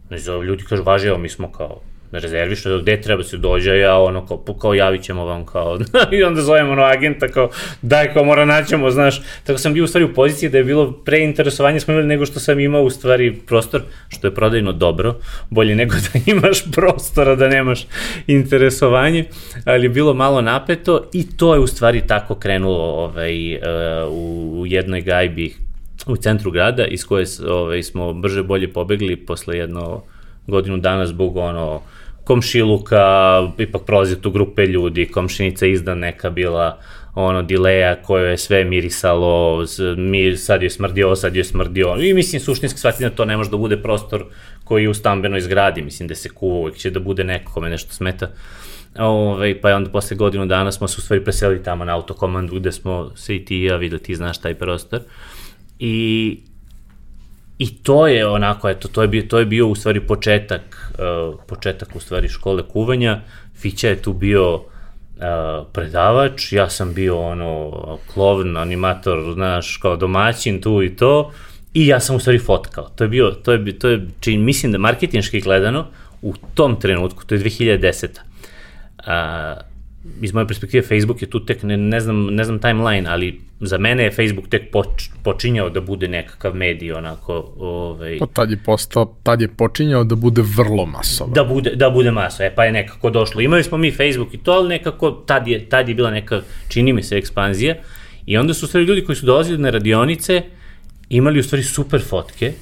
Znači, 0.07 0.23
ljudi 0.47 0.63
kažu, 0.63 0.83
važi, 0.83 1.07
evo, 1.07 1.17
mi 1.17 1.29
smo 1.29 1.51
kao 1.51 1.81
rezervište, 2.19 2.69
gde 2.81 3.01
treba 3.01 3.23
se 3.23 3.37
dođe, 3.37 3.77
ja 3.77 3.97
ono 3.97 4.25
kao, 4.25 4.55
kao 4.61 4.73
javit 4.73 5.03
ćemo 5.03 5.25
vam 5.25 5.45
kao, 5.45 5.79
i 6.19 6.23
onda 6.23 6.41
zovemo 6.41 6.71
ono 6.71 6.83
agenta 6.83 7.27
kao, 7.27 7.49
daj 7.81 8.13
kao 8.13 8.23
mora 8.23 8.45
naćemo, 8.45 8.91
znaš, 8.91 9.21
tako 9.43 9.59
sam 9.59 9.73
bio 9.73 9.83
u 9.83 9.87
stvari 9.87 10.05
u 10.05 10.13
poziciji 10.13 10.49
da 10.49 10.57
je 10.57 10.63
bilo 10.63 10.91
preinteresovanje 10.91 11.79
smo 11.79 11.93
imali 11.93 12.07
nego 12.07 12.25
što 12.25 12.39
sam 12.39 12.59
imao 12.59 12.81
u 12.81 12.89
stvari 12.89 13.35
prostor, 13.47 13.81
što 14.09 14.27
je 14.27 14.35
prodajno 14.35 14.71
dobro, 14.71 15.15
bolje 15.49 15.75
nego 15.75 15.95
da 16.13 16.19
imaš 16.25 16.71
prostora, 16.71 17.35
da 17.35 17.47
nemaš 17.47 17.87
interesovanje, 18.27 19.25
ali 19.65 19.85
je 19.85 19.89
bilo 19.89 20.13
malo 20.13 20.41
napeto 20.41 21.09
i 21.13 21.37
to 21.37 21.53
je 21.53 21.59
u 21.59 21.67
stvari 21.67 22.07
tako 22.07 22.35
krenulo 22.35 22.83
ovaj, 22.83 23.55
uh, 23.55 23.61
u 24.11 24.63
jednoj 24.67 25.01
gajbi 25.01 25.55
u 26.07 26.17
centru 26.17 26.51
grada 26.51 26.85
iz 26.85 27.05
koje 27.05 27.25
ovaj, 27.47 27.83
smo 27.83 28.13
brže 28.13 28.43
bolje 28.43 28.73
pobegli 28.73 29.15
posle 29.15 29.57
jedno 29.57 30.01
godinu 30.47 30.77
dana 30.77 31.07
zbog 31.07 31.37
ono 31.37 31.81
komšiluka, 32.25 33.03
ipak 33.57 33.85
prolazi 33.85 34.21
tu 34.21 34.31
grupe 34.31 34.65
ljudi, 34.65 35.05
komšinica 35.07 35.65
izda 35.65 35.95
neka 35.95 36.29
bila 36.29 36.79
ono 37.15 37.41
dileja 37.41 37.95
koje 38.01 38.31
je 38.31 38.37
sve 38.37 38.63
mirisalo, 38.63 39.65
mir, 39.97 40.39
sad 40.39 40.63
je 40.63 40.69
smrdio, 40.69 41.15
sad 41.15 41.35
je 41.35 41.43
smrdio. 41.43 41.95
I 41.99 42.13
mislim, 42.13 42.41
suštinski 42.41 42.79
shvatiti 42.79 43.03
da 43.03 43.09
to 43.09 43.25
ne 43.25 43.37
može 43.37 43.49
da 43.49 43.57
bude 43.57 43.77
prostor 43.81 44.25
koji 44.63 44.83
je 44.83 44.89
u 44.89 44.93
stambenoj 44.93 45.41
zgradi, 45.41 45.81
mislim 45.81 46.07
da 46.07 46.15
se 46.15 46.29
kuva, 46.29 46.59
uvijek 46.59 46.77
će 46.77 46.89
da 46.89 46.99
bude 46.99 47.23
neko 47.23 47.51
kome 47.53 47.69
nešto 47.69 47.93
smeta. 47.93 48.31
Ove, 48.95 49.07
ovaj, 49.07 49.61
pa 49.61 49.69
je 49.69 49.75
onda 49.75 49.89
posle 49.89 50.17
godinu 50.17 50.45
dana 50.45 50.71
smo 50.71 50.87
se 50.87 50.95
u 50.97 51.01
stvari 51.01 51.23
preselili 51.23 51.63
tamo 51.63 51.85
na 51.85 51.95
autokomandu 51.95 52.55
gde 52.55 52.71
smo 52.71 53.11
se 53.15 53.35
i 53.35 53.45
ti 53.45 53.57
i 53.57 53.63
ja 53.63 53.75
videli, 53.75 54.03
ti 54.03 54.15
znaš 54.15 54.41
taj 54.41 54.53
prostor. 54.53 55.01
I 55.79 56.37
I 57.57 57.75
to 57.75 58.07
je 58.07 58.27
onako, 58.27 58.69
eto, 58.69 58.87
to 58.87 59.01
je 59.01 59.07
bio, 59.07 59.21
to 59.21 59.39
je 59.39 59.45
bio 59.45 59.67
u 59.67 59.75
stvari 59.75 59.99
početak, 59.99 60.93
uh, 60.99 61.39
početak 61.47 61.95
u 61.95 61.99
stvari 61.99 62.29
škole 62.29 62.63
kuvanja. 62.63 63.21
Fića 63.55 63.89
je 63.89 64.01
tu 64.01 64.13
bio 64.13 64.55
uh, 64.55 64.61
predavač, 65.73 66.51
ja 66.51 66.69
sam 66.69 66.93
bio 66.93 67.19
ono 67.19 67.71
klovn, 68.13 68.57
animator, 68.57 69.33
znaš, 69.33 69.77
kao 69.77 69.95
domaćin 69.95 70.61
tu 70.61 70.83
i 70.83 70.95
to. 70.95 71.31
I 71.73 71.87
ja 71.87 71.99
sam 71.99 72.15
u 72.15 72.19
stvari 72.19 72.39
fotkao. 72.39 72.89
To 72.89 73.03
je 73.03 73.07
bio, 73.07 73.31
to 73.31 73.51
je, 73.51 73.79
to 73.79 73.89
je 73.89 74.07
čin, 74.19 74.43
mislim 74.43 74.71
da 74.71 74.77
marketinški 74.77 75.41
gledano, 75.41 75.85
u 76.21 76.33
tom 76.53 76.79
trenutku, 76.79 77.23
to 77.25 77.35
je 77.35 77.41
2010. 77.41 78.07
Uh, 78.97 79.74
iz 80.21 80.33
moje 80.33 80.47
perspektive 80.47 80.83
Facebook 80.83 81.21
je 81.21 81.29
tu 81.29 81.39
tek, 81.45 81.63
ne, 81.63 81.77
ne, 81.77 81.99
znam, 81.99 82.25
ne 82.25 82.43
znam 82.43 82.59
timeline, 82.59 83.09
ali 83.09 83.41
za 83.59 83.77
mene 83.77 84.03
je 84.03 84.11
Facebook 84.11 84.49
tek 84.49 84.71
poč, 84.71 85.09
počinjao 85.23 85.69
da 85.69 85.81
bude 85.81 86.07
nekakav 86.07 86.55
medij, 86.55 86.91
onako, 86.93 87.53
ovaj... 87.57 88.17
Pa 88.19 88.25
tad 88.25 88.51
je 88.51 88.57
postao, 88.65 89.15
tad 89.23 89.41
je 89.41 89.47
počinjao 89.47 90.03
da 90.03 90.15
bude 90.15 90.41
vrlo 90.57 90.85
masovan. 90.85 91.33
Da 91.33 91.43
bude, 91.43 91.75
da 91.75 91.89
bude 91.89 92.11
maso, 92.11 92.43
e, 92.43 92.51
pa 92.55 92.65
je 92.65 92.71
nekako 92.71 93.09
došlo. 93.09 93.41
Imali 93.41 93.63
smo 93.63 93.77
mi 93.77 93.91
Facebook 93.91 94.33
i 94.33 94.37
to, 94.37 94.51
ali 94.51 94.69
nekako 94.69 95.11
tad 95.11 95.47
je, 95.47 95.69
tad 95.69 95.89
je 95.89 95.95
bila 95.95 96.11
neka, 96.11 96.41
čini 96.67 96.93
mi 96.93 97.03
se, 97.03 97.17
ekspanzija. 97.17 97.75
I 98.25 98.37
onda 98.37 98.53
su 98.53 98.67
stvari 98.67 98.85
ljudi 98.85 99.05
koji 99.05 99.15
su 99.15 99.25
dolazili 99.25 99.57
na 99.57 99.69
radionice, 99.69 100.41
imali 101.09 101.39
u 101.39 101.43
stvari 101.43 101.63
super 101.63 102.01
fotke, 102.01 102.53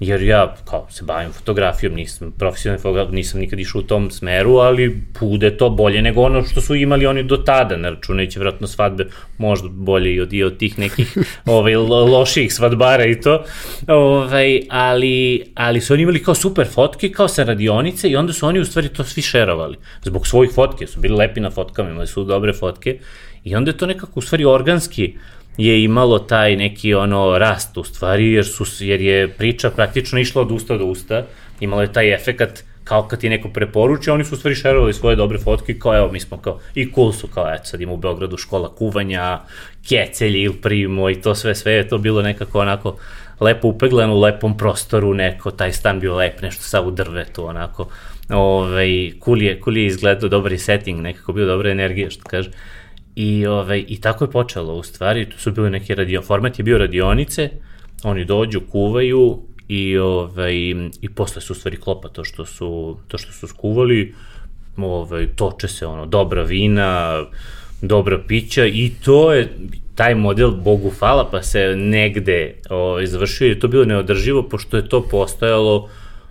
jer 0.00 0.22
ja 0.22 0.54
kao 0.64 0.86
se 0.90 1.04
bavim 1.04 1.32
fotografijom, 1.32 1.94
nisam 1.94 2.32
profesionalni 2.32 2.82
fotograf, 2.82 3.10
nisam 3.10 3.40
nikad 3.40 3.58
išao 3.58 3.78
u 3.78 3.84
tom 3.84 4.10
smeru, 4.10 4.56
ali 4.56 5.02
bude 5.20 5.56
to 5.56 5.70
bolje 5.70 6.02
nego 6.02 6.22
ono 6.22 6.42
što 6.42 6.60
su 6.60 6.74
imali 6.74 7.06
oni 7.06 7.22
do 7.22 7.36
tada, 7.36 7.76
ne 7.76 7.90
računajući 7.90 8.38
vratno 8.38 8.66
svadbe, 8.66 9.06
možda 9.38 9.68
bolje 9.68 10.14
i 10.14 10.20
od, 10.20 10.32
i 10.32 10.42
od 10.42 10.58
tih 10.58 10.78
nekih 10.78 11.18
ovaj, 11.46 11.76
loših 11.76 12.54
svadbara 12.54 13.04
i 13.04 13.20
to, 13.20 13.44
ovaj, 13.86 14.60
ali, 14.70 15.44
ali 15.54 15.80
su 15.80 15.94
oni 15.94 16.02
imali 16.02 16.22
kao 16.22 16.34
super 16.34 16.66
fotke, 16.66 17.12
kao 17.12 17.28
sa 17.28 17.44
radionice 17.44 18.08
i 18.08 18.16
onda 18.16 18.32
su 18.32 18.46
oni 18.46 18.60
u 18.60 18.64
stvari 18.64 18.88
to 18.88 19.04
svi 19.04 19.22
šerovali, 19.22 19.76
zbog 20.02 20.26
svojih 20.26 20.50
fotke, 20.54 20.86
su 20.86 21.00
bili 21.00 21.16
lepi 21.16 21.40
na 21.40 21.50
fotkama, 21.50 21.90
imali 21.90 22.06
su 22.06 22.24
dobre 22.24 22.52
fotke 22.52 22.98
i 23.44 23.54
onda 23.56 23.70
je 23.70 23.76
to 23.76 23.86
nekako 23.86 24.12
u 24.14 24.22
stvari 24.22 24.44
organski 24.44 25.16
je 25.58 25.84
imalo 25.84 26.18
taj 26.18 26.56
neki 26.56 26.94
ono 26.94 27.38
rast 27.38 27.76
u 27.76 27.84
stvari, 27.84 28.32
jer, 28.32 28.46
su, 28.46 28.64
jer 28.80 29.00
je 29.00 29.28
priča 29.28 29.70
praktično 29.70 30.18
išla 30.18 30.42
od 30.42 30.50
usta 30.50 30.76
do 30.76 30.84
usta, 30.84 31.24
imalo 31.60 31.82
je 31.82 31.92
taj 31.92 32.14
efekat 32.14 32.62
kao 32.84 33.02
kad 33.02 33.20
ti 33.20 33.28
neko 33.28 33.48
preporuče, 33.48 34.12
oni 34.12 34.24
su 34.24 34.34
u 34.34 34.38
stvari 34.38 34.54
šerovali 34.54 34.94
svoje 34.94 35.16
dobre 35.16 35.38
fotke, 35.38 35.78
kao 35.78 35.96
evo 35.96 36.12
mi 36.12 36.20
smo 36.20 36.36
kao, 36.36 36.60
i 36.74 36.92
cool 36.94 37.12
su 37.12 37.26
kao, 37.26 37.54
eto 37.54 37.64
sad 37.64 37.80
ima 37.80 37.92
u 37.92 37.96
Beogradu 37.96 38.36
škola 38.36 38.74
kuvanja, 38.74 39.40
kecelji 39.88 40.42
ili 40.42 40.54
primo 40.54 41.10
i 41.10 41.20
to 41.20 41.34
sve, 41.34 41.54
sve 41.54 41.72
je 41.72 41.88
to 41.88 41.98
bilo 41.98 42.22
nekako 42.22 42.60
onako 42.60 42.96
lepo 43.40 43.68
upeglano 43.68 44.14
u 44.14 44.20
lepom 44.20 44.56
prostoru, 44.56 45.14
neko, 45.14 45.50
taj 45.50 45.72
stan 45.72 46.00
bio 46.00 46.16
lep, 46.16 46.40
nešto 46.42 46.62
sav 46.62 46.88
u 46.88 46.90
drvetu, 46.90 47.46
onako, 47.46 47.88
ovaj, 48.28 49.12
cool 49.24 49.42
je, 49.42 49.60
cool 49.64 49.76
je 49.76 49.86
izgledao, 49.86 50.28
dobar 50.28 50.52
je 50.52 50.58
setting, 50.58 51.00
nekako 51.00 51.32
bio 51.32 51.46
dobra 51.46 51.70
energija, 51.70 52.10
što 52.10 52.22
kaže. 52.28 52.50
I, 53.18 53.46
ovaj, 53.46 53.84
I 53.88 54.00
tako 54.00 54.24
je 54.24 54.30
počelo, 54.30 54.74
u 54.74 54.82
stvari, 54.82 55.30
to 55.30 55.38
su 55.38 55.52
bili 55.52 55.70
neki 55.70 55.94
radio, 55.94 56.22
format 56.22 56.58
je 56.58 56.62
bio 56.62 56.78
radionice, 56.78 57.50
oni 58.02 58.24
dođu, 58.24 58.60
kuvaju 58.72 59.38
i, 59.68 59.98
ovaj, 59.98 60.54
i 61.00 61.08
posle 61.14 61.42
su 61.42 61.52
u 61.52 61.56
stvari 61.56 61.76
klopa 61.76 62.08
to 62.08 62.24
što 62.24 62.46
su, 62.46 62.96
to 63.08 63.18
što 63.18 63.32
su 63.32 63.48
skuvali, 63.48 64.14
ovaj, 64.76 65.26
toče 65.36 65.68
se 65.68 65.86
ono, 65.86 66.06
dobra 66.06 66.42
vina, 66.42 67.24
dobra 67.82 68.18
pića 68.28 68.66
i 68.66 68.90
to 69.04 69.32
je, 69.32 69.48
taj 69.94 70.14
model, 70.14 70.50
Bogu 70.50 70.90
hvala, 70.98 71.28
pa 71.30 71.42
se 71.42 71.74
negde 71.76 72.54
ovaj, 72.70 73.06
završio 73.06 73.50
i 73.50 73.58
to 73.58 73.68
bilo 73.68 73.84
neodrživo, 73.84 74.42
pošto 74.42 74.76
je 74.76 74.88
to 74.88 75.02
postojalo 75.02 75.88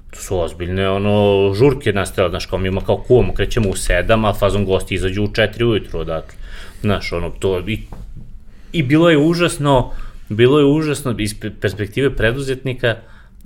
to 0.10 0.20
su 0.20 0.40
ozbiljne 0.40 0.90
ono 0.90 1.54
žurke 1.54 1.94
nastale, 1.94 2.30
znaš, 2.30 2.46
kao 2.46 2.60
mi 2.60 2.68
ima 2.68 2.82
kao 2.82 2.98
kuvamo, 2.98 3.34
krećemo 3.34 3.70
u 3.70 3.76
sedam, 3.76 4.26
a 4.26 4.34
fazom 4.34 4.66
gosti 4.66 4.96
izađu 4.96 5.24
u 5.24 5.34
četiri 5.34 5.66
ujutru 5.66 6.00
odatle. 6.00 6.47
Znaš, 6.82 7.14
ono, 7.14 7.30
to, 7.30 7.64
i, 7.68 7.80
i 8.72 8.84
bilo 8.84 9.10
je 9.10 9.18
užasno, 9.18 9.92
bilo 10.30 10.60
je 10.60 10.66
užasno, 10.66 11.16
iz 11.18 11.36
perspektive 11.62 12.16
preduzetnika, 12.16 12.96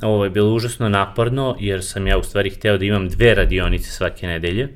ovo 0.01 0.23
je 0.23 0.29
bilo 0.29 0.53
užasno 0.53 0.89
naporno, 0.89 1.55
jer 1.59 1.83
sam 1.83 2.07
ja 2.07 2.17
u 2.17 2.23
stvari 2.23 2.49
hteo 2.49 2.77
da 2.77 2.85
imam 2.85 3.09
dve 3.09 3.35
radionice 3.35 3.91
svake 3.91 4.27
nedelje, 4.27 4.69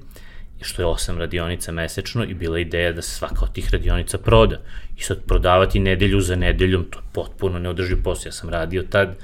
što 0.62 0.82
je 0.82 0.86
osam 0.86 1.18
radionica 1.18 1.72
mesečno 1.72 2.24
i 2.24 2.34
bila 2.34 2.60
ideja 2.60 2.92
da 2.92 3.02
se 3.02 3.16
svaka 3.16 3.42
od 3.42 3.54
tih 3.54 3.70
radionica 3.72 4.18
proda. 4.18 4.62
I 4.98 5.02
sad 5.02 5.24
prodavati 5.28 5.80
nedelju 5.80 6.22
za 6.22 6.36
nedeljom, 6.36 6.86
to 6.90 7.00
je 7.00 7.04
potpuno 7.14 7.60
neodrživ 7.60 8.04
posao. 8.04 8.28
Ja 8.28 8.32
sam 8.32 8.50
radio 8.50 8.84
tad 8.90 9.16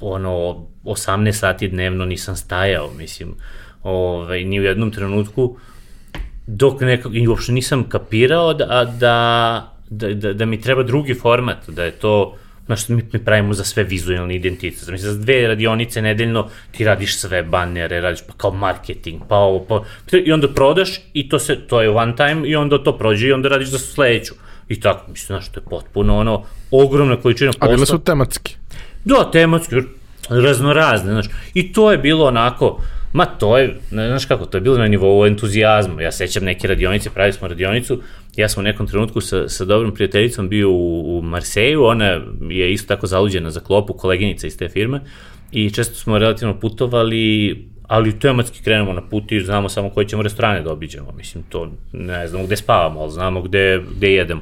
ono 0.00 0.66
18 0.84 1.32
sati 1.32 1.68
dnevno 1.68 2.04
nisam 2.04 2.36
stajao, 2.36 2.90
mislim, 2.98 3.34
ovaj, 3.82 4.44
ni 4.44 4.60
u 4.60 4.62
jednom 4.62 4.90
trenutku 4.90 5.58
dok 6.46 6.80
nekako, 6.80 7.14
i 7.14 7.28
uopšte 7.28 7.52
nisam 7.52 7.88
kapirao 7.88 8.54
da, 8.54 8.84
da, 8.98 9.72
da, 9.90 10.14
da, 10.14 10.32
da 10.32 10.46
mi 10.46 10.60
treba 10.60 10.82
drugi 10.82 11.14
format, 11.14 11.70
da 11.70 11.84
je 11.84 11.90
to 11.90 12.36
Znaš, 12.66 12.88
mi, 12.88 13.02
mi 13.12 13.24
pravimo 13.24 13.54
za 13.54 13.64
sve 13.64 13.84
vizualni 13.84 14.34
identitet. 14.34 14.84
Znači, 14.84 15.02
za 15.02 15.14
dve 15.14 15.48
radionice 15.48 16.02
nedeljno 16.02 16.48
ti 16.70 16.84
radiš 16.84 17.18
sve 17.18 17.42
bannere, 17.42 18.00
radiš 18.00 18.20
pa 18.26 18.32
kao 18.36 18.50
marketing, 18.50 19.22
pa 19.28 19.36
ovo, 19.36 19.64
pa... 19.64 19.82
I 20.18 20.32
onda 20.32 20.48
prodaš 20.48 20.90
i 21.12 21.28
to 21.28 21.38
se, 21.38 21.56
to 21.66 21.82
je 21.82 21.90
one 21.90 22.16
time 22.16 22.48
i 22.48 22.56
onda 22.56 22.82
to 22.82 22.98
prođe 22.98 23.28
i 23.28 23.32
onda 23.32 23.48
radiš 23.48 23.68
za 23.68 23.78
sledeću. 23.78 24.34
I 24.68 24.80
tako, 24.80 25.10
mislim, 25.10 25.26
znaš, 25.26 25.52
to 25.52 25.60
je 25.60 25.64
potpuno 25.70 26.18
ono, 26.18 26.42
ogromna 26.70 27.16
količina 27.16 27.52
posla. 27.52 27.68
A 27.68 27.74
bile 27.74 27.86
su 27.86 27.98
tematski? 27.98 28.56
Da, 29.04 29.30
tematski, 29.32 29.74
raznorazne, 30.28 31.12
znaš. 31.12 31.26
I 31.54 31.72
to 31.72 31.92
je 31.92 31.98
bilo 31.98 32.26
onako, 32.26 32.80
ma 33.16 33.24
to 33.24 33.58
je, 33.58 33.76
ne 33.90 34.08
znaš 34.08 34.24
kako, 34.24 34.46
to 34.46 34.56
je 34.56 34.60
bilo 34.60 34.78
na 34.78 34.88
nivou 34.88 35.26
entuzijazma. 35.26 36.02
Ja 36.02 36.12
sećam 36.12 36.44
neke 36.44 36.68
radionice, 36.68 37.10
pravili 37.10 37.32
smo 37.32 37.48
radionicu, 37.48 38.00
ja 38.36 38.48
sam 38.48 38.60
u 38.60 38.64
nekom 38.64 38.86
trenutku 38.86 39.20
sa, 39.20 39.48
sa 39.48 39.64
dobrom 39.64 39.94
prijateljicom 39.94 40.48
bio 40.48 40.70
u, 40.70 41.18
u 41.18 41.22
Marseju, 41.22 41.84
ona 41.84 42.20
je 42.48 42.72
isto 42.72 42.94
tako 42.94 43.06
zaluđena 43.06 43.50
za 43.50 43.60
klopu, 43.60 43.92
koleginica 43.92 44.46
iz 44.46 44.58
te 44.58 44.68
firme, 44.68 45.00
i 45.52 45.70
često 45.70 45.94
smo 45.94 46.18
relativno 46.18 46.60
putovali, 46.60 47.56
ali 47.88 48.18
tematski 48.18 48.62
krenemo 48.62 48.92
na 48.92 49.02
put 49.08 49.32
i 49.32 49.40
znamo 49.40 49.68
samo 49.68 49.90
koje 49.90 50.08
ćemo 50.08 50.22
restorane 50.22 50.62
da 50.62 50.72
obiđemo. 50.72 51.12
Mislim, 51.16 51.44
to 51.48 51.70
ne 51.92 52.28
znamo 52.28 52.44
gde 52.46 52.56
spavamo, 52.56 53.00
ali 53.00 53.12
znamo 53.12 53.42
gde, 53.42 53.82
gde 53.96 54.12
jedemo. 54.12 54.40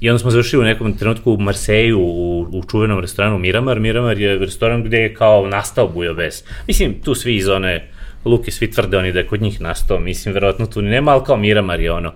I 0.00 0.10
onda 0.10 0.18
smo 0.18 0.30
završili 0.30 0.62
u 0.62 0.66
nekom 0.66 0.98
trenutku 0.98 1.32
u 1.32 1.40
Marseju, 1.40 2.00
u, 2.00 2.40
u 2.52 2.62
čuvenom 2.70 3.00
restoranu 3.00 3.38
Miramar. 3.38 3.80
Miramar 3.80 4.18
je 4.18 4.38
restoran 4.38 4.82
gde 4.82 4.98
je 4.98 5.14
kao 5.14 5.46
nastao 5.46 5.88
Bujabes. 5.88 6.44
Mislim, 6.66 6.94
tu 7.04 7.14
svi 7.14 7.36
iz 7.36 7.48
one 7.48 7.91
Luke, 8.24 8.50
svi 8.50 8.70
tvrde 8.70 8.96
oni 8.96 9.12
da 9.12 9.18
je 9.18 9.26
kod 9.26 9.42
njih 9.42 9.60
nastao. 9.60 10.00
Mislim, 10.00 10.34
verovatno 10.34 10.66
tu 10.66 10.82
nema, 10.82 11.10
ali 11.10 11.24
kao 11.24 11.36
Miramar 11.36 11.80
je 11.80 11.92
ono 11.92 12.12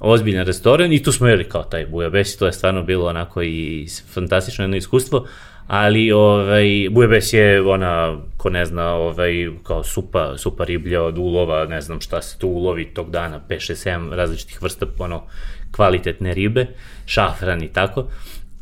ozbiljan 0.00 0.46
restoran 0.46 0.92
i 0.92 1.02
tu 1.02 1.12
smo 1.12 1.28
jeli 1.28 1.44
kao 1.44 1.62
taj 1.62 1.86
Bujabes 1.86 2.36
to 2.36 2.46
je 2.46 2.52
stvarno 2.52 2.82
bilo 2.82 3.06
onako 3.06 3.42
i 3.42 3.86
fantastično 4.14 4.64
jedno 4.64 4.76
iskustvo 4.76 5.26
ali 5.66 6.12
ovaj, 6.12 6.88
Bujabes 6.90 7.32
je 7.32 7.62
ona, 7.62 8.18
ko 8.36 8.50
ne 8.50 8.64
zna, 8.66 8.94
ovaj, 8.94 9.48
kao 9.62 9.84
supa, 9.84 10.38
supa 10.38 10.64
riblja 10.64 11.02
od 11.02 11.18
ulova, 11.18 11.64
ne 11.64 11.80
znam 11.80 12.00
šta 12.00 12.22
se 12.22 12.38
tu 12.38 12.48
ulovi 12.48 12.84
tog 12.84 13.10
dana, 13.10 13.40
5, 13.48 13.54
6, 13.54 13.88
7 13.88 14.14
različitih 14.14 14.62
vrsta 14.62 14.86
ono, 14.98 15.22
kvalitetne 15.70 16.34
ribe, 16.34 16.66
šafran 17.06 17.62
i 17.62 17.68
tako. 17.68 18.08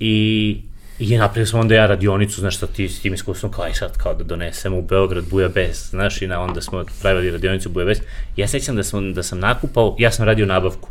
I, 0.01 0.61
I 0.99 1.19
napravili 1.19 1.47
smo 1.47 1.61
onda 1.61 1.75
ja 1.75 1.87
radionicu, 1.87 2.41
znaš 2.41 2.57
šta 2.57 2.67
ti 2.67 2.89
s 2.89 3.01
tim 3.01 3.15
iskustvom, 3.15 3.53
kao 3.53 3.65
aj 3.65 3.75
sad 3.75 3.99
kao 3.99 4.15
da 4.15 4.25
donesemo 4.25 4.79
u 4.79 4.83
Beograd 4.83 5.25
Bujabes, 5.31 5.91
znaš 5.91 6.23
i 6.23 6.27
na 6.27 6.41
onda 6.41 6.61
smo 6.61 6.85
pravili 7.03 7.31
radionicu 7.31 7.69
Bujabes. 7.69 7.99
Ja 8.37 8.49
sećam 8.49 8.77
da 8.77 8.83
sam, 8.83 9.15
da 9.15 9.23
sam 9.23 9.39
nakupao, 9.39 9.97
ja 9.99 10.11
sam 10.11 10.27
radio 10.27 10.47
nabavku, 10.47 10.89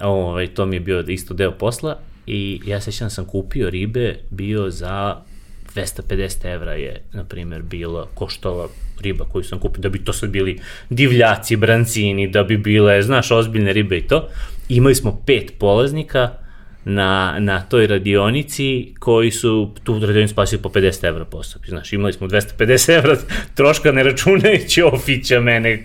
ovaj, 0.00 0.46
to 0.46 0.66
mi 0.66 0.76
je 0.76 0.80
bio 0.80 1.00
isto 1.00 1.34
deo 1.34 1.52
posla 1.52 1.98
i 2.26 2.60
ja 2.66 2.80
sećam 2.80 3.06
da 3.06 3.10
sam 3.10 3.24
kupio 3.24 3.70
ribe, 3.70 4.18
bio 4.30 4.70
za 4.70 5.16
250 5.74 6.54
evra 6.54 6.72
je, 6.72 7.02
na 7.12 7.24
primjer, 7.24 7.62
bila 7.62 8.06
koštala 8.14 8.68
riba 9.00 9.24
koju 9.24 9.44
sam 9.44 9.58
kupio, 9.58 9.80
da 9.80 9.88
bi 9.88 10.04
to 10.04 10.12
sad 10.12 10.30
bili 10.30 10.60
divljaci, 10.90 11.56
brancini, 11.56 12.28
da 12.28 12.44
bi 12.44 12.56
bile, 12.56 13.02
znaš, 13.02 13.30
ozbiljne 13.30 13.72
ribe 13.72 13.98
i 13.98 14.06
to. 14.06 14.28
Imali 14.68 14.94
smo 14.94 15.22
pet 15.26 15.52
polaznika, 15.58 16.30
na, 16.88 17.36
na 17.38 17.60
toj 17.60 17.86
radionici 17.86 18.94
koji 18.98 19.30
su 19.30 19.70
tu 19.84 19.98
radionicu 19.98 20.32
spasili 20.32 20.62
po 20.62 20.68
50 20.68 21.08
evra 21.08 21.24
po 21.24 21.38
osobi. 21.38 21.66
Znaš, 21.68 21.92
imali 21.92 22.12
smo 22.12 22.26
250 22.26 22.98
evra 22.98 23.16
troška 23.54 23.92
ne 23.92 24.02
računajući 24.02 24.82
ofića 24.82 25.40
mene, 25.40 25.82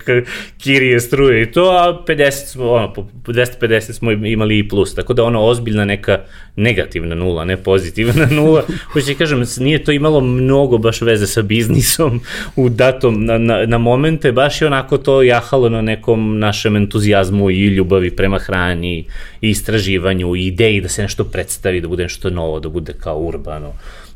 kirije, 0.58 1.00
struje 1.00 1.42
i 1.42 1.52
to, 1.52 1.62
a 1.62 2.04
50 2.06 2.30
smo, 2.30 2.70
ono, 2.70 2.92
po 2.92 3.06
250 3.26 3.92
smo 3.92 4.10
imali 4.10 4.58
i 4.58 4.68
plus, 4.68 4.94
tako 4.94 5.14
da 5.14 5.24
ono 5.24 5.44
ozbiljna 5.44 5.84
neka 5.84 6.18
negativna 6.56 7.14
nula, 7.14 7.44
ne 7.44 7.56
pozitivna 7.56 8.26
nula. 8.36 8.62
Hoće 8.92 9.14
kažem, 9.14 9.44
nije 9.58 9.84
to 9.84 9.92
imalo 9.92 10.20
mnogo 10.20 10.78
baš 10.78 11.00
veze 11.00 11.26
sa 11.26 11.42
biznisom 11.42 12.20
u 12.56 12.68
datom, 12.68 13.24
na, 13.24 13.38
na, 13.38 13.66
na 13.66 13.78
momente, 13.78 14.32
baš 14.32 14.60
je 14.60 14.66
onako 14.66 14.98
to 14.98 15.22
jahalo 15.22 15.68
na 15.68 15.82
nekom 15.82 16.38
našem 16.38 16.76
entuzijazmu 16.76 17.50
i 17.50 17.66
ljubavi 17.66 18.10
prema 18.16 18.38
hrani 18.38 19.04
i 19.40 19.50
istraživanju 19.50 20.36
i 20.36 20.46
ideji 20.46 20.80
da 20.80 20.88
se 20.94 21.02
nešto 21.02 21.24
predstavi, 21.24 21.80
da 21.80 21.88
bude 21.88 22.02
nešto 22.02 22.30
novo, 22.30 22.60
da 22.60 22.68
bude 22.68 22.92
kao 22.92 23.18
urbano 23.18 23.72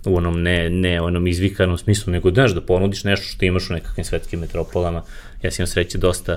u 0.06 0.16
onom 0.16 0.42
ne, 0.42 0.70
ne 0.70 1.00
onom 1.00 1.26
izvikanom 1.26 1.78
smislu, 1.78 2.12
nego 2.12 2.30
znaš 2.30 2.54
da 2.54 2.60
ponudiš 2.60 3.04
nešto 3.04 3.26
što 3.26 3.44
imaš 3.44 3.70
u 3.70 3.72
nekakvim 3.72 4.04
svetskim 4.04 4.40
metropolama. 4.40 5.02
Ja 5.42 5.50
sam 5.50 5.62
imao 5.62 5.66
sreće 5.66 5.98
dosta 5.98 6.36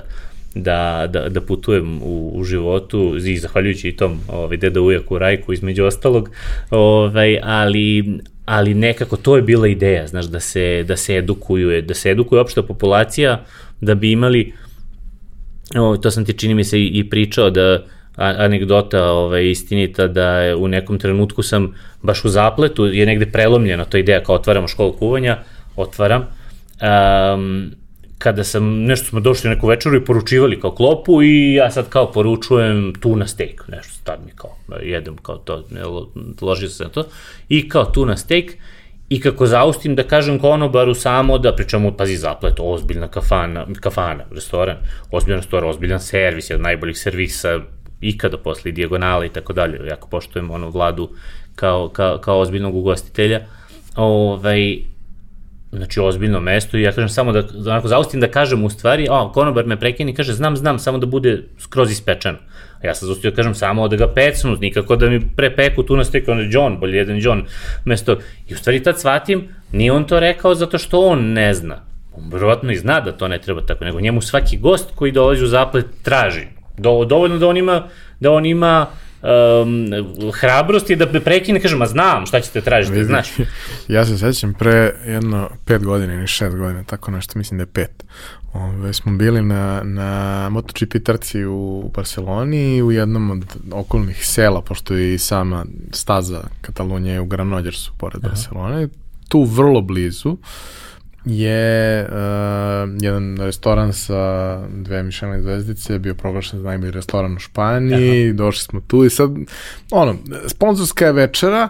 da, 0.54 1.06
da, 1.10 1.28
da 1.28 1.40
putujem 1.40 2.02
u, 2.02 2.32
u 2.34 2.44
životu 2.44 3.16
i 3.26 3.38
zahvaljujući 3.38 3.88
i 3.88 3.96
tom 3.96 4.20
ovaj, 4.28 4.56
deda 4.56 4.80
ujaku 4.80 5.18
Rajku 5.18 5.52
između 5.52 5.84
ostalog, 5.84 6.30
ovaj, 6.70 7.38
ali, 7.42 8.18
ali 8.44 8.74
nekako 8.74 9.16
to 9.16 9.36
je 9.36 9.42
bila 9.42 9.68
ideja, 9.68 10.06
znaš, 10.06 10.24
da 10.24 10.40
se, 10.40 10.84
da 10.88 10.96
se 10.96 11.16
edukuju, 11.16 11.82
da 11.82 11.94
se 11.94 12.10
edukuje 12.10 12.40
opšta 12.40 12.62
populacija, 12.62 13.44
da 13.80 13.94
bi 13.94 14.12
imali, 14.12 14.52
o, 15.76 15.96
to 15.96 16.10
sam 16.10 16.24
ti 16.24 16.32
čini 16.32 16.54
mi 16.54 16.64
se 16.64 16.80
i, 16.80 16.86
i 16.86 17.10
pričao, 17.10 17.50
da 17.50 17.84
anegdota 18.16 19.04
ovaj, 19.04 19.50
istinita 19.50 20.06
da 20.06 20.38
je 20.38 20.56
u 20.56 20.68
nekom 20.68 20.98
trenutku 20.98 21.42
sam 21.42 21.74
baš 22.02 22.24
u 22.24 22.28
zapletu, 22.28 22.86
je 22.86 23.06
negde 23.06 23.26
prelomljena 23.26 23.84
to 23.84 23.96
ideja 23.96 24.22
kao 24.22 24.34
otvaramo 24.34 24.68
školu 24.68 24.92
kuvanja, 24.92 25.38
otvaram, 25.76 26.26
um, 26.82 27.70
kada 28.18 28.44
sam, 28.44 28.84
nešto 28.84 29.06
smo 29.06 29.20
došli 29.20 29.50
neku 29.50 29.66
večeru 29.66 29.96
i 29.96 30.04
poručivali 30.04 30.60
kao 30.60 30.70
klopu 30.70 31.22
i 31.22 31.54
ja 31.54 31.70
sad 31.70 31.88
kao 31.88 32.12
poručujem 32.12 32.92
tuna 33.00 33.26
steak, 33.26 33.68
nešto 33.68 33.94
tad 34.04 34.18
mi 34.26 34.32
kao 34.34 34.56
jedem 34.82 35.16
kao 35.16 35.36
to, 35.36 35.64
ne, 35.70 35.80
ložio 36.40 36.68
sam 36.68 36.90
to, 36.90 37.04
i 37.48 37.68
kao 37.68 37.84
tuna 37.84 38.16
steak, 38.16 38.44
i 39.08 39.20
kako 39.20 39.46
zaustim 39.46 39.94
da 39.94 40.02
kažem 40.02 40.38
konobaru 40.38 40.94
samo 40.94 41.38
da 41.38 41.54
pričamo, 41.54 41.96
pazi 41.96 42.16
zaplet, 42.16 42.54
ozbiljna 42.60 43.08
kafana, 43.08 43.66
kafana, 43.80 44.24
restoran, 44.30 44.76
ozbiljan 45.10 45.40
restoran, 45.40 45.70
ozbiljan 45.70 46.00
servis, 46.00 46.50
jedan 46.50 46.60
od 46.60 46.64
najboljih 46.64 46.98
servisa 46.98 47.60
ikada 48.02 48.38
posle 48.38 48.72
dijagonala 48.72 49.24
i 49.24 49.28
tako 49.28 49.52
dalje, 49.52 49.80
jako 49.88 50.08
poštujem 50.08 50.50
ono 50.50 50.70
vladu 50.70 51.10
kao, 51.54 51.88
kao, 51.88 52.18
kao 52.18 52.40
ozbiljnog 52.40 52.76
ugostitelja, 52.76 53.40
ovaj, 53.96 54.78
znači 55.72 56.00
ozbiljno 56.00 56.40
mesto 56.40 56.76
i 56.76 56.82
ja 56.82 56.92
kažem 56.92 57.08
samo 57.08 57.32
da, 57.32 57.44
onako 57.70 57.88
zaustim 57.88 58.20
da 58.20 58.28
kažem 58.28 58.64
u 58.64 58.70
stvari, 58.70 59.06
a 59.10 59.32
konobar 59.32 59.66
me 59.66 59.76
prekini 59.76 60.14
kaže 60.14 60.32
znam, 60.32 60.56
znam, 60.56 60.78
samo 60.78 60.98
da 60.98 61.06
bude 61.06 61.42
skroz 61.58 61.90
ispečeno. 61.90 62.38
A 62.82 62.86
ja 62.86 62.94
sam 62.94 63.06
zaustio 63.06 63.30
da 63.30 63.36
kažem 63.36 63.54
samo 63.54 63.88
da 63.88 63.96
ga 63.96 64.08
pecnu, 64.14 64.56
nikako 64.60 64.96
da 64.96 65.10
mi 65.10 65.20
prepeku 65.36 65.82
tu 65.82 65.96
na 65.96 66.04
steku, 66.04 66.30
on 66.30 66.40
je 66.40 66.48
John, 66.50 66.78
bolje 66.80 66.96
jedan 66.96 67.18
John, 67.20 67.44
mesto, 67.84 68.16
i 68.48 68.54
u 68.54 68.56
stvari 68.56 68.82
tad 68.82 69.00
shvatim, 69.00 69.48
nije 69.72 69.92
on 69.92 70.04
to 70.04 70.20
rekao 70.20 70.54
zato 70.54 70.78
što 70.78 71.00
on 71.00 71.32
ne 71.32 71.54
zna. 71.54 71.80
On 72.16 72.30
verovatno 72.32 72.72
i 72.72 72.76
zna 72.76 73.00
da 73.00 73.12
to 73.12 73.28
ne 73.28 73.38
treba 73.38 73.66
tako, 73.66 73.84
nego 73.84 74.00
njemu 74.00 74.20
svaki 74.20 74.58
gost 74.58 74.90
koji 74.94 75.12
dolazi 75.12 75.44
u 75.44 75.46
zaplet 75.46 75.86
traži 76.02 76.46
Do, 76.78 77.04
dovoljno 77.04 77.38
da 77.38 77.48
on 77.48 77.56
ima, 77.56 77.88
da 78.20 78.30
on 78.30 78.46
ima 78.46 78.86
um, 79.22 80.32
hrabrosti 80.32 80.96
da 80.96 81.20
prekine, 81.20 81.60
kaže, 81.60 81.76
ma 81.76 81.86
znam 81.86 82.26
šta 82.26 82.40
ćete 82.40 82.60
tražiti, 82.60 83.04
znaš. 83.04 83.28
ja 83.88 84.04
se 84.04 84.18
sećam 84.18 84.54
pre 84.54 84.94
jedno 85.06 85.48
pet 85.64 85.84
godina 85.84 86.14
ili 86.14 86.26
šest 86.26 86.56
godina, 86.56 86.84
tako 86.84 87.10
nešto, 87.10 87.38
mislim 87.38 87.58
da 87.58 87.62
je 87.62 87.66
pet. 87.66 88.04
Ove, 88.52 88.92
smo 88.92 89.12
bili 89.12 89.42
na, 89.42 89.82
na 89.84 90.48
MotoGP 90.50 91.04
trci 91.04 91.44
u 91.44 91.90
Barceloni 91.94 92.82
u 92.82 92.92
jednom 92.92 93.30
od 93.30 93.44
okolnih 93.72 94.26
sela, 94.26 94.62
pošto 94.62 94.94
je 94.94 95.14
i 95.14 95.18
sama 95.18 95.64
staza 95.92 96.40
Katalonije 96.60 97.20
u 97.20 97.26
Granodjersu 97.26 97.92
pored 97.98 98.24
Aha. 98.24 98.28
Barcelone, 98.28 98.88
tu 99.28 99.44
vrlo 99.44 99.80
blizu. 99.80 100.28
Uh, 100.30 100.38
je 101.24 102.02
uh, 102.02 102.90
jedan 103.00 103.36
restoran 103.36 103.92
sa 103.92 104.56
dve 104.68 105.02
Michelin 105.02 105.42
zvezdice 105.42 105.98
bio 105.98 106.14
proglašen 106.14 106.58
za 106.58 106.68
najbolji 106.68 106.90
restoran 106.90 107.36
u 107.36 107.38
Španiji, 107.38 108.28
Aha. 108.28 108.36
došli 108.36 108.62
smo 108.62 108.80
tu 108.80 109.04
i 109.04 109.10
sad, 109.10 109.30
ono, 109.90 110.16
sponzorska 110.46 111.06
je 111.06 111.12
večera, 111.12 111.68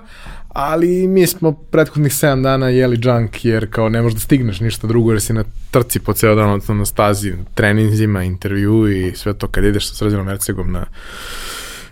ali 0.48 1.08
mi 1.08 1.26
smo 1.26 1.52
prethodnih 1.52 2.12
7 2.12 2.42
dana 2.42 2.68
jeli 2.68 3.00
junk 3.02 3.44
jer 3.44 3.70
kao 3.70 3.88
ne 3.88 4.02
možeš 4.02 4.14
da 4.14 4.20
stigneš 4.20 4.60
ništa 4.60 4.86
drugo 4.86 5.12
jer 5.12 5.20
si 5.20 5.32
na 5.32 5.44
trci 5.70 6.00
po 6.00 6.12
ceo 6.12 6.34
dan 6.34 6.50
odnosno 6.50 6.74
na 6.74 6.84
stazi, 6.84 7.32
treninzima, 7.54 8.22
intervju 8.22 8.88
i 8.88 9.12
sve 9.14 9.34
to 9.34 9.48
kad 9.48 9.64
ideš 9.64 9.88
sa 9.88 9.94
Srđanom 9.94 10.28
Ercegom 10.28 10.72
na 10.72 10.84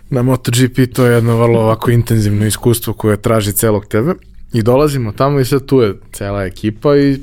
na 0.09 0.21
MotoGP 0.21 0.93
to 0.93 1.05
je 1.05 1.15
jedno 1.15 1.37
vrlo 1.37 1.59
ovako 1.59 1.91
intenzivno 1.91 2.45
iskustvo 2.45 2.93
koje 2.93 3.21
traži 3.21 3.53
celog 3.53 3.85
tebe 3.85 4.13
I 4.53 4.63
dolazimo 4.63 5.11
tamo 5.11 5.39
i 5.39 5.45
sad 5.45 5.65
tu 5.65 5.81
je 5.81 5.93
cela 6.11 6.43
ekipa 6.43 6.97
i 6.97 7.19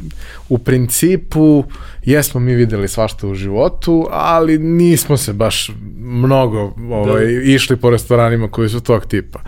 u 0.48 0.58
principu 0.58 1.64
jesmo 2.04 2.40
mi 2.40 2.54
videli 2.54 2.88
svašta 2.88 3.26
u 3.26 3.34
životu, 3.34 4.06
ali 4.10 4.58
nismo 4.58 5.16
se 5.16 5.32
baš 5.32 5.70
mnogo 5.98 6.74
ovaj, 6.90 7.24
da. 7.24 7.30
išli 7.30 7.76
po 7.76 7.90
restoranima 7.90 8.50
koji 8.50 8.68
su 8.68 8.80
tog 8.80 9.06
tipa. 9.06 9.40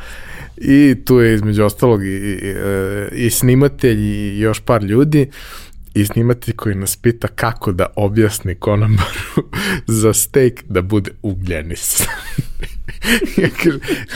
I 0.56 0.96
tu 1.04 1.20
je 1.20 1.34
između 1.34 1.64
ostalog 1.64 2.04
i, 2.04 2.08
i, 2.08 2.54
i 3.12 3.30
snimatelj 3.30 4.00
i 4.00 4.38
još 4.38 4.60
par 4.60 4.82
ljudi 4.82 5.30
i 5.94 6.06
snimatelj 6.06 6.56
koji 6.56 6.74
nas 6.74 6.96
pita 6.96 7.28
kako 7.28 7.72
da 7.72 7.86
objasni 7.96 8.54
konobaru 8.54 9.50
za 10.00 10.12
steak 10.12 10.52
da 10.68 10.82
bude 10.82 11.10
ugljenis. 11.22 12.02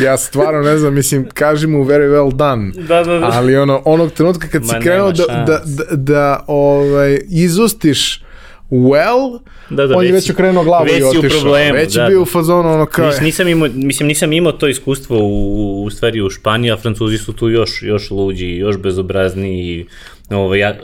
ja, 0.04 0.16
stvarno 0.16 0.62
ne 0.62 0.78
znam, 0.78 0.94
mislim, 0.94 1.28
kaži 1.34 1.66
mu 1.66 1.84
very 1.84 2.10
well 2.10 2.32
done. 2.32 2.72
Da, 2.88 3.04
da, 3.04 3.18
da. 3.18 3.30
Ali 3.32 3.56
ono, 3.56 3.82
onog 3.84 4.12
trenutka 4.12 4.48
kad 4.48 4.62
Ma, 4.62 4.68
si 4.68 4.74
krenuo 4.82 5.12
da, 5.12 5.24
da, 5.26 5.62
da, 5.66 5.96
da 5.96 6.44
ovaj, 6.46 7.18
izustiš 7.30 8.24
well, 8.70 9.38
Da, 9.70 9.86
da, 9.86 9.96
on 9.96 10.04
je 10.04 10.12
već 10.12 10.14
već 10.14 10.24
si- 10.24 10.32
okrenuo 10.32 10.64
glavu 10.64 10.84
već 10.84 11.00
i 11.00 11.02
otišao. 11.04 11.40
problemu, 11.40 11.74
već 11.74 11.96
je 11.96 12.00
da, 12.02 12.08
bio 12.08 12.18
da. 12.18 12.22
u 12.22 12.26
fazonu 12.26 12.72
ono 12.74 12.86
kao... 12.86 13.06
Nis, 13.06 13.20
nisam 13.20 13.48
imao, 13.48 13.68
mislim, 13.74 14.06
nisam 14.06 14.32
imao 14.32 14.52
to 14.52 14.68
iskustvo 14.68 15.18
u, 15.20 15.84
u 15.84 15.90
stvari 15.90 16.22
u 16.22 16.30
Španiji, 16.30 16.70
a 16.70 16.76
Francuzi 16.76 17.18
su 17.18 17.32
tu 17.32 17.48
još, 17.48 17.82
još 17.82 18.10
luđi, 18.10 18.46
još 18.46 18.76
bezobrazniji. 18.78 19.86
Ovaj, 20.30 20.58
ja, 20.58 20.74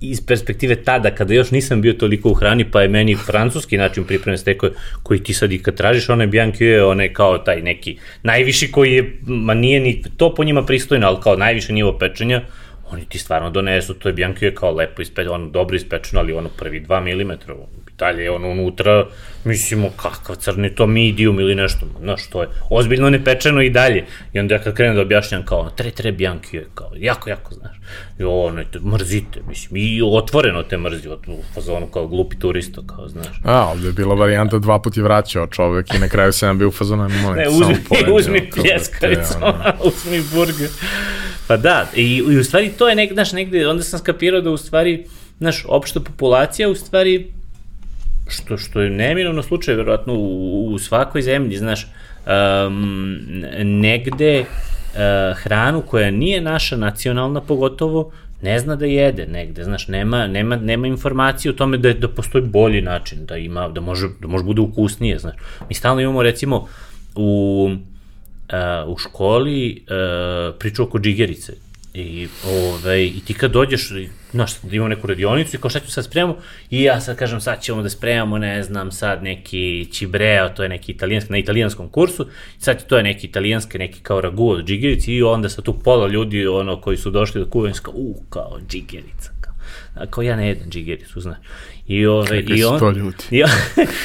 iz 0.00 0.20
perspektive 0.26 0.76
tada, 0.76 1.10
kada 1.10 1.34
još 1.34 1.50
nisam 1.50 1.82
bio 1.82 1.92
toliko 1.92 2.30
u 2.30 2.34
hrani, 2.34 2.64
pa 2.70 2.82
je 2.82 2.88
meni 2.88 3.16
francuski 3.16 3.76
način 3.76 4.04
pripreme 4.04 4.38
steko 4.38 4.68
koji 5.02 5.22
ti 5.22 5.34
sad 5.34 5.52
i 5.52 5.58
kad 5.62 5.74
tražiš, 5.74 6.08
onaj 6.08 6.26
Bianchi 6.26 6.64
je 6.64 6.84
onaj 6.84 7.12
kao 7.12 7.38
taj 7.38 7.62
neki 7.62 7.98
najviši 8.22 8.72
koji 8.72 8.92
je, 8.92 9.18
ma 9.26 9.54
nije 9.54 9.80
ni 9.80 10.02
to 10.16 10.34
po 10.34 10.44
njima 10.44 10.64
pristojno, 10.66 11.06
ali 11.06 11.20
kao 11.22 11.36
najviše 11.36 11.72
nivo 11.72 11.98
pečenja, 11.98 12.42
oni 12.90 13.04
ti 13.04 13.18
stvarno 13.18 13.50
donesu, 13.50 13.94
to 13.94 14.08
je 14.08 14.12
Bianchi 14.12 14.44
je 14.44 14.54
kao 14.54 14.72
lepo 14.74 15.02
ispečeno, 15.02 15.34
ono 15.34 15.48
dobro 15.48 15.76
ispečeno, 15.76 16.20
ali 16.20 16.32
ono 16.32 16.48
prvi 16.48 16.80
2 16.80 17.24
mm, 17.24 17.32
dalje 18.00 18.22
je 18.22 18.30
ono 18.30 18.48
unutra, 18.50 19.06
mislimo 19.44 19.90
kakav 19.96 20.36
crni 20.36 20.74
to 20.74 20.86
medium 20.86 21.40
ili 21.40 21.54
nešto, 21.54 21.86
znaš, 22.00 22.30
to 22.30 22.42
je 22.42 22.48
ozbiljno 22.70 23.10
nepečeno 23.10 23.62
i 23.62 23.70
dalje. 23.70 24.04
I 24.32 24.40
onda 24.40 24.54
ja 24.54 24.62
kad 24.62 24.74
krenem 24.74 24.94
da 24.94 25.02
objašnjam 25.02 25.44
kao, 25.44 25.58
ono, 25.58 25.70
tre 25.70 25.90
tre 25.90 26.12
Bianchi 26.12 26.56
je 26.56 26.66
kao, 26.74 26.90
jako, 26.96 27.30
jako, 27.30 27.54
znaš, 27.54 27.76
i 28.18 28.24
ono, 28.24 28.64
te 28.64 28.78
mrzite, 28.80 29.40
mislim, 29.48 29.76
i 29.76 30.02
otvoreno 30.02 30.62
te 30.62 30.76
mrzi, 30.76 31.08
od, 31.08 31.20
fazonu 31.54 31.86
kao 31.86 32.06
glupi 32.06 32.38
turista, 32.38 32.80
kao, 32.86 33.08
znaš. 33.08 33.40
A, 33.44 33.66
ovde 33.72 33.86
je 33.86 33.92
bila 33.92 34.14
varijanta 34.14 34.58
dva 34.58 34.78
puta 34.78 35.00
je 35.00 35.04
vraćao 35.04 35.46
čovek 35.46 35.94
i 35.94 35.98
na 35.98 36.08
kraju 36.08 36.32
sam 36.32 36.58
bio 36.58 36.68
u 36.68 36.72
fazonu, 36.72 37.02
"Aj, 37.02 37.22
molim 37.22 37.38
Ne, 37.38 37.48
uzmi, 37.48 37.74
samo 37.74 37.84
poredi, 37.88 38.12
uzmi 38.18 38.40
da 38.40 38.62
pljeskavicu, 38.62 39.34
ono, 39.40 39.72
uzmi 39.88 40.22
burger. 40.34 40.68
Pa 41.46 41.56
da, 41.56 41.86
i, 41.94 42.16
i 42.16 42.38
u 42.38 42.44
stvari 42.44 42.68
to 42.78 42.88
je 42.88 42.94
nek, 42.94 43.12
znaš, 43.12 43.32
negde, 43.32 43.68
onda 43.68 43.82
sam 43.82 43.98
skapirao 43.98 44.40
da 44.40 44.50
u 44.50 44.56
stvari, 44.56 45.06
znaš, 45.38 45.64
opšta 45.68 46.00
populacija 46.00 46.68
u 46.68 46.74
stvari, 46.74 47.32
što, 48.30 48.58
što 48.58 48.80
je 48.80 48.90
neminovno 48.90 49.42
slučaj, 49.42 49.74
verovatno, 49.74 50.14
u, 50.14 50.66
u 50.72 50.78
svakoj 50.78 51.22
zemlji, 51.22 51.56
znaš, 51.56 51.86
um, 52.66 53.26
negde 53.64 54.40
uh, 54.40 55.36
hranu 55.36 55.82
koja 55.82 56.10
nije 56.10 56.40
naša 56.40 56.76
nacionalna 56.76 57.40
pogotovo, 57.40 58.12
ne 58.42 58.58
zna 58.58 58.76
da 58.76 58.86
jede 58.86 59.26
negde, 59.26 59.64
znaš, 59.64 59.88
nema, 59.88 60.26
nema, 60.26 60.56
nema 60.56 60.86
informacije 60.86 61.50
o 61.50 61.54
tome 61.54 61.78
da, 61.78 61.92
da 61.92 62.08
postoji 62.08 62.44
bolji 62.44 62.82
način, 62.82 63.26
da 63.26 63.36
ima, 63.36 63.68
da 63.68 63.80
može, 63.80 64.08
da 64.20 64.28
može 64.28 64.44
bude 64.44 64.60
ukusnije, 64.60 65.18
znaš. 65.18 65.34
Mi 65.68 65.74
stalno 65.74 66.00
imamo, 66.00 66.22
recimo, 66.22 66.66
u, 67.14 67.70
uh, 68.52 68.94
u 68.94 68.98
školi 68.98 69.84
uh, 69.84 70.54
priču 70.58 70.82
oko 70.82 70.98
džigerice. 70.98 71.52
I, 71.94 72.28
ovaj, 72.46 73.02
I 73.04 73.20
ti 73.26 73.34
kad 73.34 73.52
dođeš, 73.52 73.90
i, 73.90 74.08
znaš, 74.30 74.60
da 74.62 74.76
imamo 74.76 74.88
neku 74.88 75.06
radionicu 75.06 75.56
i 75.56 75.60
kao 75.60 75.70
šta 75.70 75.80
ću 75.80 75.90
sad 75.90 76.04
spremamo, 76.04 76.36
i 76.70 76.82
ja 76.82 77.00
sad 77.00 77.16
kažem 77.16 77.40
sad 77.40 77.62
ćemo 77.62 77.82
da 77.82 77.88
spremamo, 77.88 78.38
ne 78.38 78.62
znam, 78.62 78.92
sad 78.92 79.22
neki 79.22 79.88
cibreo, 79.92 80.48
to 80.48 80.62
je 80.62 80.68
neki 80.68 80.92
italijanski, 80.92 81.32
na 81.32 81.38
italijanskom 81.38 81.88
kursu, 81.88 82.26
sad 82.58 82.86
to 82.86 82.96
je 82.96 83.02
neki 83.02 83.26
italijanski, 83.26 83.78
neki 83.78 84.00
kao 84.00 84.20
ragu 84.20 84.50
od 84.50 84.64
džigerici 84.64 85.12
i 85.12 85.22
onda 85.22 85.48
sa 85.48 85.62
tu 85.62 85.78
pola 85.84 86.08
ljudi 86.08 86.46
ono, 86.46 86.80
koji 86.80 86.96
su 86.96 87.10
došli 87.10 87.50
kuvaju, 87.50 87.74
kao, 87.82 87.94
u, 87.96 88.22
kao 88.28 88.58
džigerica, 88.68 89.30
kao, 89.40 89.54
kao 90.10 90.22
ja 90.22 90.36
ne 90.36 90.48
jedem 90.48 90.70
džigericu, 90.70 91.20
znaš. 91.20 91.38
I, 91.86 92.06
ove, 92.06 92.40
Kakvi 92.40 92.58
i 92.58 92.64
on, 92.64 92.78
to 92.78 92.90
ljudi? 92.90 93.24
Ja, 93.40 93.48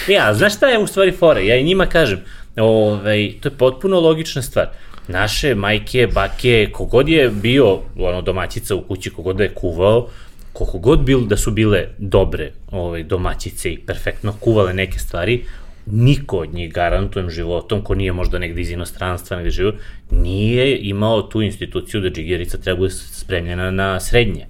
ja, 0.08 0.34
znaš 0.34 0.56
šta 0.56 0.68
je 0.68 0.80
u 0.80 0.88
stvari 0.88 1.12
fora? 1.12 1.40
Ja 1.40 1.56
i 1.56 1.64
njima 1.64 1.86
kažem, 1.86 2.20
ovaj, 2.56 3.34
to 3.42 3.50
je 3.50 3.58
potpuno 3.58 4.00
logična 4.00 4.42
stvar. 4.42 4.68
Naše 5.08 5.56
majke, 5.56 6.08
bake, 6.08 6.70
kogod 6.72 7.10
je 7.10 7.30
bio 7.30 7.80
ono, 8.00 8.22
domaćica 8.22 8.76
u 8.76 8.82
kući, 8.82 9.10
kogod 9.10 9.38
da 9.38 9.44
je 9.44 9.54
kuvao, 9.54 10.08
koliko 10.54 10.78
god 10.78 11.04
bil, 11.04 11.22
da 11.22 11.38
su 11.38 11.52
bile 11.52 11.88
dobre 11.98 12.52
ovaj, 12.72 13.04
domaćice 13.04 13.74
i 13.74 13.80
perfektno 13.80 14.34
kuvale 14.40 14.74
neke 14.74 15.00
stvari, 15.00 15.44
niko 15.86 16.38
od 16.38 16.54
njih 16.54 16.74
garantujem 16.74 17.30
životom, 17.30 17.82
ko 17.82 17.96
nije 17.96 18.14
možda 18.14 18.40
negde 18.40 18.62
iz 18.62 18.72
inostranstva, 18.72 19.38
negde 19.38 19.52
živo, 19.52 19.72
nije 20.12 20.80
imao 20.80 21.22
tu 21.22 21.42
instituciju 21.42 22.02
da 22.02 22.10
džigerica 22.10 22.58
treba 22.58 22.78
bude 22.78 22.92
spremljena 22.92 23.72
na 23.72 24.00
srednje 24.00 24.46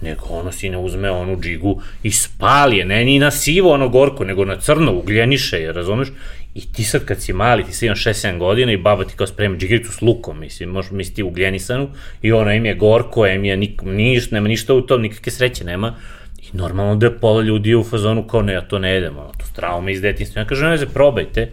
nego 0.00 0.26
ono 0.30 0.52
sine 0.52 0.78
uzme 0.78 1.10
onu 1.10 1.40
džigu 1.40 1.80
i 2.02 2.10
spali 2.10 2.76
je, 2.76 2.84
ne 2.84 3.04
ni 3.04 3.18
na 3.18 3.30
sivo 3.30 3.72
ono 3.72 3.88
gorko, 3.88 4.24
nego 4.24 4.44
na 4.44 4.56
crno, 4.56 4.92
ugljeniše 4.92 5.60
je, 5.60 5.72
razumeš? 5.72 6.08
I 6.56 6.72
ti 6.72 6.84
sad 6.84 7.04
kad 7.04 7.22
si 7.22 7.32
mali, 7.32 7.64
ti 7.64 7.72
si 7.72 7.86
imaš 7.86 8.04
6-7 8.04 8.38
godina 8.38 8.72
i 8.72 8.76
baba 8.76 9.04
ti 9.04 9.14
kao 9.16 9.26
sprema 9.26 9.56
džigericu 9.56 9.92
s 9.92 10.02
lukom, 10.02 10.40
mislim, 10.40 10.68
možeš 10.68 10.90
misliti 10.90 11.22
ugljenisanu 11.22 11.88
i 12.22 12.32
ono 12.32 12.52
im 12.52 12.66
je 12.66 12.74
gorko, 12.74 13.26
im 13.26 13.44
je 13.44 13.56
nik, 13.56 13.82
niš, 13.82 14.30
nema 14.30 14.48
ništa 14.48 14.74
u 14.74 14.80
tom, 14.80 15.02
nikakve 15.02 15.32
sreće 15.32 15.64
nema. 15.64 15.94
I 16.42 16.56
normalno 16.56 16.96
da 16.96 17.06
je 17.06 17.18
pola 17.18 17.42
ljudi 17.42 17.74
u 17.74 17.84
fazonu 17.84 18.26
kao 18.26 18.42
ne, 18.42 18.52
ja 18.52 18.60
to 18.60 18.78
ne 18.78 18.90
jedem, 18.90 19.18
ono, 19.18 19.32
to 19.38 19.46
su 19.46 19.52
traume 19.54 19.92
iz 19.92 20.00
detinstva. 20.00 20.42
Ja 20.42 20.46
kažem, 20.46 20.70
ne, 20.70 20.76
ne, 20.76 20.86
probajte, 20.86 21.50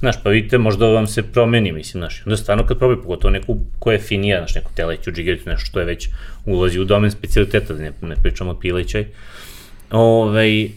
Znaš, 0.00 0.16
pa 0.22 0.30
vidite, 0.30 0.58
možda 0.58 0.86
vam 0.86 1.06
se 1.06 1.22
promeni, 1.22 1.72
mislim, 1.72 2.00
znaš, 2.00 2.22
onda 2.26 2.36
stvarno 2.36 2.66
kad 2.66 2.78
probaj, 2.78 2.96
pogotovo 2.96 3.32
neku 3.32 3.56
koja 3.78 3.94
je 3.94 4.00
finija, 4.00 4.38
znaš, 4.38 4.54
neku 4.54 4.70
teleću, 4.74 5.12
džigericu, 5.12 5.48
nešto 5.48 5.66
što 5.66 5.80
je 5.80 5.86
već 5.86 6.08
ulazi 6.44 6.80
u 6.80 6.84
domen 6.84 7.10
specialiteta, 7.10 7.74
da 7.74 7.82
ne, 7.82 7.92
ne 8.02 8.16
pričamo 8.22 8.50
o 8.50 8.58
pilećaj, 8.60 9.06
ovaj, 9.90 10.68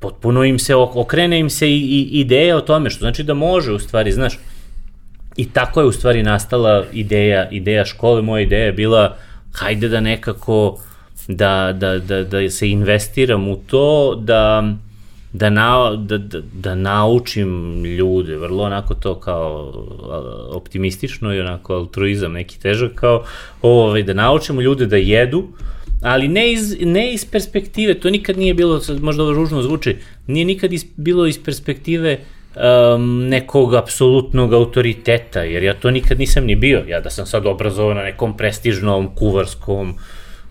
potpuno 0.00 0.44
im 0.44 0.58
se, 0.58 0.74
ok- 0.74 0.96
okrene 0.96 1.38
im 1.38 1.50
se 1.50 1.70
i, 1.70 1.78
i 1.78 2.20
ideja 2.20 2.56
o 2.56 2.60
tome, 2.60 2.90
što 2.90 2.98
znači 2.98 3.22
da 3.22 3.34
može, 3.34 3.72
u 3.72 3.78
stvari, 3.78 4.12
znaš, 4.12 4.38
i 5.36 5.48
tako 5.50 5.80
je 5.80 5.86
u 5.86 5.92
stvari 5.92 6.22
nastala 6.22 6.84
ideja, 6.92 7.48
ideja 7.50 7.84
škole, 7.84 8.22
moja 8.22 8.42
ideja 8.42 8.64
je 8.64 8.72
bila, 8.72 9.16
hajde 9.52 9.88
da 9.88 10.00
nekako, 10.00 10.78
da, 11.28 11.72
da, 11.72 11.98
da, 11.98 12.24
da 12.24 12.50
se 12.50 12.70
investiram 12.70 13.48
u 13.48 13.56
to, 13.56 14.14
da, 14.14 14.74
da, 15.32 15.50
na, 15.50 15.96
da, 15.96 16.18
da, 16.18 16.40
da 16.52 16.74
naučim 16.74 17.84
ljude, 17.84 18.36
vrlo 18.36 18.64
onako 18.64 18.94
to 18.94 19.14
kao 19.14 19.72
optimistično 20.52 21.34
i 21.34 21.40
onako 21.40 21.74
altruizam 21.74 22.32
neki 22.32 22.60
težak, 22.60 22.92
kao 22.94 23.24
ovaj, 23.62 24.02
da 24.02 24.14
naučimo 24.14 24.60
ljude 24.60 24.86
da 24.86 24.96
jedu, 24.96 25.48
ali 26.02 26.28
ne 26.28 26.52
iz, 26.52 26.76
ne 26.80 27.12
iz 27.12 27.24
perspektive, 27.24 27.94
to 27.94 28.10
nikad 28.10 28.38
nije 28.38 28.54
bilo, 28.54 28.80
možda 29.00 29.22
ovo 29.22 29.32
ružno 29.32 29.62
zvuči, 29.62 29.96
nije 30.26 30.44
nikad 30.44 30.72
iz, 30.72 30.84
bilo 30.96 31.26
iz 31.26 31.44
perspektive 31.44 32.18
um, 32.56 33.28
nekog 33.28 33.74
apsolutnog 33.74 34.52
autoriteta, 34.52 35.42
jer 35.42 35.62
ja 35.62 35.74
to 35.74 35.90
nikad 35.90 36.18
nisam 36.18 36.44
ni 36.44 36.56
bio. 36.56 36.84
Ja 36.88 37.00
da 37.00 37.10
sam 37.10 37.26
sad 37.26 37.46
obrazovan 37.46 37.96
na 37.96 38.02
nekom 38.02 38.36
prestižnom, 38.36 39.14
kuvarskom, 39.14 39.94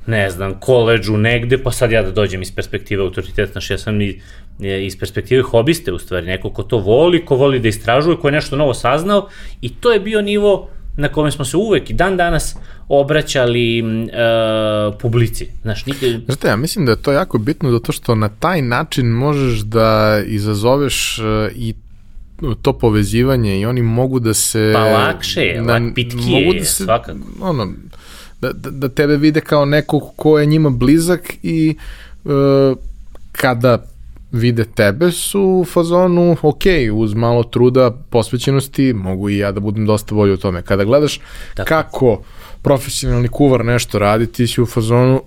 ne 0.07 0.29
znam, 0.29 0.59
koleđu 0.59 1.17
negde, 1.17 1.57
pa 1.63 1.71
sad 1.71 1.91
ja 1.91 2.01
da 2.03 2.11
dođem 2.11 2.41
iz 2.41 2.55
perspektive 2.55 3.03
autoriteta, 3.03 3.51
znaš, 3.51 3.69
ja 3.69 3.77
sam 3.77 4.01
i, 4.01 4.21
je, 4.59 4.85
iz 4.85 4.99
perspektive 4.99 5.41
hobiste, 5.41 5.93
u 5.93 5.99
stvari, 5.99 6.25
neko 6.27 6.49
ko 6.49 6.63
to 6.63 6.77
voli, 6.77 7.25
ko 7.25 7.35
voli 7.35 7.59
da 7.59 7.67
istražuje, 7.67 8.17
ko 8.17 8.27
je 8.27 8.31
nešto 8.31 8.55
novo 8.55 8.73
saznao, 8.73 9.29
i 9.61 9.69
to 9.69 9.91
je 9.91 9.99
bio 9.99 10.21
nivo 10.21 10.69
na 10.97 11.07
kome 11.07 11.31
smo 11.31 11.45
se 11.45 11.57
uvek 11.57 11.89
i 11.89 11.93
dan 11.93 12.17
danas 12.17 12.55
obraćali 12.87 13.81
uh, 13.81 14.99
publici. 15.01 15.47
Znaš, 15.61 15.85
nikad... 15.85 16.09
Znate, 16.25 16.47
ja 16.47 16.55
mislim 16.55 16.85
da 16.85 16.91
je 16.91 17.01
to 17.01 17.11
jako 17.11 17.37
bitno 17.37 17.71
zato 17.71 17.91
što 17.91 18.15
na 18.15 18.29
taj 18.29 18.61
način 18.61 19.07
možeš 19.07 19.59
da 19.59 20.21
izazoveš 20.25 21.19
e, 21.19 21.51
i 21.55 21.73
to 22.61 22.73
povezivanje 22.73 23.59
i 23.59 23.65
oni 23.65 23.81
mogu 23.81 24.19
da 24.19 24.33
se... 24.33 24.71
Pa 24.73 24.83
lakše 24.83 25.41
je, 25.41 25.61
lak, 25.61 25.81
pitkije 25.95 26.39
mogu 26.39 26.53
da 26.53 26.59
je, 26.59 26.65
se, 26.65 26.83
svakako. 26.83 27.19
Ono, 27.41 27.73
da, 28.41 28.53
da, 28.53 28.69
da 28.71 28.89
tebe 28.89 29.17
vide 29.17 29.41
kao 29.41 29.65
nekog 29.65 30.03
ko 30.15 30.39
je 30.39 30.45
njima 30.45 30.69
blizak 30.69 31.33
i 31.43 31.75
e, 32.25 32.29
kada 33.31 33.85
vide 34.31 34.65
tebe 34.65 35.11
su 35.11 35.41
u 35.41 35.65
fazonu, 35.65 36.37
ok, 36.41 36.63
uz 36.93 37.13
malo 37.13 37.43
truda, 37.43 37.91
posvećenosti, 38.09 38.93
mogu 38.93 39.29
i 39.29 39.37
ja 39.37 39.51
da 39.51 39.59
budem 39.59 39.85
dosta 39.85 40.15
bolji 40.15 40.33
u 40.33 40.37
tome. 40.37 40.61
Kada 40.61 40.83
gledaš 40.83 41.19
Tako. 41.55 41.67
kako 41.67 42.21
profesionalni 42.61 43.27
kuvar 43.27 43.65
nešto 43.65 43.99
radi, 43.99 44.31
ti 44.31 44.47
si 44.47 44.61
u 44.61 44.65
fazonu, 44.65 45.21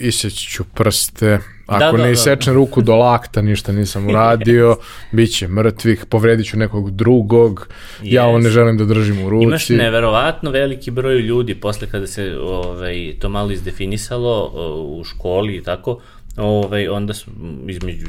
iseći 0.00 0.50
ću 0.50 0.64
prste, 0.64 1.38
ako 1.66 1.78
Da, 1.84 1.92
da, 1.92 1.98
ne 1.98 2.04
da. 2.04 2.10
isečem 2.10 2.54
ruku 2.54 2.82
do 2.82 2.96
lakta, 2.96 3.42
ništa 3.42 3.72
nisam 3.72 4.06
uradio, 4.10 4.76
bit 5.12 5.34
će 5.36 5.48
mrtvih, 5.48 6.04
povredit 6.08 6.46
ću 6.46 6.58
nekog 6.58 6.90
drugog, 6.90 7.68
ja 8.02 8.26
ovo 8.26 8.38
ne 8.38 8.48
Yes. 8.48 8.52
želim 8.52 8.78
da 8.78 8.84
držim 8.84 9.24
u 9.26 9.30
ruci. 9.30 9.44
Imaš 9.44 9.68
neverovatno 9.68 10.50
veliki 10.50 10.90
broj 10.90 11.14
ljudi 11.14 11.54
posle 11.54 11.88
kada 11.90 12.06
se 12.06 12.36
ovaj, 12.40 13.14
to 13.20 13.28
malo 13.28 13.50
izdefinisalo 13.50 14.52
u 14.84 15.04
školi 15.04 15.56
i 15.56 15.62
tako, 15.62 16.00
ovaj, 16.38 16.88
onda 16.88 17.14
između 17.68 18.06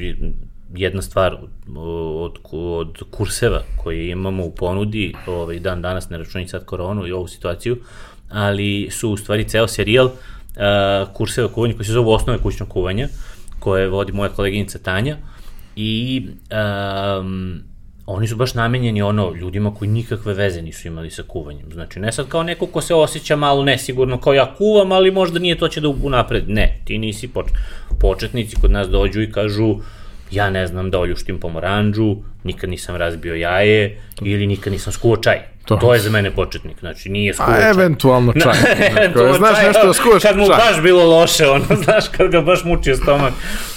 jedna 0.76 1.02
stvar 1.02 1.38
od, 1.76 2.40
od 2.52 2.98
kurseva 3.12 3.62
koje 3.78 4.10
imamo 4.10 4.46
u 4.46 4.52
ponudi, 4.52 5.14
ovaj, 5.28 5.60
dan 5.60 5.82
danas 5.82 6.10
ne 6.10 6.18
računaj 6.18 6.48
sad 6.48 6.66
koronu 6.66 7.08
i 7.08 7.12
ovu 7.12 7.28
situaciju, 7.28 7.78
ali 8.30 8.88
su 8.92 9.12
u 9.12 9.18
stvari 9.18 9.50
ceo 9.50 9.68
serijal 9.68 10.10
kurseva 11.14 11.48
kuvanja 11.48 11.74
koji 11.74 11.86
se 11.86 11.92
zove 11.92 12.10
osnove 12.10 12.40
kućnog 12.40 12.70
kuvanja, 12.70 13.08
koje 13.60 13.88
vodi 13.88 14.12
moja 14.12 14.30
koleginica 14.30 14.80
Tanja 14.80 15.18
i 15.76 16.28
um, 17.22 17.62
oni 18.12 18.28
su 18.28 18.36
baš 18.36 18.54
namenjeni 18.54 19.02
ono 19.02 19.34
ljudima 19.34 19.76
koji 19.76 19.90
nikakve 19.90 20.34
veze 20.34 20.62
nisu 20.62 20.88
imali 20.88 21.12
sa 21.12 21.24
kuvanjem. 21.28 21.72
Znači, 21.72 22.00
ne 22.00 22.12
sad 22.12 22.28
kao 22.28 22.44
neko 22.44 22.66
ko 22.66 22.82
se 22.82 22.96
osjeća 22.96 23.36
malo 23.36 23.64
nesigurno, 23.64 24.18
kao 24.18 24.34
ja 24.34 24.56
kuvam, 24.58 24.92
ali 24.92 25.12
možda 25.12 25.40
nije 25.40 25.58
to 25.58 25.68
će 25.68 25.82
da 25.82 25.90
unapred. 25.90 26.50
Ne, 26.50 26.80
ti 26.86 26.98
nisi 26.98 27.28
počet... 27.28 27.54
početnici 28.00 28.56
kod 28.62 28.72
nas 28.72 28.90
dođu 28.90 29.22
i 29.22 29.32
kažu 29.32 29.76
ja 30.32 30.50
ne 30.50 30.68
znam 30.68 30.92
da 30.92 31.00
oljuštim 31.00 31.40
pomoranđu, 31.40 32.16
nikad 32.44 32.70
nisam 32.70 32.96
razbio 32.96 33.36
jaje 33.36 34.02
ili 34.22 34.48
nikad 34.48 34.74
nisam 34.74 34.94
skuo 34.94 35.18
čaj. 35.18 35.40
To. 35.66 35.76
to 35.76 35.94
je 35.94 36.00
za 36.00 36.10
mene 36.10 36.32
početnik, 36.32 36.80
znači 36.80 37.10
nije 37.10 37.34
skuo 37.34 37.46
čaj. 37.46 37.64
A 37.64 37.70
eventualno 37.70 38.34
čaj. 38.34 38.54
eventualno 38.98 39.34
znaš 39.44 39.58
čaj, 39.58 39.68
nešto 39.68 39.88
da 39.88 39.94
skuvaš 39.94 40.22
Kad 40.24 40.38
mu 40.38 40.48
čaj. 40.48 40.58
baš 40.58 40.82
bilo 40.84 41.06
loše, 41.06 41.48
ono, 41.48 41.66
znaš, 41.84 42.08
kad 42.08 42.32
ga 42.32 42.42
baš 42.42 42.64
mučio 42.64 42.96
stomak. 42.96 43.34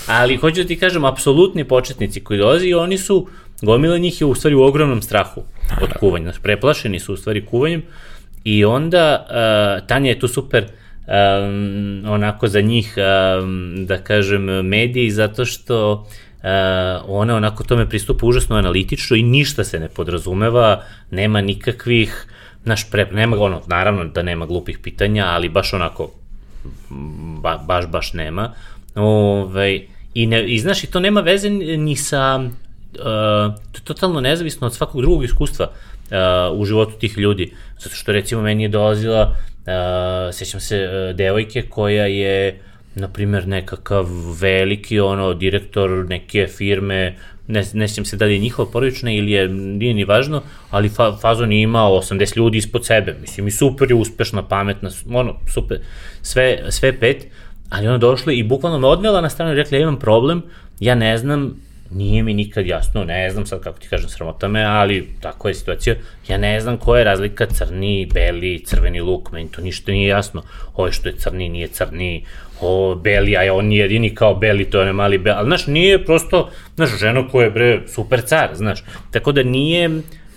Ali 0.07 0.37
hoću 0.37 0.62
da 0.62 0.68
ti 0.68 0.78
kažem, 0.78 1.05
apsolutni 1.05 1.64
početnici 1.64 2.20
koji 2.20 2.39
dolazi, 2.39 2.74
oni 2.74 2.99
su, 2.99 3.28
gomila 3.63 3.99
njih 3.99 4.21
je 4.21 4.27
u 4.27 4.35
stvari 4.35 4.55
u 4.55 4.63
ogromnom 4.63 5.03
strahu 5.03 5.43
od 5.83 5.93
kuvanja. 6.01 6.25
Znači, 6.25 6.41
preplašeni 6.43 7.01
su 7.01 7.15
u 7.15 7.17
stvari 7.17 7.47
kuvanjem 7.47 7.83
i 8.45 8.65
onda 8.65 9.27
uh, 9.27 9.87
Tanja 9.87 10.11
je 10.11 10.19
tu 10.19 10.29
super 10.29 10.65
um, 10.65 12.03
onako 12.07 12.49
za 12.49 12.61
njih, 12.61 12.95
um, 12.97 13.87
da 13.87 13.99
kažem, 13.99 14.45
mediji, 14.45 15.11
zato 15.11 15.45
što 15.45 15.93
uh, 15.93 16.49
ona 17.07 17.37
onako 17.37 17.65
tome 17.65 17.89
pristupa 17.89 18.27
užasno 18.27 18.57
analitično 18.57 19.17
i 19.17 19.23
ništa 19.23 19.65
se 19.65 19.81
ne 19.81 19.89
podrazumeva, 19.89 20.83
nema 21.11 21.41
nikakvih, 21.41 22.27
naš 22.65 22.91
pre, 22.91 23.09
nema 23.13 23.37
ono, 23.41 23.63
naravno 23.67 24.05
da 24.05 24.23
nema 24.23 24.47
glupih 24.47 24.79
pitanja, 24.79 25.27
ali 25.27 25.49
baš 25.49 25.73
onako, 25.73 26.11
ba, 27.43 27.59
baš, 27.67 27.87
baš 27.87 28.13
nema. 28.13 28.53
Ove, 28.95 29.07
ovaj, 29.07 29.87
i, 30.15 30.27
ne, 30.27 30.47
I 30.47 30.59
znaš, 30.59 30.85
i 30.85 30.87
to 30.87 31.01
nema 31.01 31.21
veze 31.21 31.51
ni 31.51 31.97
sa, 31.97 32.51
to 33.72 33.78
je 33.78 33.84
totalno 33.84 34.20
nezavisno 34.20 34.66
od 34.66 34.74
svakog 34.74 35.01
drugog 35.01 35.24
iskustva 35.24 35.66
uh, 35.70 36.61
u 36.61 36.64
životu 36.64 36.93
tih 36.99 37.18
ljudi. 37.18 37.55
Zato 37.78 37.97
što 37.97 38.12
recimo 38.12 38.43
meni 38.43 38.62
je 38.62 38.68
dolazila, 38.68 39.22
uh, 39.30 40.34
sećam 40.34 40.61
se, 40.61 40.88
uh, 41.11 41.16
devojke 41.16 41.62
koja 41.62 42.07
je 42.07 42.49
uh, 42.49 42.72
na 42.95 43.09
primjer, 43.09 43.49
nekakav 43.49 44.07
veliki 44.40 45.01
ono 45.01 45.34
direktor 45.34 45.90
neke 46.09 46.47
firme, 46.47 47.16
ne, 47.47 47.64
ne 47.72 47.88
sjećam 47.88 48.05
se 48.05 48.16
da 48.16 48.24
li 48.24 48.32
je 48.32 48.38
njihova 48.38 48.70
porodična 48.70 49.12
ili 49.12 49.30
je, 49.32 49.49
nije 49.49 49.95
ni 49.95 50.05
važno, 50.05 50.43
ali 50.70 50.88
fa, 50.88 51.16
Fazon 51.20 51.53
je 51.53 51.62
imao 51.62 52.01
80 52.01 52.36
ljudi 52.36 52.59
ispod 52.59 52.86
sebe, 52.86 53.16
mislim 53.20 53.49
i 53.49 53.51
super 53.51 53.90
je 53.90 53.95
uspešna, 53.95 54.43
pametna, 54.43 54.90
ono, 55.12 55.36
super, 55.55 55.80
sve, 56.22 56.64
sve 56.68 56.93
pet, 56.99 57.26
ali 57.70 57.88
ona 57.88 57.99
došla 57.99 58.32
i 58.32 58.43
bukvalno 58.43 58.78
me 58.78 58.86
odmela 58.86 59.20
na 59.20 59.30
stranu 59.30 59.53
i 59.53 59.57
rekla, 59.57 59.78
ja 59.78 59.82
imam 59.82 59.99
problem, 59.99 60.43
ja 60.80 60.95
ne 60.95 61.18
znam, 61.18 61.57
nije 61.95 62.22
mi 62.22 62.34
nikad 62.34 62.66
jasno, 62.66 63.05
ne 63.05 63.30
znam 63.30 63.47
sad 63.47 63.61
kako 63.61 63.78
ti 63.78 63.88
kažem 63.88 64.09
sramota 64.09 64.49
me, 64.49 64.64
ali 64.64 65.09
tako 65.20 65.49
je 65.49 65.55
situacija, 65.55 65.95
ja 66.28 66.36
ne 66.38 66.61
znam 66.61 66.76
koja 66.76 66.99
je 66.99 67.05
razlika 67.05 67.47
crni, 67.47 68.09
beli, 68.14 68.64
crveni 68.64 69.01
luk, 69.01 69.32
meni 69.32 69.49
to 69.49 69.62
ništa 69.62 69.93
nije 69.93 70.09
jasno, 70.09 70.43
ovo 70.74 70.93
što 70.93 71.09
je 71.09 71.16
crni 71.16 71.49
nije 71.49 71.68
crni, 71.68 72.24
o, 72.61 72.95
beli, 72.95 73.36
a 73.36 73.55
on 73.55 73.66
nije 73.66 73.82
jedini 73.82 74.14
kao 74.14 74.34
beli, 74.34 74.64
to 74.64 74.80
je 74.80 74.86
ne 74.86 74.93
mali 74.93 75.18
beli, 75.18 75.36
ali 75.36 75.47
znaš, 75.47 75.66
nije 75.66 76.05
prosto, 76.05 76.51
znaš, 76.74 76.99
žena 76.99 77.28
koja 77.28 77.45
je 77.45 77.51
bre 77.51 77.80
super 77.88 78.20
car, 78.20 78.49
znaš, 78.55 78.84
tako 79.11 79.32
da 79.32 79.43
nije, 79.43 79.90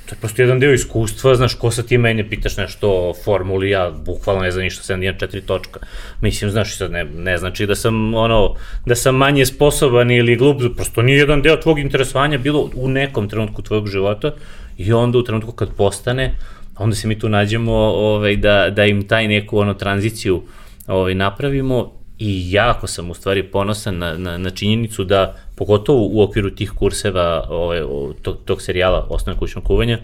to 0.05 0.15
je 0.15 0.19
prosto 0.19 0.41
jedan 0.41 0.59
deo 0.59 0.73
iskustva, 0.73 1.35
znaš, 1.35 1.53
ko 1.53 1.71
sa 1.71 1.83
ti 1.83 1.97
mene 1.97 2.29
pitaš 2.29 2.57
nešto 2.57 2.89
o 2.89 3.13
formuli, 3.23 3.69
ja 3.69 3.91
bukvalno 4.05 4.41
ne 4.41 4.51
znam 4.51 4.63
ništa, 4.63 4.93
7.1.4 4.93 5.41
točka. 5.41 5.79
Mislim, 6.21 6.51
znaš, 6.51 6.77
sad 6.77 6.91
ne, 6.91 7.03
ne 7.03 7.37
znači 7.37 7.65
da 7.65 7.75
sam, 7.75 8.13
ono, 8.13 8.55
da 8.85 8.95
sam 8.95 9.15
manje 9.15 9.45
sposoban 9.45 10.11
ili 10.11 10.35
glup, 10.35 10.61
prosto 10.75 11.01
nije 11.01 11.17
jedan 11.17 11.41
deo 11.41 11.57
tvog 11.57 11.79
interesovanja 11.79 12.37
bilo 12.37 12.69
u 12.75 12.89
nekom 12.89 13.29
trenutku 13.29 13.61
tvojeg 13.61 13.87
života 13.87 14.33
i 14.77 14.93
onda 14.93 15.17
u 15.17 15.23
trenutku 15.23 15.51
kad 15.51 15.75
postane, 15.77 16.35
onda 16.77 16.95
se 16.95 17.07
mi 17.07 17.19
tu 17.19 17.29
nađemo 17.29 17.73
ovaj, 17.75 18.35
da, 18.35 18.69
da 18.69 18.85
im 18.85 19.07
taj 19.07 19.27
neku 19.27 19.57
ono 19.57 19.73
tranziciju 19.73 20.43
ovaj, 20.87 21.15
napravimo 21.15 21.91
i 22.19 22.51
jako 22.51 22.87
sam 22.87 23.11
u 23.11 23.13
stvari 23.13 23.43
ponosan 23.43 23.97
na, 23.97 24.17
na, 24.17 24.37
na 24.37 24.49
činjenicu 24.49 25.03
da, 25.03 25.35
pogotovo 25.55 26.07
u 26.11 26.21
okviru 26.21 26.49
tih 26.49 26.71
kurseva 26.71 27.45
ovaj, 27.49 27.81
tog, 28.21 28.37
tog 28.45 28.61
serijala 28.61 29.07
Osnovne 29.09 29.39
kućnog 29.39 29.63
kuvanja, 29.63 29.99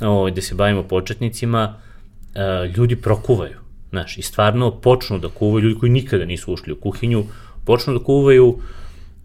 ovaj, 0.00 0.32
gde 0.32 0.42
se 0.42 0.54
bavimo 0.54 0.82
početnicima, 0.82 1.74
eh, 2.34 2.72
ljudi 2.76 2.96
prokuvaju. 2.96 3.56
Znaš, 3.90 4.18
i 4.18 4.22
stvarno 4.22 4.70
počnu 4.70 5.18
da 5.18 5.28
kuvaju, 5.28 5.64
ljudi 5.64 5.78
koji 5.80 5.92
nikada 5.92 6.24
nisu 6.24 6.52
ušli 6.52 6.72
u 6.72 6.76
kuhinju, 6.76 7.24
počnu 7.64 7.98
da 7.98 8.04
kuvaju 8.04 8.58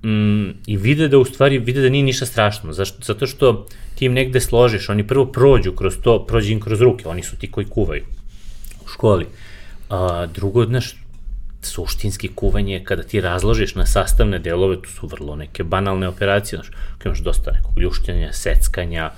mm, 0.04 0.50
i 0.68 0.78
vide 0.78 1.08
da 1.08 1.18
u 1.18 1.26
stvari, 1.26 1.60
vide 1.60 1.82
da 1.82 1.90
nije 1.90 2.04
ništa 2.04 2.26
strašno, 2.26 2.74
zašto? 2.74 2.98
zato 3.04 3.28
što 3.28 3.66
ti 3.96 4.06
im 4.06 4.14
negde 4.14 4.40
složiš, 4.40 4.90
oni 4.90 5.08
prvo 5.08 5.26
prođu 5.26 5.72
kroz 5.72 5.98
to, 6.04 6.26
prođu 6.26 6.52
im 6.52 6.60
kroz 6.60 6.82
ruke, 6.82 7.08
oni 7.08 7.24
su 7.24 7.38
ti 7.38 7.52
koji 7.52 7.66
kuvaju 7.66 8.04
u 8.86 8.88
školi. 8.88 9.26
A, 9.90 10.28
drugo, 10.34 10.66
znaš, 10.66 10.96
suštinski 11.62 12.28
kuvanje, 12.36 12.82
kada 12.84 13.04
ti 13.04 13.22
razložiš 13.22 13.76
na 13.76 13.86
sastavne 13.86 14.40
delove, 14.40 14.82
to 14.82 14.90
su 14.90 15.08
vrlo 15.08 15.36
neke 15.36 15.64
banalne 15.64 16.08
operacije, 16.08 16.58
znaš, 16.58 16.70
kada 16.98 17.10
imaš 17.10 17.20
dosta 17.20 17.52
nekog 17.52 17.80
ljuštanja, 17.80 18.34
seckanja, 18.34 19.12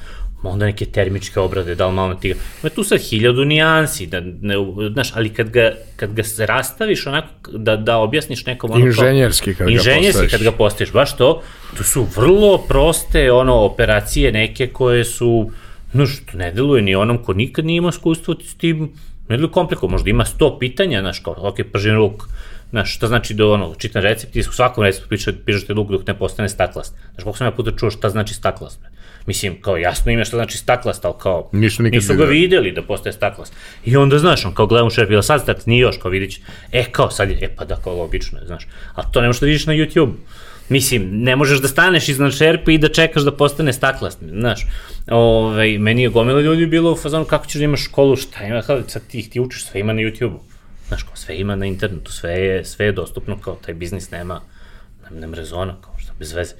onda 0.43 0.65
neke 0.65 0.85
termičke 0.85 1.39
obrade, 1.39 1.75
da 1.75 1.87
li 1.87 1.93
malo 1.93 2.15
ti 2.15 2.29
ga... 2.29 2.35
Ma 2.63 2.69
tu 2.69 2.83
sad 2.83 2.99
hiljadu 3.01 3.45
nijansi, 3.45 4.07
da, 4.07 4.21
ne, 4.41 4.55
znaš, 4.93 5.11
ali 5.15 5.29
kad 5.29 5.49
ga, 5.49 5.71
kad 5.95 6.13
ga 6.13 6.23
se 6.23 6.45
rastaviš 6.45 7.07
onako, 7.07 7.51
da, 7.51 7.75
da 7.75 7.97
objasniš 7.97 8.45
nekom... 8.45 8.71
Ono 8.71 8.85
inženjerski 8.85 9.55
kad 9.55 9.69
inženjerski 9.69 10.05
ga 10.05 10.11
postaviš. 10.11 10.31
kad 10.31 10.43
ga 10.43 10.51
postaviš, 10.51 10.93
baš 10.93 11.17
to, 11.17 11.41
to 11.77 11.83
su 11.83 12.07
vrlo 12.15 12.57
proste 12.57 13.31
ono 13.31 13.55
operacije 13.55 14.31
neke 14.31 14.67
koje 14.67 15.03
su, 15.05 15.51
no 15.93 16.05
što 16.05 16.37
ne 16.37 16.51
deluje 16.51 16.81
ni 16.81 16.95
onom 16.95 17.23
ko 17.23 17.33
nikad 17.33 17.65
nije 17.65 17.77
imao 17.77 17.89
iskustvo 17.89 18.35
s 18.43 18.55
tim, 18.55 18.91
ne 19.29 19.37
deluje 19.37 19.51
kompliko, 19.51 19.87
možda 19.87 20.09
ima 20.09 20.25
100 20.25 20.59
pitanja, 20.59 21.01
znaš, 21.01 21.19
kao, 21.19 21.35
ok, 21.37 21.55
pržen 21.71 21.95
ruk, 21.95 22.27
Znaš, 22.73 22.95
šta 22.95 23.07
znači 23.07 23.33
da 23.33 23.47
ono, 23.47 23.75
čitam 23.77 24.01
recept 24.01 24.35
i 24.35 24.39
u 24.39 24.43
svakom 24.43 24.83
receptu 24.83 25.09
piše, 25.09 25.33
pišete 25.45 25.73
luk 25.73 25.91
dok 25.91 26.07
ne 26.07 26.17
postane 26.17 26.49
staklast. 26.49 26.95
Znaš, 27.13 27.23
koliko 27.23 27.37
sam 27.37 27.47
ja 27.47 27.51
puta 27.51 27.71
čuo 27.77 27.91
šta 27.91 28.09
znači 28.09 28.33
staklast? 28.33 28.79
Mislim, 29.25 29.61
kao 29.61 29.77
jasno 29.77 30.11
ima 30.11 30.25
šta 30.25 30.37
znači 30.37 30.57
staklast, 30.57 31.05
ali 31.05 31.13
kao 31.21 31.49
nisu, 31.51 31.83
nisu 31.83 32.15
ga 32.15 32.25
videli 32.25 32.71
da 32.71 32.81
postaje 32.81 33.13
staklast. 33.13 33.53
I 33.85 33.97
onda, 33.97 34.19
znaš, 34.19 34.45
on 34.45 34.53
kao 34.53 34.67
gledam 34.67 34.89
šerp, 34.89 35.11
ili 35.11 35.23
sad 35.23 35.41
start, 35.41 35.65
nije 35.65 35.81
još, 35.81 35.97
kao 35.97 36.11
vidić, 36.11 36.39
e, 36.71 36.83
kao 36.91 37.11
sad 37.11 37.29
je, 37.29 37.37
e, 37.41 37.55
pa 37.55 37.65
da, 37.65 37.75
kao 37.75 37.95
logično 37.95 38.39
je, 38.39 38.45
znaš. 38.45 38.67
A 38.95 39.03
to 39.11 39.21
ne 39.21 39.27
možeš 39.27 39.39
da 39.39 39.45
vidiš 39.45 39.65
na 39.65 39.73
YouTube. 39.73 40.13
Mislim, 40.69 41.09
ne 41.23 41.35
možeš 41.35 41.61
da 41.61 41.67
staneš 41.67 42.09
iznad 42.09 42.31
šerpe 42.31 42.73
i 42.73 42.77
da 42.77 42.89
čekaš 42.89 43.23
da 43.23 43.31
postane 43.37 43.73
staklast, 43.73 44.19
znaš. 44.23 44.67
Ove, 45.11 45.17
ovaj, 45.17 45.77
meni 45.77 46.03
je 46.03 46.09
gomila 46.09 46.41
ljudi 46.41 46.65
bilo 46.65 46.91
u 46.91 46.95
fazonu 46.95 47.25
kako 47.25 47.45
ćeš 47.45 47.55
da 47.55 47.63
imaš 47.63 47.83
školu, 47.83 48.15
šta 48.15 48.43
ima, 48.43 48.61
kao, 48.61 48.81
sad 48.87 49.01
ti, 49.07 49.29
ti 49.29 49.39
učiš, 49.39 49.65
sve 49.65 49.79
ima 49.79 49.93
na 49.93 50.01
YouTube-u. 50.01 50.39
Znaš, 50.87 51.03
kao 51.03 51.15
sve 51.15 51.37
ima 51.37 51.55
na 51.55 51.65
internetu, 51.65 52.11
sve 52.11 52.31
je, 52.31 52.65
sve 52.65 52.85
je 52.85 52.91
dostupno, 52.91 53.37
kao 53.37 53.55
taj 53.55 53.73
biznis 53.73 54.11
nema, 54.11 54.41
nema 55.11 55.35
rezona, 55.35 55.75
kao 55.81 55.93
što 55.97 56.13
bez 56.19 56.33
veze. 56.33 56.53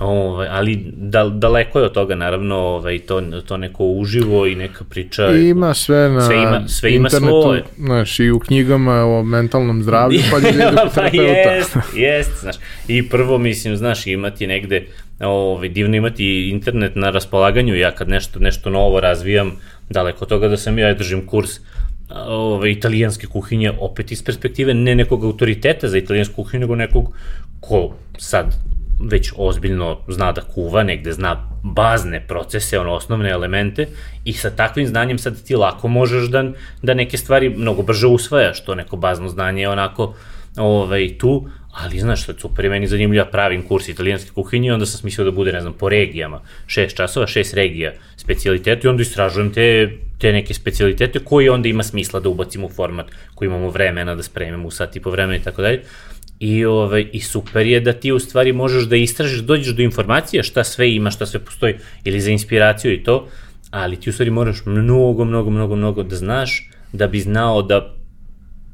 Ovaj, 0.00 0.48
ali 0.50 0.92
da, 0.96 1.28
daleko 1.28 1.78
je 1.78 1.84
od 1.84 1.92
toga 1.92 2.14
naravno 2.14 2.56
ovaj, 2.56 2.98
to, 2.98 3.22
to 3.46 3.56
neko 3.56 3.84
uživo 3.84 4.46
i 4.46 4.54
neka 4.54 4.84
priča. 4.84 5.30
I 5.36 5.48
ima 5.48 5.74
sve 5.74 6.08
na 6.08 6.20
sve 6.20 6.36
ima, 6.36 6.68
sve 6.68 6.94
ima 6.94 7.08
internetu, 7.08 7.42
svoje. 7.42 7.64
Znaš, 7.78 8.20
i 8.20 8.30
u 8.30 8.38
knjigama 8.38 9.04
o 9.04 9.22
mentalnom 9.22 9.82
zdravlju, 9.82 10.20
pa 10.30 10.36
je 10.36 10.72
pa 10.94 11.02
jest, 11.06 11.76
jest, 11.96 12.40
znaš. 12.40 12.56
I 12.88 13.08
prvo, 13.08 13.38
mislim, 13.38 13.76
znaš, 13.76 14.06
imati 14.06 14.46
negde, 14.46 14.86
ovaj, 15.20 15.68
divno 15.68 15.96
imati 15.96 16.48
internet 16.48 16.96
na 16.96 17.10
raspolaganju, 17.10 17.76
ja 17.76 17.90
kad 17.90 18.08
nešto, 18.08 18.38
nešto 18.38 18.70
novo 18.70 19.00
razvijam, 19.00 19.52
daleko 19.90 20.24
od 20.24 20.28
toga 20.28 20.48
da 20.48 20.56
sam 20.56 20.78
ja 20.78 20.94
držim 20.94 21.26
kurs 21.26 21.50
ove, 22.28 22.72
italijanske 22.72 23.26
kuhinje, 23.26 23.72
opet 23.80 24.12
iz 24.12 24.24
perspektive 24.24 24.74
ne 24.74 24.94
nekog 24.94 25.24
autoriteta 25.24 25.88
za 25.88 25.98
italijansku 25.98 26.34
kuhinju, 26.34 26.60
nego 26.60 26.76
nekog 26.76 27.14
ko 27.60 27.94
sad 28.18 28.54
već 29.00 29.32
ozbiljno 29.36 29.98
zna 30.08 30.32
da 30.32 30.40
kuva, 30.40 30.82
negde 30.82 31.12
zna 31.12 31.48
bazne 31.62 32.20
procese, 32.28 32.78
ono 32.78 32.92
osnovne 32.92 33.30
elemente 33.30 33.86
i 34.24 34.32
sa 34.32 34.50
takvim 34.50 34.86
znanjem 34.86 35.18
sad 35.18 35.42
ti 35.44 35.56
lako 35.56 35.88
možeš 35.88 36.28
da, 36.28 36.44
da 36.82 36.94
neke 36.94 37.16
stvari 37.16 37.48
mnogo 37.48 37.82
brže 37.82 38.06
usvajaš, 38.06 38.64
to 38.64 38.74
neko 38.74 38.96
bazno 38.96 39.28
znanje 39.28 39.62
je 39.62 39.68
onako 39.68 40.14
ovaj, 40.56 41.18
tu, 41.18 41.48
ali 41.72 42.00
znaš 42.00 42.22
što 42.22 42.32
je 42.32 42.38
super, 42.38 42.70
meni 42.70 42.86
zanimljiva 42.86 43.24
pravim 43.24 43.62
kurs 43.62 43.88
italijanske 43.88 44.30
kuhinje, 44.30 44.72
onda 44.72 44.86
sam 44.86 45.00
smislio 45.00 45.24
da 45.24 45.30
bude, 45.30 45.52
ne 45.52 45.60
znam, 45.60 45.72
po 45.72 45.88
regijama, 45.88 46.40
šest 46.66 46.96
časova, 46.96 47.26
šest 47.26 47.54
regija 47.54 47.92
specijalitetu 48.16 48.86
i 48.86 48.90
onda 48.90 49.02
istražujem 49.02 49.52
te, 49.52 49.90
te 50.18 50.32
neke 50.32 50.54
specialitete 50.54 51.18
koji 51.18 51.48
onda 51.48 51.68
ima 51.68 51.82
smisla 51.82 52.20
da 52.20 52.28
ubacimo 52.28 52.66
u 52.66 52.70
format 52.70 53.06
koji 53.34 53.46
imamo 53.46 53.70
vremena 53.70 54.14
da 54.14 54.22
spremimo 54.22 54.68
u 54.68 54.70
sat 54.70 54.96
i 54.96 55.00
po 55.00 55.10
vremena 55.10 55.36
i 55.36 55.42
tako 55.42 55.62
dalje. 55.62 55.82
I, 56.40 56.64
ovaj, 56.64 57.08
I 57.12 57.20
super 57.20 57.66
je 57.66 57.80
da 57.80 57.92
ti 57.92 58.12
u 58.12 58.18
stvari 58.18 58.52
možeš 58.52 58.84
da 58.84 58.96
istražiš, 58.96 59.40
dođeš 59.40 59.74
do 59.74 59.82
informacija 59.82 60.42
šta 60.42 60.64
sve 60.64 60.94
ima, 60.94 61.10
šta 61.10 61.26
sve 61.26 61.40
postoji, 61.40 61.74
ili 62.04 62.20
za 62.20 62.30
inspiraciju 62.30 62.92
i 62.92 63.02
to, 63.04 63.28
ali 63.70 63.96
ti 63.96 64.10
u 64.10 64.12
stvari 64.12 64.30
moraš 64.30 64.62
mnogo, 64.64 65.24
mnogo, 65.24 65.50
mnogo, 65.50 65.76
mnogo 65.76 66.02
da 66.02 66.16
znaš, 66.16 66.70
da 66.92 67.06
bi 67.06 67.20
znao 67.20 67.62
da, 67.62 67.94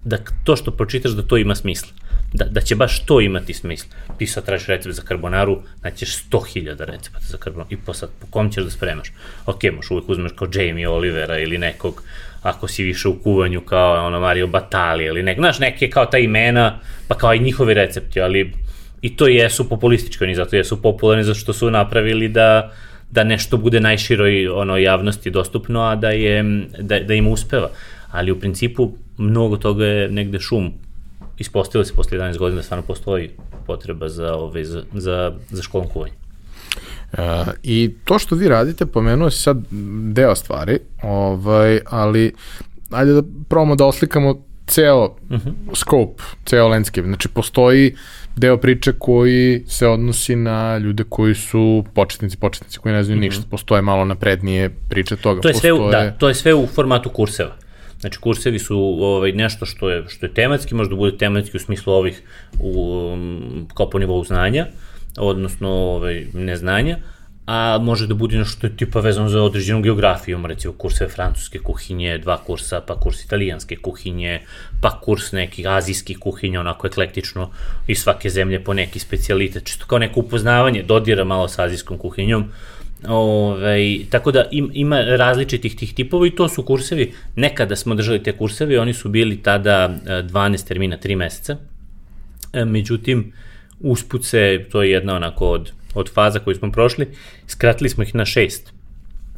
da 0.04 0.18
to 0.44 0.56
što 0.56 0.70
pročitaš 0.70 1.12
da 1.12 1.22
to 1.22 1.36
ima 1.36 1.54
smisla 1.54 1.92
da, 2.32 2.44
da 2.44 2.60
će 2.60 2.74
baš 2.74 3.04
to 3.06 3.20
imati 3.20 3.54
smisla. 3.54 3.90
Ti 4.18 4.26
sad 4.26 4.44
tražiš 4.44 4.66
recept 4.66 4.94
za 4.94 5.02
karbonaru, 5.02 5.62
naćeš 5.82 6.24
100.000 6.30 6.84
recepata 6.84 7.26
za 7.26 7.38
karbonaru 7.38 7.68
i 7.72 7.76
po 7.76 7.94
sad, 7.94 8.10
po 8.20 8.26
kom 8.30 8.50
ćeš 8.52 8.64
da 8.64 8.70
spremaš? 8.70 9.12
Ok, 9.46 9.62
možeš 9.72 9.90
uvek 9.90 10.08
uzmeš 10.08 10.32
kao 10.36 10.48
Jamie 10.54 10.88
Olivera 10.88 11.38
ili 11.38 11.58
nekog, 11.58 12.02
ako 12.48 12.68
si 12.68 12.84
više 12.84 13.08
u 13.08 13.18
kuvanju 13.22 13.60
kao 13.60 14.06
ono 14.06 14.20
Mario 14.20 14.46
Batali 14.46 15.04
ili 15.04 15.22
nek, 15.22 15.38
znaš, 15.38 15.58
neke 15.58 15.90
kao 15.90 16.06
ta 16.06 16.18
imena, 16.18 16.78
pa 17.08 17.14
kao 17.14 17.34
i 17.34 17.38
njihovi 17.38 17.74
recepti, 17.74 18.20
ali 18.20 18.52
i 19.02 19.16
to 19.16 19.26
jesu 19.26 19.68
populistički, 19.68 20.24
oni 20.24 20.34
zato 20.34 20.56
jesu 20.56 20.82
popularni 20.82 21.24
zato 21.24 21.38
što 21.38 21.52
su 21.52 21.70
napravili 21.70 22.28
da 22.28 22.72
da 23.10 23.24
nešto 23.24 23.56
bude 23.56 23.80
najširoj 23.80 24.48
ono 24.48 24.76
javnosti 24.76 25.30
dostupno, 25.30 25.80
a 25.80 25.94
da 25.96 26.10
je 26.10 26.44
da, 26.78 27.00
da 27.00 27.14
im 27.14 27.28
uspeva. 27.28 27.70
Ali 28.10 28.32
u 28.32 28.40
principu 28.40 28.92
mnogo 29.18 29.56
toga 29.56 29.84
je 29.84 30.08
negde 30.08 30.40
šum. 30.40 30.72
Ispostavilo 31.38 31.84
se 31.84 31.94
posle 31.94 32.18
11 32.18 32.38
godina 32.38 32.56
da 32.56 32.62
stvarno 32.62 32.86
postoji 32.86 33.30
potreba 33.66 34.08
za, 34.08 34.34
ove, 34.34 34.64
za, 34.64 34.82
za, 34.94 35.32
za 35.50 35.62
školom 35.62 35.88
kuvanja. 35.88 36.12
Uh, 37.12 37.18
I 37.62 37.94
to 38.04 38.18
što 38.18 38.34
vi 38.34 38.48
radite, 38.48 38.86
pomenuo 38.86 39.30
si 39.30 39.42
sad 39.42 39.56
deo 40.12 40.34
stvari, 40.34 40.78
ovaj, 41.02 41.80
ali 41.86 42.32
ajde 42.90 43.12
da 43.12 43.22
probamo 43.48 43.76
da 43.76 43.84
oslikamo 43.84 44.42
ceo 44.66 45.04
uh 45.04 45.30
mhm. 45.30 45.48
-huh. 45.48 45.76
scope, 45.76 46.22
ceo 46.44 46.68
landscape. 46.68 47.06
Znači, 47.06 47.28
postoji 47.28 47.94
deo 48.36 48.56
priče 48.56 48.92
koji 48.98 49.64
se 49.66 49.88
odnosi 49.88 50.36
na 50.36 50.78
ljude 50.78 51.04
koji 51.08 51.34
su 51.34 51.84
početnici, 51.94 52.36
početnici 52.36 52.78
koji 52.78 52.94
ne 52.94 53.04
znaju 53.04 53.16
mm 53.16 53.22
-hmm. 53.22 53.24
ništa. 53.24 53.42
Postoje 53.50 53.82
malo 53.82 54.04
naprednije 54.04 54.70
priče 54.88 55.16
toga. 55.16 55.40
To 55.40 55.48
je, 55.48 55.52
Postoje... 55.52 55.90
sve, 55.90 55.90
da, 55.90 56.10
to 56.10 56.28
je 56.28 56.34
sve 56.34 56.54
u 56.54 56.66
formatu 56.66 57.10
kurseva. 57.10 57.56
Znači 58.00 58.18
kursevi 58.18 58.58
su 58.58 58.78
ovaj, 59.00 59.32
nešto 59.32 59.66
što 59.66 59.90
je, 59.90 60.04
što 60.08 60.26
je 60.26 60.34
tematski, 60.34 60.74
možda 60.74 60.96
bude 60.96 61.16
tematski 61.16 61.56
u 61.56 61.60
smislu 61.60 61.92
ovih 61.92 62.22
u, 62.60 62.70
um, 63.12 63.68
kao 63.74 63.90
po 63.90 63.98
nivou 63.98 64.24
znanja, 64.24 64.66
odnosno 65.16 65.68
ovaj, 65.68 66.26
neznanja, 66.32 66.98
a 67.46 67.78
može 67.78 68.06
da 68.06 68.14
bude 68.14 68.38
nešto 68.38 68.58
što 68.58 68.66
je 68.66 68.76
tipa 68.76 69.00
vezano 69.00 69.28
za 69.28 69.42
određenu 69.42 69.82
geografiju, 69.82 70.40
recimo 70.46 70.74
kurseve 70.74 71.10
francuske 71.10 71.58
kuhinje, 71.58 72.18
dva 72.18 72.36
kursa, 72.36 72.80
pa 72.80 73.00
kurs 73.00 73.24
italijanske 73.24 73.76
kuhinje, 73.76 74.40
pa 74.80 75.00
kurs 75.00 75.32
nekih 75.32 75.66
azijskih 75.68 76.18
kuhinja, 76.18 76.60
onako 76.60 76.86
eklektično 76.86 77.50
iz 77.86 77.98
svake 77.98 78.30
zemlje 78.30 78.64
po 78.64 78.74
neki 78.74 78.98
specialitet, 78.98 79.64
čisto 79.64 79.86
kao 79.86 79.98
neko 79.98 80.20
upoznavanje, 80.20 80.82
dodira 80.82 81.24
malo 81.24 81.48
sa 81.48 81.62
azijskom 81.62 81.98
kuhinjom, 81.98 82.50
Ove, 83.08 83.98
tako 84.10 84.32
da 84.32 84.44
im, 84.50 84.70
ima 84.74 85.00
različitih 85.00 85.76
tih 85.76 85.94
tipova 85.94 86.26
i 86.26 86.30
to 86.30 86.48
su 86.48 86.62
kursevi, 86.62 87.12
nekada 87.36 87.76
smo 87.76 87.94
držali 87.94 88.22
te 88.22 88.32
kursevi, 88.32 88.78
oni 88.78 88.94
su 88.94 89.08
bili 89.08 89.36
tada 89.42 89.98
12 90.06 90.64
e, 90.64 90.66
termina, 90.66 90.98
3 91.04 91.16
meseca, 91.16 91.56
e, 92.52 92.64
međutim, 92.64 93.32
usput 93.80 94.24
se, 94.24 94.64
to 94.72 94.82
je 94.82 94.90
jedna 94.90 95.16
onako 95.16 95.46
od 95.46 95.72
od 95.96 96.12
faza 96.12 96.38
koju 96.38 96.54
smo 96.54 96.72
prošli, 96.72 97.08
skratili 97.46 97.90
smo 97.90 98.02
ih 98.02 98.14
na 98.14 98.24
šest, 98.24 98.72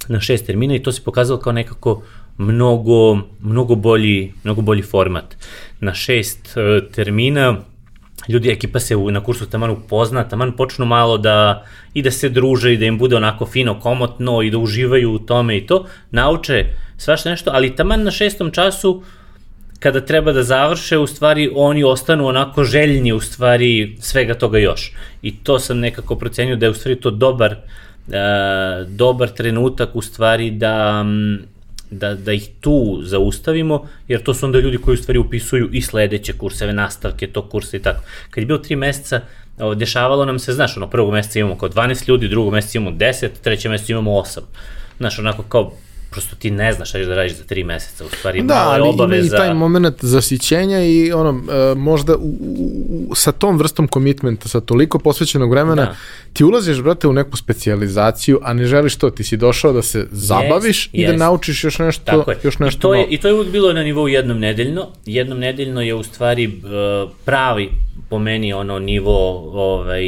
na 0.08 0.20
šest 0.20 0.46
termina 0.46 0.74
i 0.74 0.82
to 0.82 0.92
se 0.92 1.04
pokazalo 1.04 1.40
kao 1.40 1.52
nekako 1.52 2.02
mnogo, 2.36 3.18
mnogo, 3.40 3.74
bolji, 3.74 4.32
mnogo 4.44 4.62
bolji 4.62 4.82
format. 4.82 5.36
Na 5.80 5.94
šest 5.94 6.56
uh, 6.56 6.92
termina 6.92 7.56
ljudi, 8.28 8.50
ekipa 8.50 8.80
se 8.80 8.96
u, 8.96 9.10
na 9.10 9.22
kursu 9.24 9.46
taman 9.46 9.70
upozna, 9.70 10.28
taman 10.28 10.52
počnu 10.56 10.86
malo 10.86 11.18
da 11.18 11.64
i 11.94 12.02
da 12.02 12.10
se 12.10 12.28
druže 12.28 12.74
i 12.74 12.76
da 12.76 12.86
im 12.86 12.98
bude 12.98 13.16
onako 13.16 13.46
fino, 13.46 13.80
komotno 13.80 14.42
i 14.42 14.50
da 14.50 14.58
uživaju 14.58 15.12
u 15.12 15.18
tome 15.18 15.56
i 15.56 15.66
to, 15.66 15.86
nauče 16.10 16.66
svašta 16.96 17.30
nešto, 17.30 17.50
ali 17.54 17.76
taman 17.76 18.02
na 18.02 18.10
šestom 18.10 18.50
času 18.50 18.90
uh, 18.90 19.04
kada 19.78 20.00
treba 20.00 20.32
da 20.32 20.42
završe, 20.42 20.98
u 20.98 21.06
stvari 21.06 21.50
oni 21.54 21.84
ostanu 21.84 22.26
onako 22.26 22.64
željni 22.64 23.12
u 23.12 23.20
stvari 23.20 23.96
svega 24.00 24.34
toga 24.34 24.58
još. 24.58 24.92
I 25.22 25.36
to 25.36 25.58
sam 25.58 25.78
nekako 25.78 26.16
procenio 26.16 26.56
da 26.56 26.66
je 26.66 26.70
u 26.70 26.74
stvari 26.74 27.00
to 27.00 27.10
dobar, 27.10 27.52
uh, 28.06 28.14
dobar 28.88 29.28
trenutak 29.28 29.96
u 29.96 30.02
stvari 30.02 30.50
da, 30.50 31.04
da, 31.90 32.14
da 32.14 32.32
ih 32.32 32.48
tu 32.60 33.00
zaustavimo, 33.02 33.88
jer 34.08 34.22
to 34.22 34.34
su 34.34 34.46
onda 34.46 34.58
ljudi 34.58 34.78
koji 34.78 34.94
u 34.94 35.02
stvari 35.02 35.18
upisuju 35.18 35.68
i 35.72 35.82
sledeće 35.82 36.32
kurseve, 36.32 36.72
nastavke 36.72 37.26
tog 37.26 37.50
kursa 37.50 37.76
i 37.76 37.82
tako. 37.82 38.00
Kad 38.30 38.42
je 38.42 38.46
bilo 38.46 38.58
tri 38.58 38.76
meseca, 38.76 39.20
dešavalo 39.76 40.24
nam 40.24 40.38
se, 40.38 40.52
znaš, 40.52 40.76
ono, 40.76 40.90
prvog 40.90 41.12
meseca 41.12 41.38
imamo 41.38 41.58
kao 41.58 41.68
12 41.68 42.08
ljudi, 42.08 42.28
drugog 42.28 42.52
meseca 42.52 42.78
imamo 42.78 42.96
10, 42.96 43.28
treće 43.42 43.68
meseca 43.68 43.92
imamo 43.92 44.10
8. 44.10 44.40
Znaš, 44.98 45.18
onako 45.18 45.42
kao 45.42 45.72
prosto 46.10 46.36
ti 46.36 46.50
ne 46.50 46.72
znaš 46.72 46.88
šta 46.88 46.98
ćeš 46.98 47.06
da 47.06 47.14
radiš 47.14 47.36
za 47.36 47.44
tri 47.44 47.64
meseca, 47.64 48.04
u 48.04 48.08
stvari 48.08 48.42
da, 48.42 48.54
malo 48.54 48.74
je 48.74 48.82
obaveza. 48.82 49.28
Da, 49.30 49.36
ali 49.36 49.46
i 49.46 49.48
taj 49.48 49.54
moment 49.54 50.04
zasićenja 50.04 50.84
i 50.84 51.12
ono, 51.12 51.30
uh, 51.30 51.78
možda 51.78 52.16
u, 52.16 52.36
u, 53.08 53.14
sa 53.14 53.32
tom 53.32 53.58
vrstom 53.58 53.88
komitmenta, 53.88 54.48
sa 54.48 54.60
toliko 54.60 54.98
posvećenog 54.98 55.50
vremena, 55.50 55.84
da. 55.84 55.96
ti 56.32 56.44
ulaziš, 56.44 56.82
brate, 56.82 57.08
u 57.08 57.12
neku 57.12 57.36
specializaciju, 57.36 58.40
a 58.42 58.52
ne 58.52 58.66
želiš 58.66 58.96
to, 58.96 59.10
ti 59.10 59.24
si 59.24 59.36
došao 59.36 59.72
da 59.72 59.82
se 59.82 60.06
zabaviš 60.10 60.86
yes, 60.86 60.90
i 60.92 61.02
yes. 61.02 61.06
da 61.06 61.16
naučiš 61.16 61.64
još 61.64 61.78
nešto, 61.78 62.04
Tako 62.04 62.30
je. 62.30 62.38
još 62.42 62.58
nešto 62.58 62.78
I 62.78 62.80
to, 62.80 62.94
je, 62.94 63.06
I 63.10 63.18
to 63.18 63.28
je 63.28 63.34
uvijek 63.34 63.52
bilo 63.52 63.72
na 63.72 63.82
nivou 63.82 64.08
jednom 64.08 64.38
nedeljno. 64.38 64.86
Jednom 65.06 65.38
nedeljno 65.38 65.80
je 65.80 65.94
u 65.94 66.02
stvari 66.02 66.46
uh, 66.46 67.10
pravi 67.24 67.70
po 68.08 68.18
meni 68.18 68.52
ono 68.52 68.78
nivo 68.78 69.38
ovaj, 69.52 70.02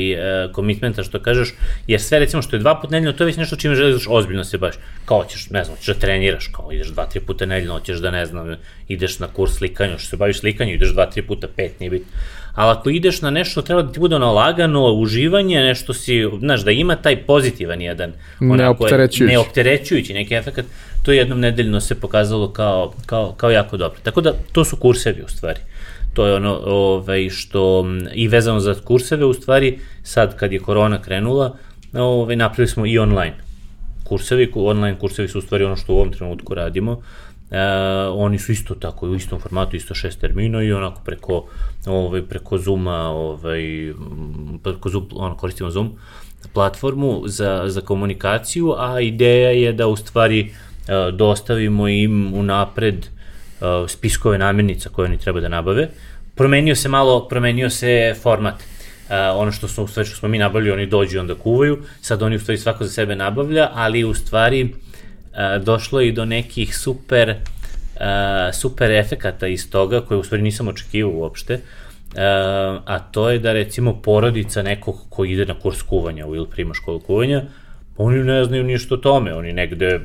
komitmenta 0.53 1.03
što 1.03 1.21
kažeš, 1.21 1.55
jer 1.87 2.01
sve 2.01 2.19
recimo 2.19 2.43
što 2.43 2.57
je 2.57 2.61
dva 2.61 2.81
put 2.81 2.91
nedeljno, 2.91 3.13
to 3.13 3.25
je 3.25 3.27
već 3.27 3.37
nešto 3.37 3.57
čime 3.57 3.75
želiš 3.75 4.07
ozbiljno 4.09 4.45
se 4.45 4.59
baš, 4.59 4.75
kao 5.05 5.25
ćeš, 5.25 5.51
ne 5.51 5.65
znam, 5.65 5.77
ćeš 5.83 5.90
da 5.93 6.01
treniraš, 6.01 6.47
kao 6.47 6.73
ideš 6.73 6.89
dva, 6.89 7.07
tri 7.07 7.21
puta 7.21 7.47
nedeljno, 7.47 7.75
hoćeš 7.75 7.99
da 7.99 8.11
ne 8.11 8.27
znam, 8.27 8.57
ideš 8.89 9.19
na 9.19 9.27
kurs 9.27 9.53
slikanja, 9.53 9.99
što 9.99 10.09
se 10.09 10.17
baviš 10.17 10.41
slikanjem, 10.41 10.75
ideš 10.75 10.93
dva, 10.93 11.07
tri 11.07 11.23
puta, 11.23 11.49
pet, 11.57 11.81
nije 11.81 11.91
bit. 11.91 12.03
Ali 12.55 12.71
ako 12.71 12.91
ideš 12.91 13.23
na 13.23 13.31
nešto, 13.31 13.63
treba 13.63 13.83
da 13.83 13.93
ti 13.93 14.01
bude 14.01 14.17
ono 14.17 14.33
lagano, 14.33 14.93
uživanje, 14.93 15.61
nešto 15.61 15.95
si, 15.95 16.29
znaš, 16.39 16.65
da 16.65 16.71
ima 16.71 16.97
taj 16.97 17.17
pozitivan 17.17 17.81
jedan, 17.81 18.13
neopterećujući. 18.41 19.33
neopterećujući 19.33 20.15
neki 20.15 20.35
efekt, 20.35 20.67
to 21.03 21.13
jednom 21.13 21.41
nedeljno 21.41 21.81
se 21.81 21.95
pokazalo 21.95 22.53
kao, 22.53 22.93
kao, 23.07 23.33
kao 23.37 23.51
jako 23.51 23.77
dobro. 23.77 23.99
Tako 24.03 24.21
da, 24.21 24.33
to 24.53 24.65
su 24.65 24.77
kursevi 24.77 25.23
u 25.23 25.29
stvari. 25.29 25.61
To 26.15 26.27
je 26.27 26.35
ono 26.35 26.61
ovaj, 26.65 27.31
što, 27.31 27.87
i 28.15 28.29
vezano 28.29 28.61
za 28.61 28.75
kurseve, 28.75 29.25
u 29.25 29.35
stvari, 29.35 29.79
sad 30.03 30.37
kad 30.37 30.53
je 30.53 30.59
korona 30.59 31.03
krenula, 31.03 31.57
ovaj, 31.93 32.37
napravili 32.37 32.69
smo 32.69 32.87
i 32.87 32.99
online 32.99 33.50
kursevi, 34.11 34.51
online 34.55 34.99
kursevi 34.99 35.29
su 35.29 35.39
u 35.39 35.43
stvari 35.43 35.65
ono 35.65 35.77
što 35.77 35.95
u 35.95 35.97
ovom 35.97 36.13
trenutku 36.13 36.55
radimo, 36.55 37.01
e, 37.51 37.63
oni 38.13 38.39
su 38.39 38.53
isto 38.53 38.75
tako 38.75 39.07
u 39.07 39.15
istom 39.15 39.41
formatu, 39.41 39.77
isto 39.77 39.95
šest 39.95 40.21
termina 40.21 40.63
i 40.63 40.73
onako 40.73 41.01
preko 41.05 41.45
ovaj 41.87 42.23
preko 42.23 42.59
Zooma, 42.59 42.99
ovaj 43.09 43.93
preko 44.63 44.89
Zoom, 44.89 45.09
ono 45.15 45.37
koristimo 45.37 45.71
Zoom 45.71 45.93
platformu 46.53 47.23
za 47.27 47.63
za 47.67 47.81
komunikaciju, 47.81 48.75
a 48.79 49.01
ideja 49.01 49.51
je 49.51 49.73
da 49.73 49.87
u 49.87 49.97
stvari 49.97 50.41
e, 50.41 51.13
dostavimo 51.13 51.89
im 51.89 52.35
unapred 52.35 53.07
e, 53.07 53.09
spiskove 53.89 54.39
namirnica 54.39 54.89
koje 54.89 55.07
oni 55.07 55.19
treba 55.19 55.41
da 55.41 55.49
nabave. 55.49 55.89
Promenio 56.35 56.75
se 56.75 56.89
malo, 56.89 57.29
promenio 57.29 57.71
se 57.71 58.15
format 58.23 58.63
ono 59.35 59.53
što 59.53 59.69
smo, 59.69 59.87
sve 59.87 60.05
što 60.05 60.17
smo 60.17 60.29
mi 60.29 60.39
nabavili, 60.39 60.71
oni 60.71 60.87
dođu 60.87 61.17
i 61.17 61.21
onda 61.21 61.35
kuvaju, 61.35 61.79
sad 62.01 62.23
oni 62.23 62.37
u 62.37 62.41
stvari 62.41 62.59
svako 62.59 62.85
za 62.85 62.91
sebe 62.91 63.17
nabavlja, 63.17 63.71
ali 63.75 64.05
u 64.05 64.15
stvari 64.15 64.65
uh, 64.65 65.65
došlo 65.65 66.01
i 66.01 66.13
do 66.13 66.25
nekih 66.25 66.77
super, 66.77 67.31
uh, 67.31 68.05
super 68.53 68.91
efekata 68.91 69.47
iz 69.47 69.71
toga, 69.71 70.01
koje 70.01 70.19
u 70.19 70.23
stvari 70.23 70.43
nisam 70.43 70.69
očekivao 70.69 71.13
uopšte, 71.13 71.55
uh, 71.55 71.61
a 72.85 72.99
to 73.13 73.31
je 73.31 73.39
da 73.39 73.53
recimo 73.53 74.03
porodica 74.03 74.63
nekog 74.63 74.97
ko 75.11 75.25
ide 75.25 75.47
na 75.47 75.55
kurs 75.55 75.83
kuvanja 75.83 76.27
u 76.27 76.35
Il 76.35 76.47
Prima 76.47 76.75
školu 76.75 77.01
kuvanja, 77.01 77.43
oni 77.97 78.25
ne 78.25 78.45
znaju 78.45 78.65
ništa 78.65 78.95
o 78.95 78.99
tome, 78.99 79.35
oni 79.35 79.53
negde 79.53 80.01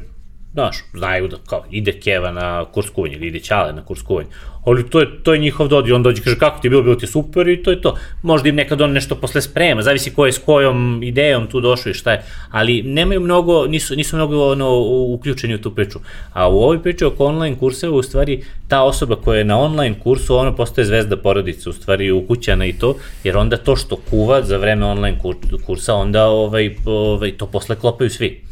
znaš, 0.56 0.78
znaju 0.93 1.28
da 1.28 1.38
kao, 1.47 1.64
ide 1.72 1.91
Keva 1.99 2.32
na 2.32 2.66
kurs 2.66 2.89
kuvanja 2.89 3.16
ili 3.16 3.28
ide 3.28 3.39
Ćale 3.39 3.74
na 3.74 3.86
kurs 3.86 4.01
kuvanja, 4.01 4.30
ali 4.66 4.89
to 4.89 4.99
je, 4.99 5.08
to 5.24 5.34
je 5.34 5.39
njihov 5.39 5.68
dodi, 5.68 5.91
on 5.91 6.03
dođe 6.03 6.24
kaže 6.24 6.38
kako 6.39 6.62
ti 6.62 6.68
je 6.68 6.70
bilo, 6.70 6.82
bilo 6.82 6.95
ti 6.95 7.08
super 7.08 7.47
i 7.47 7.64
to 7.64 7.72
je 7.72 7.82
to. 7.82 7.95
Možda 8.22 8.49
im 8.49 8.56
nekad 8.56 8.82
on 8.82 8.91
nešto 8.91 9.16
posle 9.16 9.41
sprema, 9.41 9.82
zavisi 9.82 10.14
ko 10.14 10.26
je 10.26 10.32
s 10.32 10.38
kojom 10.38 11.03
idejom 11.03 11.47
tu 11.47 11.62
došao 11.62 11.91
i 11.91 11.93
šta 11.93 12.12
je, 12.12 12.24
ali 12.51 12.84
nemaju 12.84 13.20
mnogo, 13.20 13.68
nisu, 13.68 13.95
nisu 13.95 14.16
mnogo 14.16 14.51
ono, 14.51 14.80
uključeni 15.08 15.56
u 15.56 15.62
tu 15.62 15.76
priču. 15.76 15.99
A 16.34 16.49
u 16.49 16.58
ovoj 16.58 16.84
priči 16.84 17.06
oko 17.06 17.26
online 17.26 17.60
kurseva, 17.60 17.95
u 17.95 18.03
stvari, 18.03 18.43
ta 18.68 18.84
osoba 18.84 19.16
koja 19.16 19.38
je 19.38 19.45
na 19.45 19.60
online 19.60 19.99
kursu, 19.99 20.38
ona 20.38 20.56
postaje 20.56 20.86
zvezda 20.86 21.18
porodice, 21.18 21.70
u 21.70 21.74
stvari 21.74 22.12
ukućana 22.12 22.66
i 22.66 22.74
to, 22.74 22.95
jer 23.24 23.38
onda 23.38 23.58
to 23.58 23.76
što 23.76 23.95
kuva 24.10 24.41
za 24.41 24.58
vreme 24.58 24.86
online 24.86 25.20
kursa, 25.66 25.93
onda 25.93 26.26
ovaj, 26.26 26.76
ovaj, 26.86 27.38
to 27.38 27.45
posle 27.47 27.76
klopaju 27.76 28.10
svi. 28.10 28.45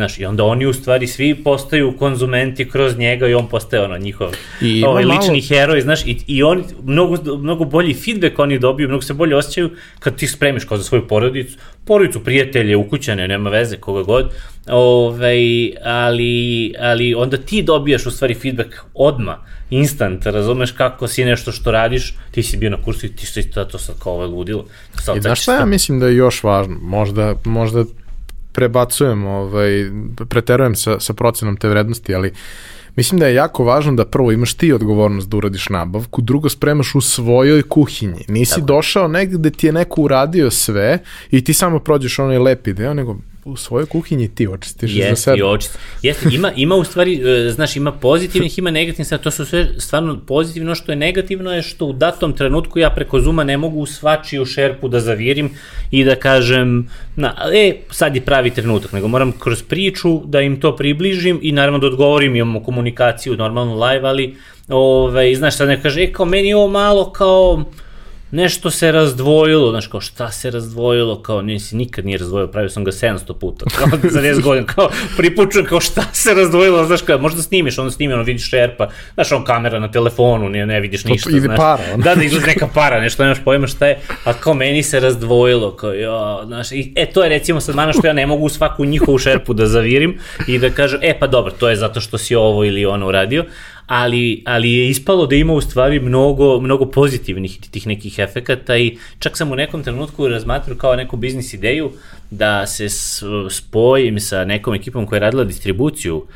Znaš, 0.00 0.18
i 0.18 0.24
onda 0.24 0.44
oni 0.44 0.66
u 0.66 0.72
stvari 0.72 1.06
svi 1.06 1.34
postaju 1.44 1.96
konzumenti 1.98 2.68
kroz 2.68 2.98
njega 2.98 3.28
i 3.28 3.34
on 3.34 3.48
postaje 3.48 3.82
ono 3.82 3.98
njihov 3.98 4.30
I 4.60 4.84
ovaj, 4.84 5.04
malo- 5.04 5.20
lični 5.20 5.40
heroj, 5.40 5.80
znaš, 5.80 6.06
i, 6.06 6.18
i 6.26 6.42
oni, 6.42 6.62
mnogo, 6.84 7.36
mnogo 7.36 7.64
bolji 7.64 7.94
feedback 7.94 8.38
oni 8.38 8.58
dobiju, 8.58 8.88
mnogo 8.88 9.02
se 9.02 9.14
bolje 9.14 9.36
osjećaju 9.36 9.70
kad 9.98 10.16
ti 10.16 10.26
spremiš 10.28 10.64
kao 10.64 10.78
za 10.78 10.84
svoju 10.84 11.08
porodicu, 11.08 11.58
porodicu, 11.84 12.24
prijatelje, 12.24 12.76
ukućane, 12.76 13.28
nema 13.28 13.50
veze, 13.50 13.76
koga 13.76 14.02
god, 14.02 14.30
ovaj, 14.68 15.72
ali, 15.84 16.74
ali 16.80 17.14
onda 17.14 17.36
ti 17.36 17.62
dobijaš 17.62 18.06
u 18.06 18.10
stvari 18.10 18.34
feedback 18.34 18.74
odma, 18.94 19.38
instant, 19.70 20.26
razumeš 20.26 20.72
kako 20.72 21.08
si 21.08 21.24
nešto 21.24 21.52
što 21.52 21.70
radiš, 21.70 22.14
ti 22.30 22.42
si 22.42 22.56
bio 22.56 22.70
na 22.70 22.82
kursu 22.84 23.06
i 23.06 23.16
ti 23.16 23.26
si 23.26 23.50
to, 23.50 23.64
to 23.64 23.78
sad 23.78 23.98
kao 23.98 24.12
ovo 24.12 24.22
je 24.22 24.28
ludilo. 24.28 24.64
Sad, 24.94 25.16
I 25.16 25.18
sad 25.18 25.22
znaš 25.22 25.42
šta 25.42 25.54
ja 25.54 25.66
mislim 25.66 26.00
da 26.00 26.06
je 26.06 26.16
još 26.16 26.42
važno? 26.42 26.76
Možda, 26.82 27.34
možda 27.44 27.84
prebacujem, 28.52 29.26
ovaj, 29.26 29.90
preterujem 30.28 30.74
sa, 30.74 31.00
sa 31.00 31.14
procenom 31.14 31.56
te 31.56 31.68
vrednosti, 31.68 32.14
ali 32.14 32.32
mislim 32.96 33.20
da 33.20 33.26
je 33.26 33.34
jako 33.34 33.64
važno 33.64 33.92
da 33.92 34.04
prvo 34.04 34.32
imaš 34.32 34.54
ti 34.54 34.72
odgovornost 34.72 35.28
da 35.28 35.36
uradiš 35.36 35.68
nabavku, 35.68 36.22
drugo 36.22 36.48
spremaš 36.48 36.94
u 36.94 37.00
svojoj 37.00 37.62
kuhinji. 37.62 38.24
Nisi 38.28 38.54
Tako. 38.54 38.66
došao 38.66 39.08
negde 39.08 39.38
gde 39.38 39.50
ti 39.50 39.66
je 39.66 39.72
neko 39.72 40.02
uradio 40.02 40.50
sve 40.50 40.98
i 41.30 41.44
ti 41.44 41.54
samo 41.54 41.78
prođeš 41.78 42.18
onaj 42.18 42.38
lepi 42.38 42.72
deo, 42.72 42.94
nego 42.94 43.16
u 43.44 43.56
svojoj 43.56 43.86
kuhinji 43.86 44.28
ti 44.28 44.48
očistiš 44.48 44.90
za 44.90 44.98
Jeste, 44.98 45.16
sebe. 45.16 45.38
i 45.38 45.42
očito. 45.42 45.74
Jeste, 46.02 46.28
ima, 46.32 46.52
ima 46.56 46.74
u 46.74 46.84
stvari, 46.84 47.22
e, 47.24 47.50
znaš, 47.50 47.76
ima 47.76 47.92
pozitivnih, 47.92 48.58
ima 48.58 48.70
negativnih, 48.70 49.08
sad 49.08 49.22
to 49.22 49.30
su 49.30 49.44
sve 49.46 49.68
stvarno 49.78 50.20
pozitivno, 50.26 50.74
što 50.74 50.92
je 50.92 50.96
negativno 50.96 51.52
je 51.52 51.62
što 51.62 51.86
u 51.86 51.92
datom 51.92 52.32
trenutku 52.32 52.78
ja 52.78 52.90
preko 52.90 53.20
Zuma 53.20 53.44
ne 53.44 53.56
mogu 53.56 53.80
u 53.80 53.86
svačiju 53.86 54.44
šerpu 54.44 54.88
da 54.88 55.00
zavirim 55.00 55.50
i 55.90 56.04
da 56.04 56.16
kažem, 56.16 56.88
na, 57.16 57.34
e, 57.52 57.72
sad 57.90 58.16
je 58.16 58.24
pravi 58.24 58.50
trenutak, 58.50 58.92
nego 58.92 59.08
moram 59.08 59.32
kroz 59.32 59.62
priču 59.62 60.20
da 60.24 60.40
im 60.40 60.60
to 60.60 60.76
približim 60.76 61.38
i 61.42 61.52
naravno 61.52 61.78
da 61.78 61.86
odgovorim, 61.86 62.36
imamo 62.36 62.62
komunikaciju, 62.62 63.36
normalno 63.36 63.86
live, 63.86 64.08
ali, 64.08 64.36
ovaj, 64.68 65.34
znaš, 65.34 65.56
sad 65.56 65.68
ne 65.68 65.82
kaže, 65.82 66.02
e, 66.02 66.12
kao 66.12 66.26
meni 66.26 66.48
je 66.48 66.56
ovo 66.56 66.68
malo 66.68 67.12
kao, 67.12 67.64
nešto 68.30 68.70
se 68.70 68.92
razdvojilo, 68.92 69.70
znaš, 69.70 69.86
kao 69.86 70.00
šta 70.00 70.30
se 70.30 70.50
razdvojilo, 70.50 71.22
kao 71.22 71.42
nisi 71.42 71.76
nikad 71.76 72.06
nije 72.06 72.18
razdvojio, 72.18 72.46
pravio 72.46 72.68
sam 72.68 72.84
ga 72.84 72.90
700 72.90 73.38
puta, 73.38 73.64
kao 73.78 73.88
za 74.10 74.20
10 74.20 74.42
godina, 74.46 74.66
kao 74.66 74.90
pripučujem, 75.16 75.66
kao 75.66 75.80
šta 75.80 76.02
se 76.12 76.34
razdvojilo, 76.34 76.86
znaš, 76.86 77.02
kao 77.02 77.18
možda 77.18 77.42
snimiš, 77.42 77.78
onda 77.78 77.90
snimi, 77.90 78.14
ono 78.14 78.22
vidiš 78.22 78.50
šerpa, 78.50 78.88
znaš, 79.14 79.32
on 79.32 79.44
kamera 79.44 79.78
na 79.78 79.90
telefonu, 79.90 80.48
ne, 80.48 80.66
ne 80.66 80.80
vidiš 80.80 81.04
ništa, 81.04 81.30
ide 81.30 81.40
znaš. 81.40 81.56
para, 81.56 81.82
ono. 81.94 82.02
Da, 82.02 82.14
da 82.14 82.22
izlazi 82.22 82.46
neka 82.46 82.68
para, 82.74 83.00
nešto 83.00 83.22
nemaš 83.22 83.44
pojma 83.44 83.66
šta 83.66 83.86
je, 83.86 83.98
a 84.24 84.32
kao 84.32 84.54
meni 84.54 84.82
se 84.82 85.00
razdvojilo, 85.00 85.76
kao 85.76 85.92
jo, 85.92 86.42
znaš, 86.46 86.72
i, 86.72 86.92
e, 86.96 87.06
to 87.06 87.22
je 87.22 87.28
recimo 87.28 87.60
sad 87.60 87.74
mana 87.74 87.92
što 87.92 88.06
ja 88.06 88.12
ne 88.12 88.26
mogu 88.26 88.48
svaku 88.48 88.84
njihovu 88.84 89.18
šerpu 89.18 89.54
da 89.54 89.66
zavirim 89.66 90.18
i 90.46 90.58
da 90.58 90.70
kažem, 90.70 91.00
e, 91.02 91.18
pa 91.18 91.26
dobro, 91.26 91.52
to 91.52 91.68
je 91.68 91.76
zato 91.76 92.00
što 92.00 92.18
si 92.18 92.34
ovo 92.34 92.64
ili 92.64 92.86
ono 92.86 93.08
uradio, 93.08 93.44
ali, 93.90 94.42
ali 94.46 94.72
je 94.72 94.88
ispalo 94.88 95.26
da 95.26 95.34
ima 95.36 95.52
u 95.52 95.60
stvari 95.60 96.00
mnogo, 96.00 96.60
mnogo 96.60 96.86
pozitivnih 96.86 97.58
tih 97.70 97.86
nekih 97.86 98.18
efekata 98.18 98.76
i 98.76 98.98
čak 99.18 99.36
sam 99.36 99.52
u 99.52 99.56
nekom 99.56 99.82
trenutku 99.82 100.28
razmatrao 100.28 100.76
kao 100.76 100.96
neku 100.96 101.16
biznis 101.16 101.54
ideju 101.54 101.90
da 102.30 102.66
se 102.66 102.88
spojim 103.50 104.20
sa 104.20 104.44
nekom 104.44 104.74
ekipom 104.74 105.06
koja 105.06 105.16
je 105.16 105.20
radila 105.20 105.44
distribuciju 105.44 106.26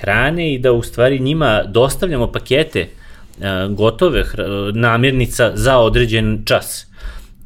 hrane 0.00 0.54
i 0.54 0.58
da 0.58 0.72
u 0.72 0.82
stvari 0.82 1.18
njima 1.18 1.62
dostavljamo 1.62 2.32
pakete 2.32 2.88
a, 3.42 3.68
gotove 3.70 4.24
namirnica 4.74 5.52
za 5.54 5.78
određen 5.78 6.42
čas. 6.44 6.86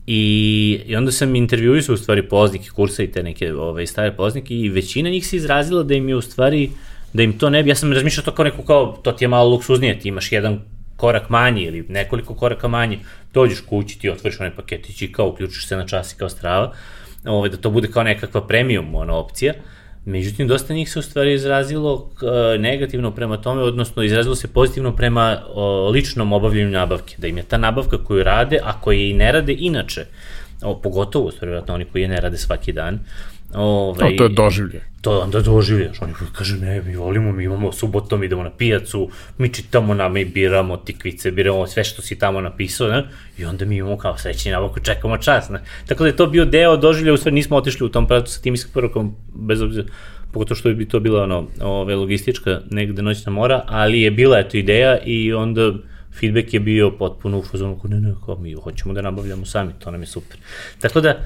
I, 0.07 0.81
I 0.87 0.97
onda 0.97 1.13
sam 1.13 1.37
intervjuisao 1.37 1.95
u 1.95 1.99
stvari 1.99 2.29
polaznike 2.29 2.71
kursa 2.71 3.03
i 3.03 3.13
te 3.13 3.23
neke 3.23 3.55
ovaj, 3.55 3.87
stare 3.87 4.13
polaznike 4.13 4.55
i 4.55 4.69
većina 4.69 5.11
njih 5.11 5.27
se 5.27 5.37
izrazila 5.37 5.83
da 5.83 5.95
im 5.95 6.09
je 6.09 6.17
u 6.17 6.21
stvari, 6.21 6.71
da 7.13 7.23
im 7.23 7.39
to 7.39 7.51
ne 7.51 7.63
bi, 7.63 7.71
ja 7.71 7.75
sam 7.75 7.93
razmišljao 7.93 8.25
to 8.25 8.35
kao 8.35 8.45
neku 8.45 8.63
kao, 8.63 8.99
to 9.03 9.13
ti 9.13 9.25
je 9.25 9.29
malo 9.29 9.51
luksuznije, 9.51 9.99
ti 9.99 10.09
imaš 10.09 10.33
jedan 10.33 10.61
korak 10.97 11.29
manji 11.29 11.63
ili 11.63 11.85
nekoliko 11.89 12.35
koraka 12.35 12.69
manji, 12.69 12.99
dođeš 13.35 13.61
kući, 13.61 13.99
ti 13.99 14.11
otvoriš 14.11 14.41
onaj 14.41 14.57
paketić 14.57 15.03
i 15.03 15.13
kao 15.13 15.29
uključiš 15.29 15.67
se 15.67 15.77
na 15.77 15.87
čas 15.87 16.13
i 16.13 16.17
kao 16.17 16.29
strava, 16.29 16.73
ovaj, 17.25 17.51
da 17.51 17.57
to 17.57 17.71
bude 17.71 17.89
kao 17.89 18.03
nekakva 18.03 18.47
premium 18.47 18.95
ono, 18.95 19.17
opcija. 19.17 19.55
Međutim, 20.05 20.49
dosta 20.49 20.75
njih 20.75 20.91
se 20.93 20.99
u 20.99 21.03
stvari 21.03 21.35
izrazilo 21.35 22.11
negativno 22.59 23.11
prema 23.11 23.37
tome, 23.37 23.63
odnosno 23.63 24.03
izrazilo 24.03 24.35
se 24.35 24.49
pozitivno 24.49 24.97
prema 24.97 25.43
o, 25.55 25.89
ličnom 25.91 26.33
obavljanju 26.33 26.71
nabavke, 26.71 27.15
da 27.19 27.27
im 27.27 27.37
je 27.37 27.43
ta 27.43 27.59
nabavka 27.59 28.05
koju 28.05 28.25
rade, 28.25 28.59
a 28.65 28.81
koje 28.81 29.11
i 29.11 29.13
ne 29.13 29.33
rade 29.33 29.57
inače, 29.59 30.07
o, 30.63 30.81
pogotovo, 30.81 31.29
u 31.29 31.31
stvari, 31.31 31.61
oni 31.69 31.85
koji 31.85 32.03
je 32.03 32.09
ne 32.09 32.21
rade 32.21 32.39
svaki 32.39 32.73
dan, 32.73 32.99
No, 33.55 33.95
to 34.17 34.25
je 34.25 34.29
doživlje. 34.29 34.81
to 35.01 35.19
onda 35.19 35.41
doživljaš. 35.41 36.03
Oni 36.03 36.13
kaže, 36.33 36.57
ne, 36.57 36.83
mi 36.83 36.97
volimo, 36.97 37.33
mi 37.33 37.45
imamo 37.45 37.73
subotom, 37.73 38.25
idemo 38.25 38.43
na 38.43 38.51
pijacu, 38.51 39.11
mi 39.39 39.49
čitamo 39.55 39.95
na, 39.95 40.09
mi 40.09 40.25
biramo 40.25 40.77
tikvice, 40.77 41.31
biramo 41.31 41.67
sve 41.67 41.85
što 41.85 42.03
si 42.03 42.19
tamo 42.19 42.41
napisao, 42.41 42.89
ne? 42.89 43.05
i 43.39 43.45
onda 43.45 43.65
mi 43.65 43.77
imamo 43.77 43.97
kao 43.97 44.19
srećni 44.19 44.53
nabavku, 44.53 44.81
čekamo 44.81 45.19
čas. 45.19 45.49
Ne? 45.51 45.61
Tako 45.87 46.05
da 46.05 46.09
je 46.09 46.17
to 46.17 46.27
bio 46.27 46.45
deo 46.45 46.77
doživlja, 46.77 47.13
u 47.13 47.17
stvari 47.17 47.35
nismo 47.35 47.57
otišli 47.57 47.87
u 47.87 47.89
tom 47.89 48.07
pravcu 48.07 48.33
sa 48.33 48.43
tim 48.43 48.55
isporukom, 48.55 49.15
bez 49.35 49.63
obzira, 49.63 49.89
pogotovo 50.33 50.57
što 50.57 50.75
bi 50.75 50.89
to 50.89 51.01
bila 51.01 51.23
ono, 51.23 51.47
ove, 51.61 51.95
logistička 51.95 52.61
negde 52.71 53.03
noćna 53.03 53.33
mora, 53.33 53.65
ali 53.67 54.01
je 54.01 54.11
bila 54.11 54.39
eto 54.39 54.57
ideja 54.57 54.99
i 55.05 55.33
onda 55.33 55.73
feedback 56.21 56.55
je 56.55 56.61
bio 56.61 56.91
potpuno 56.91 57.39
u 57.39 57.43
fazonu, 57.43 57.81
ne, 57.85 58.01
ne, 58.01 58.15
kao 58.27 58.37
mi 58.37 58.53
hoćemo 58.53 58.95
da 58.95 59.03
nabavljamo 59.03 59.47
sami, 59.47 59.73
to 59.79 59.91
nam 59.91 60.01
je 60.01 60.07
super. 60.07 60.39
Tako 60.81 61.01
da, 61.01 61.17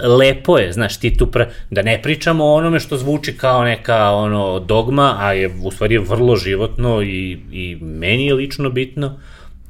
lepo 0.00 0.58
je, 0.58 0.72
znaš, 0.72 1.00
ti 1.00 1.16
tu, 1.16 1.26
pre, 1.26 1.50
da 1.70 1.82
ne 1.82 2.02
pričamo 2.02 2.44
o 2.44 2.54
onome 2.54 2.80
što 2.80 2.96
zvuči 2.96 3.36
kao 3.36 3.64
neka 3.64 4.10
ono 4.10 4.60
dogma, 4.60 5.16
a 5.18 5.32
je 5.32 5.50
u 5.62 5.70
stvari 5.70 5.98
vrlo 5.98 6.36
životno 6.36 7.02
i, 7.02 7.38
i 7.52 7.78
meni 7.80 8.26
je 8.26 8.34
lično 8.34 8.70
bitno, 8.70 9.18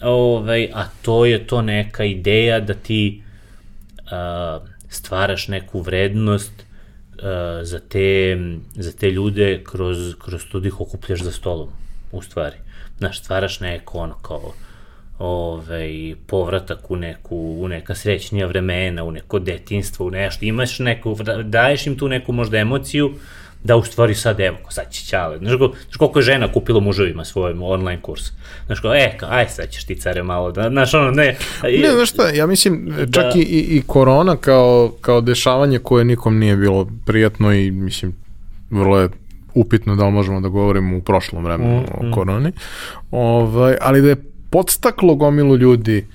ovaj, 0.01 0.69
a 0.75 0.85
to 1.03 1.25
je 1.25 1.47
to 1.47 1.63
neka 1.63 2.05
ideja 2.05 2.61
da 2.61 2.75
ti 2.75 3.23
a, 4.11 4.61
stvaraš 4.89 5.49
neku 5.49 5.81
vrednost 5.81 6.65
za, 7.63 7.79
te, 7.79 8.37
za 8.75 8.93
te 8.93 9.11
ljude 9.11 9.61
kroz, 9.65 10.15
kroz 10.19 10.45
to 10.53 10.61
da 10.61 10.69
ih 10.69 10.81
okupljaš 10.81 11.23
za 11.23 11.33
stolom, 11.33 11.69
u 12.13 12.23
stvari. 12.23 12.57
Znaš, 12.99 13.21
stvaraš 13.21 13.61
neko 13.61 13.99
ono 13.99 14.15
kao 14.15 14.53
ovaj, 15.19 16.15
povratak 16.27 16.91
u, 16.91 16.97
neku, 16.97 17.37
u 17.37 17.69
neka 17.69 17.95
srećnija 17.95 18.47
vremena, 18.47 19.05
u 19.05 19.11
neko 19.11 19.39
detinstvo, 19.39 20.07
u 20.07 20.11
nešto, 20.11 20.45
imaš 20.45 20.79
neku, 20.79 21.17
daješ 21.45 21.87
im 21.87 21.99
tu 21.99 22.09
neku 22.09 22.33
možda 22.33 22.59
emociju, 22.59 23.15
da 23.65 23.77
u 23.77 23.83
stvari 23.83 24.15
sad 24.15 24.41
evo, 24.41 24.57
ko 24.63 24.73
sad 24.73 24.91
će 24.91 25.05
ćale. 25.05 25.39
Znaš, 25.39 25.59
ko, 25.59 25.73
znaš 25.85 25.97
koliko 25.97 26.19
je 26.19 26.23
žena 26.23 26.53
kupila 26.53 26.81
muževima 26.81 27.25
svoj 27.25 27.55
online 27.61 28.03
kurs. 28.03 28.23
Znaš 28.67 28.81
ko, 28.81 28.95
e, 28.95 29.15
kao, 29.19 29.29
aj 29.33 29.49
sad 29.49 29.71
ćeš 29.71 29.85
ti 29.85 30.01
care 30.01 30.23
malo, 30.23 30.53
da, 30.53 30.69
znaš 30.71 30.95
ono, 30.95 31.11
ne. 31.11 31.37
Ne, 31.63 31.93
znaš 31.95 32.11
šta, 32.11 32.29
ja 32.29 32.47
mislim, 32.47 32.95
čak 33.13 33.25
Da. 33.25 33.33
i, 33.35 33.43
i, 33.43 33.77
i 33.77 33.83
korona 33.87 34.37
kao, 34.37 34.93
kao 35.01 35.21
dešavanje 35.21 35.79
koje 35.79 36.05
nikom 36.05 36.39
nije 36.39 36.57
bilo 36.57 36.89
prijatno 37.07 37.53
i, 37.53 37.71
mislim, 37.71 38.15
vrlo 38.71 39.01
je 39.01 39.09
upitno 39.55 39.97
da 39.97 40.05
li 40.05 40.13
možemo 40.13 40.41
da 40.41 40.49
govorimo 40.49 40.97
u 40.97 41.01
prošlom 41.01 41.45
vremenu 41.45 41.81
Mm, 41.81 42.09
o 42.09 42.15
koroni, 42.15 42.53
ovaj, 43.11 43.77
ali 43.81 44.03
da 44.03 44.09
je 44.09 44.34
podstaklo 44.55 45.15
gomilu 45.15 45.57
ljudi 45.57 46.07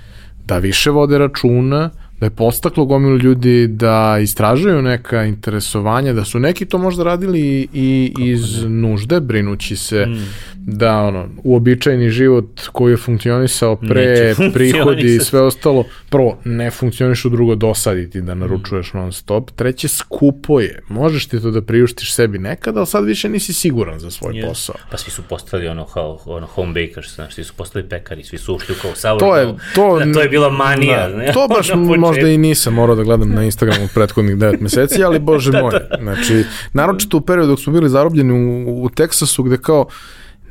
da 0.45 0.57
više 0.57 0.91
vode 0.91 1.17
računa, 1.17 1.89
da 2.19 2.25
je 2.25 2.29
postaklo 2.29 2.85
gomilu 2.85 3.17
ljudi 3.17 3.67
da 3.67 4.17
istražuju 4.21 4.81
neka 4.81 5.23
interesovanja, 5.23 6.13
da 6.13 6.25
su 6.25 6.39
neki 6.39 6.65
to 6.65 6.77
možda 6.77 7.03
radili 7.03 7.67
i 7.73 8.13
iz 8.19 8.63
nužde, 8.67 9.19
brinući 9.19 9.75
se 9.75 10.05
Mm. 10.05 10.25
da 10.65 10.97
ono, 10.97 11.27
uobičajeni 11.43 12.09
život 12.09 12.61
koji 12.71 12.93
je 12.93 12.97
funkcionisao 12.97 13.75
pre 13.75 14.35
prihodi 14.53 15.15
i 15.15 15.19
sve 15.19 15.41
ostalo, 15.41 15.83
prvo, 16.09 16.37
ne 16.45 16.71
funkcionišu, 16.71 17.29
drugo, 17.29 17.55
dosaditi 17.55 18.21
da 18.21 18.33
naručuješ 18.35 18.93
non 18.93 19.11
stop, 19.13 19.51
treće, 19.51 19.87
skupo 19.87 20.59
je, 20.59 20.81
možeš 20.89 21.27
ti 21.27 21.41
to 21.41 21.51
da 21.51 21.61
priuštiš 21.61 22.13
sebi 22.13 22.39
nekad, 22.39 22.77
ali 22.77 22.87
sad 22.87 23.05
više 23.05 23.29
nisi 23.29 23.53
siguran 23.53 23.99
za 23.99 24.11
svoj 24.11 24.37
Je. 24.37 24.47
posao. 24.47 24.75
Pa 24.91 24.97
svi 24.97 25.11
su 25.11 25.21
postali 25.29 25.67
ono, 25.67 25.85
kao, 25.85 26.19
ono 26.25 26.47
home 26.47 26.73
bakers, 26.73 27.15
znaš, 27.15 27.33
svi 27.35 27.43
su 27.43 27.53
postali 27.53 27.89
pekari, 27.89 28.23
svi 28.23 28.37
su 28.37 28.55
ušli 28.55 28.75
u 28.75 28.81
kao 28.81 28.95
sourdough. 28.95 29.31
To 29.31 29.37
je, 29.37 29.45
to, 29.75 30.05
da, 30.05 30.13
to 30.13 30.21
je 30.21 30.29
bila 30.29 30.49
manija. 30.49 31.07
Da, 31.09 31.17
ne? 31.17 31.31
to 31.33 31.47
baš. 31.55 31.69
Možda 32.09 32.27
i 32.27 32.37
nisam 32.37 32.73
morao 32.73 32.95
da 32.95 33.03
gledam 33.03 33.29
na 33.29 33.43
Instagramu 33.43 33.87
prethodnih 33.93 34.35
9 34.35 34.61
meseci, 34.61 35.03
ali 35.03 35.19
bože 35.19 35.51
moj. 35.61 35.71
Znači, 36.01 36.43
naročito 36.73 37.17
u 37.17 37.21
periodu 37.21 37.49
dok 37.49 37.59
smo 37.59 37.73
bili 37.73 37.89
zarobljeni 37.89 38.33
u, 38.33 38.83
u 38.83 38.89
Teksasu 38.89 39.43
gde 39.43 39.57
kao 39.57 39.87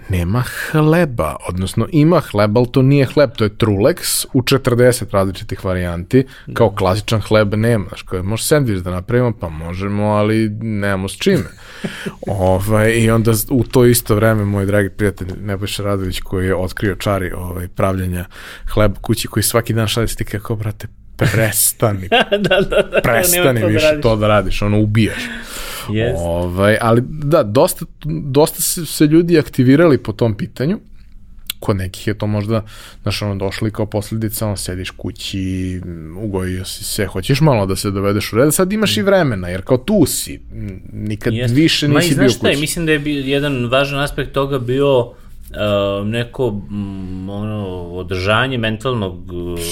nema 0.09 0.43
hleba, 0.71 1.37
odnosno 1.49 1.87
ima 1.93 2.21
hleba, 2.21 2.61
ali 2.61 2.73
to 2.73 2.83
nije 2.83 3.07
hleb, 3.07 3.31
to 3.37 3.45
je 3.45 3.51
Trulex 3.51 4.27
u 4.33 4.43
40 4.43 5.05
različitih 5.13 5.65
varijanti, 5.65 6.27
kao 6.53 6.71
klasičan 6.71 7.21
hleb 7.21 7.55
nema, 7.55 7.85
znaš, 7.89 8.03
kao 8.03 8.23
može 8.23 8.45
sandvič 8.45 8.79
da 8.79 8.91
napravimo, 8.91 9.33
pa 9.41 9.49
možemo, 9.49 10.05
ali 10.05 10.49
nemamo 10.61 11.09
s 11.09 11.17
čime. 11.17 11.45
ovaj, 12.27 12.93
I 12.93 13.11
onda 13.11 13.33
u 13.51 13.65
to 13.65 13.85
isto 13.85 14.15
vreme 14.15 14.45
moj 14.45 14.67
dragi 14.67 14.91
prijatelj 14.91 15.29
Nebojša 15.41 15.83
Radović 15.83 16.21
koji 16.21 16.47
je 16.47 16.57
otkrio 16.57 16.95
čari 16.95 17.33
ovaj, 17.33 17.69
pravljenja 17.69 18.25
hleba 18.73 19.01
kući 19.01 19.29
koji 19.29 19.43
svaki 19.43 19.73
dan 19.73 19.89
šalje 19.89 20.09
stike 20.09 20.39
kao, 20.41 20.57
brate, 20.57 20.89
prestani, 21.19 22.09
da, 22.49 22.61
da, 22.61 22.83
da. 22.83 23.01
prestani 23.03 23.61
to 23.61 23.66
da 23.66 23.73
više 23.73 23.87
radiš. 23.87 24.03
to 24.03 24.16
da 24.16 24.29
radiš, 24.29 24.62
ono 24.62 24.81
ubijaš. 24.81 25.23
Yes. 25.89 26.14
Ovaj, 26.16 26.79
ali 26.81 27.03
da, 27.09 27.43
dosta, 27.43 27.85
dosta 28.05 28.62
se, 28.62 28.87
se 28.87 29.07
ljudi 29.07 29.39
aktivirali 29.39 29.99
po 29.99 30.12
tom 30.12 30.35
pitanju 30.35 30.81
kod 31.61 31.77
nekih 31.77 32.07
je 32.07 32.19
to 32.19 32.27
možda, 32.27 32.64
znaš, 33.03 33.23
ono, 33.23 33.35
došli 33.35 33.71
kao 33.71 33.87
posledica, 33.87 34.47
on 34.47 34.57
sediš 34.57 34.91
kući, 34.91 35.81
ugojio 36.23 36.64
si 36.64 36.85
se, 36.85 37.07
hoćeš 37.07 37.41
malo 37.41 37.66
da 37.66 37.77
se 37.77 37.91
dovedeš 37.91 38.33
u 38.33 38.37
red, 38.37 38.55
sad 38.55 38.73
imaš 38.73 38.97
i 38.97 39.03
vremena, 39.03 39.49
jer 39.49 39.62
kao 39.62 39.79
tu 39.79 40.07
si, 40.07 40.41
nikad 40.93 41.33
yes. 41.33 41.55
više 41.55 41.89
nisi 41.89 42.14
bio 42.14 42.29
kući. 42.29 42.39
Ma 42.43 42.51
i 42.51 42.53
znaš 42.53 42.61
mislim 42.61 42.87
da 42.87 42.93
je 42.93 42.99
bio, 42.99 43.23
jedan 43.25 43.66
važan 43.66 44.01
aspekt 44.01 44.33
toga 44.33 44.59
bio 44.59 45.01
uh, 45.01 45.14
neko 46.05 46.47
um, 46.47 47.31
ono, 47.31 47.67
održanje 47.93 48.59
mentalnog 48.59 49.19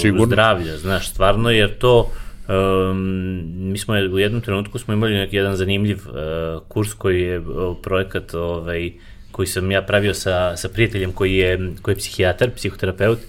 Sigurno. 0.01 0.25
zdravlja, 0.25 0.77
znaš, 0.77 1.09
stvarno, 1.09 1.49
jer 1.49 1.77
to 1.77 2.11
Um, 2.47 3.43
mi 3.71 3.77
smo 3.77 3.93
u 3.93 4.19
jednom 4.19 4.41
trenutku 4.41 4.79
smo 4.79 4.93
imali 4.93 5.13
neki 5.13 5.35
jedan 5.35 5.55
zanimljiv 5.55 5.97
uh, 6.07 6.61
kurs 6.67 6.93
koji 6.93 7.21
je 7.21 7.39
uh, 7.39 7.77
projekat 7.83 8.33
ovaj, 8.33 8.91
koji 9.31 9.47
sam 9.47 9.71
ja 9.71 9.81
pravio 9.81 10.13
sa, 10.13 10.57
sa 10.57 10.69
prijateljem 10.69 11.11
koji 11.11 11.35
je, 11.35 11.73
koji 11.81 11.93
je 11.93 11.97
psihijatar, 11.97 12.49
psihoterapeut, 12.51 13.19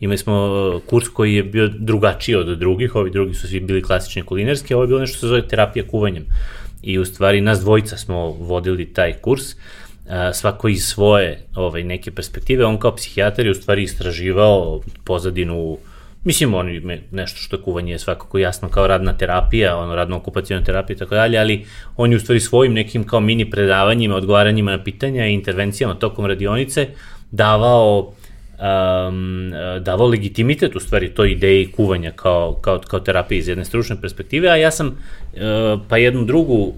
imali 0.00 0.18
smo 0.18 0.34
uh, 0.34 0.82
kurs 0.86 1.08
koji 1.08 1.34
je 1.34 1.42
bio 1.42 1.68
drugačiji 1.68 2.34
od 2.34 2.58
drugih, 2.58 2.94
ovi 2.94 3.10
drugi 3.10 3.34
su 3.34 3.48
svi 3.48 3.60
bili 3.60 3.82
klasični 3.82 4.22
kulinarski, 4.22 4.74
a 4.74 4.76
ovo 4.76 4.84
je 4.84 4.88
bilo 4.88 5.00
nešto 5.00 5.16
što 5.16 5.20
se 5.20 5.28
zove 5.28 5.48
terapija 5.48 5.84
kuvanjem. 5.86 6.24
I 6.82 6.98
u 6.98 7.04
stvari 7.04 7.40
nas 7.40 7.60
dvojica 7.60 7.96
smo 7.96 8.30
vodili 8.30 8.92
taj 8.92 9.12
kurs, 9.12 9.52
uh, 9.52 9.58
svako 10.32 10.68
iz 10.68 10.84
svoje 10.84 11.38
ovaj, 11.54 11.84
neke 11.84 12.10
perspektive, 12.10 12.64
on 12.64 12.78
kao 12.78 12.96
psihijatar 12.96 13.44
je 13.44 13.50
u 13.50 13.54
stvari 13.54 13.82
istraživao 13.82 14.80
pozadinu 15.04 15.78
Mislim, 16.24 16.54
oni 16.54 17.00
nešto 17.10 17.38
što 17.40 17.56
je 17.56 17.62
kuvanje 17.62 17.92
je 17.92 17.98
svakako 17.98 18.38
jasno 18.38 18.68
kao 18.68 18.86
radna 18.86 19.12
terapija, 19.12 19.76
ono 19.76 19.94
radno 19.94 20.16
okupacijona 20.16 20.64
terapija 20.64 20.94
i 20.94 20.98
tako 20.98 21.14
dalje, 21.14 21.38
ali 21.38 21.66
on 21.96 22.10
je 22.10 22.16
u 22.16 22.20
stvari 22.20 22.40
svojim 22.40 22.72
nekim 22.72 23.04
kao 23.04 23.20
mini 23.20 23.50
predavanjima, 23.50 24.16
odgovaranjima 24.16 24.70
na 24.70 24.84
pitanja 24.84 25.26
i 25.26 25.34
intervencijama 25.34 25.94
tokom 25.94 26.26
radionice 26.26 26.86
davao 27.30 28.12
um, 28.58 29.52
davao 29.80 30.06
legitimitet 30.06 30.76
u 30.76 30.80
stvari 30.80 31.14
toj 31.14 31.30
ideji 31.32 31.72
kuvanja 31.72 32.10
kao, 32.10 32.58
kao, 32.60 32.78
kao 32.78 33.00
terapije 33.00 33.38
iz 33.38 33.48
jedne 33.48 33.64
stručne 33.64 34.00
perspektive, 34.00 34.48
a 34.48 34.56
ja 34.56 34.70
sam 34.70 34.86
uh, 34.86 35.80
pa 35.88 35.96
jednu 35.96 36.24
drugu 36.24 36.54
uh, 36.54 36.74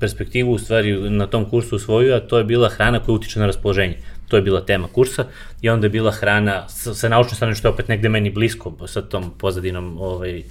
perspektivu 0.00 0.52
u 0.52 0.58
stvari 0.58 1.10
na 1.10 1.26
tom 1.26 1.44
kursu 1.44 1.76
usvojio, 1.76 2.16
a 2.16 2.20
to 2.20 2.38
je 2.38 2.44
bila 2.44 2.68
hrana 2.68 2.98
koja 2.98 3.14
utiče 3.14 3.40
na 3.40 3.46
raspoloženje. 3.46 3.96
To 4.28 4.36
je 4.36 4.42
bila 4.42 4.60
tema 4.60 4.88
kursa 4.88 5.24
i 5.62 5.68
onda 5.68 5.86
je 5.86 5.90
bila 5.90 6.10
hrana 6.10 6.68
sa, 6.68 6.94
sa 6.94 7.08
naučnom 7.08 7.34
strane 7.34 7.54
što 7.54 7.68
je 7.68 7.72
opet 7.72 7.88
negde 7.88 8.08
meni 8.08 8.30
blisko 8.30 8.86
sa 8.86 9.02
tom 9.02 9.30
pozadinom 9.38 9.98
ovaj, 10.00 10.38
uh, 10.38 10.44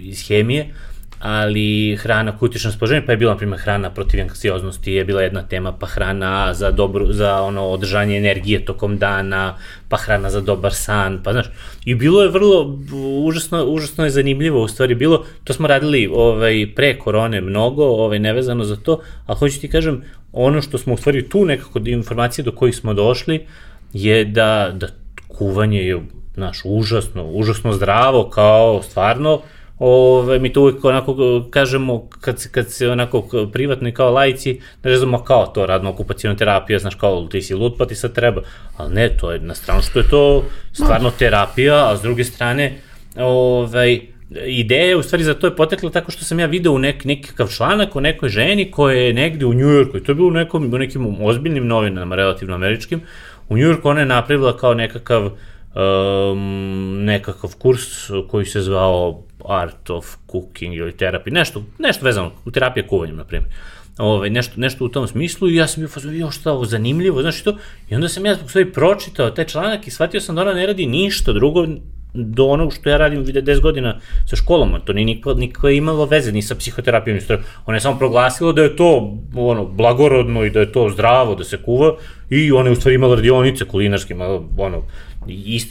iz 0.00 0.28
hemije, 0.28 0.74
ali 1.18 1.96
hrana 1.96 2.32
koja 2.38 2.46
utiče 2.46 2.68
na 2.68 2.70
raspoloženje, 2.70 3.06
pa 3.06 3.12
je 3.12 3.16
bila, 3.16 3.32
na 3.32 3.38
primjer, 3.38 3.60
hrana 3.60 3.90
protiv 3.90 4.20
anksioznosti, 4.20 4.92
je 4.92 5.04
bila 5.04 5.22
jedna 5.22 5.42
tema, 5.42 5.72
pa 5.72 5.86
hrana 5.86 6.54
za, 6.54 6.70
dobru, 6.70 7.12
za 7.12 7.42
ono, 7.42 7.66
održanje 7.66 8.16
energije 8.16 8.64
tokom 8.64 8.98
dana, 8.98 9.56
pa 9.88 9.96
hrana 9.96 10.30
za 10.30 10.40
dobar 10.40 10.74
san, 10.74 11.20
pa 11.24 11.32
znaš, 11.32 11.46
i 11.84 11.94
bilo 11.94 12.22
je 12.22 12.28
vrlo, 12.28 12.78
užasno, 13.24 13.64
užasno 13.64 14.04
je 14.04 14.10
zanimljivo, 14.10 14.62
u 14.62 14.68
stvari 14.68 14.94
bilo, 14.94 15.24
to 15.44 15.52
smo 15.52 15.68
radili 15.68 16.08
ovaj, 16.12 16.66
pre 16.76 16.98
korone 16.98 17.40
mnogo, 17.40 17.84
ovaj, 17.84 18.18
nevezano 18.18 18.64
za 18.64 18.76
to, 18.76 19.00
a 19.26 19.34
hoću 19.34 19.60
ti 19.60 19.68
kažem, 19.70 20.02
ono 20.32 20.62
što 20.62 20.78
smo 20.78 20.94
u 20.94 20.96
stvari 20.96 21.28
tu 21.28 21.44
nekako 21.44 21.80
informacije 21.84 22.44
do 22.44 22.52
kojih 22.52 22.76
smo 22.76 22.94
došli 22.94 23.46
je 23.92 24.24
da, 24.24 24.70
da 24.74 24.86
kuvanje 25.28 25.82
je 25.82 26.00
znaš, 26.34 26.60
užasno, 26.64 27.24
užasno 27.24 27.72
zdravo, 27.72 28.28
kao 28.30 28.82
stvarno, 28.82 29.40
Ove, 29.78 30.38
mi 30.38 30.52
to 30.52 30.60
uvijek 30.60 30.84
onako 30.84 31.42
kažemo, 31.50 32.08
kad 32.20 32.40
se, 32.40 32.48
kad 32.52 32.70
se 32.70 32.90
onako 32.90 33.48
privatno 33.52 33.88
i 33.88 33.92
kao 33.92 34.10
lajci, 34.10 34.60
ne 34.84 34.96
znamo 34.96 35.24
kao 35.24 35.46
to 35.46 35.66
radno 35.66 35.90
okupacijona 35.90 36.36
terapija, 36.36 36.78
znaš 36.78 36.94
kao 36.94 37.26
ti 37.26 37.42
si 37.42 37.54
lud 37.54 37.74
pa 37.78 37.86
ti 37.86 37.94
sad 37.94 38.12
treba, 38.12 38.42
ali 38.76 38.94
ne, 38.94 39.16
to 39.16 39.32
je 39.32 39.38
na 39.38 39.54
stranu 39.54 39.82
što 39.82 39.98
je 39.98 40.08
to 40.08 40.44
stvarno 40.72 41.10
terapija, 41.10 41.90
a 41.90 41.96
s 41.96 42.02
druge 42.02 42.24
strane, 42.24 42.74
ovaj, 43.16 44.00
ideja 44.46 44.98
u 44.98 45.02
stvari 45.02 45.24
za 45.24 45.34
to 45.34 45.46
je 45.46 45.56
potekla 45.56 45.90
tako 45.90 46.10
što 46.10 46.24
sam 46.24 46.40
ja 46.40 46.46
video 46.46 46.72
u 46.72 46.78
nek, 46.78 47.04
nekakav 47.04 47.48
članak 47.48 47.96
o 47.96 48.00
nekoj 48.00 48.28
ženi 48.28 48.70
koja 48.70 48.96
je 48.96 49.12
negde 49.12 49.46
u 49.46 49.54
Njujorku, 49.54 49.96
i 49.96 50.04
to 50.04 50.12
je 50.12 50.16
bilo 50.16 50.28
u, 50.28 50.30
nekom, 50.30 50.74
u 50.74 50.78
nekim 50.78 51.16
ozbiljnim 51.20 51.66
novinama, 51.66 52.16
relativno 52.16 52.54
američkim, 52.54 53.00
u 53.48 53.56
Njujorku 53.56 53.88
ona 53.88 54.00
je 54.00 54.06
napravila 54.06 54.56
kao 54.56 54.74
nekakav 54.74 55.30
um, 55.74 57.04
nekakav 57.04 57.56
kurs 57.58 58.10
koji 58.30 58.46
se 58.46 58.60
zvao 58.60 59.22
Art 59.44 59.90
of 59.90 60.16
Cooking 60.30 60.74
ili 60.74 60.96
terapi, 60.96 61.30
nešto, 61.30 61.62
nešto 61.78 62.04
vezano, 62.04 62.32
u 62.44 62.50
terapija 62.50 62.86
kuvanjem, 62.86 63.16
na 63.16 63.24
primjer. 63.24 63.52
Ovaj, 63.98 64.30
nešto, 64.30 64.60
nešto 64.60 64.84
u 64.84 64.88
tom 64.88 65.08
smislu 65.08 65.48
i 65.48 65.56
ja 65.56 65.66
sam 65.66 65.80
bio 65.80 65.88
fazon, 65.88 66.16
jo 66.16 66.30
šta 66.30 66.52
ovo 66.52 66.64
zanimljivo, 66.64 67.22
znaš 67.22 67.40
što, 67.40 67.56
i 67.90 67.94
onda 67.94 68.08
sam 68.08 68.26
ja 68.26 68.34
zbog 68.34 68.50
svoje 68.50 68.72
pročitao 68.72 69.30
taj 69.30 69.44
članak 69.44 69.86
i 69.86 69.90
shvatio 69.90 70.20
sam 70.20 70.34
da 70.34 70.42
ona 70.42 70.54
ne 70.54 70.66
radi 70.66 70.86
ništa 70.86 71.32
drugo 71.32 71.66
do 72.14 72.44
onog 72.44 72.74
što 72.74 72.90
ja 72.90 72.96
radim 72.96 73.22
vide 73.22 73.42
10 73.42 73.60
godina 73.60 74.00
sa 74.26 74.36
školom, 74.36 74.74
to 74.84 74.92
nije 74.92 75.04
nikako, 75.04 75.34
nikako 75.34 75.68
imalo 75.68 76.06
veze 76.06 76.32
ni 76.32 76.42
sa 76.42 76.54
psihoterapijom, 76.54 77.18
ona 77.66 77.76
je 77.76 77.80
samo 77.80 77.98
proglasila 77.98 78.52
da 78.52 78.62
je 78.62 78.76
to 78.76 79.18
ono, 79.34 79.64
blagorodno 79.64 80.44
i 80.44 80.50
da 80.50 80.60
je 80.60 80.72
to 80.72 80.88
zdravo, 80.90 81.34
da 81.34 81.44
se 81.44 81.56
kuva 81.62 81.96
i 82.30 82.52
ona 82.52 82.68
je 82.68 82.72
u 82.72 82.76
stvari 82.76 82.94
imala 82.94 83.14
radionice 83.14 83.64
kulinarske, 83.64 84.14
ono, 84.58 84.82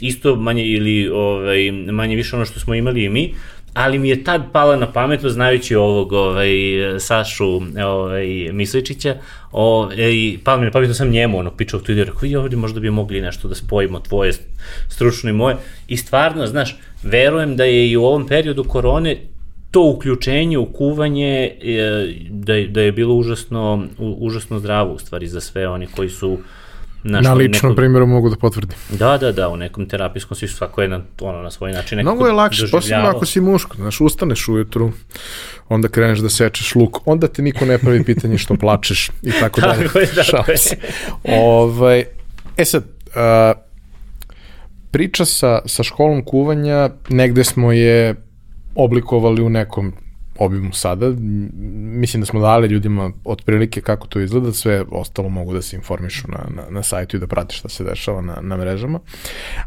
isto 0.00 0.36
manje 0.36 0.66
ili 0.66 1.08
ovaj, 1.08 1.72
manje 1.72 2.16
više 2.16 2.36
ono 2.36 2.44
što 2.44 2.60
smo 2.60 2.74
imali 2.74 3.04
i 3.04 3.08
mi, 3.08 3.34
ali 3.74 3.98
mi 3.98 4.08
je 4.08 4.24
tad 4.24 4.42
pala 4.52 4.76
na 4.76 4.92
pamet, 4.92 5.20
znajući 5.24 5.74
ovog 5.74 6.12
ovaj, 6.12 6.50
Sašu 6.98 7.60
ovaj, 7.86 8.26
Misličića, 8.52 9.16
ovaj, 9.52 10.38
pala 10.44 10.58
mi 10.58 10.64
na 10.64 10.70
pamet 10.70 10.96
sam 10.96 11.10
njemu 11.10 11.38
ono, 11.38 11.50
pičao 11.50 11.80
tu 11.80 11.92
ideju, 11.92 12.04
rekao, 12.04 12.26
i 12.26 12.36
ovdje 12.36 12.58
možda 12.58 12.80
bi 12.80 12.90
mogli 12.90 13.20
nešto 13.20 13.48
da 13.48 13.54
spojimo 13.54 14.00
tvoje 14.00 14.32
stručno 14.88 15.30
i 15.30 15.32
moje. 15.32 15.56
I 15.88 15.96
stvarno, 15.96 16.46
znaš, 16.46 16.76
verujem 17.02 17.56
da 17.56 17.64
je 17.64 17.90
i 17.90 17.96
u 17.96 18.04
ovom 18.04 18.26
periodu 18.26 18.64
korone 18.64 19.16
to 19.70 19.82
uključenje 19.82 20.58
u 20.58 20.66
kuvanje 20.66 21.50
da 22.30 22.54
je, 22.54 22.68
da 22.68 22.80
je 22.80 22.92
bilo 22.92 23.14
užasno, 23.14 23.86
užasno 23.98 24.58
zdravo 24.58 24.94
u 24.94 24.98
stvari 24.98 25.26
za 25.26 25.40
sve 25.40 25.68
oni 25.68 25.86
koji 25.86 26.08
su 26.08 26.38
Naš, 27.02 27.24
na 27.24 27.34
ličnom 27.34 27.70
neko... 27.70 27.76
primjeru 27.76 28.06
mogu 28.06 28.30
da 28.30 28.36
potvrdim. 28.36 28.76
Da, 28.90 29.18
da, 29.18 29.32
da, 29.32 29.48
u 29.48 29.56
nekom 29.56 29.88
terapijskom 29.88 30.36
svi 30.36 30.48
svako 30.48 30.82
je 30.82 30.88
na, 30.88 31.00
ono, 31.20 31.42
na 31.42 31.50
svoj 31.50 31.72
način 31.72 32.00
Mnogo 32.00 32.26
je 32.26 32.32
lakše, 32.32 32.66
posebno 32.72 33.06
ako 33.06 33.26
si 33.26 33.40
muško, 33.40 33.76
znaš, 33.76 34.00
ustaneš 34.00 34.48
ujutru, 34.48 34.92
onda 35.68 35.88
kreneš 35.88 36.18
da 36.18 36.28
sečeš 36.28 36.74
luk, 36.74 36.96
onda 37.04 37.28
te 37.28 37.42
niko 37.42 37.64
ne 37.64 37.78
pravi 37.78 38.04
pitanje 38.04 38.38
što 38.38 38.56
plačeš 38.56 39.10
i 39.22 39.30
tako 39.40 39.60
dalje. 39.60 39.86
Tako 39.86 39.98
je, 39.98 40.06
tako 40.30 40.50
je. 40.50 40.58
ovaj, 41.38 42.04
e 42.56 42.64
sad, 42.64 42.84
uh, 43.06 43.60
priča 44.90 45.24
sa, 45.24 45.60
sa 45.66 45.82
školom 45.82 46.24
kuvanja, 46.24 46.90
negde 47.08 47.44
smo 47.44 47.72
je 47.72 48.14
oblikovali 48.74 49.42
u 49.42 49.48
nekom 49.48 49.92
obimu 50.38 50.72
sada. 50.72 51.12
Mislim 52.00 52.20
da 52.20 52.26
smo 52.26 52.40
dali 52.40 52.68
ljudima 52.68 53.12
otprilike 53.24 53.80
kako 53.80 54.06
to 54.06 54.20
izgleda, 54.20 54.52
sve 54.52 54.84
ostalo 54.90 55.28
mogu 55.28 55.54
da 55.54 55.62
se 55.62 55.76
informišu 55.76 56.28
na, 56.28 56.38
na, 56.56 56.62
na 56.70 56.82
sajtu 56.82 57.16
i 57.16 57.20
da 57.20 57.26
prate 57.26 57.54
šta 57.54 57.68
se 57.68 57.84
dešava 57.84 58.20
na, 58.20 58.38
na 58.40 58.56
mrežama. 58.56 59.00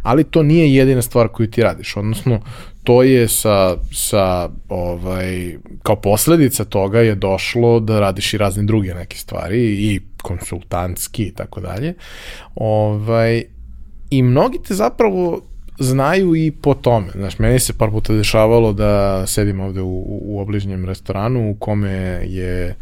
Ali 0.03 0.23
to 0.23 0.43
nije 0.43 0.75
jedina 0.75 1.01
stvar 1.01 1.27
koju 1.27 1.51
ti 1.51 1.63
radiš, 1.63 1.97
odnosno 1.97 2.41
to 2.83 3.03
je 3.03 3.27
sa, 3.27 3.77
sa 3.93 4.49
ovaj, 4.69 5.57
kao 5.83 5.95
posledica 5.95 6.65
toga 6.65 6.99
je 6.99 7.15
došlo 7.15 7.79
da 7.79 7.99
radiš 7.99 8.33
i 8.33 8.37
razne 8.37 8.63
druge 8.63 8.93
neke 8.93 9.17
stvari 9.17 9.59
i 9.61 9.99
konsultantski 10.21 11.23
i 11.23 11.33
tako 11.33 11.61
dalje. 11.61 11.93
Ovaj, 12.55 13.43
I 14.09 14.23
mnogi 14.23 14.59
te 14.67 14.73
zapravo 14.73 15.41
znaju 15.81 16.35
i 16.35 16.51
po 16.51 16.73
tome. 16.73 17.07
Znaš, 17.15 17.39
meni 17.39 17.59
se 17.59 17.73
par 17.73 17.89
puta 17.89 18.13
dešavalo 18.13 18.73
da 18.73 19.23
sedim 19.27 19.59
ovde 19.59 19.81
u, 19.81 20.03
u 20.05 20.39
obližnjem 20.39 20.85
restoranu 20.85 21.51
u 21.51 21.55
kome 21.55 21.91
je 22.25 22.75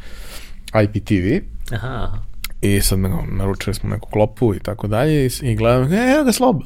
IPTV. 0.83 1.45
Aha. 1.75 2.28
I 2.61 2.81
sad 2.81 2.99
no, 2.99 3.23
naručili 3.31 3.73
smo 3.73 3.89
neku 3.89 4.09
klopu 4.09 4.55
i 4.55 4.59
tako 4.59 4.87
dalje 4.87 5.25
i, 5.25 5.29
i 5.41 5.55
gledam, 5.55 5.93
e, 5.93 6.13
evo 6.15 6.23
ga 6.23 6.31
sloba. 6.31 6.65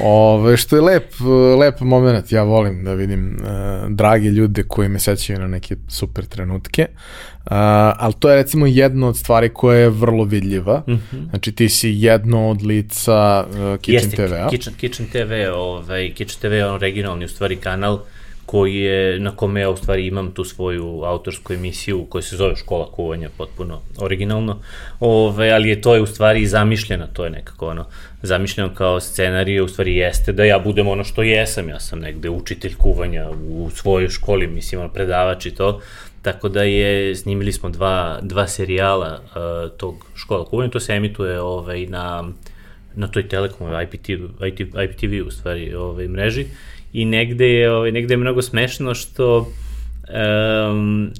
Ove, 0.00 0.56
što 0.56 0.76
je 0.76 0.82
lep, 0.82 1.12
lep 1.58 1.80
moment, 1.80 2.32
ja 2.32 2.42
volim 2.42 2.84
da 2.84 2.94
vidim 2.94 3.36
uh, 3.40 3.90
drage 3.90 4.28
ljude 4.28 4.62
koji 4.62 4.88
me 4.88 4.98
sećaju 4.98 5.38
na 5.38 5.46
neke 5.46 5.76
super 5.88 6.26
trenutke, 6.26 6.86
uh, 6.90 7.52
ali 7.96 8.14
to 8.18 8.30
je 8.30 8.36
recimo 8.36 8.66
jedna 8.66 9.08
od 9.08 9.16
stvari 9.16 9.48
koja 9.48 9.78
je 9.78 9.90
vrlo 9.90 10.24
vidljiva. 10.24 10.82
Mm 10.88 10.92
-hmm. 10.92 11.30
Znači 11.30 11.52
ti 11.52 11.68
si 11.68 11.90
jedno 11.90 12.48
od 12.48 12.62
lica 12.62 13.46
uh, 13.46 13.80
Kitchen 13.80 14.10
TV-a. 14.10 14.48
Kitchen, 14.50 14.74
Kitchen 14.74 15.08
TV, 15.08 15.32
ovaj, 15.54 16.12
Kitchen 16.14 16.40
TV 16.40 16.52
je 16.52 16.66
on 16.66 16.80
regionalni 16.80 17.24
u 17.24 17.28
stvari 17.28 17.56
kanal 17.56 17.94
uh, 17.94 18.00
koji 18.48 18.76
je, 18.76 19.20
na 19.20 19.36
kome 19.36 19.60
ja 19.60 19.70
u 19.70 19.76
stvari 19.76 20.06
imam 20.06 20.30
tu 20.30 20.44
svoju 20.44 21.02
autorsku 21.04 21.52
emisiju 21.52 22.06
koja 22.08 22.22
se 22.22 22.36
zove 22.36 22.56
Škola 22.56 22.90
kuvanja, 22.92 23.28
potpuno 23.36 23.80
originalno, 23.98 24.58
Ove, 25.00 25.50
ali 25.52 25.68
je 25.68 25.80
to 25.80 25.94
je 25.94 26.00
u 26.00 26.06
stvari 26.06 26.46
zamišljeno, 26.46 27.06
to 27.12 27.24
je 27.24 27.30
nekako 27.30 27.68
ono, 27.68 27.84
zamišljeno 28.22 28.74
kao 28.74 29.00
scenarije, 29.00 29.62
u 29.62 29.68
stvari 29.68 29.96
jeste 29.96 30.32
da 30.32 30.44
ja 30.44 30.58
budem 30.58 30.88
ono 30.88 31.04
što 31.04 31.22
jesam, 31.22 31.68
ja 31.68 31.80
sam 31.80 31.98
negde 31.98 32.30
učitelj 32.30 32.74
kuvanja 32.74 33.30
u 33.30 33.70
svojoj 33.70 34.08
školi, 34.08 34.46
mislim, 34.46 34.80
ono, 34.80 34.92
predavač 34.92 35.46
i 35.46 35.54
to, 35.54 35.80
Tako 36.22 36.48
da 36.48 36.62
je, 36.62 37.14
snimili 37.16 37.52
smo 37.52 37.68
dva, 37.70 38.18
dva 38.22 38.46
serijala 38.48 39.20
uh, 39.22 39.76
tog 39.76 40.06
škola 40.14 40.44
kuvanja, 40.44 40.70
to 40.70 40.80
se 40.80 40.92
emituje 40.92 41.40
ovaj, 41.40 41.86
na, 41.86 42.24
na 42.94 43.08
toj 43.08 43.28
Telekomu, 43.28 43.70
IPTV, 43.82 44.44
IPTV 44.84 45.26
u 45.26 45.30
stvari 45.30 45.74
ovaj, 45.74 46.08
mreži 46.08 46.46
i 46.92 47.04
negde 47.04 47.48
je, 47.48 47.72
ovaj, 47.72 47.92
negde 47.92 48.14
je 48.14 48.18
mnogo 48.18 48.42
smešno 48.42 48.94
što 48.94 49.52
um, 50.68 51.12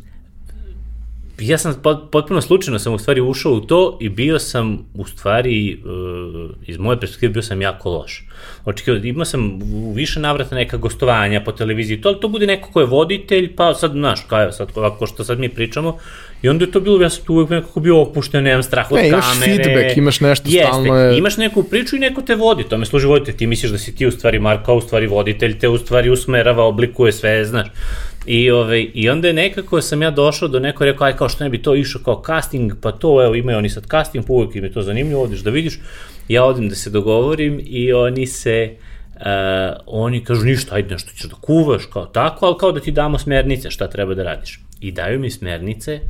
ja 1.41 1.59
sam 1.59 1.75
potpuno 2.13 2.41
slučajno 2.41 2.79
sam 2.79 2.95
u 2.95 2.99
stvari 2.99 3.21
ušao 3.21 3.53
u 3.53 3.61
to 3.61 3.99
i 4.01 4.09
bio 4.09 4.39
sam 4.39 4.79
u 4.95 5.05
stvari 5.05 5.79
uh, 5.85 6.51
iz 6.67 6.79
moje 6.79 7.01
perspektive 7.01 7.33
bio 7.33 7.43
sam 7.43 7.63
jako 7.63 7.91
loš. 7.91 8.27
Očekio, 8.65 8.97
imao 8.97 9.25
sam 9.25 9.63
u 9.63 9.93
više 9.93 10.21
navrata 10.21 10.55
neka 10.55 10.77
gostovanja 10.77 11.43
po 11.45 11.53
televiziji, 11.53 12.01
to, 12.01 12.13
to 12.13 12.29
bude 12.29 12.47
neko 12.47 12.71
ko 12.73 12.81
je 12.81 12.87
voditelj, 12.87 13.57
pa 13.57 13.75
sad, 13.75 13.93
znaš, 13.93 14.21
kao 14.29 14.53
sad, 14.53 14.69
ako 14.77 15.07
što 15.07 15.25
sad 15.25 15.39
mi 15.39 15.49
pričamo, 15.49 15.99
i 16.43 16.49
onda 16.49 16.65
je 16.65 16.71
to 16.71 16.81
bilo, 16.81 17.03
ja 17.03 17.11
sam 17.11 17.25
tu 17.25 17.35
uvek 17.35 17.51
nekako 17.51 17.81
bio 17.81 18.01
opušten, 18.01 18.45
nemam 18.45 18.63
strah 18.63 18.93
od 18.93 18.99
ne, 18.99 19.09
imaš 19.09 19.25
kamere. 19.33 19.55
Imaš 19.55 19.67
feedback, 19.67 19.97
imaš 19.97 20.21
nešto 20.21 20.49
Jeste, 20.49 20.67
stalno 20.67 20.97
je... 20.97 21.19
imaš 21.19 21.37
neku 21.37 21.63
priču 21.63 21.97
i 21.97 21.99
neko 21.99 22.23
te 22.23 22.35
vodi, 22.35 22.65
to 22.65 22.79
me 22.79 22.87
služi 22.87 23.07
voditelj, 23.07 23.37
ti 23.37 23.47
misliš 23.47 23.73
da 23.73 23.79
si 23.79 23.97
ti 23.97 24.07
u 24.07 24.11
stvari 24.11 24.39
Marka, 24.39 24.73
u 24.73 24.81
stvari 24.81 25.07
voditelj, 25.07 25.59
te 25.59 25.69
u 25.69 25.79
stvari 25.79 26.11
usmerava, 26.11 26.65
oblikuje 26.65 27.13
sve, 27.13 27.45
znaš. 27.45 27.67
I, 28.27 28.51
ovaj, 28.51 28.91
I 28.95 29.11
onda 29.11 29.29
je 29.29 29.35
nekako 29.35 29.81
sam 29.81 30.03
ja 30.03 30.11
došao 30.11 30.49
do 30.49 30.61
neko 30.61 30.85
rekao, 30.85 31.07
aj 31.07 31.17
kao 31.17 31.29
što 31.29 31.45
ne 31.45 31.51
bi 31.51 31.63
to 31.63 31.75
išao 31.75 32.03
kao 32.05 32.23
casting, 32.27 32.73
pa 32.81 32.93
to, 32.93 33.25
evo 33.25 33.35
imaju 33.35 33.59
oni 33.59 33.69
sad 33.69 33.87
casting, 33.91 34.27
pa 34.27 34.33
uvijek 34.33 34.57
im 34.57 34.65
je 34.65 34.73
to 34.73 34.83
zanimljivo, 34.83 35.23
odeš 35.23 35.41
da 35.41 35.51
vidiš. 35.51 35.79
Ja 36.29 36.45
odim 36.45 36.69
da 36.69 36.75
se 36.75 36.91
dogovorim 36.91 37.61
i 37.65 37.93
oni 37.93 38.27
se, 38.27 38.71
uh, 39.17 39.23
oni 39.87 40.25
kažu 40.25 40.45
ništa, 40.45 40.75
ajde 40.75 40.95
nešto 40.95 41.11
ćeš 41.13 41.25
da 41.25 41.35
kuvaš, 41.41 41.83
kao 41.93 42.07
tako, 42.07 42.47
ali 42.47 42.59
kao 42.61 42.73
da 42.73 42.81
ti 42.81 42.91
damo 42.91 43.19
smernice 43.19 43.71
šta 43.71 43.89
treba 43.89 44.15
da 44.15 44.23
radiš. 44.23 44.61
I 44.81 44.93
daju 44.93 45.21
mi 45.21 45.31
smernice 45.31 46.01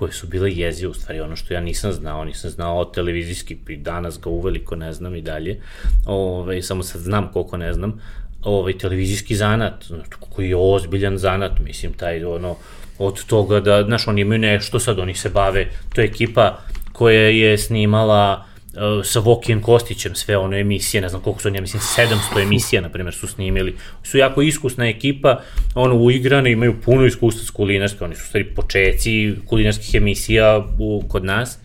koje 0.00 0.12
su 0.12 0.26
bile 0.26 0.52
jezije, 0.52 0.88
u 0.88 0.94
stvari 0.94 1.20
ono 1.20 1.36
što 1.36 1.54
ja 1.54 1.60
nisam 1.60 1.92
znao, 1.92 2.24
nisam 2.24 2.50
znao 2.50 2.78
o 2.78 2.84
televizijski, 2.84 3.58
i 3.68 3.76
danas 3.76 4.20
ga 4.20 4.30
uveliko 4.30 4.76
ne 4.76 4.92
znam 4.92 5.14
i 5.14 5.20
dalje, 5.20 5.60
Ove, 6.06 6.40
ovaj, 6.40 6.62
samo 6.62 6.82
sad 6.82 7.00
znam 7.00 7.28
koliko 7.32 7.56
ne 7.56 7.72
znam, 7.72 8.00
ovaj, 8.42 8.78
televizijski 8.78 9.36
zanat, 9.36 9.84
koji 10.20 10.48
je 10.48 10.56
ozbiljan 10.56 11.18
zanat, 11.18 11.58
mislim, 11.64 11.92
taj, 11.92 12.24
ono, 12.24 12.56
od 12.98 13.24
toga 13.24 13.60
da, 13.60 13.82
znaš, 13.84 14.08
oni 14.08 14.20
imaju 14.20 14.38
nešto 14.38 14.80
sad, 14.80 14.98
oni 14.98 15.14
se 15.14 15.28
bave, 15.28 15.68
to 15.94 16.00
je 16.00 16.04
ekipa 16.04 16.58
koja 16.92 17.28
je 17.28 17.58
snimala 17.58 18.44
sa 19.04 19.20
Vokijem 19.20 19.62
Kostićem 19.62 20.14
sve 20.14 20.36
one 20.36 20.60
emisije, 20.60 21.00
ne 21.00 21.08
znam 21.08 21.22
koliko 21.22 21.42
su 21.42 21.48
oni, 21.48 21.56
ja 21.56 21.60
mislim 21.60 21.82
700 21.82 22.42
emisija, 22.42 22.82
na 22.82 22.88
primjer, 22.88 23.14
su 23.14 23.26
snimili. 23.26 23.76
Su 24.02 24.18
jako 24.18 24.42
iskusna 24.42 24.88
ekipa, 24.88 25.40
ono, 25.74 25.94
uigrane, 25.94 26.52
imaju 26.52 26.80
puno 26.84 27.06
iskustva 27.06 27.44
s 27.44 27.50
kulinarske, 27.50 28.04
oni 28.04 28.14
su 28.14 28.26
stvari 28.26 28.44
počeci 28.44 29.34
kulinarskih 29.46 29.94
emisija 29.94 30.64
u, 30.78 31.02
kod 31.08 31.24
nas. 31.24 31.58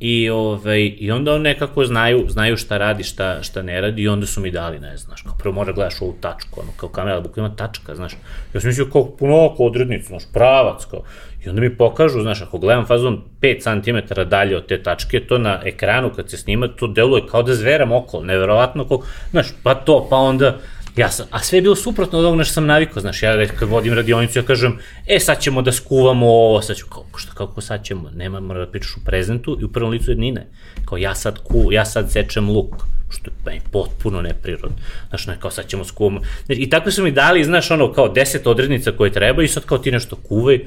I, 0.00 0.30
ovaj, 0.30 0.80
I 0.98 1.10
onda 1.10 1.34
on 1.34 1.42
nekako 1.42 1.84
znaju, 1.84 2.26
znaju 2.28 2.56
šta 2.56 2.78
radi, 2.78 3.04
šta, 3.04 3.42
šta 3.42 3.62
ne 3.62 3.80
radi 3.80 4.02
i 4.02 4.08
onda 4.08 4.26
su 4.26 4.40
mi 4.40 4.50
dali, 4.50 4.78
ne 4.80 4.96
znaš, 4.96 5.22
kao 5.22 5.34
prvo 5.38 5.54
mora 5.54 5.72
gledaš 5.72 6.00
ovu 6.00 6.16
tačku, 6.20 6.60
ono, 6.60 6.70
kao 6.76 6.88
kamera, 6.88 7.20
bukva 7.20 7.40
ima 7.40 7.56
tačka, 7.56 7.94
znaš. 7.94 8.12
Ja 8.54 8.60
sam 8.60 8.68
mislio 8.68 8.90
kao 8.92 9.16
puno 9.16 9.46
oko 9.46 9.64
odrednicu, 9.64 10.08
znaš, 10.08 10.22
pravac, 10.32 10.84
kao. 10.84 11.02
I 11.44 11.48
onda 11.48 11.60
mi 11.60 11.76
pokažu, 11.76 12.20
znaš, 12.20 12.42
ako 12.42 12.58
gledam 12.58 12.86
fazon 12.86 13.22
5 13.40 13.62
cm 13.62 14.20
dalje 14.28 14.56
od 14.56 14.66
te 14.66 14.82
tačke, 14.82 15.20
to 15.20 15.38
na 15.38 15.60
ekranu 15.64 16.10
kad 16.16 16.30
se 16.30 16.36
snima, 16.36 16.68
to 16.68 16.86
deluje 16.86 17.26
kao 17.30 17.42
da 17.42 17.54
zveram 17.54 17.92
okolo, 17.92 18.24
neverovatno, 18.24 18.88
kao, 18.88 19.02
znaš, 19.30 19.46
pa 19.62 19.74
to, 19.74 20.06
pa 20.10 20.16
onda, 20.16 20.58
Ja 20.96 21.08
sam, 21.10 21.26
a 21.30 21.38
sve 21.40 21.58
je 21.58 21.62
bilo 21.62 21.76
suprotno 21.76 22.18
od 22.18 22.24
ovoga 22.24 22.44
što 22.44 22.54
sam 22.54 22.66
navikao, 22.66 23.00
znaš, 23.00 23.22
ja 23.22 23.46
kad 23.46 23.68
vodim 23.68 23.94
radionicu, 23.94 24.38
ja 24.38 24.42
kažem, 24.42 24.78
e, 25.06 25.18
sad 25.18 25.40
ćemo 25.40 25.62
da 25.62 25.72
skuvamo 25.72 26.26
ovo, 26.26 26.62
sad 26.62 26.76
ću, 26.76 26.86
kao, 26.86 27.04
šta, 27.16 27.32
kako 27.34 27.60
sad 27.60 27.84
ćemo, 27.84 28.10
nema, 28.14 28.40
mora 28.40 28.60
da 28.60 28.70
pričaš 28.70 28.96
u 28.96 29.04
prezentu 29.04 29.56
i 29.60 29.64
u 29.64 29.72
prvom 29.72 29.90
licu 29.90 30.10
jednine, 30.10 30.46
kao 30.84 30.98
ja 30.98 31.14
sad 31.14 31.38
ku, 31.38 31.68
ja 31.70 31.84
sad 31.84 32.12
sečem 32.12 32.50
luk, 32.50 32.74
što 33.10 33.30
je 33.30 33.34
meni 33.46 33.60
potpuno 33.72 34.22
neprirodno. 34.22 34.76
Znaš, 35.08 35.26
ne, 35.26 35.36
kao 35.40 35.50
sad 35.50 35.66
ćemo 35.66 35.84
skuvamo. 35.84 36.20
I 36.48 36.70
tako 36.70 36.90
su 36.90 37.02
mi 37.02 37.12
dali, 37.12 37.44
znaš, 37.44 37.70
ono, 37.70 37.92
kao 37.92 38.08
deset 38.08 38.46
odrednica 38.46 38.92
koje 38.92 39.12
treba 39.12 39.42
i 39.42 39.48
sad 39.48 39.64
kao 39.64 39.78
ti 39.78 39.90
nešto 39.90 40.16
kuvaj, 40.16 40.60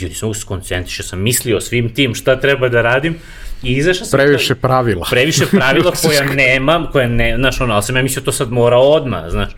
i 0.00 0.04
nisam 0.04 0.26
mogu 0.26 0.34
se 0.34 0.46
koncentrišao, 0.46 1.06
sam 1.06 1.20
mislio 1.20 1.60
svim 1.60 1.94
tim 1.94 2.14
šta 2.14 2.40
treba 2.40 2.68
da 2.68 2.82
radim, 2.82 3.18
I 3.62 3.72
izašao 3.72 4.06
sam... 4.06 4.18
Previše 4.18 4.54
pravila. 4.54 5.06
Previše 5.10 5.46
pravila 5.46 5.92
koja 6.02 6.24
nemam, 6.24 6.86
koja 6.92 7.08
ne, 7.08 7.36
znaš, 7.36 7.60
ono, 7.60 7.74
ali 7.74 7.82
sam 7.82 7.96
ja 7.96 8.02
mislio 8.02 8.22
to 8.22 8.32
sad 8.32 8.52
mora 8.52 8.78
odmah, 8.78 9.30
znaš. 9.30 9.50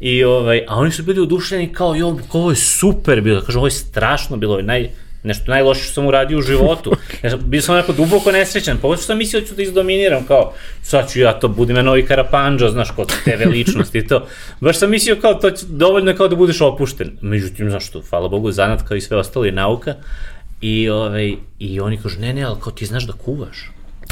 I, 0.00 0.24
ovaj, 0.24 0.64
a 0.68 0.76
oni 0.76 0.90
su 0.90 1.02
bili 1.02 1.20
udušljeni 1.20 1.72
kao, 1.72 1.94
jo, 1.94 2.18
ovo 2.32 2.50
je 2.50 2.56
super 2.56 3.20
bilo, 3.20 3.40
kažu, 3.40 3.58
ovo 3.58 3.66
je 3.66 3.70
strašno 3.70 4.36
bilo, 4.36 4.52
ovo 4.52 4.60
je 4.60 4.66
naj, 4.66 4.90
nešto 5.22 5.50
najloše 5.50 5.82
što 5.84 5.92
sam 5.92 6.06
uradio 6.06 6.38
u 6.38 6.42
životu. 6.42 6.92
Ja, 7.22 7.36
bio 7.36 7.62
sam 7.62 7.74
onako 7.74 7.92
duboko 7.92 8.32
nesrećan, 8.32 8.78
pa 8.82 8.88
što 8.96 8.96
sam 8.96 9.18
mislio 9.18 9.40
da 9.40 9.46
ću 9.46 9.54
da 9.54 9.62
izdominiram, 9.62 10.24
kao, 10.26 10.52
sad 10.82 11.12
ću 11.12 11.20
ja 11.20 11.32
to, 11.32 11.48
budim 11.48 11.76
ja 11.76 11.82
novi 11.82 12.06
Karapanđo, 12.06 12.68
znaš, 12.68 12.90
kod 12.90 13.12
te 13.24 13.36
veličnosti 13.36 13.98
i 13.98 14.06
to. 14.06 14.26
Baš 14.60 14.78
sam 14.78 14.90
mislio 14.90 15.16
kao, 15.20 15.34
to 15.34 15.50
će, 15.50 15.66
dovoljno 15.68 16.14
kao 16.16 16.28
da 16.28 16.36
budeš 16.36 16.60
opušten. 16.60 17.10
Međutim, 17.20 17.70
znaš 17.70 17.86
što, 17.86 18.02
hvala 18.10 18.28
Bogu, 18.28 18.52
zanat 18.52 18.82
kao 18.88 18.96
i 18.96 19.00
sve 19.00 19.16
ostalo 19.16 19.44
je 19.44 19.52
nauka. 19.52 19.94
I, 20.60 20.88
ovaj, 20.88 21.34
I 21.58 21.80
oni 21.80 21.96
kažu, 22.02 22.20
ne, 22.20 22.32
ne, 22.32 22.42
ali 22.42 22.60
kao 22.60 22.72
ti 22.72 22.86
znaš 22.86 23.06
da 23.06 23.12
kuvaš. 23.12 23.70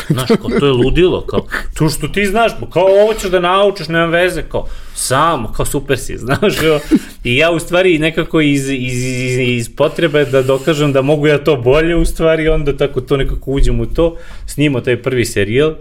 Znaš, 0.09 0.29
kao, 0.29 0.51
to 0.61 0.67
je 0.67 0.73
ludilo, 0.73 1.21
kao, 1.27 1.47
to 1.79 1.89
što 1.89 2.09
ti 2.09 2.27
znaš, 2.27 2.53
kao 2.73 2.85
ovo 2.85 3.15
ćeš 3.15 3.31
da 3.31 3.41
naučiš, 3.41 3.89
nema 3.89 4.07
veze, 4.07 4.43
kao, 4.43 4.67
samo, 4.95 5.53
kao 5.53 5.67
super 5.67 5.99
si, 5.99 6.17
znaš, 6.25 6.63
jo. 6.63 6.81
I 7.25 7.37
ja 7.37 7.51
u 7.51 7.59
stvari 7.59 7.99
nekako 7.99 8.41
iz, 8.41 8.69
iz, 8.69 9.05
iz, 9.05 9.39
iz 9.39 9.77
potrebe 9.77 10.25
da 10.25 10.43
dokažem 10.43 10.93
da 10.93 11.03
mogu 11.03 11.27
ja 11.27 11.45
to 11.45 11.57
bolje, 11.57 11.97
u 11.97 12.05
stvari, 12.05 12.49
onda 12.49 12.77
tako 12.77 13.01
to 13.01 13.17
nekako 13.17 13.51
uđem 13.51 13.81
u 13.81 13.87
to, 13.87 14.17
snimo 14.47 14.81
taj 14.81 15.03
prvi 15.03 15.25
serijal, 15.25 15.75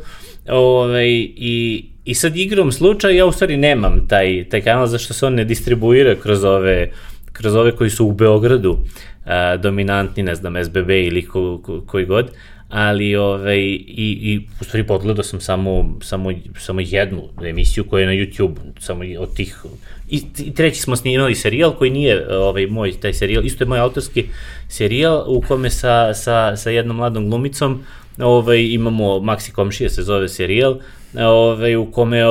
ovaj, 0.49 1.07
i, 1.35 1.85
i 2.05 2.15
sad 2.15 2.35
igrom 2.35 2.71
slučaj, 2.71 3.15
ja 3.15 3.25
u 3.25 3.31
stvari 3.31 3.57
nemam 3.57 4.07
taj, 4.07 4.45
taj 4.49 4.61
kanal, 4.61 4.87
zašto 4.87 5.13
se 5.13 5.25
on 5.25 5.33
ne 5.33 5.45
distribuira 5.45 6.15
kroz 6.15 6.43
ove, 6.43 6.91
kroz 7.31 7.55
ove 7.55 7.75
koji 7.75 7.89
su 7.89 8.05
u 8.05 8.11
Beogradu, 8.11 8.77
a, 9.25 9.57
dominantni, 9.57 10.23
ne 10.23 10.35
znam, 10.35 10.63
SBB 10.65 10.89
ili 10.89 11.25
ko, 11.25 11.61
ko, 11.63 11.81
koji 11.87 12.05
god, 12.05 12.31
ali 12.69 13.15
ovaj, 13.15 13.59
i, 13.59 14.17
i 14.21 14.41
u 14.61 14.63
stvari 14.63 14.87
podgledao 14.87 15.23
sam 15.23 15.41
samo, 15.41 15.97
samo, 16.01 16.31
samo 16.57 16.81
jednu 16.81 17.23
emisiju 17.45 17.83
koja 17.83 18.01
je 18.01 18.07
na 18.07 18.13
YouTube, 18.13 18.55
samo 18.79 19.03
od 19.19 19.33
tih, 19.35 19.63
i, 20.09 20.23
treći 20.55 20.81
smo 20.81 20.95
snimali 20.95 21.35
serijal 21.35 21.73
koji 21.73 21.91
nije 21.91 22.37
ovaj, 22.37 22.67
moj 22.67 22.99
taj 22.99 23.13
serijal, 23.13 23.45
isto 23.45 23.63
je 23.63 23.67
moj 23.67 23.79
autorski 23.79 24.25
serijal 24.67 25.23
u 25.27 25.41
kome 25.41 25.69
sa, 25.69 26.13
sa, 26.13 26.57
sa 26.57 26.69
jednom 26.69 26.97
mladom 26.97 27.29
glumicom 27.29 27.83
ovaj, 28.19 28.61
imamo 28.61 29.03
Maxi 29.19 29.51
Komšija 29.51 29.89
se 29.89 30.03
zove 30.03 30.29
serijal, 30.29 30.75
ovaj, 31.17 31.75
u 31.75 31.91
kome 31.91 32.25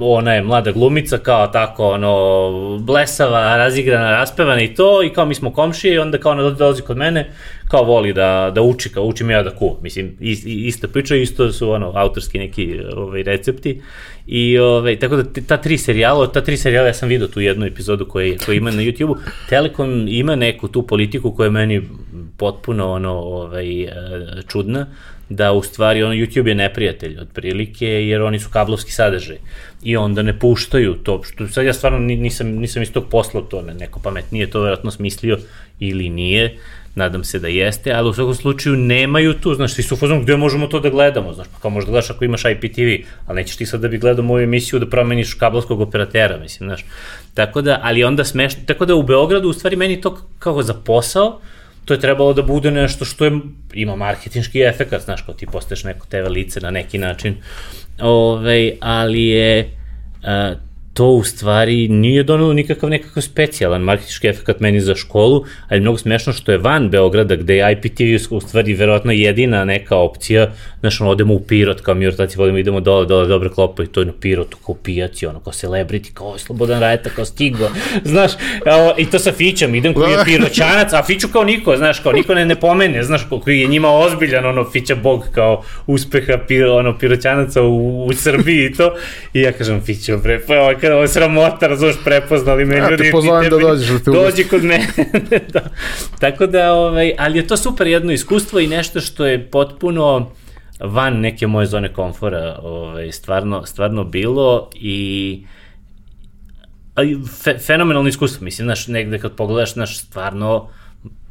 ona 0.00 0.34
je 0.34 0.42
mlada 0.42 0.72
glumica, 0.72 1.18
kao 1.18 1.46
tako, 1.46 1.88
ono, 1.88 2.78
blesava, 2.78 3.56
razigrana, 3.56 4.10
raspevana 4.10 4.62
i 4.62 4.74
to, 4.74 5.02
i 5.02 5.10
kao 5.10 5.26
mi 5.26 5.34
smo 5.34 5.52
komšije 5.52 5.94
i 5.94 5.98
onda 5.98 6.18
kao 6.18 6.32
ona 6.32 6.50
dolazi 6.50 6.82
kod 6.82 6.96
mene, 6.96 7.30
kao 7.68 7.84
voli 7.84 8.12
da, 8.12 8.52
da 8.54 8.62
uči, 8.62 8.88
kao 8.88 9.04
učim 9.04 9.30
ja 9.30 9.42
da 9.42 9.50
kuvam. 9.50 9.76
Mislim, 9.82 10.16
ist, 10.20 10.46
ista 10.46 10.88
priča, 10.88 11.16
isto 11.16 11.52
su 11.52 11.70
ono, 11.70 11.92
autorski 11.94 12.38
neki 12.38 12.80
ovaj, 12.96 13.22
recepti. 13.22 13.82
I 14.26 14.58
ovaj, 14.58 14.98
tako 14.98 15.16
da 15.16 15.24
ta 15.46 15.56
tri 15.56 15.78
serijala, 15.78 16.32
ta 16.32 16.40
tri 16.40 16.56
serijala 16.56 16.88
ja 16.88 16.94
sam 16.94 17.08
vidio 17.08 17.26
tu 17.26 17.40
jednu 17.40 17.66
epizodu 17.66 18.06
koju, 18.08 18.36
koju 18.46 18.56
ima 18.56 18.70
na 18.70 18.82
YouTube-u. 18.82 19.16
Telekom 19.48 20.08
ima 20.08 20.36
neku 20.36 20.68
tu 20.68 20.86
politiku 20.86 21.32
koja 21.32 21.44
je 21.44 21.50
meni 21.50 21.82
potpuno 22.36 22.92
ono, 22.92 23.12
ovaj, 23.12 23.82
e, 23.82 23.92
čudna 24.48 24.86
da 25.36 25.52
u 25.52 25.62
stvari 25.62 26.02
ono 26.02 26.14
YouTube 26.14 26.48
je 26.48 26.54
neprijatelj 26.54 27.18
otprilike 27.20 27.86
jer 27.86 28.22
oni 28.22 28.38
su 28.38 28.50
kablovski 28.50 28.92
sadržaj 28.92 29.36
i 29.82 29.96
onda 29.96 30.22
ne 30.22 30.38
puštaju 30.38 30.94
to 30.94 31.22
što 31.24 31.48
sad 31.48 31.64
ja 31.64 31.72
stvarno 31.72 31.98
nisam 31.98 32.46
nisam 32.48 32.82
iz 32.82 32.92
tog 32.92 33.04
posla 33.10 33.42
to 33.50 33.62
ne, 33.62 33.74
neko 33.74 34.00
pametnije 34.00 34.50
to 34.50 34.60
verovatno 34.60 34.90
smislio 34.90 35.38
ili 35.78 36.08
nije 36.08 36.58
nadam 36.94 37.24
se 37.24 37.38
da 37.38 37.48
jeste, 37.48 37.92
ali 37.92 38.08
u 38.08 38.12
svakom 38.12 38.34
slučaju 38.34 38.76
nemaju 38.76 39.34
tu, 39.34 39.54
znaš, 39.54 39.72
svi 39.72 39.82
su 39.82 39.96
fazom 39.96 40.22
gde 40.22 40.36
možemo 40.36 40.66
to 40.66 40.80
da 40.80 40.90
gledamo, 40.90 41.32
znaš, 41.32 41.46
pa 41.52 41.58
kao 41.60 41.70
možda 41.70 41.90
gledaš 41.90 42.10
ako 42.10 42.24
imaš 42.24 42.42
IPTV, 42.44 43.06
ali 43.26 43.36
nećeš 43.36 43.56
ti 43.56 43.66
sad 43.66 43.80
da 43.80 43.88
bi 43.88 43.98
gledao 43.98 44.24
moju 44.24 44.44
emisiju 44.44 44.78
da 44.78 44.90
promeniš 44.90 45.34
kablovskog 45.34 45.80
operatera, 45.80 46.38
mislim, 46.38 46.68
znaš. 46.68 46.84
Tako 47.34 47.62
da, 47.62 47.80
ali 47.82 48.04
onda 48.04 48.24
smešno, 48.24 48.62
tako 48.66 48.86
da 48.86 48.94
u 48.94 49.02
Beogradu 49.02 49.48
u 49.48 49.52
stvari 49.52 49.76
meni 49.76 50.00
to 50.00 50.18
kao 50.38 50.62
za 50.62 50.74
posao, 50.74 51.40
to 51.84 51.94
je 51.94 52.00
trebalo 52.00 52.32
da 52.32 52.42
bude 52.42 52.70
nešto 52.70 53.04
što 53.04 53.24
je, 53.24 53.32
ima 53.72 53.96
marketinški 53.96 54.60
efekt, 54.60 55.04
znaš, 55.04 55.22
kao 55.22 55.34
ti 55.34 55.46
postaješ 55.46 55.84
neko 55.84 56.06
TV 56.06 56.30
lice 56.30 56.60
na 56.60 56.70
neki 56.70 56.98
način, 56.98 57.36
Ove, 58.00 58.72
ali 58.80 59.26
je, 59.26 59.70
a, 60.22 60.54
to 60.94 61.06
u 61.06 61.24
stvari 61.24 61.88
nije 61.88 62.22
donelo 62.22 62.52
nikakav 62.52 62.90
nekakav 62.90 63.22
specijalan 63.22 63.82
marketički 63.82 64.28
efekt 64.28 64.60
meni 64.60 64.80
za 64.80 64.94
školu, 64.94 65.44
ali 65.68 65.80
mnogo 65.80 65.98
smešno 65.98 66.32
što 66.32 66.52
je 66.52 66.58
van 66.58 66.90
Beograda, 66.90 67.36
gde 67.36 67.56
je 67.56 67.72
IPTV 67.72 68.34
u 68.34 68.40
stvari 68.40 68.74
verovatno 68.74 69.12
jedina 69.12 69.64
neka 69.64 69.96
opcija, 69.96 70.52
znaš, 70.80 71.00
ono, 71.00 71.10
odemo 71.10 71.34
u 71.34 71.40
Pirot, 71.40 71.80
kao 71.80 71.94
mi 71.94 72.06
ortaci 72.06 72.38
volimo, 72.38 72.58
idemo 72.58 72.80
dole, 72.80 73.06
dole, 73.06 73.26
dobre 73.26 73.48
klopo 73.48 73.82
i 73.82 73.86
to 73.86 74.00
je 74.00 74.06
na 74.06 74.12
Pirotu, 74.20 74.56
kao 74.66 74.74
pijaci, 74.74 75.26
ono, 75.26 75.40
kao 75.40 75.52
celebrity, 75.52 76.12
kao 76.12 76.38
Slobodan 76.38 76.80
Rajeta, 76.80 77.10
kao 77.10 77.24
stigo, 77.24 77.70
znaš, 78.12 78.32
evo, 78.66 78.94
i 78.98 79.06
to 79.06 79.18
sa 79.18 79.32
Fićom, 79.32 79.74
idem 79.74 79.94
koji 79.94 80.12
je 80.12 80.24
Piroćanac, 80.26 80.92
a 80.92 81.02
Fiću 81.02 81.28
kao 81.28 81.44
niko, 81.44 81.76
znaš, 81.76 82.00
kao 82.00 82.12
niko 82.12 82.34
ne, 82.34 82.46
ne 82.46 82.60
pomene, 82.60 83.02
znaš, 83.02 83.26
koji 83.44 83.60
je 83.60 83.66
njima 83.66 83.88
ozbiljan, 83.90 84.46
ono, 84.46 84.70
Fića 84.70 84.94
bog, 84.94 85.24
kao 85.32 85.62
uspeha, 85.86 86.38
pir, 86.48 86.66
ono, 86.66 86.98
Piroćanaca 86.98 87.62
u, 87.62 88.06
u 88.06 88.12
Srbiji 88.12 88.66
i 88.66 88.72
to, 88.72 88.94
i 89.32 89.40
ja 89.40 89.52
kažem, 89.52 89.80
Fiću, 89.80 90.18
bre, 90.18 90.40
pa 90.46 90.74
kada 90.84 90.94
ovo 90.94 91.04
je 91.04 91.08
sramota, 91.08 91.66
razumeš, 91.66 91.96
prepoznali 92.04 92.64
me. 92.64 92.76
Ja 92.76 92.96
te 92.96 93.10
pozovem 93.12 93.50
da 93.50 93.58
dođeš 93.58 93.88
da 93.88 93.98
te 93.98 94.10
Dođi 94.10 94.44
kod 94.44 94.64
mene. 94.64 94.86
da. 95.52 95.60
Tako 96.20 96.46
da, 96.46 96.72
ovaj, 96.72 97.14
ali 97.18 97.38
je 97.38 97.46
to 97.46 97.56
super 97.56 97.86
jedno 97.86 98.12
iskustvo 98.12 98.60
i 98.60 98.66
nešto 98.66 99.00
što 99.00 99.26
je 99.26 99.50
potpuno 99.50 100.30
van 100.80 101.20
neke 101.20 101.46
moje 101.46 101.66
zone 101.66 101.92
komfora 101.92 102.58
ovaj, 102.62 103.12
stvarno, 103.12 103.66
stvarno 103.66 104.04
bilo 104.04 104.70
i 104.74 105.46
fe, 107.42 107.58
fenomenalno 107.58 108.08
iskustvo, 108.08 108.44
mislim, 108.44 108.66
znaš, 108.66 108.86
negde 108.86 109.18
kad 109.18 109.36
pogledaš, 109.36 109.72
znaš, 109.72 109.98
stvarno, 109.98 110.68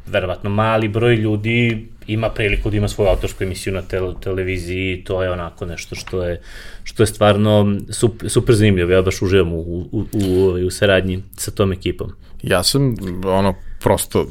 verovatno 0.05 0.49
mali 0.49 0.87
broj 0.87 1.15
ljudi 1.15 1.87
ima 2.07 2.29
priliku 2.29 2.69
da 2.69 2.77
ima 2.77 2.87
svoju 2.87 3.09
autorsku 3.09 3.43
emisiju 3.43 3.73
na 3.73 3.81
tele, 3.81 4.13
televiziji, 4.23 5.03
to 5.03 5.23
je 5.23 5.31
onako 5.31 5.65
nešto 5.65 5.95
što 5.95 6.23
je, 6.23 6.41
što 6.83 7.03
je 7.03 7.07
stvarno 7.07 7.77
super, 7.89 8.29
super 8.29 8.55
zanimljivo, 8.55 8.91
ja 8.91 9.01
baš 9.01 9.21
uživam 9.21 9.53
u, 9.53 9.59
u, 9.59 9.87
u, 9.91 10.05
u, 10.13 10.67
u 10.67 10.71
saradnji 10.71 11.23
sa 11.37 11.51
tom 11.51 11.71
ekipom. 11.71 12.11
Ja 12.43 12.63
sam, 12.63 12.95
ono, 13.25 13.55
prosto 13.79 14.21
uh, 14.21 14.27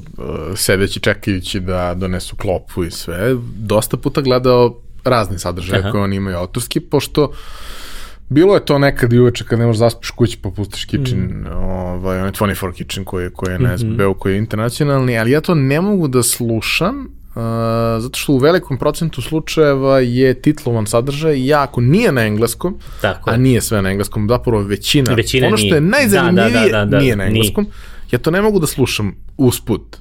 sedeći 0.57 1.01
čekajući 1.01 1.61
da 1.61 1.95
donesu 1.95 2.37
klopu 2.37 2.85
i 2.85 2.91
sve, 2.91 3.35
dosta 3.57 3.97
puta 3.97 4.21
gledao 4.21 4.81
razne 5.05 5.39
sadržaje 5.39 5.81
Aha. 5.81 5.91
koje 5.91 6.05
oni 6.05 6.17
imaju 6.17 6.37
autorski, 6.37 6.81
pošto 6.81 7.33
Bilo 8.33 8.55
je 8.55 8.65
to 8.65 8.79
nekad 8.79 9.13
i 9.13 9.19
uveče 9.19 9.45
kad 9.45 9.59
ne 9.59 9.67
možeš 9.67 9.79
zaspiš 9.79 10.11
kući 10.11 10.39
pa 10.43 10.51
pustiš 10.51 10.85
kitchen, 10.85 11.21
mm. 11.21 11.47
ovaj, 11.57 12.19
onaj 12.19 12.33
24 12.33 12.73
kitchen 12.73 13.05
koji, 13.05 13.31
koji 13.31 13.53
je 13.53 13.59
na 13.59 13.79
SBB-u, 13.79 13.93
mm 13.95 14.13
-hmm. 14.13 14.19
koji 14.19 14.33
je 14.33 14.39
internacionalni, 14.39 15.19
ali 15.19 15.31
ja 15.31 15.41
to 15.41 15.55
ne 15.55 15.81
mogu 15.81 16.09
da 16.09 16.23
slušam 16.23 17.09
Uh, 17.35 17.39
zato 18.03 18.19
što 18.19 18.33
u 18.33 18.39
velikom 18.39 18.79
procentu 18.79 19.23
slučajeva 19.23 20.01
je 20.01 20.35
titlovan 20.35 20.87
sadržaj 20.87 21.47
ja 21.47 21.63
ako 21.63 21.81
nije 21.81 22.13
na 22.13 22.23
engleskom, 22.23 22.79
Tako. 23.01 23.31
a 23.31 23.37
nije 23.37 23.61
sve 23.61 23.83
na 23.83 23.91
engleskom, 23.91 24.29
zapravo 24.29 24.63
većina, 24.63 25.15
većina 25.15 25.47
ono 25.47 25.57
što 25.57 25.75
je 25.75 25.81
najzanimljivije 25.81 26.71
da, 26.71 26.79
da, 26.79 26.85
da, 26.85 26.91
da, 26.91 26.99
nije 26.99 27.17
na 27.17 27.25
engleskom, 27.25 27.65
nije. 27.65 27.73
ja 28.11 28.19
to 28.19 28.31
ne 28.31 28.43
mogu 28.43 28.59
da 28.59 28.67
slušam 28.67 29.15
usput. 29.37 29.97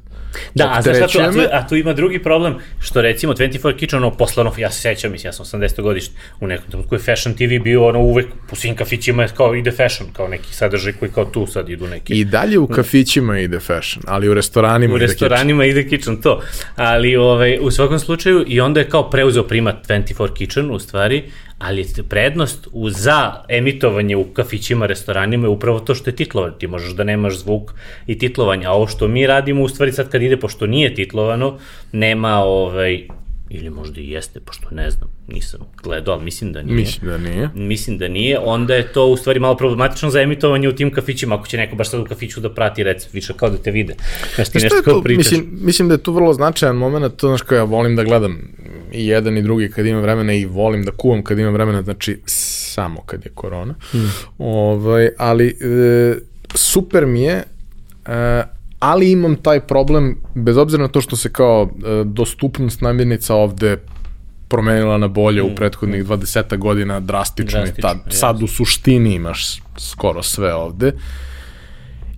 Da, 0.55 0.73
a, 0.77 0.81
znaš, 0.81 1.15
a, 1.15 1.31
tu, 1.31 1.39
a 1.51 1.67
tu 1.67 1.75
ima 1.75 1.93
drugi 1.93 2.23
problem, 2.23 2.55
što 2.79 3.01
recimo 3.01 3.33
24 3.33 3.77
Kitchen, 3.77 4.03
ono, 4.03 4.17
poslano, 4.17 4.53
ja 4.57 4.71
se 4.71 4.81
sećam, 4.81 5.11
mislim, 5.11 5.27
ja 5.27 5.33
sam 5.33 5.45
80. 5.45 5.81
godište, 5.81 6.15
u 6.39 6.47
nekom 6.47 6.69
trenutku 6.69 6.95
je 6.95 6.99
Fashion 6.99 7.35
TV 7.35 7.63
bio, 7.63 7.87
ono, 7.87 7.99
uvek 7.99 8.27
po 8.49 8.55
svim 8.55 8.75
kafićima 8.75 9.27
kao 9.27 9.55
ide 9.55 9.71
fashion, 9.71 10.09
kao 10.13 10.27
neki 10.27 10.53
sadržaj 10.53 10.93
koji 10.93 11.11
kao 11.11 11.25
tu 11.25 11.47
sad 11.47 11.69
idu 11.69 11.87
neki. 11.87 12.13
I 12.13 12.25
dalje 12.25 12.59
u 12.59 12.67
kafićima 12.67 13.39
ide 13.39 13.59
fashion, 13.59 14.03
ali 14.07 14.29
u 14.29 14.33
restoranima 14.33 14.93
u 14.93 14.97
ide 14.97 15.05
restoranima 15.05 15.63
kitchen. 15.63 15.79
ide 15.79 15.89
kitchen, 15.89 16.21
to. 16.21 16.41
Ali 16.75 17.15
ovaj, 17.15 17.57
u 17.61 17.71
svakom 17.71 17.99
slučaju, 17.99 18.43
i 18.47 18.61
onda 18.61 18.79
je 18.79 18.89
kao 18.89 19.09
preuzeo 19.09 19.43
primat 19.43 19.87
24 19.87 20.33
Kitchen, 20.33 20.71
u 20.71 20.79
stvari, 20.79 21.23
ali 21.61 21.85
prednost 22.09 22.67
u, 22.71 22.89
za 22.89 23.43
emitovanje 23.49 24.15
u 24.15 24.23
kafićima, 24.23 24.85
restoranima 24.85 25.45
je 25.45 25.49
upravo 25.49 25.79
to 25.79 25.95
što 25.95 26.09
je 26.09 26.15
titlovan. 26.15 26.53
Ti 26.59 26.67
možeš 26.67 26.93
da 26.93 27.03
nemaš 27.03 27.37
zvuk 27.37 27.71
i 28.07 28.17
titlovanje, 28.17 28.65
a 28.65 28.71
ovo 28.71 28.87
što 28.87 29.07
mi 29.07 29.27
radimo 29.27 29.63
u 29.63 29.69
stvari 29.69 29.91
sad 29.91 30.09
kad 30.09 30.21
ide, 30.21 30.37
pošto 30.37 30.67
nije 30.67 30.95
titlovano, 30.95 31.57
nema 31.91 32.43
ovaj, 32.43 33.07
ili 33.53 33.69
možda 33.69 34.01
i 34.01 34.09
jeste, 34.09 34.39
pošto 34.39 34.67
ne 34.71 34.91
znam, 34.91 35.09
nisam 35.27 35.59
gledao, 35.83 36.13
ali 36.13 36.23
mislim 36.23 36.53
da 36.53 36.61
nije. 36.61 36.75
Mislim 36.75 37.11
da 37.11 37.17
nije. 37.17 37.49
Mislim 37.55 37.97
da 37.97 38.07
nije, 38.07 38.39
onda 38.39 38.75
je 38.75 38.93
to 38.93 39.05
u 39.05 39.17
stvari 39.17 39.39
malo 39.39 39.57
problematično 39.57 40.09
za 40.09 40.21
emitovanje 40.21 40.69
u 40.69 40.75
tim 40.75 40.91
kafićima, 40.91 41.35
ako 41.35 41.47
će 41.47 41.57
neko 41.57 41.75
baš 41.75 41.89
sad 41.89 41.99
u 41.99 42.05
kafiću 42.05 42.41
da 42.41 42.53
prati, 42.53 42.83
rec, 42.83 43.13
više 43.13 43.33
kao 43.33 43.49
da 43.49 43.57
te 43.57 43.71
vide. 43.71 43.95
Znaš 44.35 44.49
ti 44.49 44.57
nešto 44.57 44.81
kao 44.83 45.01
pričaš. 45.01 45.31
Mislim, 45.31 45.59
mislim 45.61 45.87
da 45.87 45.93
je 45.93 46.03
tu 46.03 46.13
vrlo 46.13 46.33
značajan 46.33 46.75
moment, 46.75 47.15
to 47.15 47.27
znaš 47.27 47.41
kao 47.41 47.55
ja 47.55 47.63
volim 47.63 47.95
da 47.95 48.03
gledam 48.03 48.41
i 48.91 49.07
jedan 49.07 49.37
i 49.37 49.41
drugi 49.41 49.71
kad 49.71 49.85
imam 49.85 50.01
vremena 50.01 50.33
i 50.33 50.45
volim 50.45 50.83
da 50.83 50.91
kuvam 50.91 51.23
kad 51.23 51.39
imam 51.39 51.53
vremena, 51.53 51.81
znači 51.81 52.19
samo 52.25 53.01
kad 53.01 53.25
je 53.25 53.31
korona. 53.33 53.75
Hmm. 53.91 54.11
Ovaj, 54.37 55.09
ali 55.17 55.47
e, 55.47 56.15
super 56.55 57.05
mi 57.05 57.21
je 57.21 57.43
e, 58.05 58.43
ali 58.81 59.11
imam 59.11 59.35
taj 59.35 59.59
problem, 59.59 60.17
bez 60.35 60.57
obzira 60.57 60.83
na 60.83 60.87
to 60.87 61.01
što 61.01 61.15
se 61.15 61.33
kao 61.33 61.69
e, 61.69 62.03
dostupnost 62.05 62.81
namirnica 62.81 63.35
ovde 63.35 63.77
promenila 64.47 64.97
na 64.97 65.07
bolje 65.07 65.43
mm. 65.43 65.45
u 65.45 65.55
prethodnih 65.55 66.05
20 66.05 66.57
godina 66.57 66.99
drastično, 66.99 67.59
drastično 67.59 67.79
i 67.79 67.81
tad, 67.81 67.97
sad 68.09 68.43
u 68.43 68.47
suštini 68.47 69.13
imaš 69.13 69.61
skoro 69.77 70.23
sve 70.23 70.53
ovde. 70.53 70.87
Uh, 70.87 71.30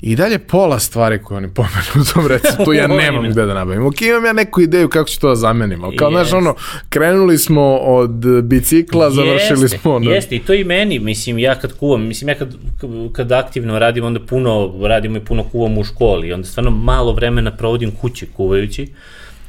I 0.06 0.16
dalje 0.16 0.40
pola 0.40 0.80
stvari 0.80 1.20
koje 1.24 1.38
oni 1.38 1.54
pomenu 1.54 2.02
u 2.02 2.14
tom 2.14 2.28
receptu 2.28 2.74
ja 2.80 2.88
nemam 2.88 3.30
gde 3.30 3.46
da 3.46 3.54
nabavim. 3.54 3.86
Ok, 3.86 4.02
imam 4.02 4.26
ja 4.26 4.34
neku 4.34 4.62
ideju 4.62 4.90
kako 4.90 5.10
ću 5.10 5.20
to 5.20 5.30
da 5.30 5.36
zamenim, 5.36 5.84
ali 5.84 5.98
kao, 5.98 6.10
yes. 6.10 6.12
znaš, 6.12 6.34
ono, 6.34 6.56
krenuli 6.90 7.38
smo 7.38 7.78
od 7.78 8.44
bicikla, 8.44 9.06
jeste, 9.06 9.16
završili 9.16 9.70
smo... 9.70 9.96
Ono... 9.96 10.12
Jeste, 10.12 10.36
i 10.36 10.40
to 10.40 10.54
i 10.54 10.64
meni, 10.64 11.00
mislim, 11.00 11.40
ja 11.40 11.56
kad 11.56 11.74
kuvam, 11.74 12.02
mislim, 12.02 12.30
ja 12.30 12.36
kad, 12.36 12.56
kad 13.14 13.32
aktivno 13.32 13.80
radim, 13.80 14.06
onda 14.06 14.20
puno, 14.20 14.74
radimo 14.82 15.18
i 15.18 15.26
puno 15.26 15.44
kuvam 15.44 15.78
u 15.78 15.84
školi, 15.84 16.34
onda 16.34 16.48
stvarno 16.48 16.72
malo 16.72 17.14
vremena 17.14 17.52
provodim 17.52 17.92
kući 17.92 18.26
kuvajući, 18.26 18.88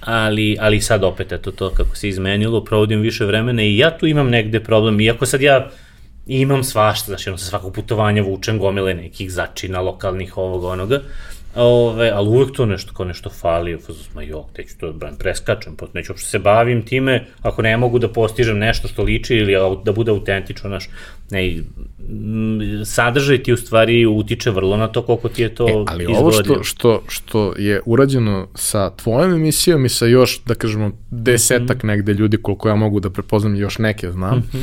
ali, 0.01 0.57
ali 0.61 0.81
sad 0.81 1.05
opet, 1.05 1.33
eto 1.33 1.51
to 1.51 1.71
kako 1.71 1.97
se 1.97 2.09
izmenilo, 2.09 2.65
provodim 2.65 3.01
više 3.01 3.25
vremena 3.25 3.63
i 3.63 3.79
ja 3.79 3.99
tu 3.99 4.07
imam 4.07 4.31
negde 4.31 4.61
problem, 4.61 5.01
iako 5.01 5.27
sad 5.27 5.41
ja 5.41 5.71
I 6.27 6.41
imam 6.41 6.65
svašta, 6.65 7.07
znači 7.07 7.29
ono 7.29 7.39
sa 7.39 7.47
svakog 7.47 7.75
putovanja 7.75 8.23
vučem 8.23 8.59
gomile 8.59 8.95
nekih 8.95 9.33
začina, 9.33 9.81
lokalnih 9.81 10.37
ovog 10.39 10.65
onoga, 10.65 11.01
Ove, 11.57 12.11
ali 12.11 12.29
uvek 12.29 12.57
to 12.57 12.67
nešto 12.67 12.93
kao 12.95 13.07
nešto 13.07 13.31
fali, 13.31 13.79
ma 14.15 14.23
jo, 14.23 14.45
te 14.53 14.65
ću 14.65 14.79
to 14.79 14.93
da 14.93 15.11
preskačem, 15.19 15.77
pa 15.77 15.87
neću 15.95 16.13
uopšte 16.13 16.29
se 16.29 16.39
bavim 16.39 16.83
time, 16.87 17.27
ako 17.43 17.63
ne 17.63 17.77
mogu 17.77 17.99
da 17.99 18.09
postižem 18.13 18.59
nešto 18.59 18.89
što 18.89 19.03
liči 19.03 19.37
ili 19.37 19.55
da 19.85 19.93
bude 19.93 20.11
autentično, 20.11 20.71
naš, 20.71 20.89
ne, 21.31 21.63
sadržaj 22.85 23.43
ti 23.43 23.53
u 23.53 23.57
stvari 23.57 24.07
utiče 24.07 24.51
vrlo 24.51 24.77
na 24.77 24.89
to 24.89 25.03
koliko 25.03 25.29
ti 25.29 25.43
je 25.43 25.55
to 25.55 25.69
e, 25.69 25.73
ali 25.87 26.03
izgodio. 26.03 26.21
ovo 26.21 26.33
što, 26.33 26.63
što, 26.63 27.03
što 27.09 27.55
je 27.59 27.81
urađeno 27.87 28.49
sa 28.55 28.91
tvojom 28.91 29.33
emisijom 29.33 29.85
i 29.85 29.89
sa 29.89 30.07
još, 30.07 30.41
da 30.47 30.55
kažemo, 30.55 30.91
desetak 31.11 31.77
mm 31.77 31.81
-hmm. 31.81 31.91
negde 31.91 32.13
ljudi 32.13 32.37
koliko 32.37 32.69
ja 32.69 32.75
mogu 32.75 33.01
da 33.01 33.11
prepoznam, 33.11 33.57
još 33.57 33.79
neke 33.79 34.11
znam, 34.11 34.39
mm 34.39 34.43
-hmm. 34.53 34.63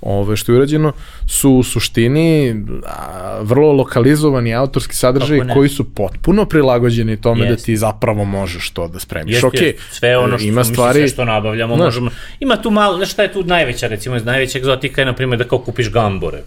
ove, 0.00 0.36
što 0.36 0.52
je 0.52 0.56
urađeno 0.56 0.92
su 1.26 1.50
u 1.50 1.62
suštini 1.62 2.56
a, 2.86 3.38
vrlo 3.42 3.72
lokalizovani 3.72 4.54
autorski 4.54 4.94
sadržaj 4.94 5.40
koji 5.54 5.68
su 5.68 5.94
potpuno 5.94 6.44
prilagođeni 6.44 7.20
tome 7.20 7.44
yes. 7.44 7.48
da 7.48 7.56
ti 7.56 7.76
zapravo 7.76 8.24
možeš 8.24 8.70
to 8.70 8.88
da 8.88 8.98
spremiš. 8.98 9.34
Jest, 9.34 9.44
okay, 9.44 9.62
jest. 9.62 9.78
sve 9.90 10.18
ono 10.18 10.38
što, 10.38 10.48
ima 10.48 10.64
stvari, 10.64 10.98
sve 10.98 11.08
što 11.08 11.24
nabavljamo, 11.24 11.76
znaš, 11.76 11.86
možemo, 11.86 12.10
ima 12.40 12.56
tu 12.56 12.70
malo, 12.70 12.96
znaš 12.96 13.12
šta 13.12 13.22
je 13.22 13.32
tu 13.32 13.44
najveća, 13.44 13.86
recimo, 13.86 14.18
najveća 14.18 14.58
egzotika 14.58 15.00
je, 15.00 15.04
na 15.04 15.14
primjer, 15.14 15.38
da 15.38 15.44
kao 15.44 15.58
kupiš 15.58 15.90
gambore 16.08 16.42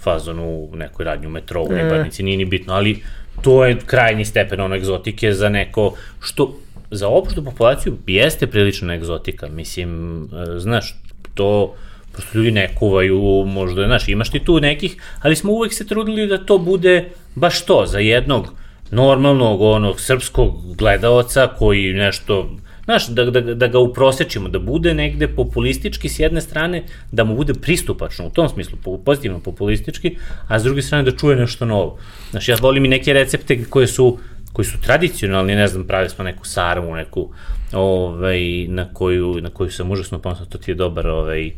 fazon 0.00 0.38
u 0.40 0.70
nekoj 0.74 1.04
radnju 1.04 1.30
metrou, 1.30 1.64
u 1.64 1.72
Nebarnici, 1.72 2.22
nije 2.22 2.36
ni 2.36 2.44
bitno, 2.44 2.74
ali 2.74 3.02
to 3.42 3.64
je 3.64 3.78
krajnji 3.86 4.24
stepen 4.24 4.60
ono 4.60 4.76
egzotike 4.76 5.32
za 5.32 5.48
neko 5.48 5.94
što 6.20 6.58
za 6.90 7.08
opštu 7.08 7.44
populaciju 7.44 7.96
jeste 8.06 8.46
prilična 8.46 8.94
egzotika, 8.94 9.48
mislim, 9.48 10.28
znaš, 10.56 10.96
to 11.34 11.74
prosto 12.12 12.38
ljudi 12.38 12.50
ne 12.50 12.74
kuvaju, 12.74 13.44
možda, 13.46 13.86
znaš, 13.86 14.08
imaš 14.08 14.30
ti 14.30 14.40
tu 14.44 14.60
nekih, 14.60 14.96
ali 15.22 15.36
smo 15.36 15.52
uvek 15.52 15.72
se 15.72 15.86
trudili 15.86 16.26
da 16.26 16.44
to 16.44 16.58
bude 16.58 17.08
baš 17.34 17.64
to, 17.64 17.84
za 17.86 17.98
jednog 17.98 18.54
normalnog, 18.90 19.60
onog, 19.60 20.00
srpskog 20.00 20.76
gledaoca 20.76 21.48
koji 21.58 21.92
nešto 21.92 22.56
znaš, 22.84 23.08
da, 23.08 23.24
da, 23.24 23.40
da 23.40 23.66
ga 23.66 23.78
uprosečimo, 23.78 24.48
da 24.48 24.58
bude 24.58 24.94
negde 24.94 25.28
populistički 25.28 26.08
s 26.08 26.18
jedne 26.18 26.40
strane, 26.40 26.82
da 27.12 27.24
mu 27.24 27.36
bude 27.36 27.54
pristupačno, 27.54 28.26
u 28.26 28.30
tom 28.30 28.48
smislu, 28.48 28.78
pozitivno 29.04 29.40
populistički, 29.40 30.16
a 30.48 30.58
s 30.58 30.62
druge 30.62 30.82
strane 30.82 31.04
da 31.04 31.16
čuje 31.16 31.36
nešto 31.36 31.64
novo. 31.64 31.98
Znaš, 32.30 32.48
ja 32.48 32.56
volim 32.60 32.84
i 32.84 32.88
neke 32.88 33.12
recepte 33.12 33.64
koje 33.64 33.86
su 33.86 34.18
koji 34.52 34.66
su 34.66 34.80
tradicionalni, 34.80 35.54
ne 35.54 35.66
znam, 35.68 35.86
pravili 35.86 36.10
smo 36.10 36.24
neku 36.24 36.46
sarmu, 36.46 36.96
neku, 36.96 37.30
ovaj, 37.72 38.66
na 38.68 38.94
koju, 38.94 39.40
na 39.40 39.50
koju 39.50 39.70
sam 39.70 39.90
užasno 39.90 40.18
ponosno, 40.18 40.46
to 40.46 40.58
ti 40.58 40.70
je 40.70 40.74
dobar 40.74 41.08
ovaj, 41.08 41.46
uh, 41.46 41.52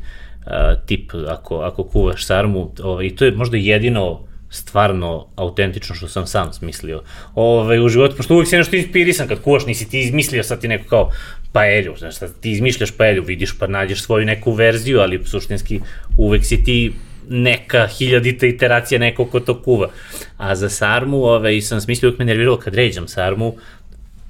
tip 0.87 1.13
ako, 1.29 1.57
ako 1.57 1.85
kuvaš 1.85 2.27
sarmu, 2.27 2.71
ovaj, 2.83 3.17
to 3.17 3.25
je 3.25 3.33
možda 3.33 3.57
jedino 3.57 4.21
stvarno 4.55 5.27
autentično 5.37 5.95
što 5.95 6.09
sam 6.09 6.27
sam 6.27 6.53
smislio 6.53 7.03
ovaj, 7.35 7.85
u 7.85 7.89
životu, 7.89 8.17
pošto 8.17 8.35
uvijek 8.35 8.49
si 8.49 8.57
nešto 8.57 8.77
inspirisan 8.77 9.29
kad 9.29 9.41
kuvaš, 9.41 9.67
nisi 9.67 9.89
ti 9.91 10.01
izmislio 10.01 10.43
sad 10.43 10.61
ti 10.61 10.69
neko 10.69 10.89
kao 10.89 11.11
paelju, 11.53 11.95
znaš, 11.99 12.17
sad 12.17 12.41
ti 12.41 12.53
izmišljaš 12.53 12.91
paelju, 12.91 13.23
vidiš 13.23 13.59
pa 13.59 13.67
nađeš 13.67 14.03
svoju 14.03 14.27
neku 14.27 14.53
verziju, 14.53 15.01
ali 15.01 15.25
suštinski 15.25 15.81
uvek 16.19 16.45
si 16.45 16.65
ti 16.65 16.93
neka 17.29 17.87
hiljadita 17.87 18.47
iteracija 18.47 18.99
nekog 18.99 19.31
ko 19.31 19.41
to 19.41 19.63
kuva. 19.63 19.89
A 20.37 20.55
za 20.55 20.69
sarmu, 20.69 21.17
ovaj, 21.17 21.61
sam 21.61 21.81
smislio 21.81 22.09
uvijek 22.09 22.19
me 22.19 22.25
nerviralo 22.25 22.59
kad 22.59 22.75
ređam 22.75 23.09
sarmu, 23.09 23.55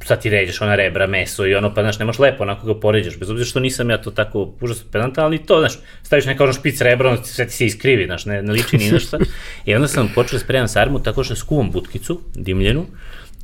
sad 0.04 0.22
ti 0.22 0.30
ređeš 0.30 0.60
ona 0.60 0.74
rebra, 0.74 1.06
meso 1.06 1.46
i 1.46 1.54
ono, 1.54 1.74
pa 1.74 1.82
znaš, 1.82 1.98
nemaš 1.98 2.18
lepo 2.18 2.42
onako 2.42 2.66
ga 2.66 2.80
poređaš, 2.80 3.18
bez 3.18 3.30
obzira 3.30 3.46
što 3.46 3.60
nisam 3.60 3.90
ja 3.90 3.98
to 3.98 4.10
tako 4.10 4.52
užasno 4.60 4.84
pedanta, 4.92 5.24
ali 5.24 5.38
to, 5.38 5.58
znaš, 5.58 5.78
staviš 6.02 6.26
neka 6.26 6.44
ono 6.44 6.52
špic 6.52 6.80
rebra, 6.80 7.10
ono 7.10 7.24
sve 7.24 7.46
ti 7.46 7.52
se 7.52 7.66
iskrivi, 7.66 8.06
znaš, 8.06 8.26
ne, 8.26 8.42
ne 8.42 8.52
liči 8.52 8.76
ni 8.76 8.90
našta. 8.90 9.18
I 9.64 9.74
onda 9.74 9.88
sam 9.88 10.12
počeo 10.14 10.38
da 10.38 10.44
spremam 10.44 10.68
sarmu 10.68 10.98
tako 10.98 11.24
što 11.24 11.36
skuvam 11.36 11.70
butkicu, 11.70 12.20
dimljenu, 12.34 12.86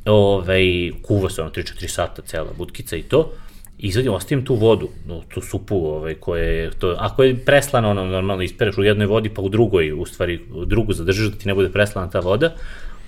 ovaj, 0.05 0.91
kuva 1.01 1.29
se 1.29 1.41
ono 1.41 1.51
3-4 1.51 1.87
sata 1.87 2.21
cela 2.21 2.53
butkica 2.57 2.95
i 2.95 3.03
to, 3.03 3.33
izvadim, 3.77 4.13
ostavim 4.13 4.45
tu 4.45 4.55
vodu, 4.55 4.89
no, 5.07 5.21
tu 5.33 5.41
supu 5.41 5.75
ovaj, 5.75 6.15
koje 6.15 6.57
je, 6.57 6.71
to, 6.71 6.95
ako 6.99 7.23
je 7.23 7.45
preslana, 7.45 7.89
ono 7.89 8.05
normalno 8.05 8.43
ispereš 8.43 8.77
u 8.77 8.83
jednoj 8.83 9.07
vodi, 9.07 9.29
pa 9.29 9.41
u 9.41 9.49
drugoj, 9.49 9.91
u 9.91 10.05
stvari, 10.05 10.39
u 10.53 10.65
drugu 10.65 10.93
zadržiš 10.93 11.31
da 11.31 11.37
ti 11.37 11.47
ne 11.47 11.53
bude 11.53 11.69
preslana 11.69 12.09
ta 12.09 12.19
voda, 12.19 12.55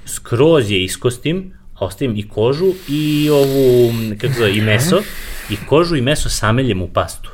skroz 0.06 0.72
je 0.72 0.84
iskostim, 0.84 1.54
a 1.76 1.86
ostavim 1.86 2.18
i 2.18 2.28
kožu 2.30 2.74
i 2.90 3.30
ovu, 3.30 3.94
kako 4.22 4.34
zove, 4.34 4.58
i 4.58 4.62
meso, 4.62 5.02
i 5.50 5.56
kožu 5.70 5.96
i 5.96 6.02
meso 6.02 6.30
sameljem 6.30 6.82
u 6.82 6.88
pastu. 6.88 7.30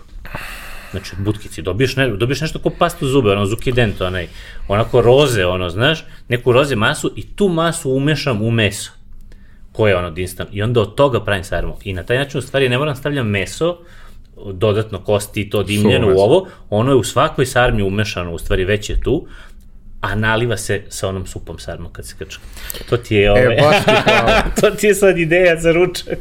Znači, 0.91 1.11
butkici, 1.17 1.61
dobiješ, 1.61 1.95
ne, 1.95 2.07
dobiješ 2.07 2.41
nešto 2.41 2.59
ko 2.59 2.69
pastu 2.69 3.07
zube, 3.07 3.31
ono, 3.31 3.45
zuki 3.45 3.71
dento, 3.71 4.05
onaj, 4.05 4.27
onako 4.67 5.01
roze, 5.01 5.45
ono, 5.45 5.69
znaš, 5.69 6.05
neku 6.29 6.51
roze 6.51 6.75
masu 6.75 7.13
i 7.15 7.27
tu 7.35 7.47
masu 7.47 7.91
umešam 7.91 8.41
u 8.41 8.51
meso 8.51 8.91
koje 9.71 9.91
je 9.91 9.97
ono 9.97 10.11
dinstan, 10.11 10.47
i 10.51 10.61
onda 10.61 10.81
od 10.81 10.95
toga 10.95 11.23
pravim 11.23 11.43
sarmu. 11.43 11.77
I 11.83 11.93
na 11.93 12.03
taj 12.03 12.17
način, 12.17 12.39
u 12.39 12.41
stvari, 12.41 12.69
ne 12.69 12.77
moram 12.77 12.93
da 12.93 12.99
stavljam 12.99 13.27
meso, 13.27 13.77
dodatno 14.53 14.99
kosti, 14.99 15.49
to 15.49 15.63
dimljeno 15.63 16.07
u 16.15 16.19
ovo, 16.19 16.47
ono 16.69 16.91
je 16.91 16.95
u 16.95 17.03
svakoj 17.03 17.45
sarmi 17.45 17.83
umešano, 17.83 18.33
u 18.33 18.37
stvari 18.37 18.65
već 18.65 18.89
je 18.89 19.01
tu, 19.01 19.27
a 20.01 20.15
naliva 20.15 20.57
se 20.57 20.81
sa 20.89 21.07
onom 21.07 21.27
supom 21.27 21.59
sarmom 21.59 21.93
kad 21.93 22.05
se 22.05 22.15
krčka. 22.19 22.43
To 22.89 22.97
ti 22.97 23.15
je, 23.15 23.31
ove, 23.31 23.41
E, 23.41 23.61
baš 23.61 23.83
ti 23.85 23.91
to 24.61 24.71
ti 24.71 24.87
je 24.87 24.95
sad 24.95 25.17
ideja 25.17 25.59
za 25.59 25.71
ručak. 25.71 26.17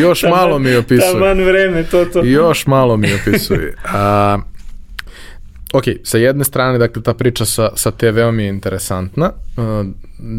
Još 0.00 0.22
malo 0.22 0.58
mi 0.58 0.76
opisuje. 0.76 1.12
Taman 1.12 1.44
vreme, 1.44 1.84
to 1.84 2.04
to. 2.04 2.24
Još 2.24 2.66
malo 2.66 2.96
mi 2.96 3.14
opisuje. 3.14 3.74
A, 3.84 4.38
ok, 5.72 5.84
sa 6.02 6.18
jedne 6.18 6.44
strane, 6.44 6.78
dakle, 6.78 7.02
ta 7.02 7.14
priča 7.14 7.44
sa, 7.44 7.70
sa 7.76 7.90
TV-om 7.90 8.40
je 8.40 8.48
interesantna. 8.48 9.32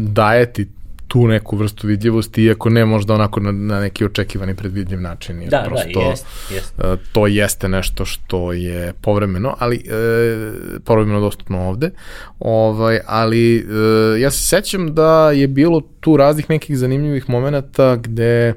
Daje 0.06 0.52
ti 0.52 0.68
tu 1.08 1.26
neku 1.26 1.56
vrstu 1.56 1.86
vidljivosti, 1.86 2.44
iako 2.44 2.70
ne 2.70 2.84
možda 2.84 3.14
onako 3.14 3.40
na, 3.40 3.52
na 3.52 3.80
neki 3.80 4.04
očekivani 4.04 4.54
predvidljiv 4.54 5.00
način. 5.00 5.40
Jer 5.40 5.50
Da, 5.50 5.58
da, 5.58 5.64
prosto, 5.64 6.00
jest, 6.00 6.26
jest. 6.54 6.74
e, 6.78 6.96
to 7.12 7.26
jeste 7.26 7.68
nešto 7.68 8.04
što 8.04 8.52
je 8.52 8.92
povremeno, 9.00 9.54
ali 9.58 9.76
e, 9.76 10.80
povremeno 10.84 11.20
dostupno 11.20 11.68
ovde. 11.68 11.90
Ovaj, 12.38 13.00
ali 13.06 13.56
e, 13.56 14.20
ja 14.20 14.30
se 14.30 14.46
sećam 14.46 14.94
da 14.94 15.30
je 15.30 15.48
bilo 15.48 15.80
tu 16.00 16.16
raznih 16.16 16.50
nekih 16.50 16.78
zanimljivih 16.78 17.30
momenata 17.30 17.96
gde 17.96 18.54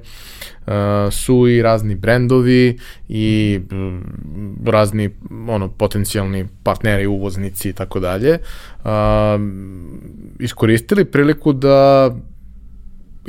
Uh, 0.68 0.74
su 1.14 1.48
i 1.48 1.62
razni 1.62 1.96
brendovi 1.96 2.78
i 3.10 3.60
mm, 3.72 4.00
razni 4.66 5.10
ono 5.48 5.68
potencijalni 5.68 6.48
partneri, 6.64 7.08
uvoznici 7.08 7.70
i 7.70 7.74
tako 7.74 8.00
dalje 8.00 8.38
uh, 8.84 8.90
iskoristili 10.40 11.06
priliku 11.06 11.54
da 11.54 12.10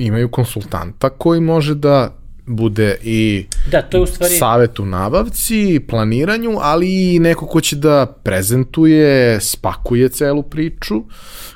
imaju 0.01 0.29
konsultanta 0.29 1.11
koji 1.11 1.41
može 1.41 1.75
da 1.75 2.15
bude 2.47 2.97
i 3.03 3.47
Da, 3.71 3.83
to 3.83 3.97
je 3.97 4.03
u 4.03 4.07
stvari... 4.07 4.35
savet 4.35 4.79
u 4.79 4.85
nabavci, 4.85 5.81
planiranju, 5.89 6.59
ali 6.61 7.15
i 7.15 7.19
neko 7.19 7.47
ko 7.47 7.61
će 7.61 7.77
da 7.77 8.07
prezentuje, 8.23 9.41
spakuje 9.41 10.09
celu 10.09 10.43
priču. 10.43 10.95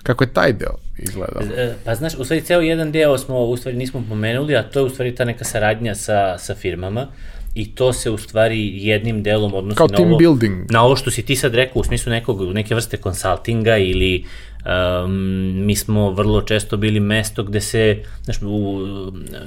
Kako 0.02 0.24
je 0.24 0.32
taj 0.32 0.52
deo 0.52 0.74
izgledao? 0.98 1.42
E, 1.56 1.74
Pa 1.84 1.94
znaš, 1.94 2.14
u 2.18 2.24
stvari 2.24 2.40
ceo 2.42 2.60
jedan 2.60 2.92
deo 2.92 3.18
smo 3.18 3.38
u 3.38 3.56
stvari 3.56 3.76
nismo 3.76 4.04
pomenuli, 4.08 4.56
a 4.56 4.62
to 4.62 4.78
je 4.78 4.84
u 4.84 4.90
stvari 4.90 5.14
ta 5.14 5.24
neka 5.24 5.44
saradnja 5.44 5.94
sa, 5.94 6.38
sa 6.38 6.54
firmama 6.54 7.06
i 7.54 7.74
to 7.74 7.92
se 7.92 8.10
u 8.10 8.18
stvari 8.18 8.86
jednim 8.86 9.22
delom 9.22 9.54
odnosi 9.54 9.76
Kao 9.76 9.86
na 9.86 9.98
ovo, 9.98 10.18
building. 10.18 10.70
na 10.70 10.82
ovo 10.82 10.96
što 10.96 11.10
si 11.10 11.22
ti 11.22 11.36
sad 11.36 11.54
rekao 11.54 11.80
u 11.80 11.84
smislu 11.84 12.10
nekog, 12.12 12.52
neke 12.52 12.74
vrste 12.74 12.96
konsultinga 12.96 13.76
ili 13.76 14.24
um, 14.64 15.66
mi 15.66 15.76
smo 15.76 16.10
vrlo 16.10 16.42
često 16.42 16.76
bili 16.76 17.00
mesto 17.00 17.42
gde 17.42 17.60
se, 17.60 18.02
znaš, 18.24 18.36
u, 18.42 18.86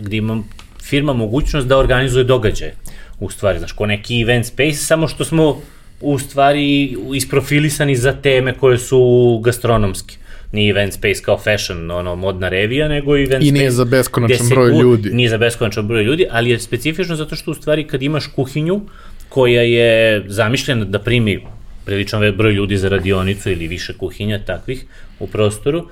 gde 0.02 0.18
ima 0.18 0.44
firma 0.84 1.14
mogućnost 1.14 1.68
da 1.68 1.77
organizuje 1.77 2.23
događaje 2.23 2.76
u 3.19 3.30
stvari, 3.30 3.60
znaš, 3.60 3.72
ko 3.72 3.85
neki 3.85 4.22
event 4.22 4.45
space, 4.45 4.73
samo 4.73 5.07
što 5.07 5.26
smo 5.26 5.61
u 6.02 6.19
stvari 6.19 6.98
isprofilisani 7.15 7.95
za 7.95 8.14
teme 8.14 8.53
koje 8.53 8.77
su 8.77 9.41
gastronomske 9.44 10.18
nije 10.52 10.69
event 10.69 10.94
space 10.94 11.22
kao 11.22 11.38
fashion, 11.38 11.91
ono, 11.91 12.15
modna 12.15 12.49
revija, 12.49 12.88
nego 12.88 13.18
event 13.18 13.44
I 13.44 13.48
space. 13.48 13.52
nije 13.52 13.72
za 13.72 13.85
beskonačan 13.85 14.48
broj 14.49 14.72
ljudi. 14.81 15.10
Nije 15.10 15.30
za 15.30 15.38
beskonačan 15.38 15.88
broj 15.88 16.03
ljudi, 16.03 16.27
ali 16.31 16.49
je 16.49 16.60
specifično 16.60 17.15
zato 17.15 17.35
što 17.35 17.52
u 17.52 17.53
stvari 17.53 17.88
kad 17.88 18.03
imaš 18.03 18.27
kuhinju 18.27 18.81
koja 19.30 19.61
je 19.61 20.23
zamišljena 20.27 20.85
da 20.85 20.99
primi 20.99 21.41
priličan 21.88 22.32
broj 22.36 22.54
ljudi 22.54 22.78
za 22.78 22.90
radionicu 22.90 23.52
ili 23.52 23.68
više 23.68 23.94
kuhinja 23.98 24.40
takvih 24.46 24.86
u 25.20 25.28
prostoru, 25.28 25.88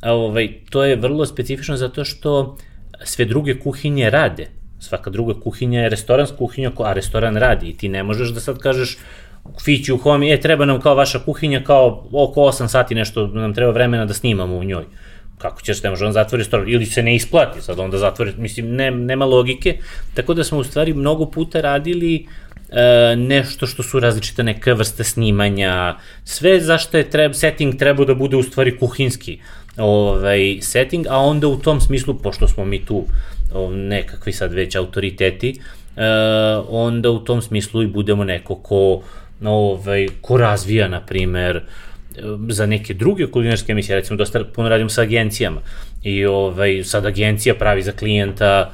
a, 0.00 0.12
ovaj, 0.12 0.48
to 0.70 0.84
je 0.84 0.96
vrlo 0.96 1.26
specifično 1.26 1.76
zato 1.76 2.04
što 2.04 2.56
sve 3.04 3.24
druge 3.24 3.58
kuhinje 3.58 4.10
rade. 4.10 4.46
Svaka 4.78 5.10
druga 5.10 5.40
kuhinja 5.40 5.80
je 5.80 5.88
restoranska 5.88 6.36
kuhinja, 6.36 6.70
a 6.84 6.92
restoran 6.92 7.36
radi 7.36 7.66
i 7.68 7.76
ti 7.76 7.88
ne 7.88 8.02
možeš 8.02 8.28
da 8.28 8.40
sad 8.40 8.58
kažeš 8.58 8.98
Fići 9.64 9.92
u 9.92 9.98
homi, 9.98 10.32
e, 10.32 10.40
treba 10.40 10.64
nam 10.64 10.80
kao 10.80 10.94
vaša 10.94 11.18
kuhinja, 11.18 11.62
kao 11.64 12.08
oko 12.12 12.40
8 12.40 12.68
sati 12.68 12.94
nešto 12.94 13.26
nam 13.26 13.54
treba 13.54 13.72
vremena 13.72 14.04
da 14.04 14.14
snimamo 14.14 14.56
u 14.56 14.64
njoj. 14.64 14.84
Kako 15.38 15.62
ćeš, 15.62 15.82
ne 15.82 15.90
može 15.90 16.06
on 16.06 16.12
zatvori 16.12 16.40
restoran, 16.40 16.68
ili 16.68 16.86
se 16.86 17.02
ne 17.02 17.14
isplati 17.14 17.62
sad 17.62 17.78
onda 17.78 17.98
zatvori, 17.98 18.32
mislim, 18.38 18.74
ne, 18.74 18.90
nema 18.90 19.24
logike. 19.24 19.78
Tako 20.14 20.34
da 20.34 20.44
smo 20.44 20.58
u 20.58 20.64
stvari 20.64 20.94
mnogo 20.94 21.26
puta 21.26 21.60
radili 21.60 22.14
e, 22.16 22.26
nešto 23.16 23.66
što 23.66 23.82
su 23.82 24.00
različite 24.00 24.42
neke 24.42 24.74
vrste 24.74 25.04
snimanja, 25.04 25.96
sve 26.24 26.60
zašto 26.60 26.98
je 26.98 27.10
treb, 27.10 27.32
setting 27.34 27.78
trebao 27.78 28.04
da 28.04 28.14
bude 28.14 28.36
u 28.36 28.42
stvari 28.42 28.78
kuhinski 28.78 29.38
ovaj, 29.76 30.58
setting, 30.60 31.06
a 31.10 31.18
onda 31.18 31.48
u 31.48 31.56
tom 31.56 31.80
smislu, 31.80 32.14
pošto 32.14 32.48
smo 32.48 32.64
mi 32.64 32.84
tu 32.84 33.04
nekakvi 33.70 34.32
sad 34.32 34.52
već 34.52 34.76
autoriteti, 34.76 35.60
e, 35.96 36.02
onda 36.68 37.10
u 37.10 37.18
tom 37.18 37.42
smislu 37.42 37.82
i 37.82 37.86
budemo 37.86 38.24
neko 38.24 38.54
ko, 38.54 39.02
ovaj, 39.44 40.08
ko 40.20 40.36
razvija, 40.36 40.88
na 40.88 41.00
primer, 41.00 41.56
e, 41.56 41.62
za 42.48 42.66
neke 42.66 42.94
druge 42.94 43.26
kulinarske 43.26 43.72
emisije, 43.72 43.96
recimo 43.96 44.16
dosta 44.16 44.44
puno 44.44 44.68
radim 44.68 44.90
sa 44.90 45.02
agencijama 45.02 45.60
i 46.02 46.26
ovaj, 46.26 46.84
sad 46.84 47.06
agencija 47.06 47.54
pravi 47.54 47.82
za 47.82 47.92
klijenta 47.92 48.72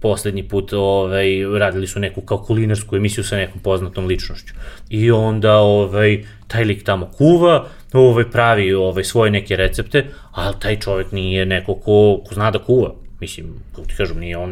poslednji 0.00 0.48
put 0.48 0.72
ovaj, 0.72 1.28
radili 1.58 1.86
su 1.86 2.00
neku 2.00 2.20
kao 2.20 2.38
kulinarsku 2.38 2.96
emisiju 2.96 3.24
sa 3.24 3.36
nekom 3.36 3.60
poznatom 3.60 4.06
ličnošću. 4.06 4.54
I 4.90 5.10
onda 5.10 5.56
ovaj, 5.56 6.24
taj 6.46 6.64
lik 6.64 6.84
tamo 6.84 7.06
kuva, 7.06 7.66
ovaj, 7.92 8.30
pravi 8.30 8.74
ovaj, 8.74 9.04
svoje 9.04 9.30
neke 9.30 9.56
recepte, 9.56 10.06
ali 10.32 10.54
taj 10.60 10.78
čovek 10.80 11.12
nije 11.12 11.46
neko 11.46 11.74
ko, 11.74 12.20
ko 12.28 12.34
zna 12.34 12.50
da 12.50 12.58
kuva. 12.58 12.94
Mislim, 13.20 13.46
kako 13.74 13.86
ti 13.88 13.94
kažem, 13.96 14.18
nije 14.18 14.36
on, 14.36 14.50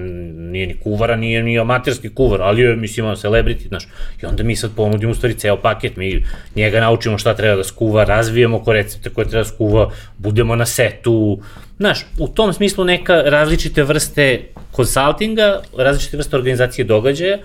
nije 0.51 0.67
ni 0.67 0.77
kuvara, 0.77 1.17
nije 1.17 1.43
ni 1.43 1.59
amaterski 1.59 2.09
kuvar, 2.15 2.43
ali 2.43 2.63
je, 2.63 2.77
mislim, 2.77 3.07
on 3.07 3.17
celebrity, 3.17 3.69
znaš. 3.69 3.89
I 4.23 4.27
onda 4.27 4.43
mi 4.43 4.57
sad 4.57 4.71
ponudimo 4.77 5.13
u 5.13 5.15
stvari 5.15 5.35
ceo 5.35 5.57
paket, 5.57 5.97
mi 5.97 6.25
njega 6.57 6.81
naučimo 6.81 7.19
šta 7.19 7.35
treba 7.35 7.57
da 7.57 7.65
skuva, 7.65 8.05
razvijemo 8.05 8.59
ko 8.65 8.73
recepte 8.73 9.11
koje 9.11 9.29
treba 9.29 9.43
da 9.43 9.49
skuva, 9.49 9.91
budemo 10.19 10.57
na 10.57 10.67
setu, 10.67 11.39
znaš, 11.77 12.07
u 12.19 12.29
tom 12.29 12.53
smislu 12.53 12.85
neka 12.85 13.23
različite 13.23 13.83
vrste 13.83 14.41
konsultinga, 14.73 15.61
različite 15.79 16.17
vrste 16.17 16.37
organizacije 16.37 16.85
događaja, 16.85 17.39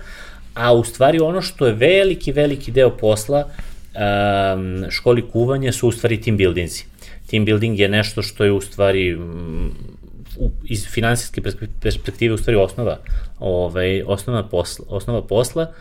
a 0.54 0.72
u 0.72 0.84
stvari 0.84 1.20
ono 1.20 1.42
što 1.42 1.66
je 1.66 1.72
veliki, 1.72 2.32
veliki 2.32 2.72
deo 2.72 2.90
posla 2.90 3.44
um, 3.44 4.90
školi 4.90 5.22
kuvanja 5.32 5.72
su 5.72 5.88
u 5.88 5.92
stvari 5.92 6.20
team 6.20 6.36
buildingsi. 6.36 6.86
Team 7.30 7.44
building 7.44 7.78
je 7.78 7.88
nešto 7.88 8.22
što 8.22 8.44
je 8.44 8.52
u 8.52 8.60
stvari 8.60 9.16
mm, 9.16 9.70
u, 10.42 10.50
iz 10.64 10.86
finansijske 10.88 11.40
perspe- 11.40 11.68
perspektive 11.80 12.34
u 12.34 12.38
stvari 12.38 12.58
osnova, 12.58 12.98
ovaj, 13.38 14.02
osnova, 14.02 14.42
posla, 14.42 14.86
osnova 14.88 15.22
posla 15.22 15.72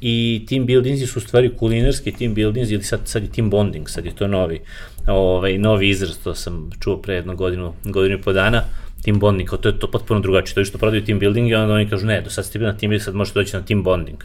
i 0.00 0.46
team 0.48 0.66
buildingsi 0.66 1.06
su 1.06 1.18
u 1.18 1.22
stvari 1.22 1.50
kulinarski 1.56 2.12
team 2.12 2.34
buildings 2.34 2.70
ili 2.70 2.82
sad, 2.82 3.00
sad 3.04 3.22
je 3.22 3.32
team 3.32 3.50
bonding, 3.50 3.88
sad 3.88 4.04
je 4.04 4.14
to 4.14 4.26
novi, 4.26 4.60
ovaj, 5.06 5.58
novi 5.58 5.88
izraz, 5.88 6.18
to 6.24 6.34
sam 6.34 6.70
čuo 6.80 6.96
pre 6.96 7.14
jednu 7.14 7.36
godinu, 7.36 7.74
godinu 7.84 8.18
i 8.18 8.22
po 8.22 8.32
dana, 8.32 8.62
team 9.04 9.18
bonding, 9.18 9.48
kao 9.48 9.58
to 9.58 9.68
je 9.68 9.78
to 9.78 9.90
potpuno 9.90 10.20
drugačije, 10.20 10.54
to 10.54 10.60
je 10.60 10.64
što 10.64 10.78
prodaju 10.78 11.04
team 11.04 11.18
building 11.18 11.50
i 11.50 11.54
onda 11.54 11.74
oni 11.74 11.88
kažu 11.88 12.06
ne, 12.06 12.20
do 12.20 12.30
sad 12.30 12.44
ste 12.44 12.58
bili 12.58 12.72
na 12.72 12.78
team 12.78 12.90
building, 12.90 13.04
sad 13.04 13.14
možete 13.14 13.38
doći 13.38 13.56
na 13.56 13.62
team 13.62 13.82
bonding. 13.82 14.24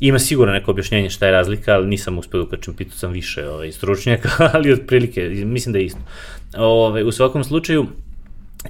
Ima 0.00 0.18
sigurno 0.18 0.52
neko 0.52 0.70
objašnjenje 0.70 1.10
šta 1.10 1.26
je 1.26 1.32
razlika, 1.32 1.74
ali 1.74 1.86
nisam 1.86 2.18
uspeo 2.18 2.40
da 2.40 2.46
ukačem, 2.46 2.74
pitao 2.74 2.96
sam 2.96 3.12
više 3.12 3.48
ovaj, 3.48 3.72
stručnjaka, 3.72 4.30
ali 4.54 4.72
otprilike, 4.72 5.28
mislim 5.28 5.72
da 5.72 5.78
je 5.78 5.84
isto. 5.84 6.00
Ove, 6.56 7.04
u 7.04 7.12
svakom 7.12 7.44
slučaju, 7.44 7.86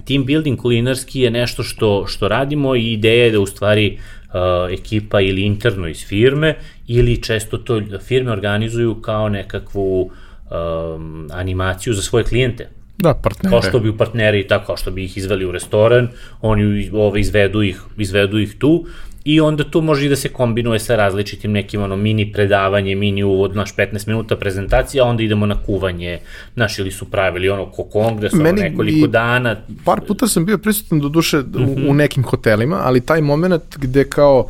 team 0.05 0.25
building 0.25 0.61
kulinarski 0.61 1.21
je 1.21 1.31
nešto 1.31 1.63
što, 1.63 2.07
što 2.07 2.29
radimo 2.29 2.77
i 2.77 2.93
ideja 2.93 3.25
je 3.25 3.31
da 3.31 3.41
u 3.41 3.47
stvari 3.47 3.99
uh, 3.99 4.35
ekipa 4.73 5.21
ili 5.21 5.43
interno 5.43 5.89
iz 5.89 6.07
firme 6.07 6.57
ili 6.87 7.23
često 7.23 7.59
to 7.59 7.81
firme 8.07 8.33
organizuju 8.33 8.95
kao 8.95 9.29
nekakvu 9.29 10.03
um, 10.03 11.29
animaciju 11.33 11.95
za 11.95 12.03
svoje 12.03 12.25
klijente. 12.25 12.69
Da, 12.99 13.15
partnere. 13.15 13.51
Kao 13.51 13.63
što 13.63 13.79
bi 13.79 13.97
partneri 13.97 14.47
tako, 14.49 14.67
kao 14.67 14.77
što 14.77 14.91
bi 14.91 15.05
ih 15.05 15.17
izveli 15.17 15.47
u 15.47 15.53
restoran, 15.53 16.09
oni 16.41 16.91
ove, 16.93 17.21
izvedu, 17.21 17.63
ih, 17.63 17.81
izvedu 17.99 18.39
ih 18.39 18.55
tu 18.59 18.87
i 19.25 19.41
onda 19.41 19.65
tu 19.71 19.81
može 19.81 20.07
i 20.07 20.09
da 20.09 20.17
se 20.17 20.29
kombinuje 20.29 20.79
sa 20.79 20.97
različitim 20.97 21.53
nekim 21.53 21.83
ono 21.83 21.97
mini 21.97 22.33
predavanje, 22.33 22.95
mini 22.95 23.23
uvod, 23.23 23.57
naš 23.57 23.77
15 23.77 24.09
minuta 24.09 24.37
prezentacija, 24.37 25.05
a 25.05 25.09
onda 25.09 25.23
idemo 25.23 25.47
na 25.47 25.63
kuvanje, 25.63 26.19
naš 26.55 26.79
ili 26.79 26.91
su 26.91 27.11
pravili 27.11 27.49
ono 27.49 27.67
ko 27.67 27.85
kongres, 27.85 28.33
ono 28.35 28.53
nekoliko 28.53 29.07
dana. 29.07 29.57
Par 29.85 30.01
puta 30.07 30.29
sam 30.29 30.47
bio 30.47 30.59
prisutan 30.59 31.01
do 31.01 31.09
duše 31.09 31.39
mm 31.39 31.53
-hmm. 31.53 31.69
u, 31.69 31.73
u 31.73 31.79
mhm. 31.79 31.97
nekim 31.97 32.25
hotelima, 32.25 32.81
ali 32.83 33.01
taj 33.01 33.21
moment 33.21 33.77
gde 33.77 34.05
kao, 34.05 34.47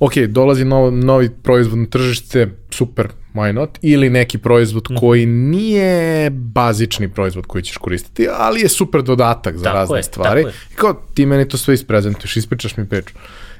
ok, 0.00 0.16
dolazi 0.16 0.64
nov, 0.64 0.92
novi 0.92 1.30
proizvod 1.42 1.78
na 1.78 1.86
tržište, 1.86 2.48
super, 2.70 3.08
why 3.34 3.52
not, 3.52 3.78
ili 3.82 4.10
neki 4.10 4.38
proizvod 4.38 4.86
mm 4.90 4.94
-hmm. 4.94 5.00
koji 5.00 5.26
nije 5.26 6.30
bazični 6.30 7.08
proizvod 7.08 7.46
koji 7.46 7.62
ćeš 7.62 7.76
koristiti, 7.76 8.28
ali 8.36 8.60
je 8.60 8.68
super 8.68 9.02
dodatak 9.02 9.56
za 9.56 9.64
tako 9.64 9.76
razne 9.76 9.98
je, 9.98 10.02
stvari. 10.02 10.44
I 10.72 10.74
kao 10.74 11.02
ti 11.14 11.26
meni 11.26 11.48
to 11.48 11.56
sve 11.56 11.74
isprezentuješ, 11.74 12.36
ispričaš 12.36 12.76
mi 12.76 12.88
priču. 12.88 13.14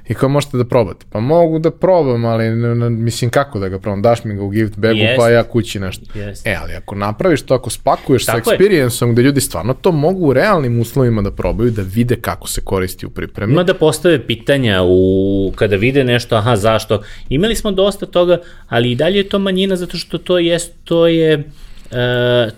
I 0.09 0.15
kao 0.15 0.29
možete 0.29 0.57
da 0.57 0.65
probate. 0.65 1.07
Pa 1.11 1.21
mogu 1.21 1.59
da 1.59 1.71
probam, 1.71 2.25
ali 2.25 2.51
mislim 2.91 3.31
kako 3.31 3.59
da 3.59 3.69
ga 3.69 3.79
probam, 3.79 4.03
daš 4.03 4.25
mi 4.25 4.35
ga 4.35 4.43
u 4.43 4.51
gift 4.51 4.77
bagu 4.77 4.99
yes. 4.99 5.17
pa 5.17 5.29
ja 5.29 5.43
kući 5.43 5.81
nešto. 5.81 6.05
Yes. 6.15 6.41
E, 6.45 6.57
ali 6.63 6.75
ako 6.75 6.95
napraviš 6.95 7.43
to, 7.43 7.55
ako 7.55 7.71
spakuješ 7.71 8.27
Tako 8.27 8.51
sa 8.51 8.57
experienceom 8.57 9.13
gde 9.13 9.23
ljudi 9.23 9.41
stvarno 9.41 9.75
to 9.75 9.93
mogu 9.93 10.27
u 10.27 10.33
realnim 10.33 10.81
uslovima 10.81 11.23
da 11.23 11.31
probaju, 11.31 11.71
da 11.71 11.83
vide 11.83 12.17
kako 12.17 12.49
se 12.49 12.61
koristi 12.61 13.07
u 13.07 13.11
pripremi. 13.11 13.53
Ima 13.53 13.63
da 13.63 13.75
postave 13.75 14.27
pitanja 14.27 14.83
u, 14.85 15.53
kada 15.57 15.77
vide 15.77 16.05
nešto, 16.05 16.37
aha, 16.37 16.57
zašto. 16.57 17.03
Imali 17.29 17.55
smo 17.55 17.71
dosta 17.71 18.07
toga, 18.07 18.39
ali 18.69 18.91
i 18.91 18.95
dalje 18.95 19.17
je 19.17 19.29
to 19.29 19.39
manjina 19.39 19.77
zato 19.77 19.97
što 19.97 20.19
to 20.19 20.39
je, 20.39 20.59
to 20.85 21.07
je, 21.07 21.39
uh, 21.39 22.53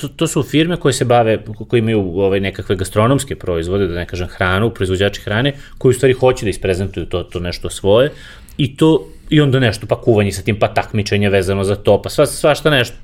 to, 0.00 0.08
to 0.08 0.26
su 0.26 0.42
firme 0.42 0.76
koje 0.76 0.92
se 0.92 1.04
bave, 1.04 1.38
koje 1.68 1.78
imaju 1.78 2.00
ovaj, 2.00 2.40
nekakve 2.40 2.76
gastronomske 2.76 3.36
proizvode, 3.36 3.86
da 3.86 3.94
ne 3.94 4.06
kažem 4.06 4.28
hranu, 4.28 4.70
proizvođači 4.70 5.20
hrane, 5.20 5.52
koji 5.78 5.90
u 5.90 5.94
stvari 5.94 6.12
hoće 6.12 6.46
da 6.46 6.50
isprezentuju 6.50 7.06
to, 7.06 7.22
to 7.22 7.40
nešto 7.40 7.70
svoje 7.70 8.10
i 8.58 8.76
to 8.76 9.08
i 9.30 9.40
onda 9.40 9.60
nešto, 9.60 9.86
pa 9.86 10.00
kuvanje 10.00 10.32
sa 10.32 10.42
tim, 10.42 10.56
pa 10.58 10.68
takmičenje 10.68 11.30
vezano 11.30 11.64
za 11.64 11.76
to, 11.76 12.02
pa 12.02 12.08
sva, 12.08 12.26
svašta 12.26 12.70
nešto. 12.70 12.96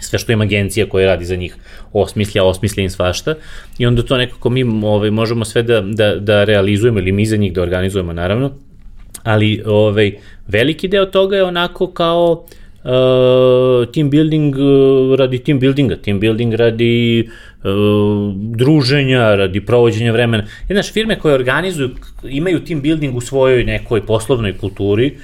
Sve 0.00 0.18
što 0.18 0.32
ima 0.32 0.44
agencija 0.44 0.86
koja 0.88 1.06
radi 1.06 1.24
za 1.24 1.36
njih 1.36 1.56
osmislja, 1.92 2.44
osmislja 2.44 2.82
im 2.82 2.90
svašta 2.90 3.34
i 3.78 3.86
onda 3.86 4.02
to 4.02 4.16
nekako 4.16 4.50
mi 4.50 4.64
ovaj, 4.84 5.10
možemo 5.10 5.44
sve 5.44 5.62
da, 5.62 5.80
da, 5.80 6.16
da 6.16 6.44
realizujemo 6.44 6.98
ili 6.98 7.12
mi 7.12 7.26
za 7.26 7.36
njih 7.36 7.52
da 7.52 7.62
organizujemo 7.62 8.12
naravno, 8.12 8.52
ali 9.22 9.62
ovaj, 9.66 10.12
veliki 10.46 10.88
deo 10.88 11.06
toga 11.06 11.36
je 11.36 11.44
onako 11.44 11.86
kao 11.86 12.32
uh, 12.32 12.58
uh, 12.88 13.86
team 13.92 14.10
building 14.10 14.56
uh, 14.56 15.18
radi 15.18 15.38
team 15.38 15.60
buildinga, 15.60 15.96
team 15.96 16.20
building 16.20 16.54
radi 16.54 17.28
uh, 17.28 18.34
druženja, 18.56 19.34
radi 19.34 19.60
provođenja 19.60 20.12
vremena. 20.12 20.44
Jednaš, 20.68 20.92
firme 20.92 21.18
koje 21.18 21.34
organizuju, 21.34 21.90
imaju 22.24 22.64
team 22.64 22.82
building 22.82 23.16
u 23.16 23.20
svojoj 23.20 23.64
nekoj 23.64 24.06
poslovnoj 24.06 24.58
kulturi, 24.58 25.16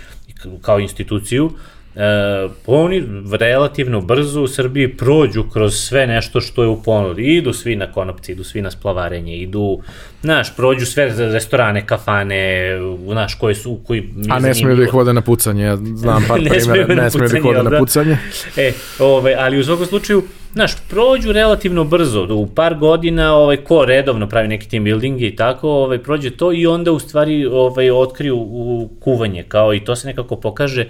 kao 0.62 0.80
instituciju, 0.80 1.44
uh, 1.46 1.52
e, 1.96 2.48
oni 2.66 3.04
relativno 3.38 4.00
brzo 4.00 4.42
u 4.42 4.48
Srbiji 4.48 4.96
prođu 4.96 5.44
kroz 5.52 5.74
sve 5.74 6.06
nešto 6.06 6.40
što 6.40 6.62
je 6.62 6.68
u 6.68 6.82
ponudi. 6.82 7.22
Idu 7.22 7.52
svi 7.52 7.76
na 7.76 7.92
konopci, 7.92 8.32
idu 8.32 8.44
svi 8.44 8.62
na 8.62 8.70
splavarenje, 8.70 9.36
idu, 9.36 9.78
znaš, 10.22 10.56
prođu 10.56 10.86
sve 10.86 11.10
za 11.10 11.26
restorane, 11.26 11.86
kafane, 11.86 12.70
znaš, 13.08 13.34
koje 13.34 13.54
su, 13.54 13.78
koji... 13.86 14.10
A 14.30 14.38
ne 14.38 14.54
smiju 14.54 14.76
da 14.76 14.82
ih 14.82 14.94
vode 14.94 15.12
na 15.12 15.20
pucanje, 15.20 15.64
ja 15.64 15.76
znam 15.76 16.24
par 16.28 16.40
primjera, 16.40 16.94
ne 16.94 17.10
smiju 17.10 17.28
da 17.28 17.38
ih 17.38 17.44
vode 17.44 17.62
na 17.62 17.78
pucanje. 17.78 18.18
E, 18.56 18.72
ove, 18.98 19.36
ali 19.38 19.58
u 19.58 19.64
svakom 19.64 19.86
slučaju, 19.86 20.22
znaš, 20.54 20.72
prođu 20.88 21.32
relativno 21.32 21.84
brzo, 21.84 22.26
u 22.30 22.46
par 22.46 22.74
godina, 22.74 23.34
ovaj, 23.34 23.56
ko 23.56 23.84
redovno 23.84 24.28
pravi 24.28 24.48
neki 24.48 24.68
team 24.68 24.84
building 24.84 25.22
i 25.22 25.36
tako, 25.36 25.68
ovaj, 25.68 25.98
prođe 25.98 26.30
to 26.30 26.52
i 26.52 26.66
onda 26.66 26.92
u 26.92 26.98
stvari 26.98 27.46
ovaj, 27.46 27.90
otkriju 27.90 28.36
u 28.36 28.90
kuvanje, 29.00 29.42
kao 29.42 29.74
i 29.74 29.84
to 29.84 29.96
se 29.96 30.06
nekako 30.06 30.36
pokaže, 30.36 30.88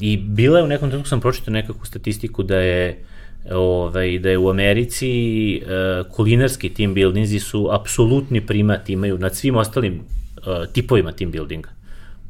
I 0.00 0.16
bila 0.16 0.58
je 0.58 0.64
u 0.64 0.68
nekom 0.68 0.90
trenutku 0.90 1.08
sam 1.08 1.20
pročitao 1.20 1.52
nekakvu 1.52 1.84
statistiku 1.84 2.42
da 2.42 2.58
je 2.58 3.04
ovaj, 3.50 4.18
da 4.18 4.30
je 4.30 4.38
u 4.38 4.48
Americi 4.48 5.10
uh, 5.62 6.12
kulinarski 6.12 6.74
team 6.74 6.94
buildingzi 6.94 7.38
su 7.40 7.68
apsolutni 7.72 8.46
primat 8.46 8.88
imaju 8.90 9.18
nad 9.18 9.36
svim 9.36 9.56
ostalim 9.56 9.94
uh, 9.94 10.72
tipovima 10.72 11.12
team 11.12 11.30
buildinga. 11.30 11.68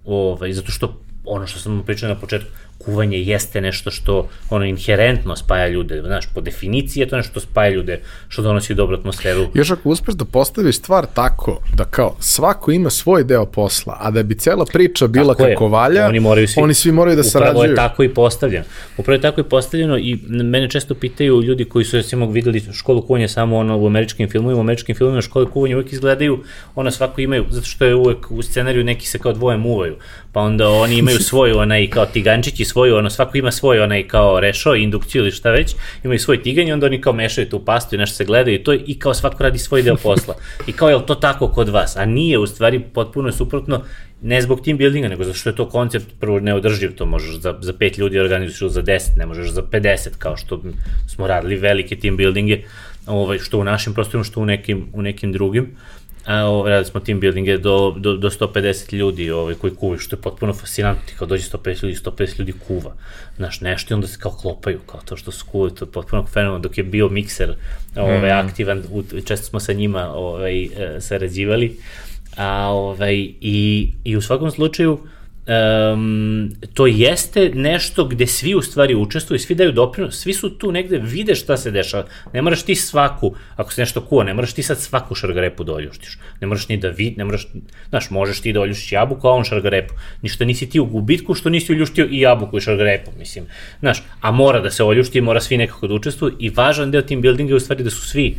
Ovaj, 0.04 0.52
zato 0.52 0.72
što 0.72 1.00
ono 1.24 1.46
što 1.46 1.58
sam 1.58 1.82
pričao 1.86 2.08
na 2.08 2.14
početku, 2.14 2.48
kuvanje 2.78 3.18
jeste 3.18 3.60
nešto 3.60 3.90
što 3.90 4.28
ono 4.50 4.64
inherentno 4.64 5.36
spaja 5.36 5.68
ljude, 5.68 6.02
znaš, 6.02 6.26
po 6.34 6.40
definiciji 6.40 7.00
je 7.00 7.08
to 7.08 7.16
nešto 7.16 7.30
što 7.30 7.40
spaja 7.40 7.70
ljude, 7.70 8.00
što 8.28 8.42
donosi 8.42 8.74
dobru 8.74 8.96
atmosferu. 8.96 9.46
Još 9.54 9.70
ako 9.70 9.88
uspeš 9.88 10.14
da 10.14 10.24
postaviš 10.24 10.78
stvar 10.78 11.06
tako, 11.14 11.60
da 11.74 11.84
kao 11.84 12.16
svako 12.20 12.72
ima 12.72 12.90
svoj 12.90 13.24
deo 13.24 13.46
posla, 13.46 13.96
a 14.00 14.10
da 14.10 14.22
bi 14.22 14.34
cela 14.34 14.64
priča 14.72 15.06
bila 15.06 15.34
tako 15.34 15.48
kako 15.50 15.64
je. 15.64 15.70
valja, 15.70 16.06
oni, 16.06 16.20
moraju 16.20 16.48
svi, 16.48 16.62
oni 16.62 16.74
svi 16.74 16.92
moraju 16.92 17.16
da 17.16 17.22
sarađuju. 17.22 17.50
Upravo 17.50 17.70
je 17.70 17.74
tako 17.74 18.02
i 18.02 18.14
postavljeno. 18.14 18.64
Upravo 18.98 19.14
je 19.14 19.20
tako 19.20 19.40
i 19.40 19.44
postavljeno 19.44 19.98
i 19.98 20.18
mene 20.28 20.70
često 20.70 20.94
pitaju 20.94 21.42
ljudi 21.42 21.64
koji 21.64 21.84
su 21.84 21.96
recimo 21.96 22.30
videli 22.30 22.62
školu 22.72 23.02
kuvanja 23.02 23.28
samo 23.28 23.56
ono 23.56 23.78
u 23.78 23.86
američkim 23.86 24.28
filmovima, 24.28 24.58
u 24.58 24.60
američkim 24.60 24.96
filmovima 24.96 25.22
škole 25.22 25.46
kuvanja 25.50 25.76
uvek 25.76 25.92
izgledaju, 25.92 26.42
ona 26.74 26.90
svako 26.90 27.20
imaju, 27.20 27.44
zato 27.50 27.66
što 27.66 27.84
je 27.84 27.94
uvek 27.94 28.30
u 28.30 28.42
scenariju 28.42 28.84
neki 28.84 29.06
se 29.06 29.18
kao 29.18 29.32
dvoje 29.32 29.56
muvaju, 29.56 29.96
pa 30.34 30.40
onda 30.40 30.68
oni 30.68 30.98
imaju 30.98 31.18
svoju 31.18 31.58
onaj 31.58 31.90
kao 31.90 32.06
tigančići 32.06 32.64
svoju, 32.64 32.96
ono, 32.96 33.10
svako 33.10 33.38
ima 33.38 33.50
svoj 33.50 33.80
onaj 33.80 34.08
kao 34.08 34.40
rešo, 34.40 34.74
indukciju 34.74 35.22
ili 35.22 35.30
šta 35.30 35.50
već, 35.50 35.74
imaju 36.04 36.18
svoj 36.18 36.42
tiganj, 36.42 36.72
onda 36.72 36.86
oni 36.86 37.00
kao 37.00 37.12
mešaju 37.12 37.48
tu 37.48 37.64
pastu 37.64 37.94
i 37.94 37.98
nešto 37.98 38.16
se 38.16 38.24
gledaju 38.24 38.56
i 38.56 38.64
to 38.64 38.72
i 38.72 38.98
kao 38.98 39.14
svako 39.14 39.42
radi 39.42 39.58
svoj 39.58 39.82
deo 39.82 39.96
posla. 39.96 40.34
I 40.66 40.72
kao 40.72 40.88
je 40.88 40.96
li 40.96 41.06
to 41.06 41.14
tako 41.14 41.48
kod 41.48 41.68
vas? 41.68 41.96
A 41.96 42.04
nije, 42.04 42.38
u 42.38 42.46
stvari, 42.46 42.80
potpuno 42.94 43.32
suprotno, 43.32 43.82
ne 44.22 44.42
zbog 44.42 44.60
team 44.64 44.78
buildinga, 44.78 45.08
nego 45.08 45.24
zato 45.24 45.38
što 45.38 45.50
je 45.50 45.56
to 45.56 45.68
koncept 45.68 46.06
prvo 46.20 46.40
neodrživ, 46.40 46.94
to 46.94 47.06
možeš 47.06 47.34
za, 47.34 47.54
za 47.60 47.72
pet 47.72 47.98
ljudi 47.98 48.18
organizuješ 48.18 48.72
za 48.72 48.82
10, 48.82 49.18
ne 49.18 49.26
možeš 49.26 49.50
za 49.50 49.62
50, 49.62 50.08
kao 50.18 50.36
što 50.36 50.60
smo 51.08 51.26
radili 51.26 51.56
velike 51.56 51.96
team 51.96 52.16
buildinge, 52.16 52.62
ovaj, 53.06 53.38
što 53.38 53.58
u 53.58 53.64
našim 53.64 53.94
prostorima, 53.94 54.24
što 54.24 54.40
u 54.40 54.46
nekim, 54.46 54.86
u 54.92 55.02
nekim 55.02 55.32
drugim. 55.32 55.64
Uh, 55.64 55.93
a, 56.26 56.44
ovaj, 56.44 56.70
radili 56.70 56.90
smo 56.90 57.00
team 57.00 57.20
buildinge 57.20 57.58
do, 57.58 57.94
do, 57.96 58.16
do 58.16 58.30
150 58.30 58.94
ljudi 58.94 59.30
ovaj, 59.30 59.54
koji 59.54 59.74
kuvaju, 59.74 59.98
što 59.98 60.16
je 60.16 60.20
potpuno 60.20 60.52
fascinantno, 60.52 61.02
ti 61.06 61.14
kao 61.18 61.26
dođe 61.26 61.42
150 61.42 61.84
ljudi, 61.84 61.98
150 62.04 62.38
ljudi 62.38 62.54
kuva, 62.66 62.94
znaš, 63.36 63.60
nešto 63.60 63.94
i 63.94 63.96
onda 63.96 64.06
se 64.06 64.18
kao 64.18 64.32
klopaju, 64.32 64.80
kao 64.86 65.00
to 65.04 65.16
što 65.16 65.32
su 65.32 65.46
kuvaju, 65.46 65.70
to 65.70 65.84
je 65.84 65.90
potpuno 65.92 66.26
fenomen, 66.26 66.62
dok 66.62 66.78
je 66.78 66.84
bio 66.84 67.08
mikser 67.08 67.54
ovaj, 67.96 68.42
mm. 68.42 68.46
aktivan, 68.46 68.82
u, 68.90 69.02
često 69.24 69.46
smo 69.46 69.60
sa 69.60 69.72
njima 69.72 70.14
ovaj, 70.14 70.64
e, 70.64 70.68
sarađivali, 71.00 71.76
a, 72.36 72.68
ovaj, 72.68 73.14
i, 73.40 73.90
i 74.04 74.16
u 74.16 74.20
svakom 74.20 74.50
slučaju, 74.50 74.98
um, 75.46 76.50
to 76.74 76.86
jeste 76.86 77.50
nešto 77.54 78.04
gde 78.04 78.26
svi 78.26 78.54
u 78.54 78.62
stvari 78.62 78.94
učestvuju, 78.94 79.38
svi 79.38 79.54
daju 79.54 79.72
doprinos, 79.72 80.18
svi 80.20 80.32
su 80.32 80.50
tu 80.50 80.72
negde, 80.72 80.98
vide 80.98 81.34
šta 81.34 81.56
se 81.56 81.70
dešava. 81.70 82.06
Ne 82.32 82.42
moraš 82.42 82.62
ti 82.62 82.74
svaku, 82.74 83.34
ako 83.56 83.72
se 83.72 83.82
nešto 83.82 84.00
kuva, 84.00 84.24
ne 84.24 84.34
moraš 84.34 84.52
ti 84.52 84.62
sad 84.62 84.80
svaku 84.80 85.14
šargarepu 85.14 85.64
da 85.64 85.72
oljuštiš. 85.72 86.18
Ne 86.40 86.46
moraš 86.46 86.68
ni 86.68 86.76
da 86.76 86.88
vid, 86.88 87.18
ne 87.18 87.24
moraš, 87.24 87.46
znaš, 87.88 88.10
možeš 88.10 88.40
ti 88.40 88.52
da 88.52 88.60
oljuštiš 88.60 88.92
jabuku, 88.92 89.28
a 89.28 89.32
on 89.32 89.44
šargarepu. 89.44 89.94
Ništa 90.22 90.44
nisi 90.44 90.68
ti 90.70 90.80
u 90.80 90.86
gubitku 90.86 91.34
što 91.34 91.50
nisi 91.50 91.72
oljuštio 91.72 92.08
i 92.10 92.20
jabuku 92.20 92.58
i 92.58 92.60
šargarepu, 92.60 93.10
mislim. 93.18 93.44
Znaš, 93.80 94.02
a 94.20 94.30
mora 94.30 94.60
da 94.60 94.70
se 94.70 94.84
oljušti, 94.84 95.20
mora 95.20 95.40
svi 95.40 95.56
nekako 95.56 95.86
da 95.86 95.94
učestvuju 95.94 96.36
i 96.38 96.50
važan 96.50 96.90
deo 96.90 97.02
team 97.02 97.20
buildinga 97.20 97.52
je 97.52 97.56
u 97.56 97.60
stvari 97.60 97.84
da 97.84 97.90
su 97.90 98.08
svi 98.08 98.36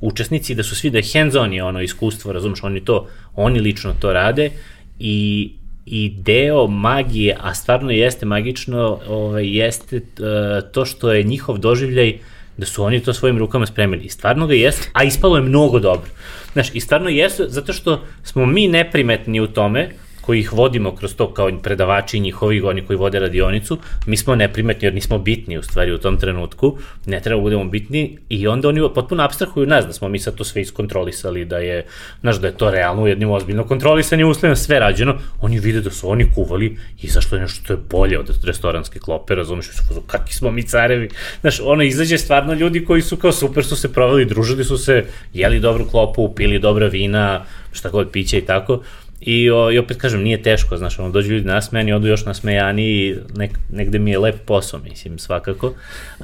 učesnici, 0.00 0.54
da 0.54 0.62
su 0.62 0.76
svi 0.76 0.90
da 0.90 0.98
je 0.98 1.04
hands-on 1.12 1.52
je 1.52 1.64
ono 1.64 1.82
iskustvo, 1.82 2.32
razumeš, 2.32 2.62
oni 2.62 2.84
to, 2.84 3.08
oni 3.34 3.60
lično 3.60 3.94
to 4.00 4.12
rade 4.12 4.50
i 4.98 5.52
i 5.90 6.12
deo 6.16 6.66
magije, 6.66 7.36
a 7.40 7.54
stvarno 7.54 7.90
jeste 7.90 8.26
magično, 8.26 8.98
ovaj, 9.08 9.56
jeste 9.58 9.96
uh, 9.96 10.70
to 10.72 10.84
što 10.84 11.12
je 11.12 11.22
njihov 11.22 11.58
doživljaj 11.58 12.18
da 12.56 12.66
su 12.66 12.84
oni 12.84 13.00
to 13.00 13.14
svojim 13.14 13.38
rukama 13.38 13.66
spremili. 13.66 14.04
I 14.04 14.08
stvarno 14.08 14.46
ga 14.46 14.54
jeste, 14.54 14.90
a 14.92 15.04
ispalo 15.04 15.36
je 15.36 15.42
mnogo 15.42 15.78
dobro. 15.78 16.10
Znaš, 16.52 16.74
i 16.74 16.80
stvarno 16.80 17.08
jeste 17.08 17.44
zato 17.48 17.72
što 17.72 18.02
smo 18.22 18.46
mi 18.46 18.68
neprimetni 18.68 19.40
u 19.40 19.46
tome, 19.46 19.90
koji 20.28 20.40
ih 20.40 20.52
vodimo 20.52 20.94
kroz 20.94 21.14
to 21.16 21.34
kao 21.34 21.50
predavači 21.62 22.20
njihovi, 22.20 22.60
oni 22.60 22.82
koji 22.84 22.96
vode 22.96 23.18
radionicu, 23.18 23.78
mi 24.06 24.16
smo 24.16 24.34
neprimetni 24.34 24.86
jer 24.86 24.94
nismo 24.94 25.18
bitni 25.18 25.58
u 25.58 25.62
stvari 25.62 25.92
u 25.92 25.98
tom 25.98 26.18
trenutku, 26.20 26.78
ne 27.06 27.20
treba 27.20 27.38
da 27.38 27.42
budemo 27.42 27.64
bitni 27.64 28.18
i 28.28 28.46
onda 28.46 28.68
oni 28.68 28.82
potpuno 28.94 29.22
abstrahuju 29.24 29.66
nas 29.66 29.86
da 29.86 29.92
smo 29.92 30.08
mi 30.08 30.18
sad 30.18 30.34
to 30.34 30.44
sve 30.44 30.62
iskontrolisali, 30.62 31.44
da 31.44 31.58
je, 31.58 31.86
znaš, 32.20 32.40
da 32.40 32.46
je 32.46 32.56
to 32.56 32.70
realno 32.70 33.02
u 33.02 33.08
jednim 33.08 33.30
ozbiljno 33.30 33.64
kontrolisanje 33.64 34.24
uslovima, 34.24 34.56
sve 34.56 34.78
rađeno, 34.78 35.16
oni 35.40 35.60
vide 35.60 35.80
da 35.80 35.90
su 35.90 36.10
oni 36.10 36.28
kuvali 36.34 36.76
i 37.02 37.08
zašto 37.08 37.36
je 37.36 37.42
nešto 37.42 37.64
što 37.64 37.72
je 37.72 37.80
bolje 37.90 38.18
od 38.18 38.44
restoranske 38.44 38.98
klope, 38.98 39.34
razumiješ, 39.34 39.66
su 39.66 40.02
kakvi 40.06 40.34
smo 40.34 40.50
mi 40.50 40.62
carevi, 40.62 41.08
znaš, 41.40 41.60
ono 41.64 41.82
izađe 41.82 42.18
stvarno 42.18 42.54
ljudi 42.54 42.84
koji 42.84 43.02
su 43.02 43.16
kao 43.16 43.32
super 43.32 43.64
su 43.64 43.76
se 43.76 43.92
proveli, 43.92 44.28
družili 44.28 44.64
su 44.64 44.78
se, 44.78 45.04
jeli 45.32 45.60
dobru 45.60 45.88
klopu, 45.88 46.34
pili 46.34 46.58
dobra 46.58 46.86
vina, 46.86 47.44
šta 47.72 47.88
god 47.88 48.10
piće 48.10 48.38
i 48.38 48.44
tako, 48.44 48.82
I, 49.20 49.50
o, 49.50 49.70
I 49.70 49.78
opet 49.78 49.96
kažem, 49.96 50.22
nije 50.22 50.42
teško, 50.42 50.76
znaš, 50.76 50.98
ono, 50.98 51.10
dođu 51.10 51.32
ljudi 51.32 51.46
nasmejani, 51.46 51.92
odu 51.92 52.06
još 52.06 52.24
nasmejani 52.24 52.82
i 52.82 53.16
nek, 53.36 53.58
negde 53.72 53.98
mi 53.98 54.10
je 54.10 54.18
lep 54.18 54.36
posao, 54.46 54.80
mislim, 54.80 55.18
svakako. 55.18 55.72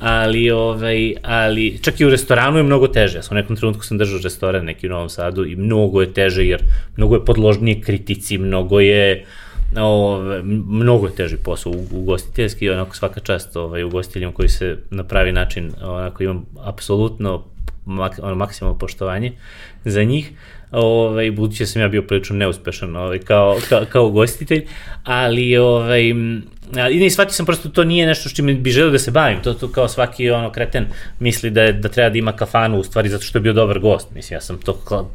Ali, 0.00 0.50
ovaj, 0.50 1.14
ali, 1.22 1.78
čak 1.82 2.00
i 2.00 2.04
u 2.04 2.10
restoranu 2.10 2.56
je 2.56 2.62
mnogo 2.62 2.88
teže. 2.88 3.18
Ja 3.18 3.22
sam 3.22 3.36
u 3.36 3.40
nekom 3.40 3.56
trenutku 3.56 3.84
sam 3.84 3.98
držao 3.98 4.20
restoran 4.22 4.64
neki 4.64 4.86
u 4.86 4.90
Novom 4.90 5.08
Sadu 5.08 5.44
i 5.44 5.56
mnogo 5.56 6.00
je 6.00 6.12
teže, 6.12 6.46
jer 6.46 6.62
mnogo 6.96 7.14
je 7.14 7.24
podložnije 7.24 7.80
kritici, 7.80 8.38
mnogo 8.38 8.80
je, 8.80 9.24
Ove, 9.76 10.42
mnogo 10.66 11.06
je 11.06 11.14
teži 11.14 11.36
posao 11.36 11.72
u, 11.72 11.86
ugostiteljski, 11.92 12.70
onako 12.70 12.96
svaka 12.96 13.20
čast 13.20 13.56
ovaj, 13.56 13.82
ugostiteljima 13.82 14.32
koji 14.32 14.48
se 14.48 14.76
na 14.90 15.04
pravi 15.04 15.32
način, 15.32 15.72
onako 15.82 16.22
imam 16.22 16.46
apsolutno 16.64 17.44
mak, 17.86 18.18
ono, 18.22 18.34
maksimalno 18.34 18.78
poštovanje 18.78 19.32
za 19.84 20.02
njih, 20.02 20.30
ovaj, 20.74 21.30
budući 21.30 21.62
da 21.62 21.66
sam 21.66 21.82
ja 21.82 21.88
bio 21.88 22.02
prilično 22.02 22.36
neuspešan 22.36 22.96
ovaj, 22.96 23.18
kao, 23.18 23.56
kao, 23.68 23.84
kao 23.88 24.10
gostitelj, 24.10 24.66
ali 25.04 25.56
ovaj, 25.56 26.02
i 26.90 27.00
ne, 27.00 27.10
shvatio 27.10 27.32
sam 27.32 27.46
prosto 27.46 27.68
to 27.68 27.84
nije 27.84 28.06
nešto 28.06 28.28
što 28.28 28.42
bi 28.42 28.70
želeo 28.70 28.90
da 28.90 28.98
se 28.98 29.10
bavim, 29.10 29.38
to, 29.42 29.54
to 29.54 29.68
kao 29.68 29.88
svaki 29.88 30.30
ono 30.30 30.52
kreten 30.52 30.86
misli 31.18 31.50
da, 31.50 31.62
je, 31.62 31.72
da 31.72 31.88
treba 31.88 32.10
da 32.10 32.18
ima 32.18 32.32
kafanu 32.32 32.78
u 32.78 32.84
stvari 32.84 33.08
zato 33.08 33.24
što 33.24 33.38
je 33.38 33.42
bio 33.42 33.52
dobar 33.52 33.78
gost, 33.78 34.10
mislim, 34.14 34.36
ja 34.36 34.40
sam 34.40 34.58
to 34.58 35.10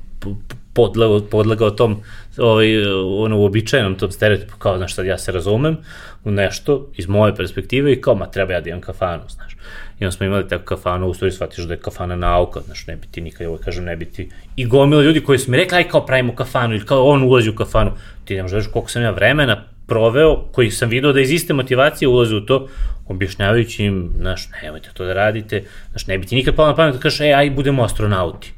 podlegao, 0.73 1.19
podlegao 1.19 1.72
tom 1.72 1.98
ovaj, 2.38 2.86
ono, 3.03 3.38
uobičajenom 3.38 3.95
tom 3.95 4.11
stereotipu, 4.11 4.57
kao, 4.57 4.77
znaš, 4.77 4.95
sad 4.95 5.06
ja 5.06 5.18
se 5.18 5.31
razumem 5.31 5.77
u 6.23 6.31
nešto 6.31 6.88
iz 6.95 7.07
moje 7.07 7.36
perspektive 7.36 7.94
i 7.94 8.02
kao, 8.02 8.15
ma, 8.15 8.26
treba 8.26 8.53
ja 8.53 8.61
da 8.61 8.69
imam 8.69 8.81
kafanu, 8.81 9.23
znaš. 9.30 9.57
I 9.99 10.05
onda 10.05 10.11
smo 10.11 10.26
imali 10.26 10.47
tako 10.47 10.63
kafanu, 10.65 11.07
u 11.07 11.13
stvari 11.13 11.31
shvatiš 11.31 11.63
da 11.63 11.73
je 11.73 11.80
kafana 11.80 12.15
nauka, 12.15 12.59
znaš, 12.59 12.88
ne 12.88 12.95
biti 12.95 13.21
nikad, 13.21 13.47
ovo 13.47 13.57
kažem, 13.57 13.84
ne 13.84 13.95
biti. 13.95 14.30
I 14.55 14.65
gomila 14.65 15.01
ljudi 15.01 15.21
koji 15.21 15.39
su 15.39 15.51
mi 15.51 15.57
rekli, 15.57 15.77
aj 15.77 15.89
kao 15.89 16.05
pravimo 16.05 16.35
kafanu, 16.35 16.76
ili 16.76 16.85
kao 16.85 17.05
on 17.05 17.23
ulazi 17.23 17.49
u 17.49 17.55
kafanu. 17.55 17.91
Ti 18.26 18.35
ne 18.35 18.41
možeš 18.41 18.67
koliko 18.67 18.91
sam 18.91 19.01
ja 19.01 19.11
vremena 19.11 19.63
proveo, 19.88 20.43
koji 20.51 20.71
sam 20.71 20.89
video 20.89 21.13
da 21.13 21.21
iz 21.21 21.31
iste 21.31 21.53
motivacije 21.53 22.07
ulaze 22.07 22.35
u 22.35 22.45
to, 22.45 22.67
objašnjavajući 23.07 23.84
im, 23.84 24.09
znaš, 24.17 24.49
nemojte 24.63 24.89
to 24.93 25.05
da 25.05 25.13
radite, 25.13 25.63
znaš, 25.91 26.07
ne 26.07 26.17
bi 26.17 26.27
ti 26.27 26.35
nikad 26.35 26.55
palo 26.55 26.67
na 26.67 26.76
pamet 26.76 26.93
da 26.95 26.99
kažeš, 26.99 27.19
ej, 27.19 27.34
aj, 27.34 27.49
budemo 27.49 27.84
astronauti. 27.84 28.53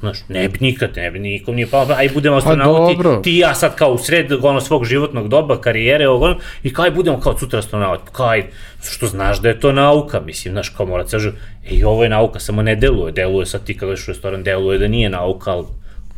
Znaš, 0.00 0.18
ne 0.28 0.48
bi 0.48 0.58
nikad, 0.60 0.90
ne 0.96 1.10
bi 1.10 1.18
nikom 1.18 1.54
nije 1.54 1.66
palo, 1.66 1.94
aj 1.96 2.08
budemo 2.14 2.36
astronauti, 2.36 2.96
ti 3.22 3.36
ja 3.36 3.54
sad 3.54 3.76
kao 3.76 3.92
u 3.92 3.98
sred 3.98 4.32
ono, 4.42 4.60
svog 4.60 4.84
životnog 4.84 5.28
doba, 5.28 5.60
karijere, 5.60 6.08
ovo, 6.08 6.34
i 6.62 6.72
kao 6.72 6.84
aj 6.84 6.90
budemo 6.90 7.20
kao 7.20 7.38
sutra 7.38 7.58
astronauti, 7.58 8.10
kao 8.12 8.26
aj, 8.26 8.46
što 8.90 9.06
znaš 9.06 9.40
da 9.40 9.48
je 9.48 9.60
to 9.60 9.72
nauka, 9.72 10.20
mislim, 10.20 10.54
znaš, 10.54 10.68
kao 10.68 10.86
mora 10.86 11.04
kažu, 11.04 11.30
ej, 11.70 11.84
ovo 11.84 12.02
je 12.02 12.08
nauka, 12.08 12.40
samo 12.40 12.62
ne 12.62 12.76
deluje, 12.76 13.12
deluje 13.12 13.46
sad 13.46 13.64
ti 13.64 13.76
kada 13.76 13.92
u 13.92 13.96
restoran, 14.08 14.42
deluje 14.42 14.78
da 14.78 14.88
nije 14.88 15.10
nauka, 15.10 15.50
ali 15.50 15.66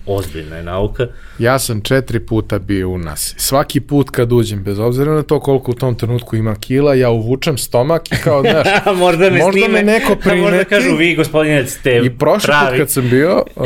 ozbiljna 0.06 0.56
je 0.56 0.62
nauka. 0.62 1.06
Ja 1.38 1.58
sam 1.58 1.80
četiri 1.80 2.20
puta 2.20 2.58
bio 2.58 2.88
u 2.88 2.98
nas. 2.98 3.34
Svaki 3.36 3.80
put 3.80 4.10
kad 4.10 4.32
uđem, 4.32 4.62
bez 4.62 4.78
obzira 4.78 5.14
na 5.14 5.22
to 5.22 5.40
koliko 5.40 5.70
u 5.70 5.74
tom 5.74 5.94
trenutku 5.94 6.36
ima 6.36 6.54
kila, 6.54 6.94
ja 6.94 7.10
uvučem 7.10 7.58
stomak 7.58 8.12
i 8.12 8.16
kao, 8.24 8.42
znaš, 8.42 8.66
možda, 8.98 9.30
me, 9.30 9.38
možda 9.38 9.52
snime, 9.52 9.68
me 9.68 9.92
neko 9.92 10.16
primeti. 10.22 10.42
možda 10.42 10.64
kažu 10.64 10.96
vi, 10.96 11.14
gospodine, 11.14 11.66
ste 11.66 12.00
I 12.04 12.10
prošli 12.18 12.46
pravi. 12.46 12.70
put 12.70 12.78
kad 12.78 12.90
sam 12.90 13.10
bio, 13.10 13.44
uh, 13.56 13.64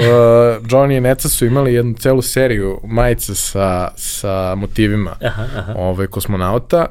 Johnny 0.63 0.97
i 0.97 1.01
Neca 1.01 1.29
su 1.29 1.47
imali 1.47 1.75
jednu 1.75 1.95
celu 1.95 2.23
seriju 2.23 2.81
majica 2.85 3.35
sa, 3.35 3.89
sa 3.97 4.55
motivima 4.55 5.17
Aha, 5.23 5.47
aha. 5.57 5.75
Ove, 5.77 6.07
kosmonauta 6.07 6.87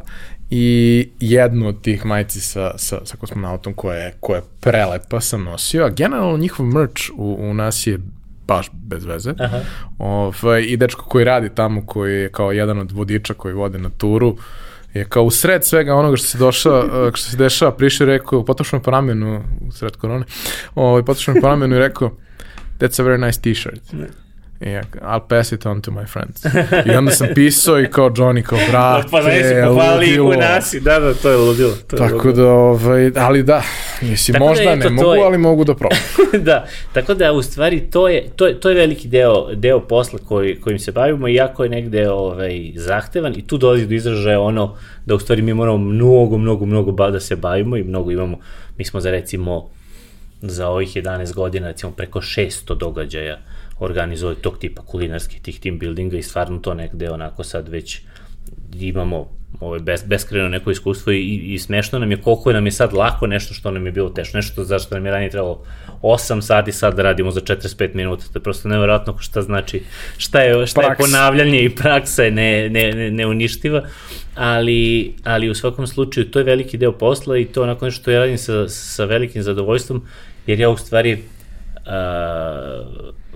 i 0.49 1.09
jednu 1.19 1.67
od 1.67 1.81
tih 1.81 2.05
majici 2.05 2.39
sa, 2.39 2.71
sa, 2.77 2.99
sa 3.05 3.17
kosmonautom 3.17 3.73
koja 3.73 3.97
je, 3.97 4.13
koja 4.19 4.37
je 4.37 4.43
prelepa 4.59 5.21
sam 5.21 5.43
nosio, 5.43 5.85
a 5.85 5.89
generalno 5.89 6.37
njihov 6.37 6.65
merch 6.65 7.01
u, 7.17 7.37
u 7.39 7.53
nas 7.53 7.87
je 7.87 7.99
baš 8.47 8.69
bez 8.73 9.05
veze. 9.05 9.33
Aha. 9.39 9.59
Ovaj, 9.97 10.63
I 10.67 10.77
dečko 10.77 11.05
koji 11.05 11.25
radi 11.25 11.49
tamo, 11.55 11.85
koji 11.85 12.13
je 12.13 12.31
kao 12.31 12.51
jedan 12.51 12.79
od 12.79 12.91
vodiča 12.91 13.33
koji 13.33 13.53
vode 13.53 13.77
na 13.77 13.89
turu, 13.89 14.37
je 14.93 15.05
kao 15.05 15.23
u 15.23 15.31
sred 15.31 15.65
svega 15.65 15.95
onoga 15.95 16.17
što 16.17 16.27
se 16.27 16.37
došao, 16.37 16.83
što 17.15 17.29
se 17.29 17.37
dešava, 17.37 17.71
prišao 17.71 18.05
i 18.05 18.07
rekao, 18.07 18.45
potošno 18.45 18.79
po 18.79 18.91
ramenu, 18.91 19.43
u 19.67 19.71
sred 19.71 19.95
korone, 19.95 20.25
ovaj, 20.75 21.03
potošno 21.03 21.33
po 21.41 21.47
ramenu 21.47 21.75
i 21.75 21.79
rekao, 21.79 22.11
that's 22.79 23.01
a 23.01 23.05
very 23.05 23.25
nice 23.25 23.41
t-shirt. 23.41 23.81
Ja, 24.61 24.81
I'll 24.93 25.27
pass 25.29 25.51
it 25.51 25.65
on 25.65 25.81
to 25.81 25.91
my 25.91 26.05
friends. 26.05 26.45
I 26.85 26.91
onda 26.91 27.11
sam 27.11 27.27
pisao 27.35 27.79
i 27.79 27.87
kao 27.87 28.09
Johnny, 28.09 28.41
kao 28.41 28.59
brate, 28.71 29.07
pa 29.11 29.17
pohvali 29.65 30.07
ih 30.07 30.21
u 30.21 30.29
nasi, 30.31 30.79
da, 30.79 30.99
da, 30.99 31.13
to 31.13 31.29
je 31.29 31.37
ludilo. 31.37 31.71
To 31.87 31.95
je 31.95 31.99
Tako 31.99 32.15
ludilo. 32.17 32.33
da, 32.35 32.51
ovaj, 32.51 33.11
ali 33.17 33.43
da, 33.43 33.61
mislim, 34.01 34.33
Tako 34.33 34.43
da 34.45 34.49
možda 34.49 34.63
eto, 34.63 34.75
ne 34.75 34.83
to 34.87 34.89
mogu, 34.93 35.15
je- 35.15 35.23
ali 35.23 35.37
mogu 35.37 35.63
da 35.63 35.73
probam. 35.75 35.97
da, 36.39 36.65
tako 36.93 37.13
da 37.13 37.31
u 37.31 37.41
stvari 37.41 37.79
to 37.81 38.07
je, 38.07 38.29
to 38.29 38.47
je, 38.47 38.59
to 38.59 38.69
je 38.69 38.75
veliki 38.75 39.07
deo, 39.07 39.55
deo 39.55 39.79
posla 39.81 40.19
koji, 40.19 40.55
kojim 40.55 40.79
se 40.79 40.91
bavimo, 40.91 41.27
iako 41.27 41.63
je 41.63 41.69
negde 41.69 42.09
ovaj, 42.09 42.71
zahtevan 42.75 43.33
i 43.35 43.47
tu 43.47 43.57
dolazi 43.57 43.85
do 43.85 43.93
izražaja 43.93 44.39
ono 44.39 44.75
da 45.05 45.15
u 45.15 45.19
stvari 45.19 45.41
mi 45.41 45.53
moramo 45.53 45.77
mnogo, 45.79 46.37
mnogo, 46.37 46.65
mnogo 46.65 46.91
ba 46.91 47.11
da 47.11 47.19
se 47.19 47.35
bavimo 47.35 47.77
i 47.77 47.83
mnogo 47.83 48.11
imamo, 48.11 48.37
mi 48.77 48.85
smo 48.85 48.99
za 49.01 49.11
recimo 49.11 49.69
za 50.41 50.67
ovih 50.67 50.89
11 50.89 51.33
godina 51.33 51.67
recimo 51.67 51.91
preko 51.91 52.21
600 52.21 52.75
događaja 52.75 53.37
organizovali 53.79 54.41
tog 54.41 54.57
tipa 54.57 54.81
kulinarskih 54.81 55.41
tih 55.41 55.59
team 55.59 55.79
buildinga 55.79 56.17
i 56.17 56.23
stvarno 56.23 56.59
to 56.59 56.73
negde 56.73 57.11
onako 57.11 57.43
sad 57.43 57.69
već 57.69 58.01
imamo 58.79 59.29
ovaj, 59.59 59.79
bes, 59.79 60.05
beskreno 60.05 60.49
neko 60.49 60.71
iskustvo 60.71 61.11
i, 61.11 61.35
i 61.35 61.59
smešno 61.59 61.99
nam 61.99 62.11
je 62.11 62.21
koliko 62.21 62.53
nam 62.53 62.65
je 62.65 62.71
sad 62.71 62.93
lako 62.93 63.27
nešto 63.27 63.53
što 63.53 63.71
nam 63.71 63.85
je 63.85 63.91
bilo 63.91 64.09
teško, 64.09 64.37
nešto 64.37 64.63
zašto 64.63 64.95
nam 64.95 65.05
je 65.05 65.11
ranije 65.11 65.29
trebalo 65.29 65.63
8 66.01 66.41
sati, 66.41 66.71
sad 66.71 66.99
radimo 66.99 67.31
za 67.31 67.41
45 67.41 67.95
minuta, 67.95 68.25
to 68.33 68.39
je 68.39 68.43
prosto 68.43 68.69
nevjerojatno 68.69 69.17
šta 69.19 69.41
znači, 69.41 69.83
šta 70.17 70.41
je, 70.41 70.67
šta 70.67 70.81
je 70.81 70.87
Praksa. 70.87 71.03
ponavljanje 71.03 71.59
i 71.59 71.75
praksa 71.75 72.23
je 72.23 72.31
ne, 72.31 72.69
ne, 72.69 72.91
ne, 72.91 73.11
neuništiva, 73.11 73.81
ali, 74.35 75.13
ali 75.23 75.49
u 75.49 75.55
svakom 75.55 75.87
slučaju 75.87 76.31
to 76.31 76.39
je 76.39 76.45
veliki 76.45 76.77
deo 76.77 76.91
posla 76.91 77.37
i 77.37 77.45
to 77.45 77.63
onako 77.63 77.85
nešto 77.85 78.01
što 78.01 78.11
ja 78.11 78.19
radim 78.19 78.37
sa, 78.37 78.69
sa 78.69 79.05
velikim 79.05 79.43
zadovoljstvom, 79.43 80.05
jer 80.47 80.59
ja 80.59 80.69
u 80.69 80.77
stvari 80.77 81.13
uh, 81.13 81.19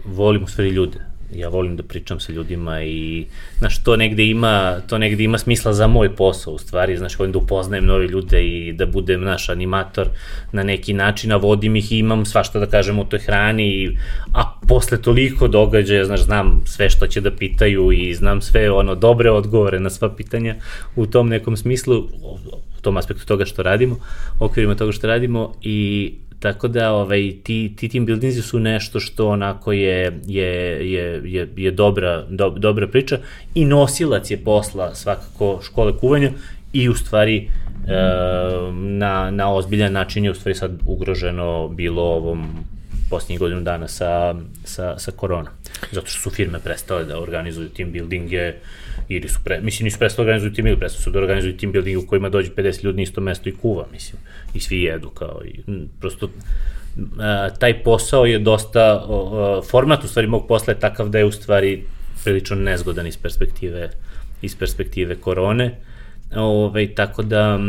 volim 0.06 0.44
u 0.44 0.48
stvari 0.48 0.70
ljude. 0.70 1.10
Ja 1.36 1.50
volim 1.50 1.76
da 1.78 1.84
pričam 1.84 2.20
sa 2.20 2.32
ljudima 2.34 2.82
i 2.84 3.26
znaš, 3.60 3.84
to 3.84 3.96
negde 3.96 4.26
ima, 4.26 4.82
to 4.88 4.98
negde 4.98 5.24
ima 5.24 5.38
smisla 5.38 5.74
za 5.74 5.88
moj 5.88 6.16
posao 6.16 6.54
u 6.54 6.58
stvari, 6.58 6.98
znaš, 6.98 7.20
volim 7.20 7.32
da 7.32 7.40
upoznajem 7.40 7.86
nove 7.86 8.08
ljude 8.08 8.44
i 8.44 8.74
da 8.74 8.86
budem 8.86 9.24
naš 9.24 9.50
animator 9.50 10.08
na 10.52 10.64
neki 10.64 10.94
način, 10.94 11.32
a 11.32 11.38
vodim 11.38 11.76
ih 11.76 11.92
i 11.92 11.98
imam 11.98 12.26
svašta 12.26 12.60
da 12.60 12.66
kažem 12.66 13.00
o 13.00 13.04
toj 13.04 13.20
hrani, 13.20 13.68
i, 13.68 13.98
a 14.34 14.60
posle 14.68 15.02
toliko 15.02 15.48
događaja, 15.48 16.06
znaš, 16.06 16.24
znam 16.24 16.62
sve 16.66 16.90
što 16.90 17.08
će 17.08 17.22
da 17.22 17.32
pitaju 17.32 17.92
i 17.92 18.14
znam 18.14 18.42
sve 18.42 18.72
ono 18.72 18.96
dobre 18.96 19.32
odgovore 19.32 19.80
na 19.80 19.90
sva 19.90 20.16
pitanja 20.16 20.56
u 20.96 21.06
tom 21.06 21.30
nekom 21.30 21.58
smislu, 21.58 21.98
u 22.78 22.82
tom 22.82 22.98
aspektu 22.98 23.26
toga 23.26 23.46
što 23.46 23.64
radimo, 23.64 23.98
okvirima 24.40 24.76
toga 24.76 24.92
što 24.92 25.08
radimo 25.08 25.54
i 25.62 26.14
Tako 26.40 26.68
da 26.68 26.92
ovaj, 26.94 27.34
ti, 27.44 27.74
ti 27.76 27.90
team 27.90 28.06
buildingsi 28.06 28.42
su 28.42 28.60
nešto 28.60 29.00
što 29.00 29.30
onako 29.30 29.72
je, 29.72 30.20
je, 30.26 30.52
je, 30.92 31.22
je, 31.26 31.50
je 31.56 31.72
dobra, 31.72 32.26
do, 32.30 32.50
dobra 32.50 32.88
priča 32.88 33.18
i 33.56 33.66
nosilac 33.66 34.32
je 34.32 34.38
posla 34.38 34.96
svakako 34.96 35.60
škole 35.64 35.98
kuvanja 35.98 36.32
i 36.74 36.90
u 36.90 36.96
stvari 36.96 37.38
e, 37.38 37.48
na, 38.74 39.32
na 39.32 39.54
ozbiljan 39.54 39.94
način 39.94 40.26
je 40.26 40.32
u 40.32 40.36
stvari 40.36 40.56
sad 40.56 40.72
ugroženo 40.86 41.68
bilo 41.68 42.04
ovom 42.04 42.48
posljednjih 43.10 43.40
godinu 43.40 43.62
dana 43.62 43.88
sa, 43.88 44.36
sa, 44.64 45.00
sa 45.00 45.12
korona. 45.12 45.52
Zato 45.92 46.08
što 46.08 46.22
su 46.22 46.30
firme 46.30 46.60
prestale 46.60 47.06
da 47.06 47.20
organizuju 47.20 47.70
team 47.70 47.92
buildinge 47.92 48.54
ili 49.08 49.30
su, 49.30 49.40
pre, 49.44 49.62
mislim, 49.62 49.84
nisu 49.84 50.00
prestale 50.00 50.26
da 50.26 50.30
organizuju 50.30 50.54
team 50.54 50.64
building, 50.64 50.80
prestale 50.80 51.04
su 51.04 51.12
da 51.12 51.20
organizuju 51.20 51.58
team 51.58 51.72
building 51.72 52.04
u 52.04 52.08
kojima 52.08 52.30
dođe 52.30 52.52
50 52.52 52.84
ljudi 52.84 52.96
na 52.96 53.02
isto 53.02 53.22
mesto 53.22 53.50
i 53.50 53.56
kuva, 53.56 53.86
mislim, 53.92 54.22
i 54.54 54.60
svi 54.60 54.82
jedu 54.82 55.10
kao 55.10 55.42
i 55.46 55.60
prosto 56.00 56.30
a, 57.20 57.50
taj 57.60 57.84
posao 57.84 58.26
je 58.26 58.40
dosta, 58.40 59.06
o, 59.08 59.62
format 59.62 60.04
u 60.04 60.08
stvari 60.08 60.28
mog 60.28 60.48
posla 60.48 60.74
je 60.74 60.80
takav 60.80 61.10
da 61.10 61.18
je 61.18 61.26
u 61.26 61.32
stvari 61.32 61.84
prilično 62.24 62.56
nezgodan 62.56 63.08
iz 63.08 63.18
perspektive 63.18 63.90
iz 64.42 64.56
perspektive 64.56 65.16
korone. 65.16 65.76
Ove, 66.36 66.96
tako 66.96 67.24
da 67.24 67.60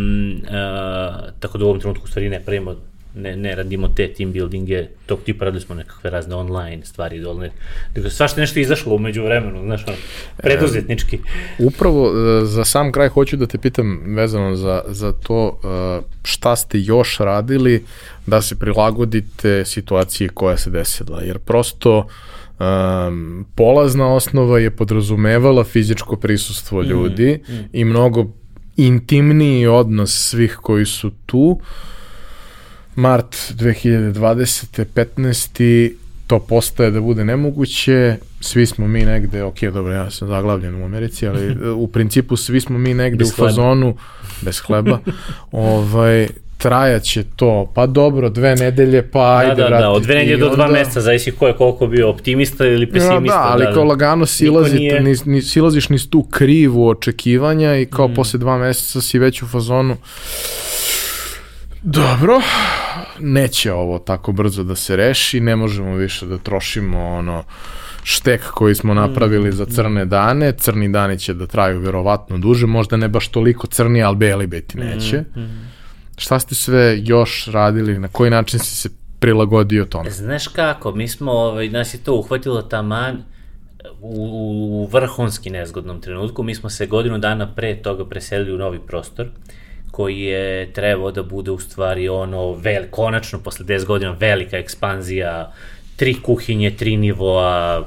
a, 0.50 1.30
tako 1.40 1.58
da 1.58 1.64
u 1.64 1.68
ovom 1.68 1.80
trenutku 1.80 2.04
u 2.04 2.08
stvari 2.08 2.28
ne 2.28 2.40
pravimo 2.44 2.76
ne, 3.14 3.36
ne 3.36 3.54
radimo 3.54 3.88
te 3.88 4.08
team 4.08 4.32
buildinge, 4.32 4.86
tog 5.06 5.20
tipa 5.24 5.44
radili 5.44 5.60
smo 5.60 5.74
nekakve 5.74 6.10
razne 6.10 6.34
online 6.34 6.84
stvari 6.84 7.20
dolne. 7.20 7.50
Dakle, 7.94 8.10
svašta 8.10 8.40
je 8.40 8.42
nešto 8.42 8.60
izašlo 8.60 8.94
umeđu 8.94 9.24
vremenu, 9.24 9.62
znaš, 9.64 9.84
ono, 9.86 9.96
preduzetnički. 10.36 11.18
Upravo 11.58 12.06
e, 12.08 12.44
za 12.44 12.64
sam 12.64 12.92
kraj 12.92 13.08
hoću 13.08 13.36
da 13.36 13.46
te 13.46 13.58
pitam 13.58 14.14
vezano 14.16 14.56
za, 14.56 14.82
za 14.88 15.12
to 15.12 15.60
e, 15.64 16.00
šta 16.24 16.56
ste 16.56 16.80
još 16.80 17.18
radili 17.18 17.84
da 18.26 18.42
se 18.42 18.58
prilagodite 18.58 19.64
situaciji 19.64 20.28
koja 20.28 20.56
se 20.56 20.70
desila, 20.70 21.22
jer 21.22 21.38
prosto 21.38 22.06
um, 22.60 23.46
polazna 23.54 24.14
osnova 24.14 24.58
je 24.58 24.70
podrazumevala 24.70 25.64
fizičko 25.64 26.16
prisustvo 26.16 26.82
ljudi 26.82 27.40
mm, 27.48 27.52
mm. 27.52 27.68
i 27.72 27.84
mnogo 27.84 28.26
intimniji 28.76 29.66
odnos 29.66 30.28
svih 30.28 30.58
koji 30.62 30.86
su 30.86 31.10
tu. 31.26 31.60
Mart 32.96 33.36
2020. 33.56 34.84
15. 34.94 35.90
to 36.26 36.38
postaje 36.38 36.90
da 36.90 37.00
bude 37.00 37.24
nemoguće, 37.24 38.16
svi 38.40 38.66
smo 38.66 38.88
mi 38.88 39.04
negde, 39.04 39.42
ok, 39.42 39.60
dobro, 39.60 39.92
ja 39.92 40.10
sam 40.10 40.28
zaglavljen 40.28 40.82
u 40.82 40.84
Americi, 40.84 41.28
ali 41.28 41.56
u 41.84 41.86
principu 41.86 42.36
svi 42.36 42.60
smo 42.60 42.78
mi 42.78 42.94
negde 42.94 43.18
bez 43.18 43.32
u 43.32 43.36
fazonu, 43.36 43.86
hleba. 43.86 44.42
bez 44.42 44.60
hleba, 44.60 44.98
ovaj, 45.52 46.28
trajaće 46.58 47.24
to, 47.36 47.72
pa 47.74 47.86
dobro, 47.86 48.28
dve 48.28 48.56
nedelje, 48.56 49.02
pa 49.02 49.36
ajde, 49.36 49.62
da, 49.62 49.68
da, 49.68 49.78
da, 49.78 49.90
od 49.90 50.02
dve 50.02 50.14
nedelje 50.14 50.36
do 50.36 50.48
dva 50.48 50.68
meseca, 50.68 51.00
zavisi 51.00 51.32
ko 51.32 51.46
je 51.46 51.56
koliko 51.56 51.86
bio 51.86 52.10
optimista 52.10 52.66
ili 52.66 52.86
pesimista. 52.86 53.18
Da, 53.18 53.26
da, 53.26 53.52
ali 53.52 53.64
da, 53.64 53.72
kao 53.72 53.84
lagano 53.84 54.26
silazi, 54.26 54.76
nije... 54.76 55.00
ni, 55.00 55.16
ni, 55.24 55.42
silaziš 55.42 55.88
niz 55.88 56.10
tu 56.10 56.22
krivu 56.22 56.88
očekivanja 56.88 57.76
i 57.76 57.86
kao 57.86 58.08
mm. 58.08 58.14
posle 58.14 58.38
dva 58.38 58.58
meseca 58.58 59.00
si 59.00 59.18
već 59.18 59.42
u 59.42 59.46
fazonu, 59.46 59.96
Dobro, 61.82 62.40
neće 63.20 63.72
ovo 63.72 63.98
tako 63.98 64.32
brzo 64.32 64.62
da 64.62 64.74
se 64.74 64.96
reši, 64.96 65.40
ne 65.40 65.56
možemo 65.56 65.94
više 65.94 66.26
da 66.26 66.38
trošimo 66.38 67.06
ono 67.06 67.44
štek 68.02 68.50
koji 68.50 68.74
smo 68.74 68.94
napravili 68.94 69.52
za 69.52 69.66
crne 69.66 70.04
dane, 70.04 70.52
crni 70.52 70.92
dani 70.92 71.18
će 71.18 71.34
da 71.34 71.46
traju 71.46 71.80
verovatno 71.80 72.38
duže, 72.38 72.66
možda 72.66 72.96
ne 72.96 73.08
baš 73.08 73.28
toliko 73.28 73.66
crni, 73.66 74.02
ali 74.02 74.16
beli 74.16 74.46
biti 74.46 74.78
neće. 74.78 75.24
Mm, 75.36 75.40
mm. 75.40 75.70
Šta 76.16 76.38
ste 76.38 76.54
sve 76.54 76.98
još 77.02 77.46
radili, 77.46 77.98
na 77.98 78.08
koji 78.08 78.30
način 78.30 78.60
si 78.60 78.76
se 78.76 78.88
prilagodio 79.18 79.84
tome? 79.84 80.10
Znaš 80.10 80.48
kako, 80.48 80.92
mi 80.94 81.08
smo, 81.08 81.32
ovaj, 81.32 81.68
nas 81.68 81.94
je 81.94 81.98
to 81.98 82.14
uhvatilo 82.14 82.62
taman 82.62 83.22
u, 84.00 84.24
u 84.82 84.88
vrhunski 84.92 85.50
nezgodnom 85.50 86.00
trenutku, 86.00 86.42
mi 86.42 86.54
smo 86.54 86.70
se 86.70 86.86
godinu 86.86 87.18
dana 87.18 87.54
pre 87.54 87.82
toga 87.82 88.08
preselili 88.08 88.54
u 88.54 88.58
novi 88.58 88.78
prostor, 88.86 89.28
koji 89.90 90.20
je 90.20 90.72
trebao 90.72 91.10
da 91.10 91.22
bude 91.22 91.50
u 91.50 91.58
stvari 91.58 92.08
ono, 92.08 92.52
vel, 92.52 92.84
konačno 92.90 93.38
posle 93.38 93.66
10 93.66 93.84
godina 93.84 94.16
velika 94.20 94.58
ekspanzija, 94.58 95.52
tri 95.96 96.14
kuhinje, 96.22 96.70
tri 96.70 96.96
nivoa, 96.96 97.84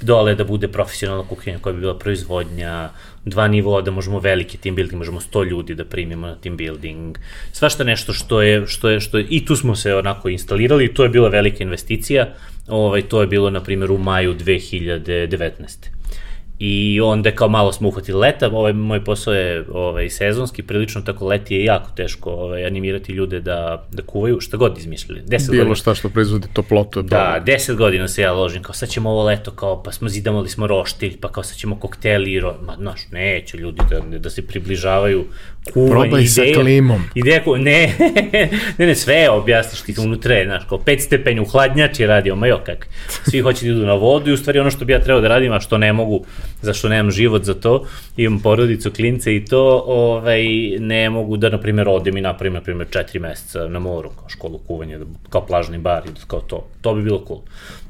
dole 0.00 0.34
da 0.34 0.44
bude 0.44 0.68
profesionalna 0.68 1.24
kuhinja 1.28 1.58
koja 1.58 1.72
bi 1.72 1.80
bila 1.80 1.98
proizvodnja, 1.98 2.88
dva 3.24 3.48
nivoa 3.48 3.82
da 3.82 3.90
možemo 3.90 4.20
veliki 4.20 4.58
team 4.58 4.74
building, 4.74 4.98
možemo 4.98 5.20
100 5.20 5.44
ljudi 5.48 5.74
da 5.74 5.84
primimo 5.84 6.26
na 6.26 6.34
team 6.34 6.56
building, 6.56 7.18
svašta 7.52 7.84
nešto 7.84 8.12
što 8.12 8.42
je, 8.42 8.66
što 8.66 8.88
je, 8.88 9.00
što 9.00 9.18
je, 9.18 9.26
i 9.30 9.44
tu 9.44 9.56
smo 9.56 9.76
se 9.76 9.94
onako 9.94 10.28
instalirali 10.28 10.84
i 10.84 10.94
to 10.94 11.02
je 11.02 11.08
bila 11.08 11.28
velika 11.28 11.64
investicija, 11.64 12.28
ovaj, 12.68 13.02
to 13.02 13.20
je 13.20 13.26
bilo 13.26 13.50
na 13.50 13.62
primjer 13.62 13.90
u 13.90 13.98
maju 13.98 14.34
2019. 14.34 15.95
I 16.58 17.00
onda 17.00 17.30
kao 17.30 17.48
malo 17.48 17.72
smo 17.72 17.88
uhvatili 17.88 18.18
leta, 18.18 18.50
ovaj, 18.52 18.72
moj 18.72 19.04
posao 19.04 19.34
je 19.34 19.64
ovaj, 19.72 20.10
sezonski, 20.10 20.62
prilično 20.62 21.00
tako 21.00 21.26
leti 21.26 21.54
je 21.54 21.64
jako 21.64 21.90
teško 21.96 22.30
ovaj, 22.30 22.66
animirati 22.66 23.12
ljude 23.12 23.40
da, 23.40 23.86
da 23.92 24.02
kuvaju, 24.02 24.40
šta 24.40 24.56
god 24.56 24.78
izmišljali. 24.78 25.22
Deset 25.26 25.50
Bilo 25.50 25.64
godina. 25.64 25.74
šta 25.74 25.94
što 25.94 26.08
proizvodi 26.08 26.46
toplotu. 26.52 27.02
Da, 27.02 27.42
deset 27.46 27.76
godina 27.76 28.08
se 28.08 28.22
ja 28.22 28.32
ložim, 28.32 28.62
kao 28.62 28.74
sad 28.74 28.88
ćemo 28.88 29.10
ovo 29.10 29.24
leto, 29.24 29.50
kao 29.50 29.82
pa 29.82 29.92
smo 29.92 30.08
zidamali 30.08 30.48
smo 30.48 30.66
roštilj, 30.66 31.16
pa 31.20 31.32
kao 31.32 31.42
sad 31.42 31.56
ćemo 31.56 31.76
kokteli, 31.76 32.40
ro... 32.40 32.54
ma 32.62 32.74
znaš, 32.76 33.00
neće 33.12 33.56
ljudi 33.56 33.80
da, 33.90 34.18
da 34.18 34.30
se 34.30 34.46
približavaju 34.46 35.24
kuvanje. 35.72 35.90
Probaj 35.90 36.20
ideja, 36.20 36.54
sa 36.54 36.60
klimom. 36.60 37.02
Ideja, 37.14 37.44
ko, 37.44 37.56
ne, 37.56 37.94
ne, 38.78 38.86
ne, 38.86 38.94
sve 38.94 39.30
objasniš 39.30 39.82
ti 39.82 39.94
unutra, 40.00 40.44
znaš, 40.44 40.62
kao 40.68 40.78
pet 40.78 41.02
stepenja 41.02 41.42
u 41.42 41.44
hladnjači 41.44 42.06
radio, 42.06 42.36
ma 42.36 42.46
jo 42.46 42.60
kak. 42.66 42.88
Svi 43.30 43.40
hoće 43.40 43.64
da 43.66 43.72
idu 43.72 43.86
na 43.86 43.94
vodu 43.94 44.30
i 44.30 44.32
u 44.32 44.36
stvari 44.36 44.58
ono 44.58 44.70
što 44.70 44.84
bi 44.84 44.92
ja 44.92 45.00
trebao 45.00 45.20
da 45.20 45.28
radim, 45.28 45.52
a 45.52 45.60
što 45.60 45.78
ne 45.78 45.92
mogu, 45.92 46.24
zašto 46.62 46.88
nemam 46.88 47.10
život 47.10 47.44
za 47.44 47.54
to, 47.54 47.84
imam 48.16 48.40
porodicu, 48.40 48.90
klince 48.90 49.36
i 49.36 49.44
to, 49.44 49.84
ovaj, 49.86 50.44
ne 50.78 51.10
mogu 51.10 51.36
da, 51.36 51.48
na 51.48 51.60
primjer, 51.60 51.88
odem 51.88 52.16
i 52.16 52.20
napravim, 52.20 52.54
na 52.54 52.60
primjer, 52.60 52.88
četiri 52.90 53.18
meseca 53.20 53.68
na 53.68 53.78
moru, 53.78 54.10
kao 54.10 54.28
školu 54.28 54.58
kuvanja, 54.58 54.98
kao 55.30 55.46
plažni 55.46 55.78
bar 55.78 56.02
i 56.06 56.10
kao 56.26 56.40
to. 56.40 56.66
To 56.80 56.94
bi 56.94 57.02
bilo 57.02 57.24
cool. 57.26 57.40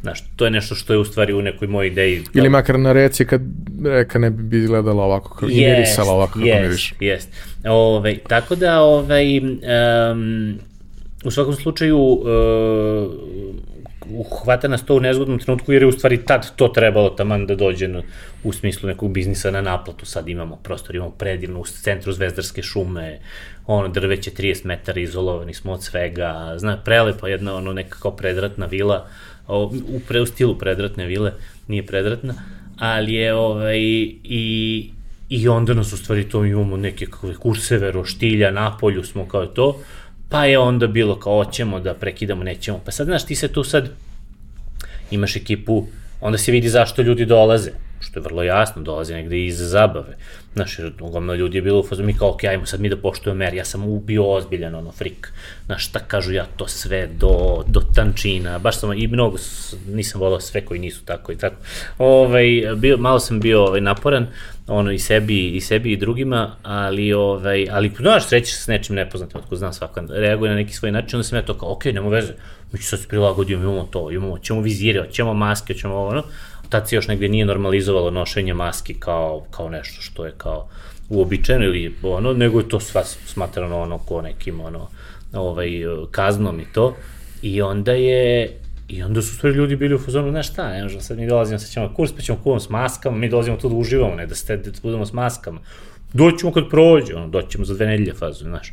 Znaš, 0.03 0.25
to 0.37 0.45
je 0.45 0.51
nešto 0.51 0.75
što 0.75 0.93
je 0.93 0.99
u 0.99 1.05
stvari 1.05 1.33
u 1.33 1.43
nekoj 1.43 1.69
mojoj 1.69 1.87
ideji. 1.87 2.23
Ili 2.35 2.49
makar 2.49 2.79
na 2.79 2.93
reci 2.93 3.25
kad 3.25 3.41
reka 3.85 4.19
ne 4.19 4.31
bi 4.31 4.59
izgledala 4.59 5.05
ovako, 5.05 5.35
kako, 5.35 5.47
yes, 5.47 5.53
i 5.53 5.71
mirisala 5.71 6.13
ovako 6.13 6.33
kako 6.33 6.47
yes, 6.47 6.63
miriš. 6.63 6.95
Jest, 7.01 7.29
Ove, 7.69 8.19
tako 8.19 8.55
da, 8.55 8.81
ovaj, 8.81 9.39
um, 9.39 10.59
u 11.25 11.31
svakom 11.31 11.55
slučaju, 11.55 11.99
uh, 11.99 12.27
uhvata 14.11 14.69
nas 14.69 14.85
to 14.85 14.97
u 14.97 15.01
nezgodnom 15.01 15.39
trenutku 15.39 15.73
jer 15.73 15.83
je 15.83 15.89
u 15.89 15.93
stvari 15.93 16.25
tad 16.25 16.57
to 16.57 16.69
trebalo 16.69 17.11
taman 17.11 17.47
da 17.47 17.55
dođe 17.55 17.89
na, 17.89 18.03
u 18.45 18.53
smislu 18.53 18.89
nekog 18.89 19.13
biznisa 19.13 19.51
na 19.51 19.61
naplatu. 19.61 20.07
Sad 20.07 20.29
imamo 20.29 20.57
prostor, 20.57 20.97
imamo 20.97 21.11
predivno 21.11 21.61
u 21.61 21.65
centru 21.67 22.13
Zvezdarske 22.13 22.63
šume, 22.63 23.19
ono 23.67 23.89
drveće 23.89 24.31
30 24.31 24.67
metara, 24.67 25.01
izolovani 25.01 25.55
smo 25.55 25.73
od 25.73 25.85
svega, 25.85 26.55
zna, 26.57 26.77
prelepa 26.77 27.29
jedna 27.29 27.55
ono 27.55 27.73
neka 27.73 27.99
kao 28.01 28.17
predratna 28.17 28.67
vila, 28.67 29.09
o, 29.49 29.65
u, 29.89 30.01
pre, 30.09 30.21
u 30.21 30.27
stilu 30.27 30.59
predratne 30.59 31.07
vile, 31.07 31.33
nije 31.69 31.87
predratna, 31.87 32.35
ali 32.79 33.15
je 33.15 33.35
ovaj, 33.35 33.79
i, 33.79 34.91
i 35.29 35.49
onda 35.49 35.75
nas 35.75 35.93
u 35.93 35.97
stvari 35.97 36.29
to 36.29 36.45
imamo 36.45 36.77
neke 36.77 37.07
kurseve, 37.39 37.93
roštilja, 37.93 38.51
napolju 38.51 39.05
smo 39.05 39.29
kao 39.29 39.47
to, 39.47 39.81
pa 40.29 40.45
je 40.45 40.59
onda 40.59 40.87
bilo 40.87 41.19
kao 41.19 41.45
hoćemo 41.45 41.81
da 41.81 41.95
prekidamo, 41.95 42.45
nećemo. 42.45 42.81
Pa 42.85 42.91
sad, 42.91 43.07
znaš, 43.07 43.25
ti 43.27 43.35
se 43.35 43.49
tu 43.49 43.65
sad 43.65 43.91
imaš 45.11 45.37
ekipu, 45.37 45.87
onda 46.21 46.39
se 46.39 46.53
vidi 46.53 46.69
zašto 46.69 47.03
ljudi 47.03 47.25
dolaze, 47.25 47.71
što 48.01 48.19
je 48.19 48.23
vrlo 48.23 48.43
jasno, 48.43 48.83
dolaze 48.83 49.15
negde 49.15 49.45
iz 49.45 49.59
zabave. 49.59 50.17
Znaš, 50.55 50.79
jer 50.79 50.93
uglavnom 51.01 51.37
ljudi 51.37 51.59
je 51.59 51.63
bilo 51.63 51.81
u 51.81 51.87
fazu, 51.87 52.03
mi 52.03 52.15
kao, 52.15 52.31
ok, 52.31 52.45
ajmo 52.45 52.67
sad 52.67 52.81
mi 52.81 52.89
da 52.89 52.97
poštujemo 52.97 53.39
mer, 53.39 53.55
ja 53.55 53.65
sam 53.65 54.01
bio 54.05 54.31
ozbiljan, 54.33 54.75
ono, 54.75 54.93
frik. 54.93 55.33
Znaš, 55.67 55.89
šta 55.89 55.99
kažu 55.99 56.33
ja 56.33 56.47
to 56.57 56.69
sve 56.69 57.09
do, 57.21 57.65
do 57.67 57.81
tančina, 57.95 58.59
baš 58.59 58.79
sam, 58.79 58.93
i 58.93 59.07
mnogo, 59.07 59.37
nisam 59.89 60.21
volao 60.21 60.41
sve 60.41 60.65
koji 60.65 60.81
nisu 60.81 61.05
tako 61.05 61.33
i 61.33 61.37
tako. 61.37 61.57
Ovaj, 61.99 62.47
bio, 62.77 62.97
malo 62.97 63.19
sam 63.19 63.41
bio 63.41 63.65
ovaj, 63.65 63.81
naporan, 63.81 64.27
ono, 64.67 64.91
i 64.91 64.99
sebi, 64.99 65.49
i 65.49 65.61
sebi 65.61 65.93
i 65.93 65.97
drugima, 65.97 66.57
ali, 66.63 67.13
ovaj, 67.13 67.69
ali, 67.71 67.93
znaš, 67.97 68.27
sreći 68.27 68.53
se 68.53 68.63
s 68.63 68.67
nečim 68.67 68.97
nepoznatim, 68.97 69.41
otko 69.41 69.57
znam 69.57 69.73
svaka, 69.73 70.03
reaguje 70.09 70.51
na 70.51 70.57
neki 70.57 70.73
svoj 70.73 70.93
način, 70.93 71.17
onda 71.17 71.29
sam 71.29 71.39
ja 71.39 71.43
to 71.43 71.59
kao, 71.59 71.73
ok, 71.73 71.85
nema 71.85 72.09
veze, 72.09 72.33
mi 72.73 72.79
ćemo 72.79 72.89
sad 72.89 73.01
se 73.01 73.09
prilagodimo, 73.09 73.63
imamo 73.63 73.89
to, 73.91 74.11
imamo, 74.11 74.39
ćemo 74.39 74.61
vizire, 74.61 75.09
ćemo 75.11 75.35
maske, 75.35 75.75
ćemo 75.75 75.95
ovo, 75.95 76.09
ono, 76.09 76.23
tad 76.69 76.89
se 76.89 76.97
još 76.97 77.09
negde 77.09 77.29
nije 77.29 77.45
normalizovalo 77.45 78.11
nošenje 78.11 78.55
maski 78.55 78.95
kao, 78.95 79.45
kao 79.51 79.69
nešto 79.69 80.03
što 80.03 80.27
je 80.27 80.33
kao 80.37 80.69
uobičajeno 81.09 81.65
ili 81.65 81.95
ono, 82.03 82.33
nego 82.33 82.61
je 82.61 82.69
to 82.69 82.81
sva 82.81 83.05
smatrano 83.05 83.81
ono 83.81 83.99
ko 83.99 84.23
nekim 84.23 84.61
ono, 84.61 84.89
ovaj, 85.33 85.71
kaznom 86.11 86.61
i 86.61 86.67
to. 86.73 86.97
I 87.43 87.63
onda 87.63 87.93
je, 87.93 88.59
I 88.89 89.03
onda 89.03 89.23
su 89.23 89.35
stvari 89.35 89.57
ljudi 89.57 89.77
bili 89.77 89.95
u 89.95 89.99
fazonu, 89.99 90.31
znaš 90.31 90.49
šta, 90.53 90.69
ne 90.73 90.83
možemo 90.83 91.01
sad 91.01 91.19
mi 91.19 91.27
dolazimo, 91.27 91.59
sad 91.59 91.71
ćemo 91.71 91.95
kurs, 91.95 92.13
pa 92.13 92.23
ćemo 92.23 92.39
kuvam 92.43 92.61
s 92.61 92.69
maskama, 92.69 93.17
mi 93.17 93.29
dolazimo 93.29 93.57
tu 93.57 93.69
da 93.69 93.75
uživamo, 93.75 94.15
ne 94.15 94.27
da, 94.27 94.35
ste, 94.35 94.57
da 94.57 94.71
budemo 94.83 95.07
s 95.07 95.13
maskama. 95.13 95.61
Doćemo 96.13 96.53
kad 96.53 96.71
prođe, 96.71 97.15
ono, 97.15 97.29
doćemo 97.29 97.65
za 97.65 97.75
dve 97.75 97.87
nedelje 97.87 98.15
fazu, 98.15 98.45
znaš. 98.45 98.73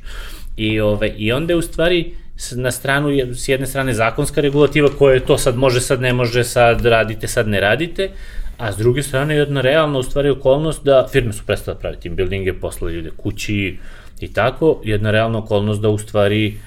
I, 0.57 0.79
ovaj, 0.79 1.13
I 1.17 1.31
onda 1.31 1.53
je 1.53 1.57
u 1.57 1.61
stvari, 1.61 2.13
na 2.55 2.71
stranu, 2.71 3.09
s 3.33 3.47
jedne 3.49 3.67
strane 3.67 3.93
zakonska 3.93 4.41
regulativa 4.41 4.89
koja 4.97 5.13
je 5.13 5.25
to 5.25 5.37
sad 5.37 5.57
može, 5.57 5.81
sad 5.81 6.01
ne 6.01 6.13
može, 6.13 6.43
sad 6.43 6.85
radite, 6.85 7.27
sad 7.27 7.47
ne 7.47 7.59
radite, 7.59 8.09
a 8.57 8.71
s 8.71 8.77
druge 8.77 9.03
strane 9.03 9.35
jedna 9.35 9.61
realna 9.61 9.99
u 9.99 10.03
stvari 10.03 10.29
okolnost 10.29 10.83
da 10.83 11.07
firme 11.11 11.33
su 11.33 11.43
prestale 11.45 11.79
praviti 11.79 12.09
buildinge, 12.09 12.53
poslali 12.53 12.93
ljude 12.93 13.11
kući 13.17 13.77
i 14.19 14.33
tako, 14.33 14.81
jedna 14.83 15.11
realna 15.11 15.39
okolnost 15.39 15.81
da 15.81 15.89
u 15.89 15.97
stvari 15.97 16.57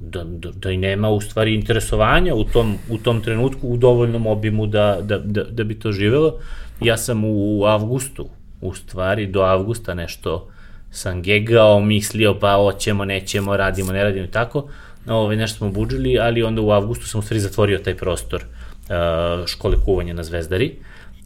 da, 0.00 0.24
da, 0.24 0.50
da 0.50 0.70
i 0.70 0.76
nema 0.76 1.08
u 1.08 1.20
stvari 1.20 1.54
interesovanja 1.54 2.34
u 2.34 2.44
tom, 2.44 2.74
u 2.90 2.98
tom 2.98 3.20
trenutku 3.20 3.68
u 3.68 3.76
dovoljnom 3.76 4.26
obimu 4.26 4.66
da, 4.66 4.98
da, 5.02 5.18
da, 5.18 5.44
da 5.44 5.64
bi 5.64 5.78
to 5.78 5.92
živelo. 5.92 6.34
Ja 6.80 6.96
sam 6.96 7.24
u 7.24 7.64
avgustu, 7.64 8.28
u 8.60 8.74
stvari 8.74 9.26
do 9.26 9.40
avgusta 9.40 9.94
nešto 9.94 10.48
sam 10.90 11.22
gegao, 11.22 11.80
mislio 11.80 12.38
pa 12.40 12.54
hoćemo, 12.54 13.04
nećemo, 13.04 13.56
radimo, 13.56 13.92
ne 13.92 14.04
radimo 14.04 14.24
i 14.24 14.30
tako. 14.30 14.68
Ove, 15.06 15.36
nešto 15.36 15.58
smo 15.58 15.70
buđili, 15.70 16.18
ali 16.18 16.42
onda 16.42 16.62
u 16.62 16.70
avgustu 16.70 17.06
sam 17.06 17.18
u 17.18 17.22
stvari 17.22 17.40
zatvorio 17.40 17.78
taj 17.78 17.96
prostor 17.96 18.42
uh, 18.42 19.46
škole 19.46 19.76
kuvanja 19.84 20.14
na 20.14 20.22
Zvezdari 20.22 20.76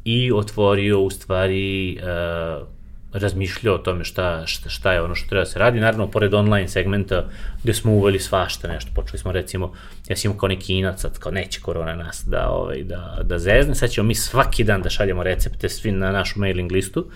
i 0.05 0.33
otvorio 0.33 1.01
u 1.01 1.11
stvari 1.11 1.99
uh, 1.99 2.67
razmišljao 3.13 3.75
o 3.75 3.79
tome 3.79 4.05
šta, 4.05 4.47
šta, 4.47 4.69
šta 4.69 4.93
je 4.93 5.03
ono 5.03 5.15
što 5.15 5.29
treba 5.29 5.41
da 5.41 5.51
se 5.51 5.59
radi. 5.59 5.81
Naravno, 5.81 6.11
pored 6.11 6.35
online 6.35 6.69
segmenta 6.69 7.25
gde 7.63 7.75
smo 7.75 7.93
uveli 7.93 8.19
svašta 8.19 8.69
nešto, 8.69 8.91
počeli 8.95 9.19
smo 9.19 9.33
recimo, 9.33 9.73
ja 10.09 10.17
sam 10.17 10.31
imao 10.31 10.39
kao 10.39 10.49
neki 10.49 10.75
inac, 10.75 11.01
sad 11.01 11.19
kao 11.19 11.33
neće 11.33 11.61
korona 11.61 11.95
nas 11.95 12.25
da, 12.27 12.49
ovaj, 12.49 12.83
da, 12.83 13.19
da 13.25 13.39
zezne, 13.39 13.75
sad 13.75 13.91
ćemo 13.91 14.07
mi 14.07 14.15
svaki 14.15 14.65
dan 14.65 14.83
da 14.83 14.91
šaljamo 14.91 15.23
recepte 15.23 15.69
svi 15.69 15.93
na 15.93 16.13
našu 16.13 16.41
mailing 16.41 16.73
listu, 16.73 17.07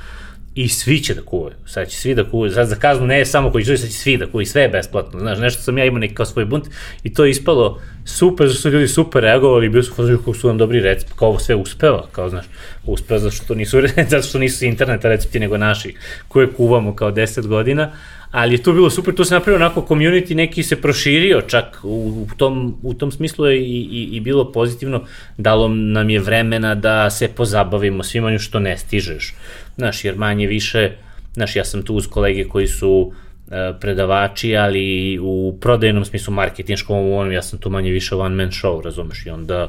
i 0.56 0.68
svi 0.68 1.00
će 1.00 1.14
da 1.14 1.22
kuvaju. 1.22 1.54
Sad 1.66 1.88
će 1.88 1.96
svi 1.96 2.14
da 2.14 2.24
kuvaju. 2.24 2.52
Sad 2.52 2.68
za 2.68 2.76
kaznu 2.76 3.06
ne 3.06 3.24
samo 3.24 3.50
koji 3.52 3.64
će, 3.64 3.76
sad 3.76 3.90
će 3.90 3.96
svi 3.96 4.16
da 4.16 4.26
kuvaju. 4.26 4.46
Sve 4.46 4.62
je 4.62 4.68
besplatno. 4.68 5.20
Znaš, 5.20 5.38
nešto 5.38 5.62
sam 5.62 5.78
ja 5.78 5.84
imao 5.84 5.98
neki 5.98 6.14
kao 6.14 6.26
svoj 6.26 6.44
bunt 6.44 6.64
i 7.02 7.14
to 7.14 7.24
je 7.24 7.30
ispalo 7.30 7.80
super, 8.04 8.48
zato 8.48 8.60
su 8.60 8.70
ljudi 8.70 8.88
super 8.88 9.22
reagovali, 9.22 9.68
bili 9.68 9.82
su 9.82 9.94
fazili 9.94 10.18
kako 10.18 10.34
su 10.34 10.48
vam 10.48 10.58
dobri 10.58 10.80
recept, 10.80 11.12
kao 11.12 11.28
ovo 11.28 11.38
sve 11.38 11.54
uspeva, 11.54 12.06
kao 12.12 12.28
znaš, 12.30 12.44
uspeva 12.86 13.20
zato 13.20 13.36
što 13.36 13.54
nisu, 13.54 13.80
zato 14.10 14.22
što 14.22 14.38
nisu 14.38 14.64
interneta 14.64 15.08
recepti 15.08 15.40
nego 15.40 15.56
naši 15.56 15.94
koje 16.28 16.52
kuvamo 16.52 16.96
kao 16.96 17.12
10 17.12 17.46
godina, 17.46 17.92
ali 18.30 18.54
je 18.54 18.62
to 18.62 18.72
bilo 18.72 18.90
super, 18.90 19.14
to 19.14 19.24
se 19.24 19.34
napravio 19.34 19.56
onako 19.56 19.86
community, 19.88 20.34
neki 20.34 20.62
se 20.62 20.76
proširio 20.76 21.40
čak 21.40 21.80
u, 21.82 22.26
u, 22.32 22.36
tom, 22.36 22.76
u 22.82 22.94
tom 22.94 23.12
smislu 23.12 23.46
je 23.46 23.60
i, 23.60 23.88
i, 23.90 24.08
i 24.12 24.20
bilo 24.20 24.52
pozitivno, 24.52 25.04
dalo 25.36 25.68
nam 25.68 26.10
je 26.10 26.20
vremena 26.20 26.74
da 26.74 27.10
se 27.10 27.28
pozabavimo 27.28 28.02
svim 28.02 28.24
onim 28.24 28.38
što 28.38 28.58
ne 28.58 28.76
stižeš, 28.78 29.34
znaš, 29.76 30.04
jer 30.04 30.16
manje 30.16 30.46
više, 30.46 30.90
znaš, 31.34 31.56
ja 31.56 31.64
sam 31.64 31.82
tu 31.82 31.94
uz 31.94 32.06
kolege 32.06 32.48
koji 32.48 32.66
su 32.66 33.12
e, 33.50 33.72
predavači, 33.80 34.56
ali 34.56 35.18
u 35.22 35.58
prodajnom 35.60 36.04
smislu 36.04 36.34
marketinškom, 36.34 36.98
u 36.98 37.18
onom, 37.18 37.32
ja 37.32 37.42
sam 37.42 37.58
tu 37.58 37.70
manje 37.70 37.90
više 37.90 38.14
one 38.14 38.36
man 38.36 38.50
show, 38.50 38.84
razumeš, 38.84 39.26
i 39.26 39.30
onda 39.30 39.68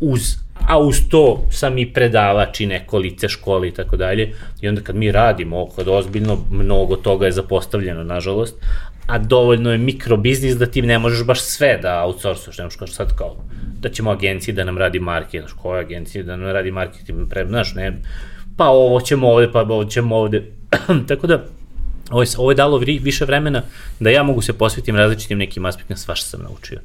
uz 0.00 0.36
a 0.68 0.78
uz 0.78 0.96
to 1.08 1.46
sam 1.50 1.78
i 1.78 1.92
predavač 1.92 2.60
i 2.60 2.66
neko 2.66 2.98
lice 2.98 3.28
škole 3.28 3.68
i 3.68 3.70
tako 3.70 3.96
dalje. 3.96 4.32
I 4.60 4.68
onda 4.68 4.80
kad 4.80 4.96
mi 4.96 5.12
radimo, 5.12 5.68
kad 5.76 5.88
ozbiljno, 5.88 6.38
mnogo 6.50 6.96
toga 6.96 7.26
je 7.26 7.32
zapostavljeno, 7.32 8.04
nažalost, 8.04 8.54
a 9.06 9.18
dovoljno 9.18 9.72
je 9.72 9.78
mikrobiznis 9.78 10.56
da 10.56 10.66
ti 10.66 10.82
ne 10.82 10.98
možeš 10.98 11.26
baš 11.26 11.40
sve 11.40 11.78
da 11.82 12.04
outsourcuješ, 12.04 12.58
nemaš 12.58 12.76
kao 12.76 12.86
sad 12.86 13.16
kao 13.16 13.36
da 13.80 13.88
ćemo 13.88 14.10
agenciji 14.10 14.54
da 14.54 14.64
nam 14.64 14.78
radi 14.78 15.00
marketing, 15.00 15.42
znaš, 15.42 15.52
koja 15.62 15.80
agencija 15.80 16.24
da 16.24 16.36
nam 16.36 16.50
radi 16.50 16.70
marketing, 16.70 17.28
pre, 17.30 17.46
znaš, 17.46 17.74
ne, 17.74 17.92
pa 18.56 18.68
ovo 18.68 19.00
ćemo 19.00 19.28
ovde, 19.28 19.52
pa 19.52 19.60
ovo 19.60 19.84
ćemo 19.84 20.16
ovde, 20.16 20.44
tako 21.08 21.26
da, 21.26 21.44
ovo 22.10 22.22
je, 22.22 22.28
ovo 22.38 22.50
je 22.50 22.54
dalo 22.54 22.78
više 22.78 23.24
vremena 23.24 23.62
da 24.00 24.10
ja 24.10 24.22
mogu 24.22 24.42
se 24.42 24.52
posvetim 24.52 24.96
različitim 24.96 25.38
nekim 25.38 25.64
aspektima, 25.64 25.96
svašta 25.96 26.26
sam 26.26 26.42
naučio. 26.42 26.78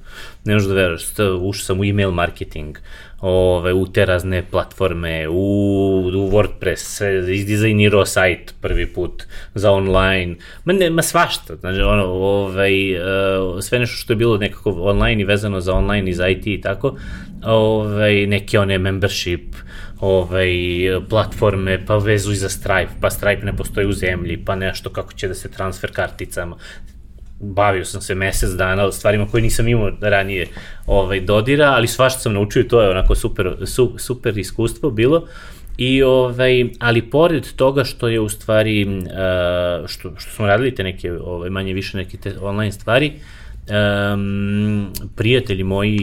Ne 0.45 0.53
možeš 0.53 0.69
da 1.17 1.33
ušao 1.33 1.63
sam 1.65 1.79
u 1.79 1.83
email 1.83 2.11
marketing, 2.11 2.77
ove, 3.21 3.73
u 3.73 3.87
te 3.87 4.05
razne 4.05 4.43
platforme, 4.51 5.27
u, 5.27 5.33
u 6.07 6.31
WordPress, 6.31 7.03
izdizajnirao 7.31 8.05
sajt 8.05 8.53
prvi 8.61 8.87
put 8.87 9.23
za 9.55 9.71
online, 9.71 10.35
ma, 10.65 10.73
ne, 10.73 10.89
ma 10.89 11.01
svašta, 11.01 11.55
znači, 11.55 11.81
ono, 11.81 12.05
ovaj, 12.05 12.93
uh, 12.93 13.59
sve 13.61 13.79
nešto 13.79 13.95
što 13.95 14.13
je 14.13 14.17
bilo 14.17 14.37
nekako 14.37 14.71
online 14.71 15.21
i 15.21 15.25
vezano 15.25 15.61
za 15.61 15.73
online 15.73 16.09
i 16.09 16.13
za 16.13 16.27
IT 16.27 16.47
i 16.47 16.61
tako, 16.61 16.97
ovaj, 17.43 18.25
neke 18.25 18.59
one 18.59 18.77
membership, 18.77 19.55
ovaj, 19.99 20.49
platforme, 21.09 21.85
pa 21.85 21.97
vezuj 21.97 22.35
za 22.35 22.49
Stripe, 22.49 22.91
pa 23.01 23.09
Stripe 23.09 23.45
ne 23.45 23.55
postoji 23.55 23.87
u 23.87 23.93
zemlji, 23.93 24.45
pa 24.45 24.55
nešto 24.55 24.89
kako 24.89 25.13
će 25.13 25.27
da 25.27 25.33
se 25.33 25.51
transfer 25.51 25.91
karticama, 25.91 26.57
bavio 27.39 27.85
sam 27.85 28.01
se 28.01 28.15
mesec 28.15 28.49
dana 28.49 28.91
stvarima 28.91 29.27
koje 29.27 29.41
nisam 29.41 29.67
imao 29.67 29.91
ranije 30.01 30.47
ovaj, 30.87 31.19
dodira, 31.19 31.65
ali 31.65 31.87
svašta 31.87 32.19
sam 32.19 32.33
naučio 32.33 32.59
i 32.59 32.67
to 32.67 32.81
je 32.81 32.89
onako 32.89 33.15
super, 33.15 33.55
su, 33.65 33.93
super 33.97 34.37
iskustvo 34.37 34.91
bilo. 34.91 35.27
I 35.77 36.03
ovaj, 36.03 36.65
ali 36.79 37.01
pored 37.01 37.47
toga 37.55 37.83
što 37.83 38.07
je 38.07 38.19
u 38.19 38.29
stvari, 38.29 38.85
uh, 38.85 39.87
što, 39.87 40.11
što 40.17 40.31
smo 40.31 40.47
radili 40.47 40.75
te 40.75 40.83
neke, 40.83 41.13
ovaj, 41.13 41.49
manje 41.49 41.73
više 41.73 41.97
neke 41.97 42.17
te 42.17 42.33
online 42.41 42.71
stvari, 42.71 43.13
um, 43.69 44.93
prijatelji 45.15 45.63
moji 45.63 45.95
i, 45.95 45.99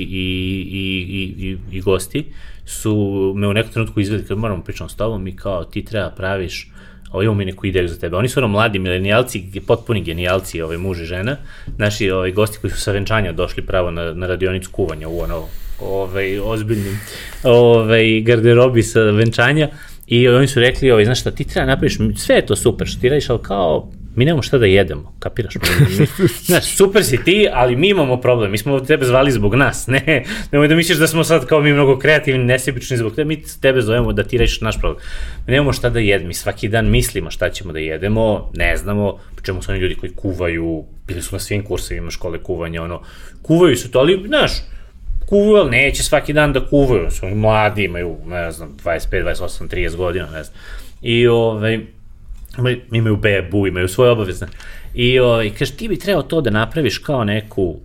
i, 0.70 1.06
i, 1.10 1.46
i, 1.46 1.58
i 1.72 1.80
gosti 1.80 2.24
su 2.64 3.32
me 3.36 3.48
u 3.48 3.52
nekom 3.52 3.72
trenutku 3.72 4.00
izveli, 4.00 4.24
kad 4.24 4.38
moramo 4.38 4.62
pričati 4.62 4.92
s 4.92 4.96
tobom 4.96 5.26
i 5.26 5.36
kao 5.36 5.64
ti 5.64 5.84
treba 5.84 6.10
praviš 6.10 6.70
ovo 7.12 7.22
imamo 7.22 7.38
mi 7.38 7.44
neku 7.44 7.66
ideju 7.66 7.88
za 7.88 7.98
tebe. 7.98 8.16
Oni 8.16 8.28
su 8.28 8.40
ono 8.40 8.48
mladi 8.48 8.78
milenijalci, 8.78 9.44
potpuni 9.66 10.02
genijalci, 10.02 10.62
ovaj 10.62 10.76
muž 10.76 11.00
i 11.00 11.04
žena, 11.04 11.36
naši 11.78 12.10
ovaj, 12.10 12.32
gosti 12.32 12.58
koji 12.60 12.70
su 12.70 12.80
sa 12.80 12.92
venčanja 12.92 13.32
došli 13.32 13.62
pravo 13.62 13.90
na, 13.90 14.14
na 14.14 14.26
radionicu 14.26 14.70
kuvanja 14.70 15.08
u 15.08 15.20
ono, 15.20 15.44
ovaj, 15.80 16.38
ozbiljnim 16.38 17.00
ovaj, 17.42 18.20
garderobi 18.20 18.82
sa 18.82 19.00
venčanja 19.00 19.68
i 20.06 20.28
oni 20.28 20.46
su 20.46 20.60
rekli, 20.60 20.90
ovaj, 20.90 21.04
znaš 21.04 21.20
šta, 21.20 21.30
ti 21.30 21.44
treba 21.44 21.66
napraviš, 21.66 21.98
sve 22.16 22.36
je 22.36 22.46
to 22.46 22.56
super 22.56 22.86
što 22.86 23.00
ti 23.00 23.08
radiš, 23.08 23.30
ali 23.30 23.42
kao 23.42 23.90
mi 24.16 24.24
nemamo 24.24 24.42
šta 24.42 24.58
da 24.58 24.66
jedemo, 24.66 25.16
kapiraš? 25.18 25.54
Mi, 25.54 26.06
znaš, 26.46 26.76
super 26.76 27.04
si 27.04 27.24
ti, 27.24 27.48
ali 27.52 27.76
mi 27.76 27.88
imamo 27.88 28.20
problem, 28.20 28.50
mi 28.50 28.58
smo 28.58 28.80
tebe 28.80 29.04
zvali 29.04 29.32
zbog 29.32 29.54
nas, 29.54 29.86
ne, 29.86 30.24
nemoj 30.52 30.68
da 30.68 30.74
misliš 30.74 30.98
da 30.98 31.06
smo 31.06 31.24
sad 31.24 31.46
kao 31.46 31.60
mi 31.60 31.72
mnogo 31.72 31.98
kreativni, 31.98 32.44
nesebični 32.44 32.96
zbog 32.96 33.14
tebe, 33.14 33.28
mi 33.28 33.42
tebe 33.60 33.80
zovemo 33.80 34.12
da 34.12 34.24
ti 34.24 34.38
rešiš 34.38 34.60
naš 34.60 34.80
problem. 34.80 35.02
Mi 35.46 35.52
nemamo 35.52 35.72
šta 35.72 35.90
da 35.90 36.00
jedemo, 36.00 36.28
mi 36.28 36.34
svaki 36.34 36.68
dan 36.68 36.90
mislimo 36.90 37.30
šta 37.30 37.50
ćemo 37.50 37.72
da 37.72 37.78
jedemo, 37.78 38.50
ne 38.54 38.76
znamo, 38.76 39.12
po 39.36 39.42
čemu 39.42 39.62
su 39.62 39.72
oni 39.72 39.80
ljudi 39.80 39.94
koji 39.94 40.12
kuvaju, 40.12 40.84
bili 41.06 41.22
su 41.22 41.34
na 41.34 41.38
svim 41.38 41.64
kursevima 41.64 42.10
škole 42.10 42.42
kuvanja, 42.42 42.82
ono, 42.82 43.02
kuvaju 43.42 43.76
su 43.76 43.90
to, 43.90 43.98
ali, 43.98 44.24
znaš, 44.26 44.52
kuvaju, 45.26 45.56
ali 45.56 45.70
neće 45.70 46.02
svaki 46.02 46.32
dan 46.32 46.52
da 46.52 46.66
kuvaju, 46.66 47.10
su 47.10 47.26
mladi, 47.26 47.84
imaju, 47.84 48.16
ne 48.26 48.50
znam, 48.52 48.76
25, 48.84 49.24
28, 49.24 49.68
30 49.68 49.96
godina, 49.96 50.30
ne 50.30 50.42
znam. 50.42 50.58
I, 51.02 51.26
ovaj, 51.26 51.80
imaju 52.92 53.16
bebu, 53.16 53.66
imaju 53.66 53.88
svoje 53.88 54.10
obavezne. 54.10 54.46
I, 54.94 55.20
o, 55.20 55.42
i 55.42 55.50
kaže, 55.50 55.72
ti 55.72 55.88
bi 55.88 55.98
trebao 55.98 56.22
to 56.22 56.40
da 56.40 56.50
napraviš 56.50 56.98
kao 56.98 57.24
neku, 57.24 57.76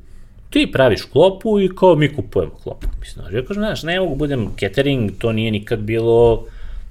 ti 0.50 0.70
praviš 0.72 1.02
klopu 1.02 1.60
i 1.60 1.70
kao 1.76 1.96
mi 1.96 2.14
kupujemo 2.14 2.52
klopu. 2.64 2.88
Mislim, 3.00 3.26
ja 3.36 3.46
kažem, 3.46 3.64
znaš, 3.64 3.84
ne 3.84 4.00
mogu 4.00 4.16
budem 4.16 4.50
catering, 4.60 5.12
to 5.18 5.32
nije 5.32 5.52
nikad 5.52 5.80
bilo, 5.80 6.46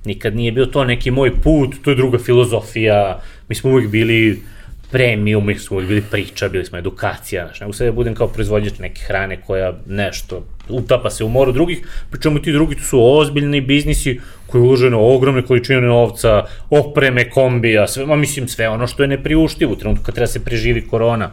nikad 0.04 0.36
nije 0.36 0.52
bio 0.52 0.66
to 0.66 0.84
neki 0.84 1.10
moj 1.10 1.32
put, 1.42 1.74
to 1.84 1.90
je 1.90 1.96
druga 1.96 2.18
filozofija, 2.18 3.20
mi 3.48 3.54
smo 3.54 3.70
uvijek 3.70 3.90
bili 3.90 4.42
premium, 4.90 5.46
mi 5.46 5.58
smo 5.58 5.76
uvijek 5.76 5.88
bili 5.88 6.02
priča, 6.10 6.48
bili 6.48 6.64
smo 6.64 6.78
edukacija, 6.78 7.44
znaš, 7.44 7.60
nego 7.60 7.72
sad 7.72 7.86
ja 7.86 7.92
budem 7.92 8.14
kao 8.14 8.28
proizvođač 8.28 8.78
neke 8.78 9.02
hrane 9.02 9.40
koja 9.46 9.72
nešto 9.86 10.44
utapa 10.68 11.10
se 11.10 11.24
u 11.24 11.28
moru 11.28 11.52
drugih, 11.52 11.86
pričemu 12.10 12.42
ti 12.42 12.52
drugi 12.52 12.76
to 12.76 12.82
su 12.82 13.18
ozbiljni 13.18 13.60
biznisi 13.60 14.20
koji 14.50 14.62
uložene 14.62 14.96
ogromne 14.96 15.42
količine 15.42 15.80
novca, 15.80 16.44
opreme, 16.70 17.30
kombija, 17.30 17.86
sve, 17.88 18.06
ma 18.06 18.16
mislim 18.16 18.48
sve 18.48 18.68
ono 18.68 18.86
što 18.86 19.02
je 19.02 19.08
nepriuštivo 19.08 19.72
u 19.72 19.76
trenutku 19.76 20.04
kad 20.04 20.14
treba 20.14 20.26
se 20.26 20.44
preživi 20.44 20.88
korona 20.88 21.30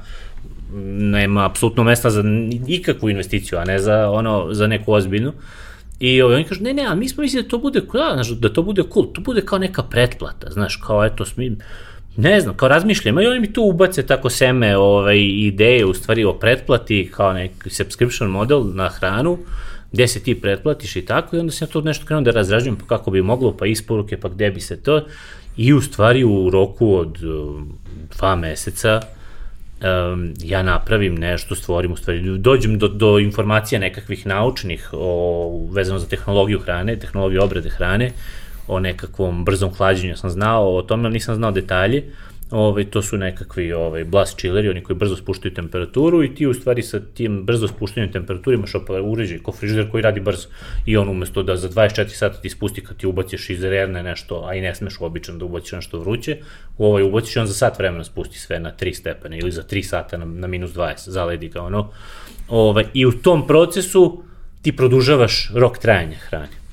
nema 0.98 1.46
apsolutno 1.46 1.84
mesta 1.84 2.10
za 2.10 2.24
ikakvu 2.68 3.10
investiciju, 3.10 3.58
a 3.58 3.66
ne 3.66 3.80
za 3.80 4.10
ono 4.10 4.48
za 4.54 4.68
neku 4.68 4.94
ozbiljnu. 4.94 5.34
I 6.00 6.22
ovaj, 6.22 6.36
oni 6.36 6.44
kažu, 6.44 6.64
ne, 6.64 6.74
ne, 6.74 6.86
a 6.86 6.96
mi 6.96 7.10
smo 7.10 7.22
mislili 7.22 7.44
da 7.44 7.50
to 7.50 7.58
bude, 7.58 7.82
da, 7.94 8.12
znaš, 8.14 8.30
da 8.30 8.54
to 8.54 8.64
bude 8.64 8.84
cool, 8.94 9.06
to 9.14 9.22
bude 9.22 9.42
kao 9.42 9.60
neka 9.60 9.84
pretplata, 9.84 10.50
znaš, 10.50 10.76
kao 10.76 11.06
eto, 11.06 11.26
smim, 11.26 11.58
ne 12.18 12.42
znam, 12.42 12.56
kao 12.56 12.70
razmišljam, 12.70 13.20
i 13.20 13.28
oni 13.28 13.40
mi 13.40 13.54
tu 13.54 13.64
ubace 13.64 14.06
tako 14.06 14.30
seme 14.30 14.78
ovaj, 14.78 15.18
ideje, 15.20 15.86
u 15.86 15.94
stvari 15.94 16.26
o 16.26 16.34
pretplati, 16.34 17.12
kao 17.14 17.34
neki 17.34 17.70
subscription 17.70 18.30
model 18.30 18.64
na 18.74 18.90
hranu, 18.90 19.38
gde 19.92 20.08
se 20.08 20.24
ti 20.24 20.42
pretplatiš 20.42 20.96
i 20.96 21.06
tako, 21.06 21.36
i 21.36 21.40
onda 21.40 21.52
sam 21.52 21.68
ja 21.68 21.72
to 21.72 21.82
nešto 21.82 22.06
krenuo 22.06 22.24
da 22.24 22.32
razrađujem 22.32 22.76
pa 22.76 22.86
kako 22.86 23.12
bi 23.12 23.22
moglo, 23.22 23.58
pa 23.58 23.66
isporuke, 23.66 24.18
pa 24.18 24.30
gde 24.30 24.52
bi 24.52 24.62
se 24.62 24.84
to, 24.84 25.06
i 25.58 25.74
u 25.74 25.82
stvari 25.82 26.24
u 26.24 26.50
roku 26.50 26.96
od 26.96 27.24
um, 27.24 27.78
dva 28.18 28.36
meseca 28.36 29.02
um, 29.02 30.34
ja 30.44 30.64
napravim 30.64 31.16
nešto, 31.16 31.56
stvorim, 31.56 31.92
u 31.92 31.98
stvari, 31.98 32.38
dođem 32.38 32.78
do, 32.78 32.88
do 32.88 33.20
informacija 33.20 33.80
nekakvih 33.80 34.28
naučnih 34.28 34.90
o, 34.94 35.68
vezano 35.72 36.00
za 36.00 36.08
tehnologiju 36.08 36.60
hrane, 36.60 37.00
tehnologiju 37.00 37.44
obrade 37.44 37.70
hrane, 37.70 38.12
o 38.68 38.80
nekakvom 38.80 39.46
brzom 39.46 39.74
hlađenju 39.74 40.18
sam 40.18 40.30
znao 40.30 40.76
o 40.76 40.82
tome, 40.82 41.10
nisam 41.10 41.36
znao 41.36 41.52
detalje. 41.52 42.04
Ovaj, 42.52 42.86
to 42.86 43.02
su 43.02 43.18
nekakvi 43.18 43.74
ovaj, 43.74 44.04
blast 44.04 44.38
chilleri, 44.38 44.70
oni 44.70 44.84
koji 44.84 44.98
brzo 44.98 45.16
spuštaju 45.16 45.54
temperaturu 45.54 46.24
i 46.24 46.36
ti 46.36 46.48
u 46.48 46.54
stvari 46.54 46.84
sa 46.84 47.00
tim 47.00 47.44
brzo 47.44 47.68
spuštanjem 47.68 48.12
temperature 48.12 48.56
imaš 48.56 48.72
uređaj 49.04 49.40
ko 49.40 49.52
frižider 49.52 49.92
koji 49.92 50.02
radi 50.02 50.20
brzo 50.20 50.48
i 50.86 50.98
on 50.98 51.10
umesto 51.10 51.44
da 51.44 51.56
za 51.56 51.70
24 51.70 52.08
sata 52.08 52.42
ti 52.42 52.50
spusti 52.50 52.84
kad 52.84 52.98
ti 52.98 53.08
ubaciš 53.08 53.50
iz 53.50 53.64
rerne 53.64 54.04
nešto, 54.04 54.44
a 54.46 54.56
i 54.56 54.62
ne 54.62 54.76
smeš 54.76 55.00
uobičan 55.00 55.40
da 55.40 55.46
ubaciš 55.46 55.72
nešto 55.72 56.00
vruće, 56.00 56.38
u 56.78 56.86
ovaj 56.86 57.04
ubaciš 57.04 57.38
on 57.38 57.48
za 57.48 57.54
sat 57.54 57.80
vremena 57.80 58.04
spusti 58.04 58.40
sve 58.40 58.60
na 58.60 58.72
3 58.80 58.94
stepene 58.94 59.40
ili 59.40 59.52
za 59.52 59.64
3 59.64 59.84
sata 59.84 60.18
na, 60.18 60.26
na 60.26 60.48
minus 60.48 60.72
20, 60.72 61.10
zaledi 61.10 61.50
ga 61.50 61.62
ono. 61.62 61.92
Ovaj, 62.50 62.86
I 62.94 63.06
u 63.06 63.12
tom 63.12 63.48
procesu 63.48 64.24
ti 64.62 64.76
produžavaš 64.76 65.52
rok 65.54 65.78
trajanja 65.78 66.18
hrane 66.18 66.67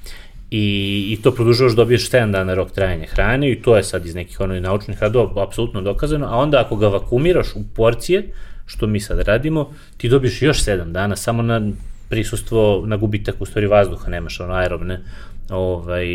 i, 0.57 1.07
i 1.13 1.23
to 1.23 1.33
produžavaš, 1.33 1.73
dobiješ 1.73 2.11
7 2.11 2.31
dana 2.31 2.55
rok 2.55 2.71
trajanja 2.71 3.07
hrane 3.07 3.51
i 3.51 3.63
to 3.63 3.77
je 3.77 3.83
sad 3.83 4.07
iz 4.07 4.15
nekih 4.15 4.41
onih 4.41 4.63
naučnih 4.63 5.03
radova 5.03 5.43
apsolutno 5.43 5.81
dokazano, 5.81 6.27
a 6.27 6.37
onda 6.37 6.61
ako 6.61 6.77
ga 6.77 6.89
vakumiraš 6.89 7.49
u 7.55 7.63
porcije, 7.77 8.23
što 8.67 8.87
mi 8.87 9.01
sad 9.01 9.21
radimo, 9.21 9.71
ti 9.97 10.09
dobiješ 10.09 10.43
još 10.43 10.65
7 10.65 10.93
dana 10.93 11.17
samo 11.17 11.43
na 11.43 11.61
prisustvo, 12.09 12.83
na 12.87 12.97
gubitak 12.97 13.35
u 13.41 13.47
stvari 13.47 13.67
vazduha, 13.67 14.11
nemaš 14.11 14.41
ono 14.41 14.55
aerobne 14.55 15.01
ovaj, 15.51 16.07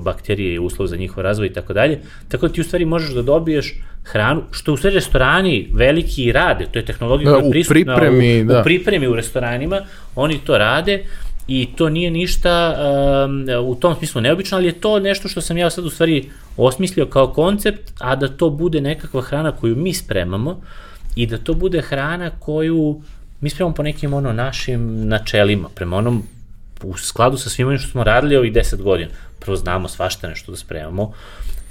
bakterije 0.00 0.54
i 0.54 0.58
uslov 0.58 0.86
za 0.86 0.96
njihov 0.96 1.24
razvoj 1.24 1.46
i 1.46 1.52
tako 1.52 1.72
dalje. 1.72 2.00
Tako 2.28 2.48
da 2.48 2.52
ti 2.52 2.60
u 2.60 2.64
stvari 2.64 2.84
možeš 2.84 3.10
da 3.10 3.22
dobiješ 3.22 3.74
hranu, 4.04 4.42
što 4.50 4.72
u 4.72 4.76
stvari 4.76 4.94
restorani 4.94 5.68
veliki 5.72 6.32
rade, 6.32 6.66
to 6.72 6.78
je 6.78 6.84
tehnologija 6.84 7.30
da, 7.30 7.36
koja 7.36 7.44
je 7.44 7.50
prisutna 7.50 7.94
u, 7.94 7.96
pripremi, 7.96 8.42
u, 8.42 8.44
da. 8.44 8.60
u 8.60 8.64
pripremi 8.64 9.08
u 9.08 9.14
restoranima, 9.14 9.80
oni 10.14 10.38
to 10.38 10.58
rade 10.58 11.04
i 11.48 11.68
to 11.76 11.88
nije 11.88 12.10
ništa 12.10 12.76
um, 13.24 13.46
u 13.68 13.74
tom 13.74 13.94
smislu 13.94 14.20
neobično, 14.20 14.56
ali 14.58 14.66
je 14.66 14.80
to 14.80 14.98
nešto 14.98 15.28
što 15.28 15.40
sam 15.40 15.58
ja 15.58 15.70
sad 15.70 15.84
u 15.84 15.90
stvari 15.90 16.30
osmislio 16.56 17.06
kao 17.06 17.32
koncept, 17.32 17.92
a 17.98 18.16
da 18.16 18.28
to 18.28 18.50
bude 18.50 18.80
nekakva 18.80 19.22
hrana 19.22 19.52
koju 19.52 19.76
mi 19.76 19.94
spremamo 19.94 20.60
i 21.16 21.26
da 21.26 21.38
to 21.38 21.54
bude 21.54 21.82
hrana 21.82 22.30
koju 22.30 23.02
mi 23.40 23.50
spremamo 23.50 23.74
po 23.74 23.82
nekim 23.82 24.14
ono 24.14 24.32
našim 24.32 25.08
načelima, 25.08 25.68
prema 25.74 25.96
onom 25.96 26.22
u 26.82 26.96
skladu 26.96 27.36
sa 27.36 27.50
svim 27.50 27.68
onim 27.68 27.78
što 27.78 27.90
smo 27.90 28.04
radili 28.04 28.36
ovih 28.36 28.52
10 28.52 28.82
godina. 28.82 29.10
Prvo 29.40 29.56
znamo 29.56 29.88
svašta 29.88 30.28
nešto 30.28 30.52
da 30.52 30.56
spremamo, 30.56 31.12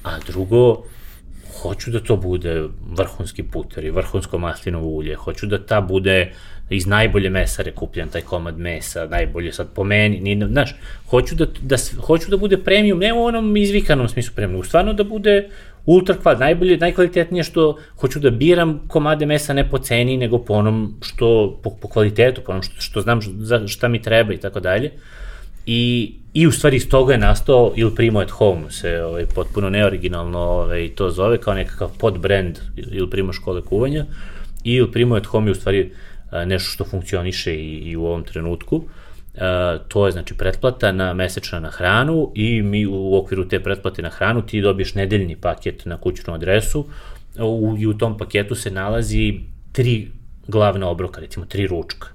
a 0.03 0.19
drugo 0.27 0.83
hoću 1.61 1.91
da 1.91 1.99
to 1.99 2.15
bude 2.15 2.67
vrhunski 2.97 3.43
puter 3.43 3.85
i 3.85 3.91
vrhunsko 3.91 4.37
maslinovo 4.37 4.87
ulje, 4.87 5.15
hoću 5.15 5.45
da 5.45 5.65
ta 5.65 5.81
bude 5.81 6.33
iz 6.69 6.87
najbolje 6.87 7.29
mesa 7.29 7.63
rekupljan 7.63 8.09
taj 8.09 8.21
komad 8.21 8.57
mesa, 8.57 9.05
najbolje 9.05 9.53
sad 9.53 9.67
po 9.75 9.83
meni, 9.83 10.19
ni, 10.19 10.47
znaš, 10.51 10.75
hoću 11.09 11.35
da, 11.35 11.45
da, 11.61 11.75
hoću 12.01 12.29
da 12.29 12.37
bude 12.37 12.57
premium, 12.57 12.99
ne 12.99 13.13
u 13.13 13.23
onom 13.23 13.57
izvikanom 13.57 14.09
smislu 14.09 14.33
premium, 14.35 14.63
stvarno 14.63 14.93
da 14.93 15.03
bude 15.03 15.49
ultra 15.85 16.15
kvad, 16.15 16.39
najbolje, 16.39 16.77
najkvalitetnije 16.77 17.43
što 17.43 17.77
hoću 17.97 18.19
da 18.19 18.29
biram 18.29 18.81
komade 18.87 19.25
mesa 19.25 19.53
ne 19.53 19.69
po 19.69 19.77
ceni, 19.77 20.17
nego 20.17 20.37
po 20.37 20.53
onom 20.53 20.95
što, 21.01 21.59
po, 21.63 21.69
po 21.81 21.87
kvalitetu, 21.87 22.41
po 22.45 22.51
onom 22.51 22.63
što, 22.63 22.81
što 22.81 23.01
znam 23.01 23.19
za 23.21 23.67
šta 23.67 23.87
mi 23.87 24.01
treba 24.01 24.33
i 24.33 24.37
tako 24.37 24.59
dalje. 24.59 24.91
I, 25.65 26.13
I 26.33 26.47
u 26.47 26.51
stvari 26.51 26.77
iz 26.77 26.89
toga 26.89 27.13
je 27.13 27.19
nastao 27.19 27.73
Il 27.75 27.95
Primo 27.95 28.19
at 28.19 28.29
Home, 28.29 28.71
se 28.71 29.03
ovaj, 29.03 29.25
potpuno 29.25 29.69
neoriginalno 29.69 30.39
ovaj, 30.39 30.89
to 30.95 31.09
zove, 31.09 31.37
kao 31.37 31.53
nekakav 31.53 31.89
podbrand 31.97 32.59
Il 32.75 33.09
Primo 33.09 33.33
škole 33.33 33.61
kuvanja. 33.61 34.05
I 34.63 34.73
Il 34.73 34.91
Primo 34.91 35.15
at 35.15 35.25
Home 35.25 35.47
je 35.47 35.51
u 35.51 35.55
stvari 35.55 35.91
nešto 36.31 36.71
što 36.71 36.85
funkcioniše 36.85 37.55
i, 37.55 37.77
i 37.77 37.95
u 37.95 38.05
ovom 38.05 38.23
trenutku. 38.23 38.83
To 39.87 40.05
je 40.05 40.11
znači 40.11 40.33
pretplata 40.33 40.91
na 40.91 41.13
mesečna 41.13 41.59
na 41.59 41.69
hranu 41.69 42.31
i 42.35 42.61
mi 42.61 42.85
u 42.85 43.15
okviru 43.15 43.47
te 43.47 43.59
pretplate 43.59 44.01
na 44.01 44.09
hranu 44.09 44.41
ti 44.41 44.61
dobiješ 44.61 44.95
nedeljni 44.95 45.35
paket 45.35 45.85
na 45.85 45.97
kućnu 45.97 46.33
adresu 46.33 46.85
u, 47.39 47.75
i 47.79 47.87
u 47.87 47.97
tom 47.97 48.17
paketu 48.17 48.55
se 48.55 48.71
nalazi 48.71 49.39
tri 49.71 50.07
glavna 50.47 50.89
obroka, 50.89 51.21
recimo 51.21 51.45
tri 51.45 51.67
ručka. 51.67 52.07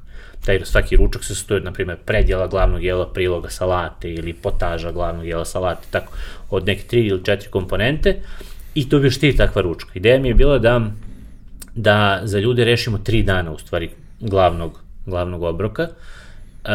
Taj 0.44 0.60
svaki 0.64 0.96
ručak 0.96 1.24
se 1.24 1.34
sastoji, 1.34 1.60
na 1.60 1.72
primjer, 1.72 1.98
predjela 2.04 2.46
glavnog 2.46 2.84
jela 2.84 3.12
priloga 3.12 3.50
salate 3.50 4.12
ili 4.12 4.32
potaža 4.32 4.92
glavnog 4.92 5.26
jela 5.26 5.44
salate, 5.44 5.86
tako, 5.90 6.12
od 6.50 6.66
neke 6.66 6.82
tri 6.82 7.06
ili 7.06 7.24
četiri 7.24 7.50
komponente 7.50 8.16
i 8.74 8.88
to 8.88 8.98
biš 8.98 9.18
ti 9.18 9.36
takva 9.36 9.62
ručka. 9.62 9.90
Ideja 9.94 10.18
mi 10.18 10.28
je 10.28 10.34
bila 10.34 10.58
da, 10.58 10.80
da 11.74 12.20
za 12.24 12.38
ljude 12.38 12.64
rešimo 12.64 12.98
tri 12.98 13.22
dana, 13.22 13.52
u 13.52 13.58
stvari, 13.58 13.90
glavnog, 14.20 14.80
glavnog 15.06 15.42
obroka, 15.42 15.82
uh, 15.82 16.70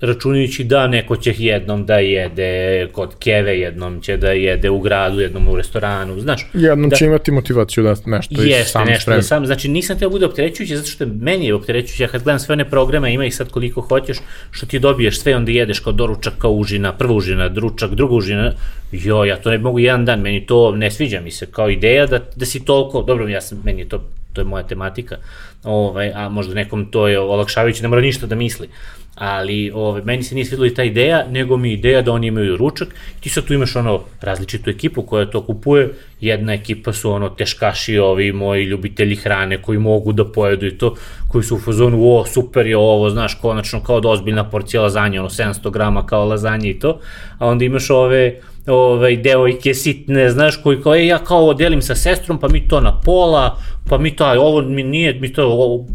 računajući 0.00 0.64
da 0.64 0.86
neko 0.86 1.16
će 1.16 1.34
jednom 1.38 1.86
da 1.86 1.98
jede 1.98 2.88
kod 2.92 3.14
Keve, 3.18 3.58
jednom 3.58 4.00
će 4.00 4.16
da 4.16 4.30
jede 4.30 4.70
u 4.70 4.80
gradu, 4.80 5.20
jednom 5.20 5.48
u 5.48 5.56
restoranu, 5.56 6.20
znaš. 6.20 6.46
Jednom 6.54 6.90
da, 6.90 6.96
će 6.96 7.04
imati 7.04 7.30
motivaciju 7.30 7.84
da 7.84 7.94
nešto 8.06 8.42
jeste, 8.42 8.70
sam 8.70 8.86
nešto 8.86 9.02
spremi. 9.02 9.18
da 9.18 9.22
sam, 9.22 9.46
znači 9.46 9.68
nisam 9.68 9.98
teo 9.98 10.08
da 10.08 10.12
bude 10.12 10.26
opterećujuće, 10.26 10.76
zato 10.76 10.88
što 10.88 11.06
meni 11.06 11.46
je 11.46 11.54
opterećujuće, 11.54 12.02
ja 12.02 12.08
kad 12.08 12.22
gledam 12.22 12.38
sve 12.38 12.52
one 12.52 12.70
programe, 12.70 13.14
ima 13.14 13.24
ih 13.24 13.36
sad 13.36 13.50
koliko 13.50 13.80
hoćeš, 13.80 14.18
što 14.50 14.66
ti 14.66 14.78
dobiješ 14.78 15.20
sve, 15.20 15.36
onda 15.36 15.52
jedeš 15.52 15.78
kao 15.78 15.92
doručak, 15.92 16.32
kao 16.38 16.50
užina, 16.50 16.92
prva 16.92 17.14
užina, 17.14 17.48
dručak, 17.48 17.94
druga 17.94 18.14
užina, 18.14 18.52
jo, 18.92 19.24
ja 19.24 19.36
to 19.36 19.50
ne 19.50 19.58
mogu 19.58 19.78
jedan 19.78 20.04
dan, 20.04 20.20
meni 20.20 20.46
to 20.46 20.76
ne 20.76 20.90
sviđa 20.90 21.20
mi 21.20 21.30
se, 21.30 21.46
kao 21.46 21.70
ideja 21.70 22.06
da, 22.06 22.20
da 22.36 22.46
si 22.46 22.64
toliko, 22.64 23.02
dobro, 23.02 23.28
ja 23.28 23.40
sam, 23.40 23.60
meni 23.64 23.80
je 23.80 23.88
to, 23.88 24.04
to 24.32 24.40
je 24.40 24.44
moja 24.44 24.62
tematika, 24.62 25.16
ovaj, 25.64 26.12
a 26.14 26.28
možda 26.28 26.54
nekom 26.54 26.86
to 26.86 27.08
je 27.08 27.20
olakšavajuće, 27.20 27.82
ne 27.82 27.88
mora 27.88 28.00
ništa 28.00 28.26
da 28.26 28.34
misli, 28.34 28.68
ali 29.14 29.70
ove, 29.74 30.02
meni 30.04 30.22
se 30.22 30.34
nije 30.34 30.44
svidila 30.44 30.66
i 30.66 30.74
ta 30.74 30.82
ideja, 30.82 31.26
nego 31.30 31.56
mi 31.56 31.72
ideja 31.72 32.02
da 32.02 32.12
oni 32.12 32.26
imaju 32.26 32.56
ručak, 32.56 32.88
ti 33.20 33.28
sad 33.28 33.44
tu 33.44 33.54
imaš 33.54 33.76
ono 33.76 34.00
različitu 34.20 34.70
ekipu 34.70 35.02
koja 35.02 35.30
to 35.30 35.40
kupuje, 35.40 35.94
jedna 36.20 36.52
ekipa 36.52 36.92
su 36.92 37.10
ono 37.10 37.28
teškaši 37.28 37.98
ovi 37.98 38.32
moji 38.32 38.64
ljubitelji 38.64 39.16
hrane 39.16 39.62
koji 39.62 39.78
mogu 39.78 40.12
da 40.12 40.24
pojedu 40.24 40.66
i 40.66 40.78
to, 40.78 40.94
koji 41.28 41.44
su 41.44 41.56
u 41.56 41.60
fazonu, 41.60 41.98
o 42.02 42.24
super 42.26 42.66
je 42.66 42.76
ovo, 42.76 43.10
znaš, 43.10 43.34
konačno 43.34 43.80
kao 43.80 44.00
da 44.00 44.08
ozbiljna 44.08 44.50
porcija 44.50 44.82
lazanje, 44.82 45.20
ono 45.20 45.28
700 45.28 45.70
grama 45.70 46.06
kao 46.06 46.24
lazanje 46.24 46.70
i 46.70 46.78
to, 46.78 47.00
a 47.38 47.46
onda 47.46 47.64
imaš 47.64 47.90
ove 47.90 48.40
ovaj, 48.66 49.16
devojke 49.16 49.74
sitne, 49.74 50.30
znaš, 50.30 50.56
koji 50.62 50.82
kao, 50.82 50.94
e, 50.94 51.06
ja 51.06 51.18
kao 51.18 51.38
ovo 51.38 51.54
delim 51.54 51.82
sa 51.82 51.94
sestrom, 51.94 52.40
pa 52.40 52.48
mi 52.48 52.68
to 52.68 52.80
na 52.80 53.00
pola, 53.00 53.58
pa 53.88 53.98
mi 53.98 54.16
to, 54.16 54.26
ovo 54.26 54.62
mi 54.62 54.82
nije, 54.82 55.14
mi 55.20 55.32
to 55.32 55.48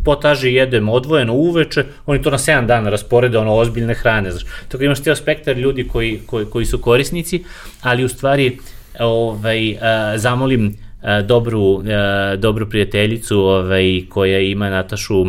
potaže 0.06 0.52
jedemo 0.52 0.92
odvojeno 0.92 1.34
uveče, 1.34 1.84
oni 2.06 2.22
to 2.22 2.32
na 2.32 2.38
7 2.38 2.66
dana 2.66 2.90
rasporede, 2.90 3.38
ono, 3.38 3.56
ozbiljne 3.56 3.94
hrane, 3.94 4.32
znaš. 4.32 4.44
Tako 4.68 4.84
imaš 4.84 5.02
cijel 5.02 5.16
spektar 5.16 5.58
ljudi 5.58 5.88
koji, 5.88 6.20
koji, 6.26 6.46
koji 6.46 6.66
su 6.66 6.78
korisnici, 6.78 7.44
ali 7.82 8.04
u 8.04 8.10
stvari, 8.10 8.58
ovaj, 9.00 9.78
a, 9.82 10.18
zamolim 10.18 10.76
a, 11.02 11.22
dobru, 11.22 11.84
a, 11.88 12.36
dobru 12.36 12.70
prijateljicu 12.70 13.40
ovaj, 13.40 14.02
koja 14.10 14.40
ima 14.40 14.70
Natašu 14.70 15.24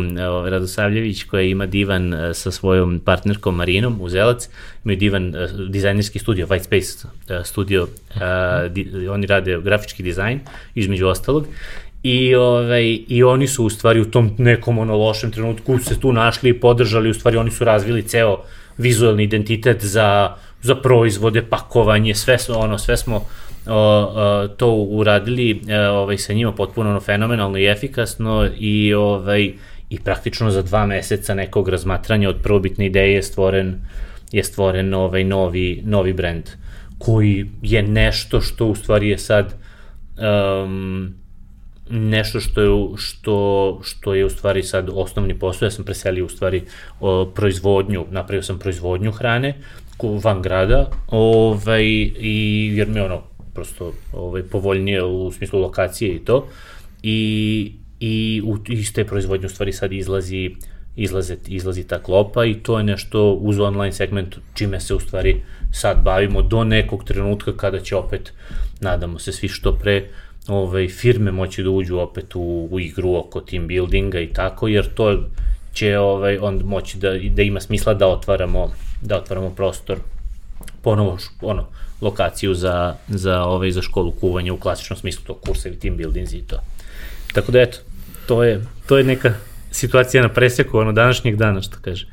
Radosavljević, 0.45 1.23
koja 1.23 1.41
ima 1.41 1.65
divan 1.65 2.13
sa 2.33 2.51
svojom 2.51 2.99
partnerkom 2.99 3.55
Marinom 3.55 3.97
Uzelac, 4.01 4.49
imaju 4.83 4.97
divan 4.97 5.33
dizajnerski 5.69 6.19
studio, 6.19 6.47
White 6.47 6.63
Space 6.63 7.07
studio, 7.43 7.87
oni 9.11 9.27
rade 9.27 9.59
grafički 9.63 10.03
dizajn, 10.03 10.39
između 10.75 11.07
ostalog, 11.07 11.47
I, 12.03 12.35
ovaj, 12.35 12.99
I 13.07 13.23
oni 13.23 13.47
su 13.47 13.65
u 13.65 13.69
stvari 13.69 14.01
u 14.01 14.11
tom 14.11 14.31
nekom 14.37 14.77
ono 14.77 14.97
lošem 14.97 15.31
trenutku 15.31 15.79
se 15.79 15.99
tu 15.99 16.13
našli 16.13 16.49
i 16.49 16.59
podržali, 16.59 17.09
u 17.09 17.13
stvari 17.13 17.37
oni 17.37 17.51
su 17.51 17.63
razvili 17.63 18.07
ceo 18.07 18.37
vizualni 18.77 19.23
identitet 19.23 19.85
za, 19.85 20.35
za 20.61 20.75
proizvode, 20.75 21.41
pakovanje, 21.41 22.15
sve, 22.15 22.37
ono, 22.49 22.77
sve 22.77 22.97
smo 22.97 23.15
o, 23.67 23.75
o, 23.75 24.47
to 24.47 24.73
uradili 24.73 25.61
e, 25.67 25.79
ovaj, 25.79 26.17
sa 26.17 26.33
njima 26.33 26.51
potpuno 26.51 26.89
ono, 26.89 26.99
fenomenalno 26.99 27.57
i 27.57 27.65
efikasno 27.65 28.49
i, 28.57 28.93
ovaj, 28.93 29.53
i 29.89 29.99
praktično 29.99 30.51
za 30.51 30.61
dva 30.61 30.85
meseca 30.85 31.33
nekog 31.33 31.69
razmatranja 31.69 32.29
od 32.29 32.41
prvobitne 32.43 32.85
ideje 32.85 33.13
je 33.13 33.23
stvoren, 33.23 33.75
je 34.31 34.43
stvoren 34.43 34.93
ovaj 34.93 35.23
novi, 35.23 35.81
novi 35.85 36.13
brand 36.13 36.49
koji 36.97 37.45
je 37.61 37.83
nešto 37.83 38.41
što 38.41 38.65
u 38.65 38.75
stvari 38.75 39.09
je 39.09 39.17
sad 39.17 39.55
um, 40.17 41.20
nešto 41.91 42.39
što 42.39 42.61
je, 42.61 42.97
što, 42.97 43.79
što 43.83 44.13
je 44.13 44.25
u 44.25 44.29
stvari 44.29 44.63
sad 44.63 44.89
osnovni 44.93 45.39
posao, 45.39 45.65
ja 45.65 45.71
sam 45.71 45.85
preselio 45.85 46.25
u 46.25 46.29
stvari 46.29 46.63
o, 46.99 47.25
proizvodnju, 47.25 48.05
napravio 48.11 48.43
sam 48.43 48.59
proizvodnju 48.59 49.11
hrane 49.11 49.57
van 50.23 50.41
grada, 50.41 50.89
ovaj, 51.07 51.83
i, 52.19 52.71
jer 52.75 52.87
mi 52.87 52.99
ono, 52.99 53.21
prosto 53.53 53.93
ovaj, 54.13 54.43
povoljnije 54.43 55.03
u 55.03 55.31
smislu 55.31 55.61
lokacije 55.61 56.15
i 56.15 56.19
to, 56.19 56.47
i, 57.03 57.71
i 57.99 58.41
u, 58.45 58.57
iz 58.67 58.93
te 58.93 59.05
proizvodnje 59.05 59.45
u 59.45 59.49
stvari 59.49 59.73
sad 59.73 59.91
izlazi 59.91 60.51
izlaze, 60.95 61.37
izlazi 61.47 61.83
ta 61.87 62.03
klopa 62.03 62.45
i 62.45 62.53
to 62.53 62.77
je 62.77 62.83
nešto 62.83 63.33
uz 63.33 63.59
online 63.59 63.91
segment 63.91 64.35
čime 64.53 64.79
se 64.79 64.95
u 64.95 64.99
stvari 64.99 65.43
sad 65.71 66.03
bavimo 66.03 66.41
do 66.41 66.63
nekog 66.63 67.03
trenutka 67.03 67.57
kada 67.57 67.79
će 67.79 67.95
opet, 67.95 68.33
nadamo 68.79 69.19
se 69.19 69.31
svi 69.31 69.47
što 69.47 69.75
pre, 69.75 70.07
ovaj, 70.47 70.87
firme 70.87 71.31
moći 71.31 71.63
da 71.63 71.69
uđu 71.69 71.97
opet 71.97 72.35
u, 72.35 72.67
u 72.71 72.79
igru 72.79 73.15
oko 73.15 73.41
team 73.41 73.67
buildinga 73.67 74.19
i 74.19 74.33
tako, 74.33 74.67
jer 74.67 74.93
to 74.93 75.23
će 75.73 75.99
ovaj, 75.99 76.37
on 76.37 76.61
moći 76.65 76.97
da, 76.97 77.09
da 77.29 77.41
ima 77.41 77.59
smisla 77.59 77.93
da 77.93 78.07
otvaramo, 78.07 78.71
da 79.01 79.17
otvaramo 79.17 79.49
prostor 79.49 79.97
ponovo 80.81 81.17
ono, 81.41 81.67
lokaciju 82.01 82.53
za, 82.53 82.95
za, 83.07 83.43
ovaj, 83.43 83.71
za 83.71 83.81
školu 83.81 84.11
kuvanja 84.11 84.53
u 84.53 84.57
klasičnom 84.57 84.99
smislu, 84.99 85.23
to 85.25 85.33
kursevi, 85.33 85.79
team 85.79 85.97
buildings 85.97 86.33
i 86.33 86.41
to. 86.41 86.59
Tako 87.33 87.51
da 87.51 87.61
eto, 87.61 87.77
to 88.27 88.43
je, 88.43 88.65
to 88.87 88.97
je 88.97 89.03
neka 89.03 89.33
situacija 89.71 90.23
na 90.23 90.29
preseku 90.29 90.77
ono 90.77 90.91
današnjeg 90.91 91.35
dana, 91.35 91.61
što 91.61 91.77
kaže. 91.81 92.07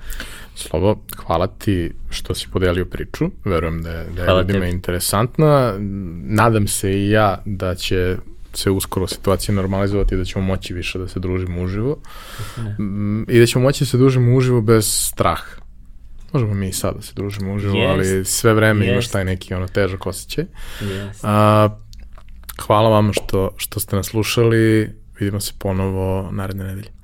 Slobo, 0.59 0.97
hvala 1.27 1.47
ti 1.47 1.93
što 2.11 2.35
si 2.35 2.49
podelio 2.53 2.85
priču, 2.85 3.31
verujem 3.45 3.83
da 3.83 3.91
je, 3.91 4.07
da 4.17 4.23
je 4.23 4.39
ljudima 4.39 4.67
interesantna. 4.67 5.75
Nadam 6.25 6.69
se 6.69 6.93
i 6.93 7.11
ja 7.11 7.43
da 7.45 7.75
će 7.75 8.17
se 8.55 8.71
uskoro 8.71 9.07
situacija 9.07 9.55
normalizovati 9.55 10.15
i 10.15 10.19
da 10.19 10.25
ćemo 10.25 10.45
moći 10.45 10.75
više 10.75 10.99
da 10.99 11.09
se 11.09 11.21
družimo 11.21 11.63
uživo. 11.63 11.97
Ne. 12.57 12.77
I 13.29 13.39
da 13.41 13.47
ćemo 13.47 13.65
moći 13.65 13.85
da 13.85 13.87
se 13.87 13.97
družimo 13.97 14.37
uživo 14.37 14.61
bez 14.61 14.87
straha. 14.87 15.61
Možemo 16.33 16.55
mi 16.55 16.69
i 16.69 16.73
sad 16.73 16.97
da 16.97 17.03
se 17.03 17.13
družimo 17.15 17.55
uživo, 17.55 17.75
yes. 17.75 17.91
ali 17.91 18.25
sve 18.25 18.55
vreme 18.55 18.87
yes. 18.87 18.93
imaš 18.93 19.09
taj 19.09 19.25
neki 19.25 19.55
ono 19.55 19.69
težak 19.69 20.07
osjećaj. 20.07 20.45
Yes. 20.81 21.21
A, 21.23 21.69
hvala 22.67 22.89
vam 22.89 23.13
što, 23.13 23.51
što 23.57 23.81
ste 23.81 23.97
nas 23.97 24.07
slušali. 24.07 24.91
Vidimo 25.21 25.41
se 25.41 25.53
ponovo 25.59 26.31
naredne 26.33 26.65
nedelje. 26.65 26.98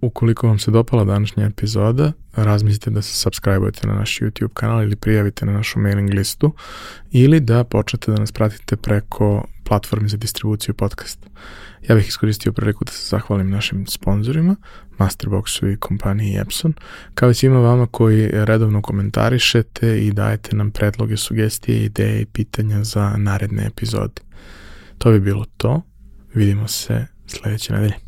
Ukoliko 0.00 0.46
vam 0.46 0.58
se 0.58 0.70
dopala 0.70 1.04
današnja 1.04 1.46
epizoda, 1.46 2.12
razmislite 2.36 2.90
da 2.90 3.02
se 3.02 3.28
subscribe-ujete 3.28 3.86
na 3.86 3.94
naš 3.94 4.18
YouTube 4.20 4.52
kanal 4.54 4.82
ili 4.82 4.96
prijavite 4.96 5.46
na 5.46 5.52
našu 5.52 5.80
mailing 5.80 6.10
listu 6.10 6.54
ili 7.10 7.40
da 7.40 7.64
počnete 7.64 8.10
da 8.10 8.20
nas 8.20 8.32
pratite 8.32 8.76
preko 8.76 9.44
platformi 9.64 10.08
za 10.08 10.16
distribuciju 10.16 10.74
podcasta. 10.74 11.28
Ja 11.88 11.94
bih 11.94 12.08
iskoristio 12.08 12.52
priliku 12.52 12.84
da 12.84 12.92
se 12.92 13.08
zahvalim 13.08 13.50
našim 13.50 13.86
sponsorima, 13.86 14.56
Masterboxu 14.98 15.72
i 15.72 15.76
kompaniji 15.76 16.36
Epson, 16.36 16.74
kao 17.14 17.30
i 17.30 17.34
svima 17.34 17.58
vama 17.58 17.86
koji 17.86 18.28
redovno 18.32 18.82
komentarišete 18.82 19.98
i 19.98 20.12
dajete 20.12 20.56
nam 20.56 20.70
predloge, 20.70 21.16
sugestije, 21.16 21.84
ideje 21.84 22.20
i 22.20 22.26
pitanja 22.26 22.84
za 22.84 23.16
naredne 23.16 23.66
epizode. 23.66 24.22
To 24.98 25.10
bi 25.10 25.20
bilo 25.20 25.44
to. 25.56 25.82
Vidimo 26.34 26.68
se 26.68 27.06
sledeće 27.26 27.72
nedelje. 27.72 28.07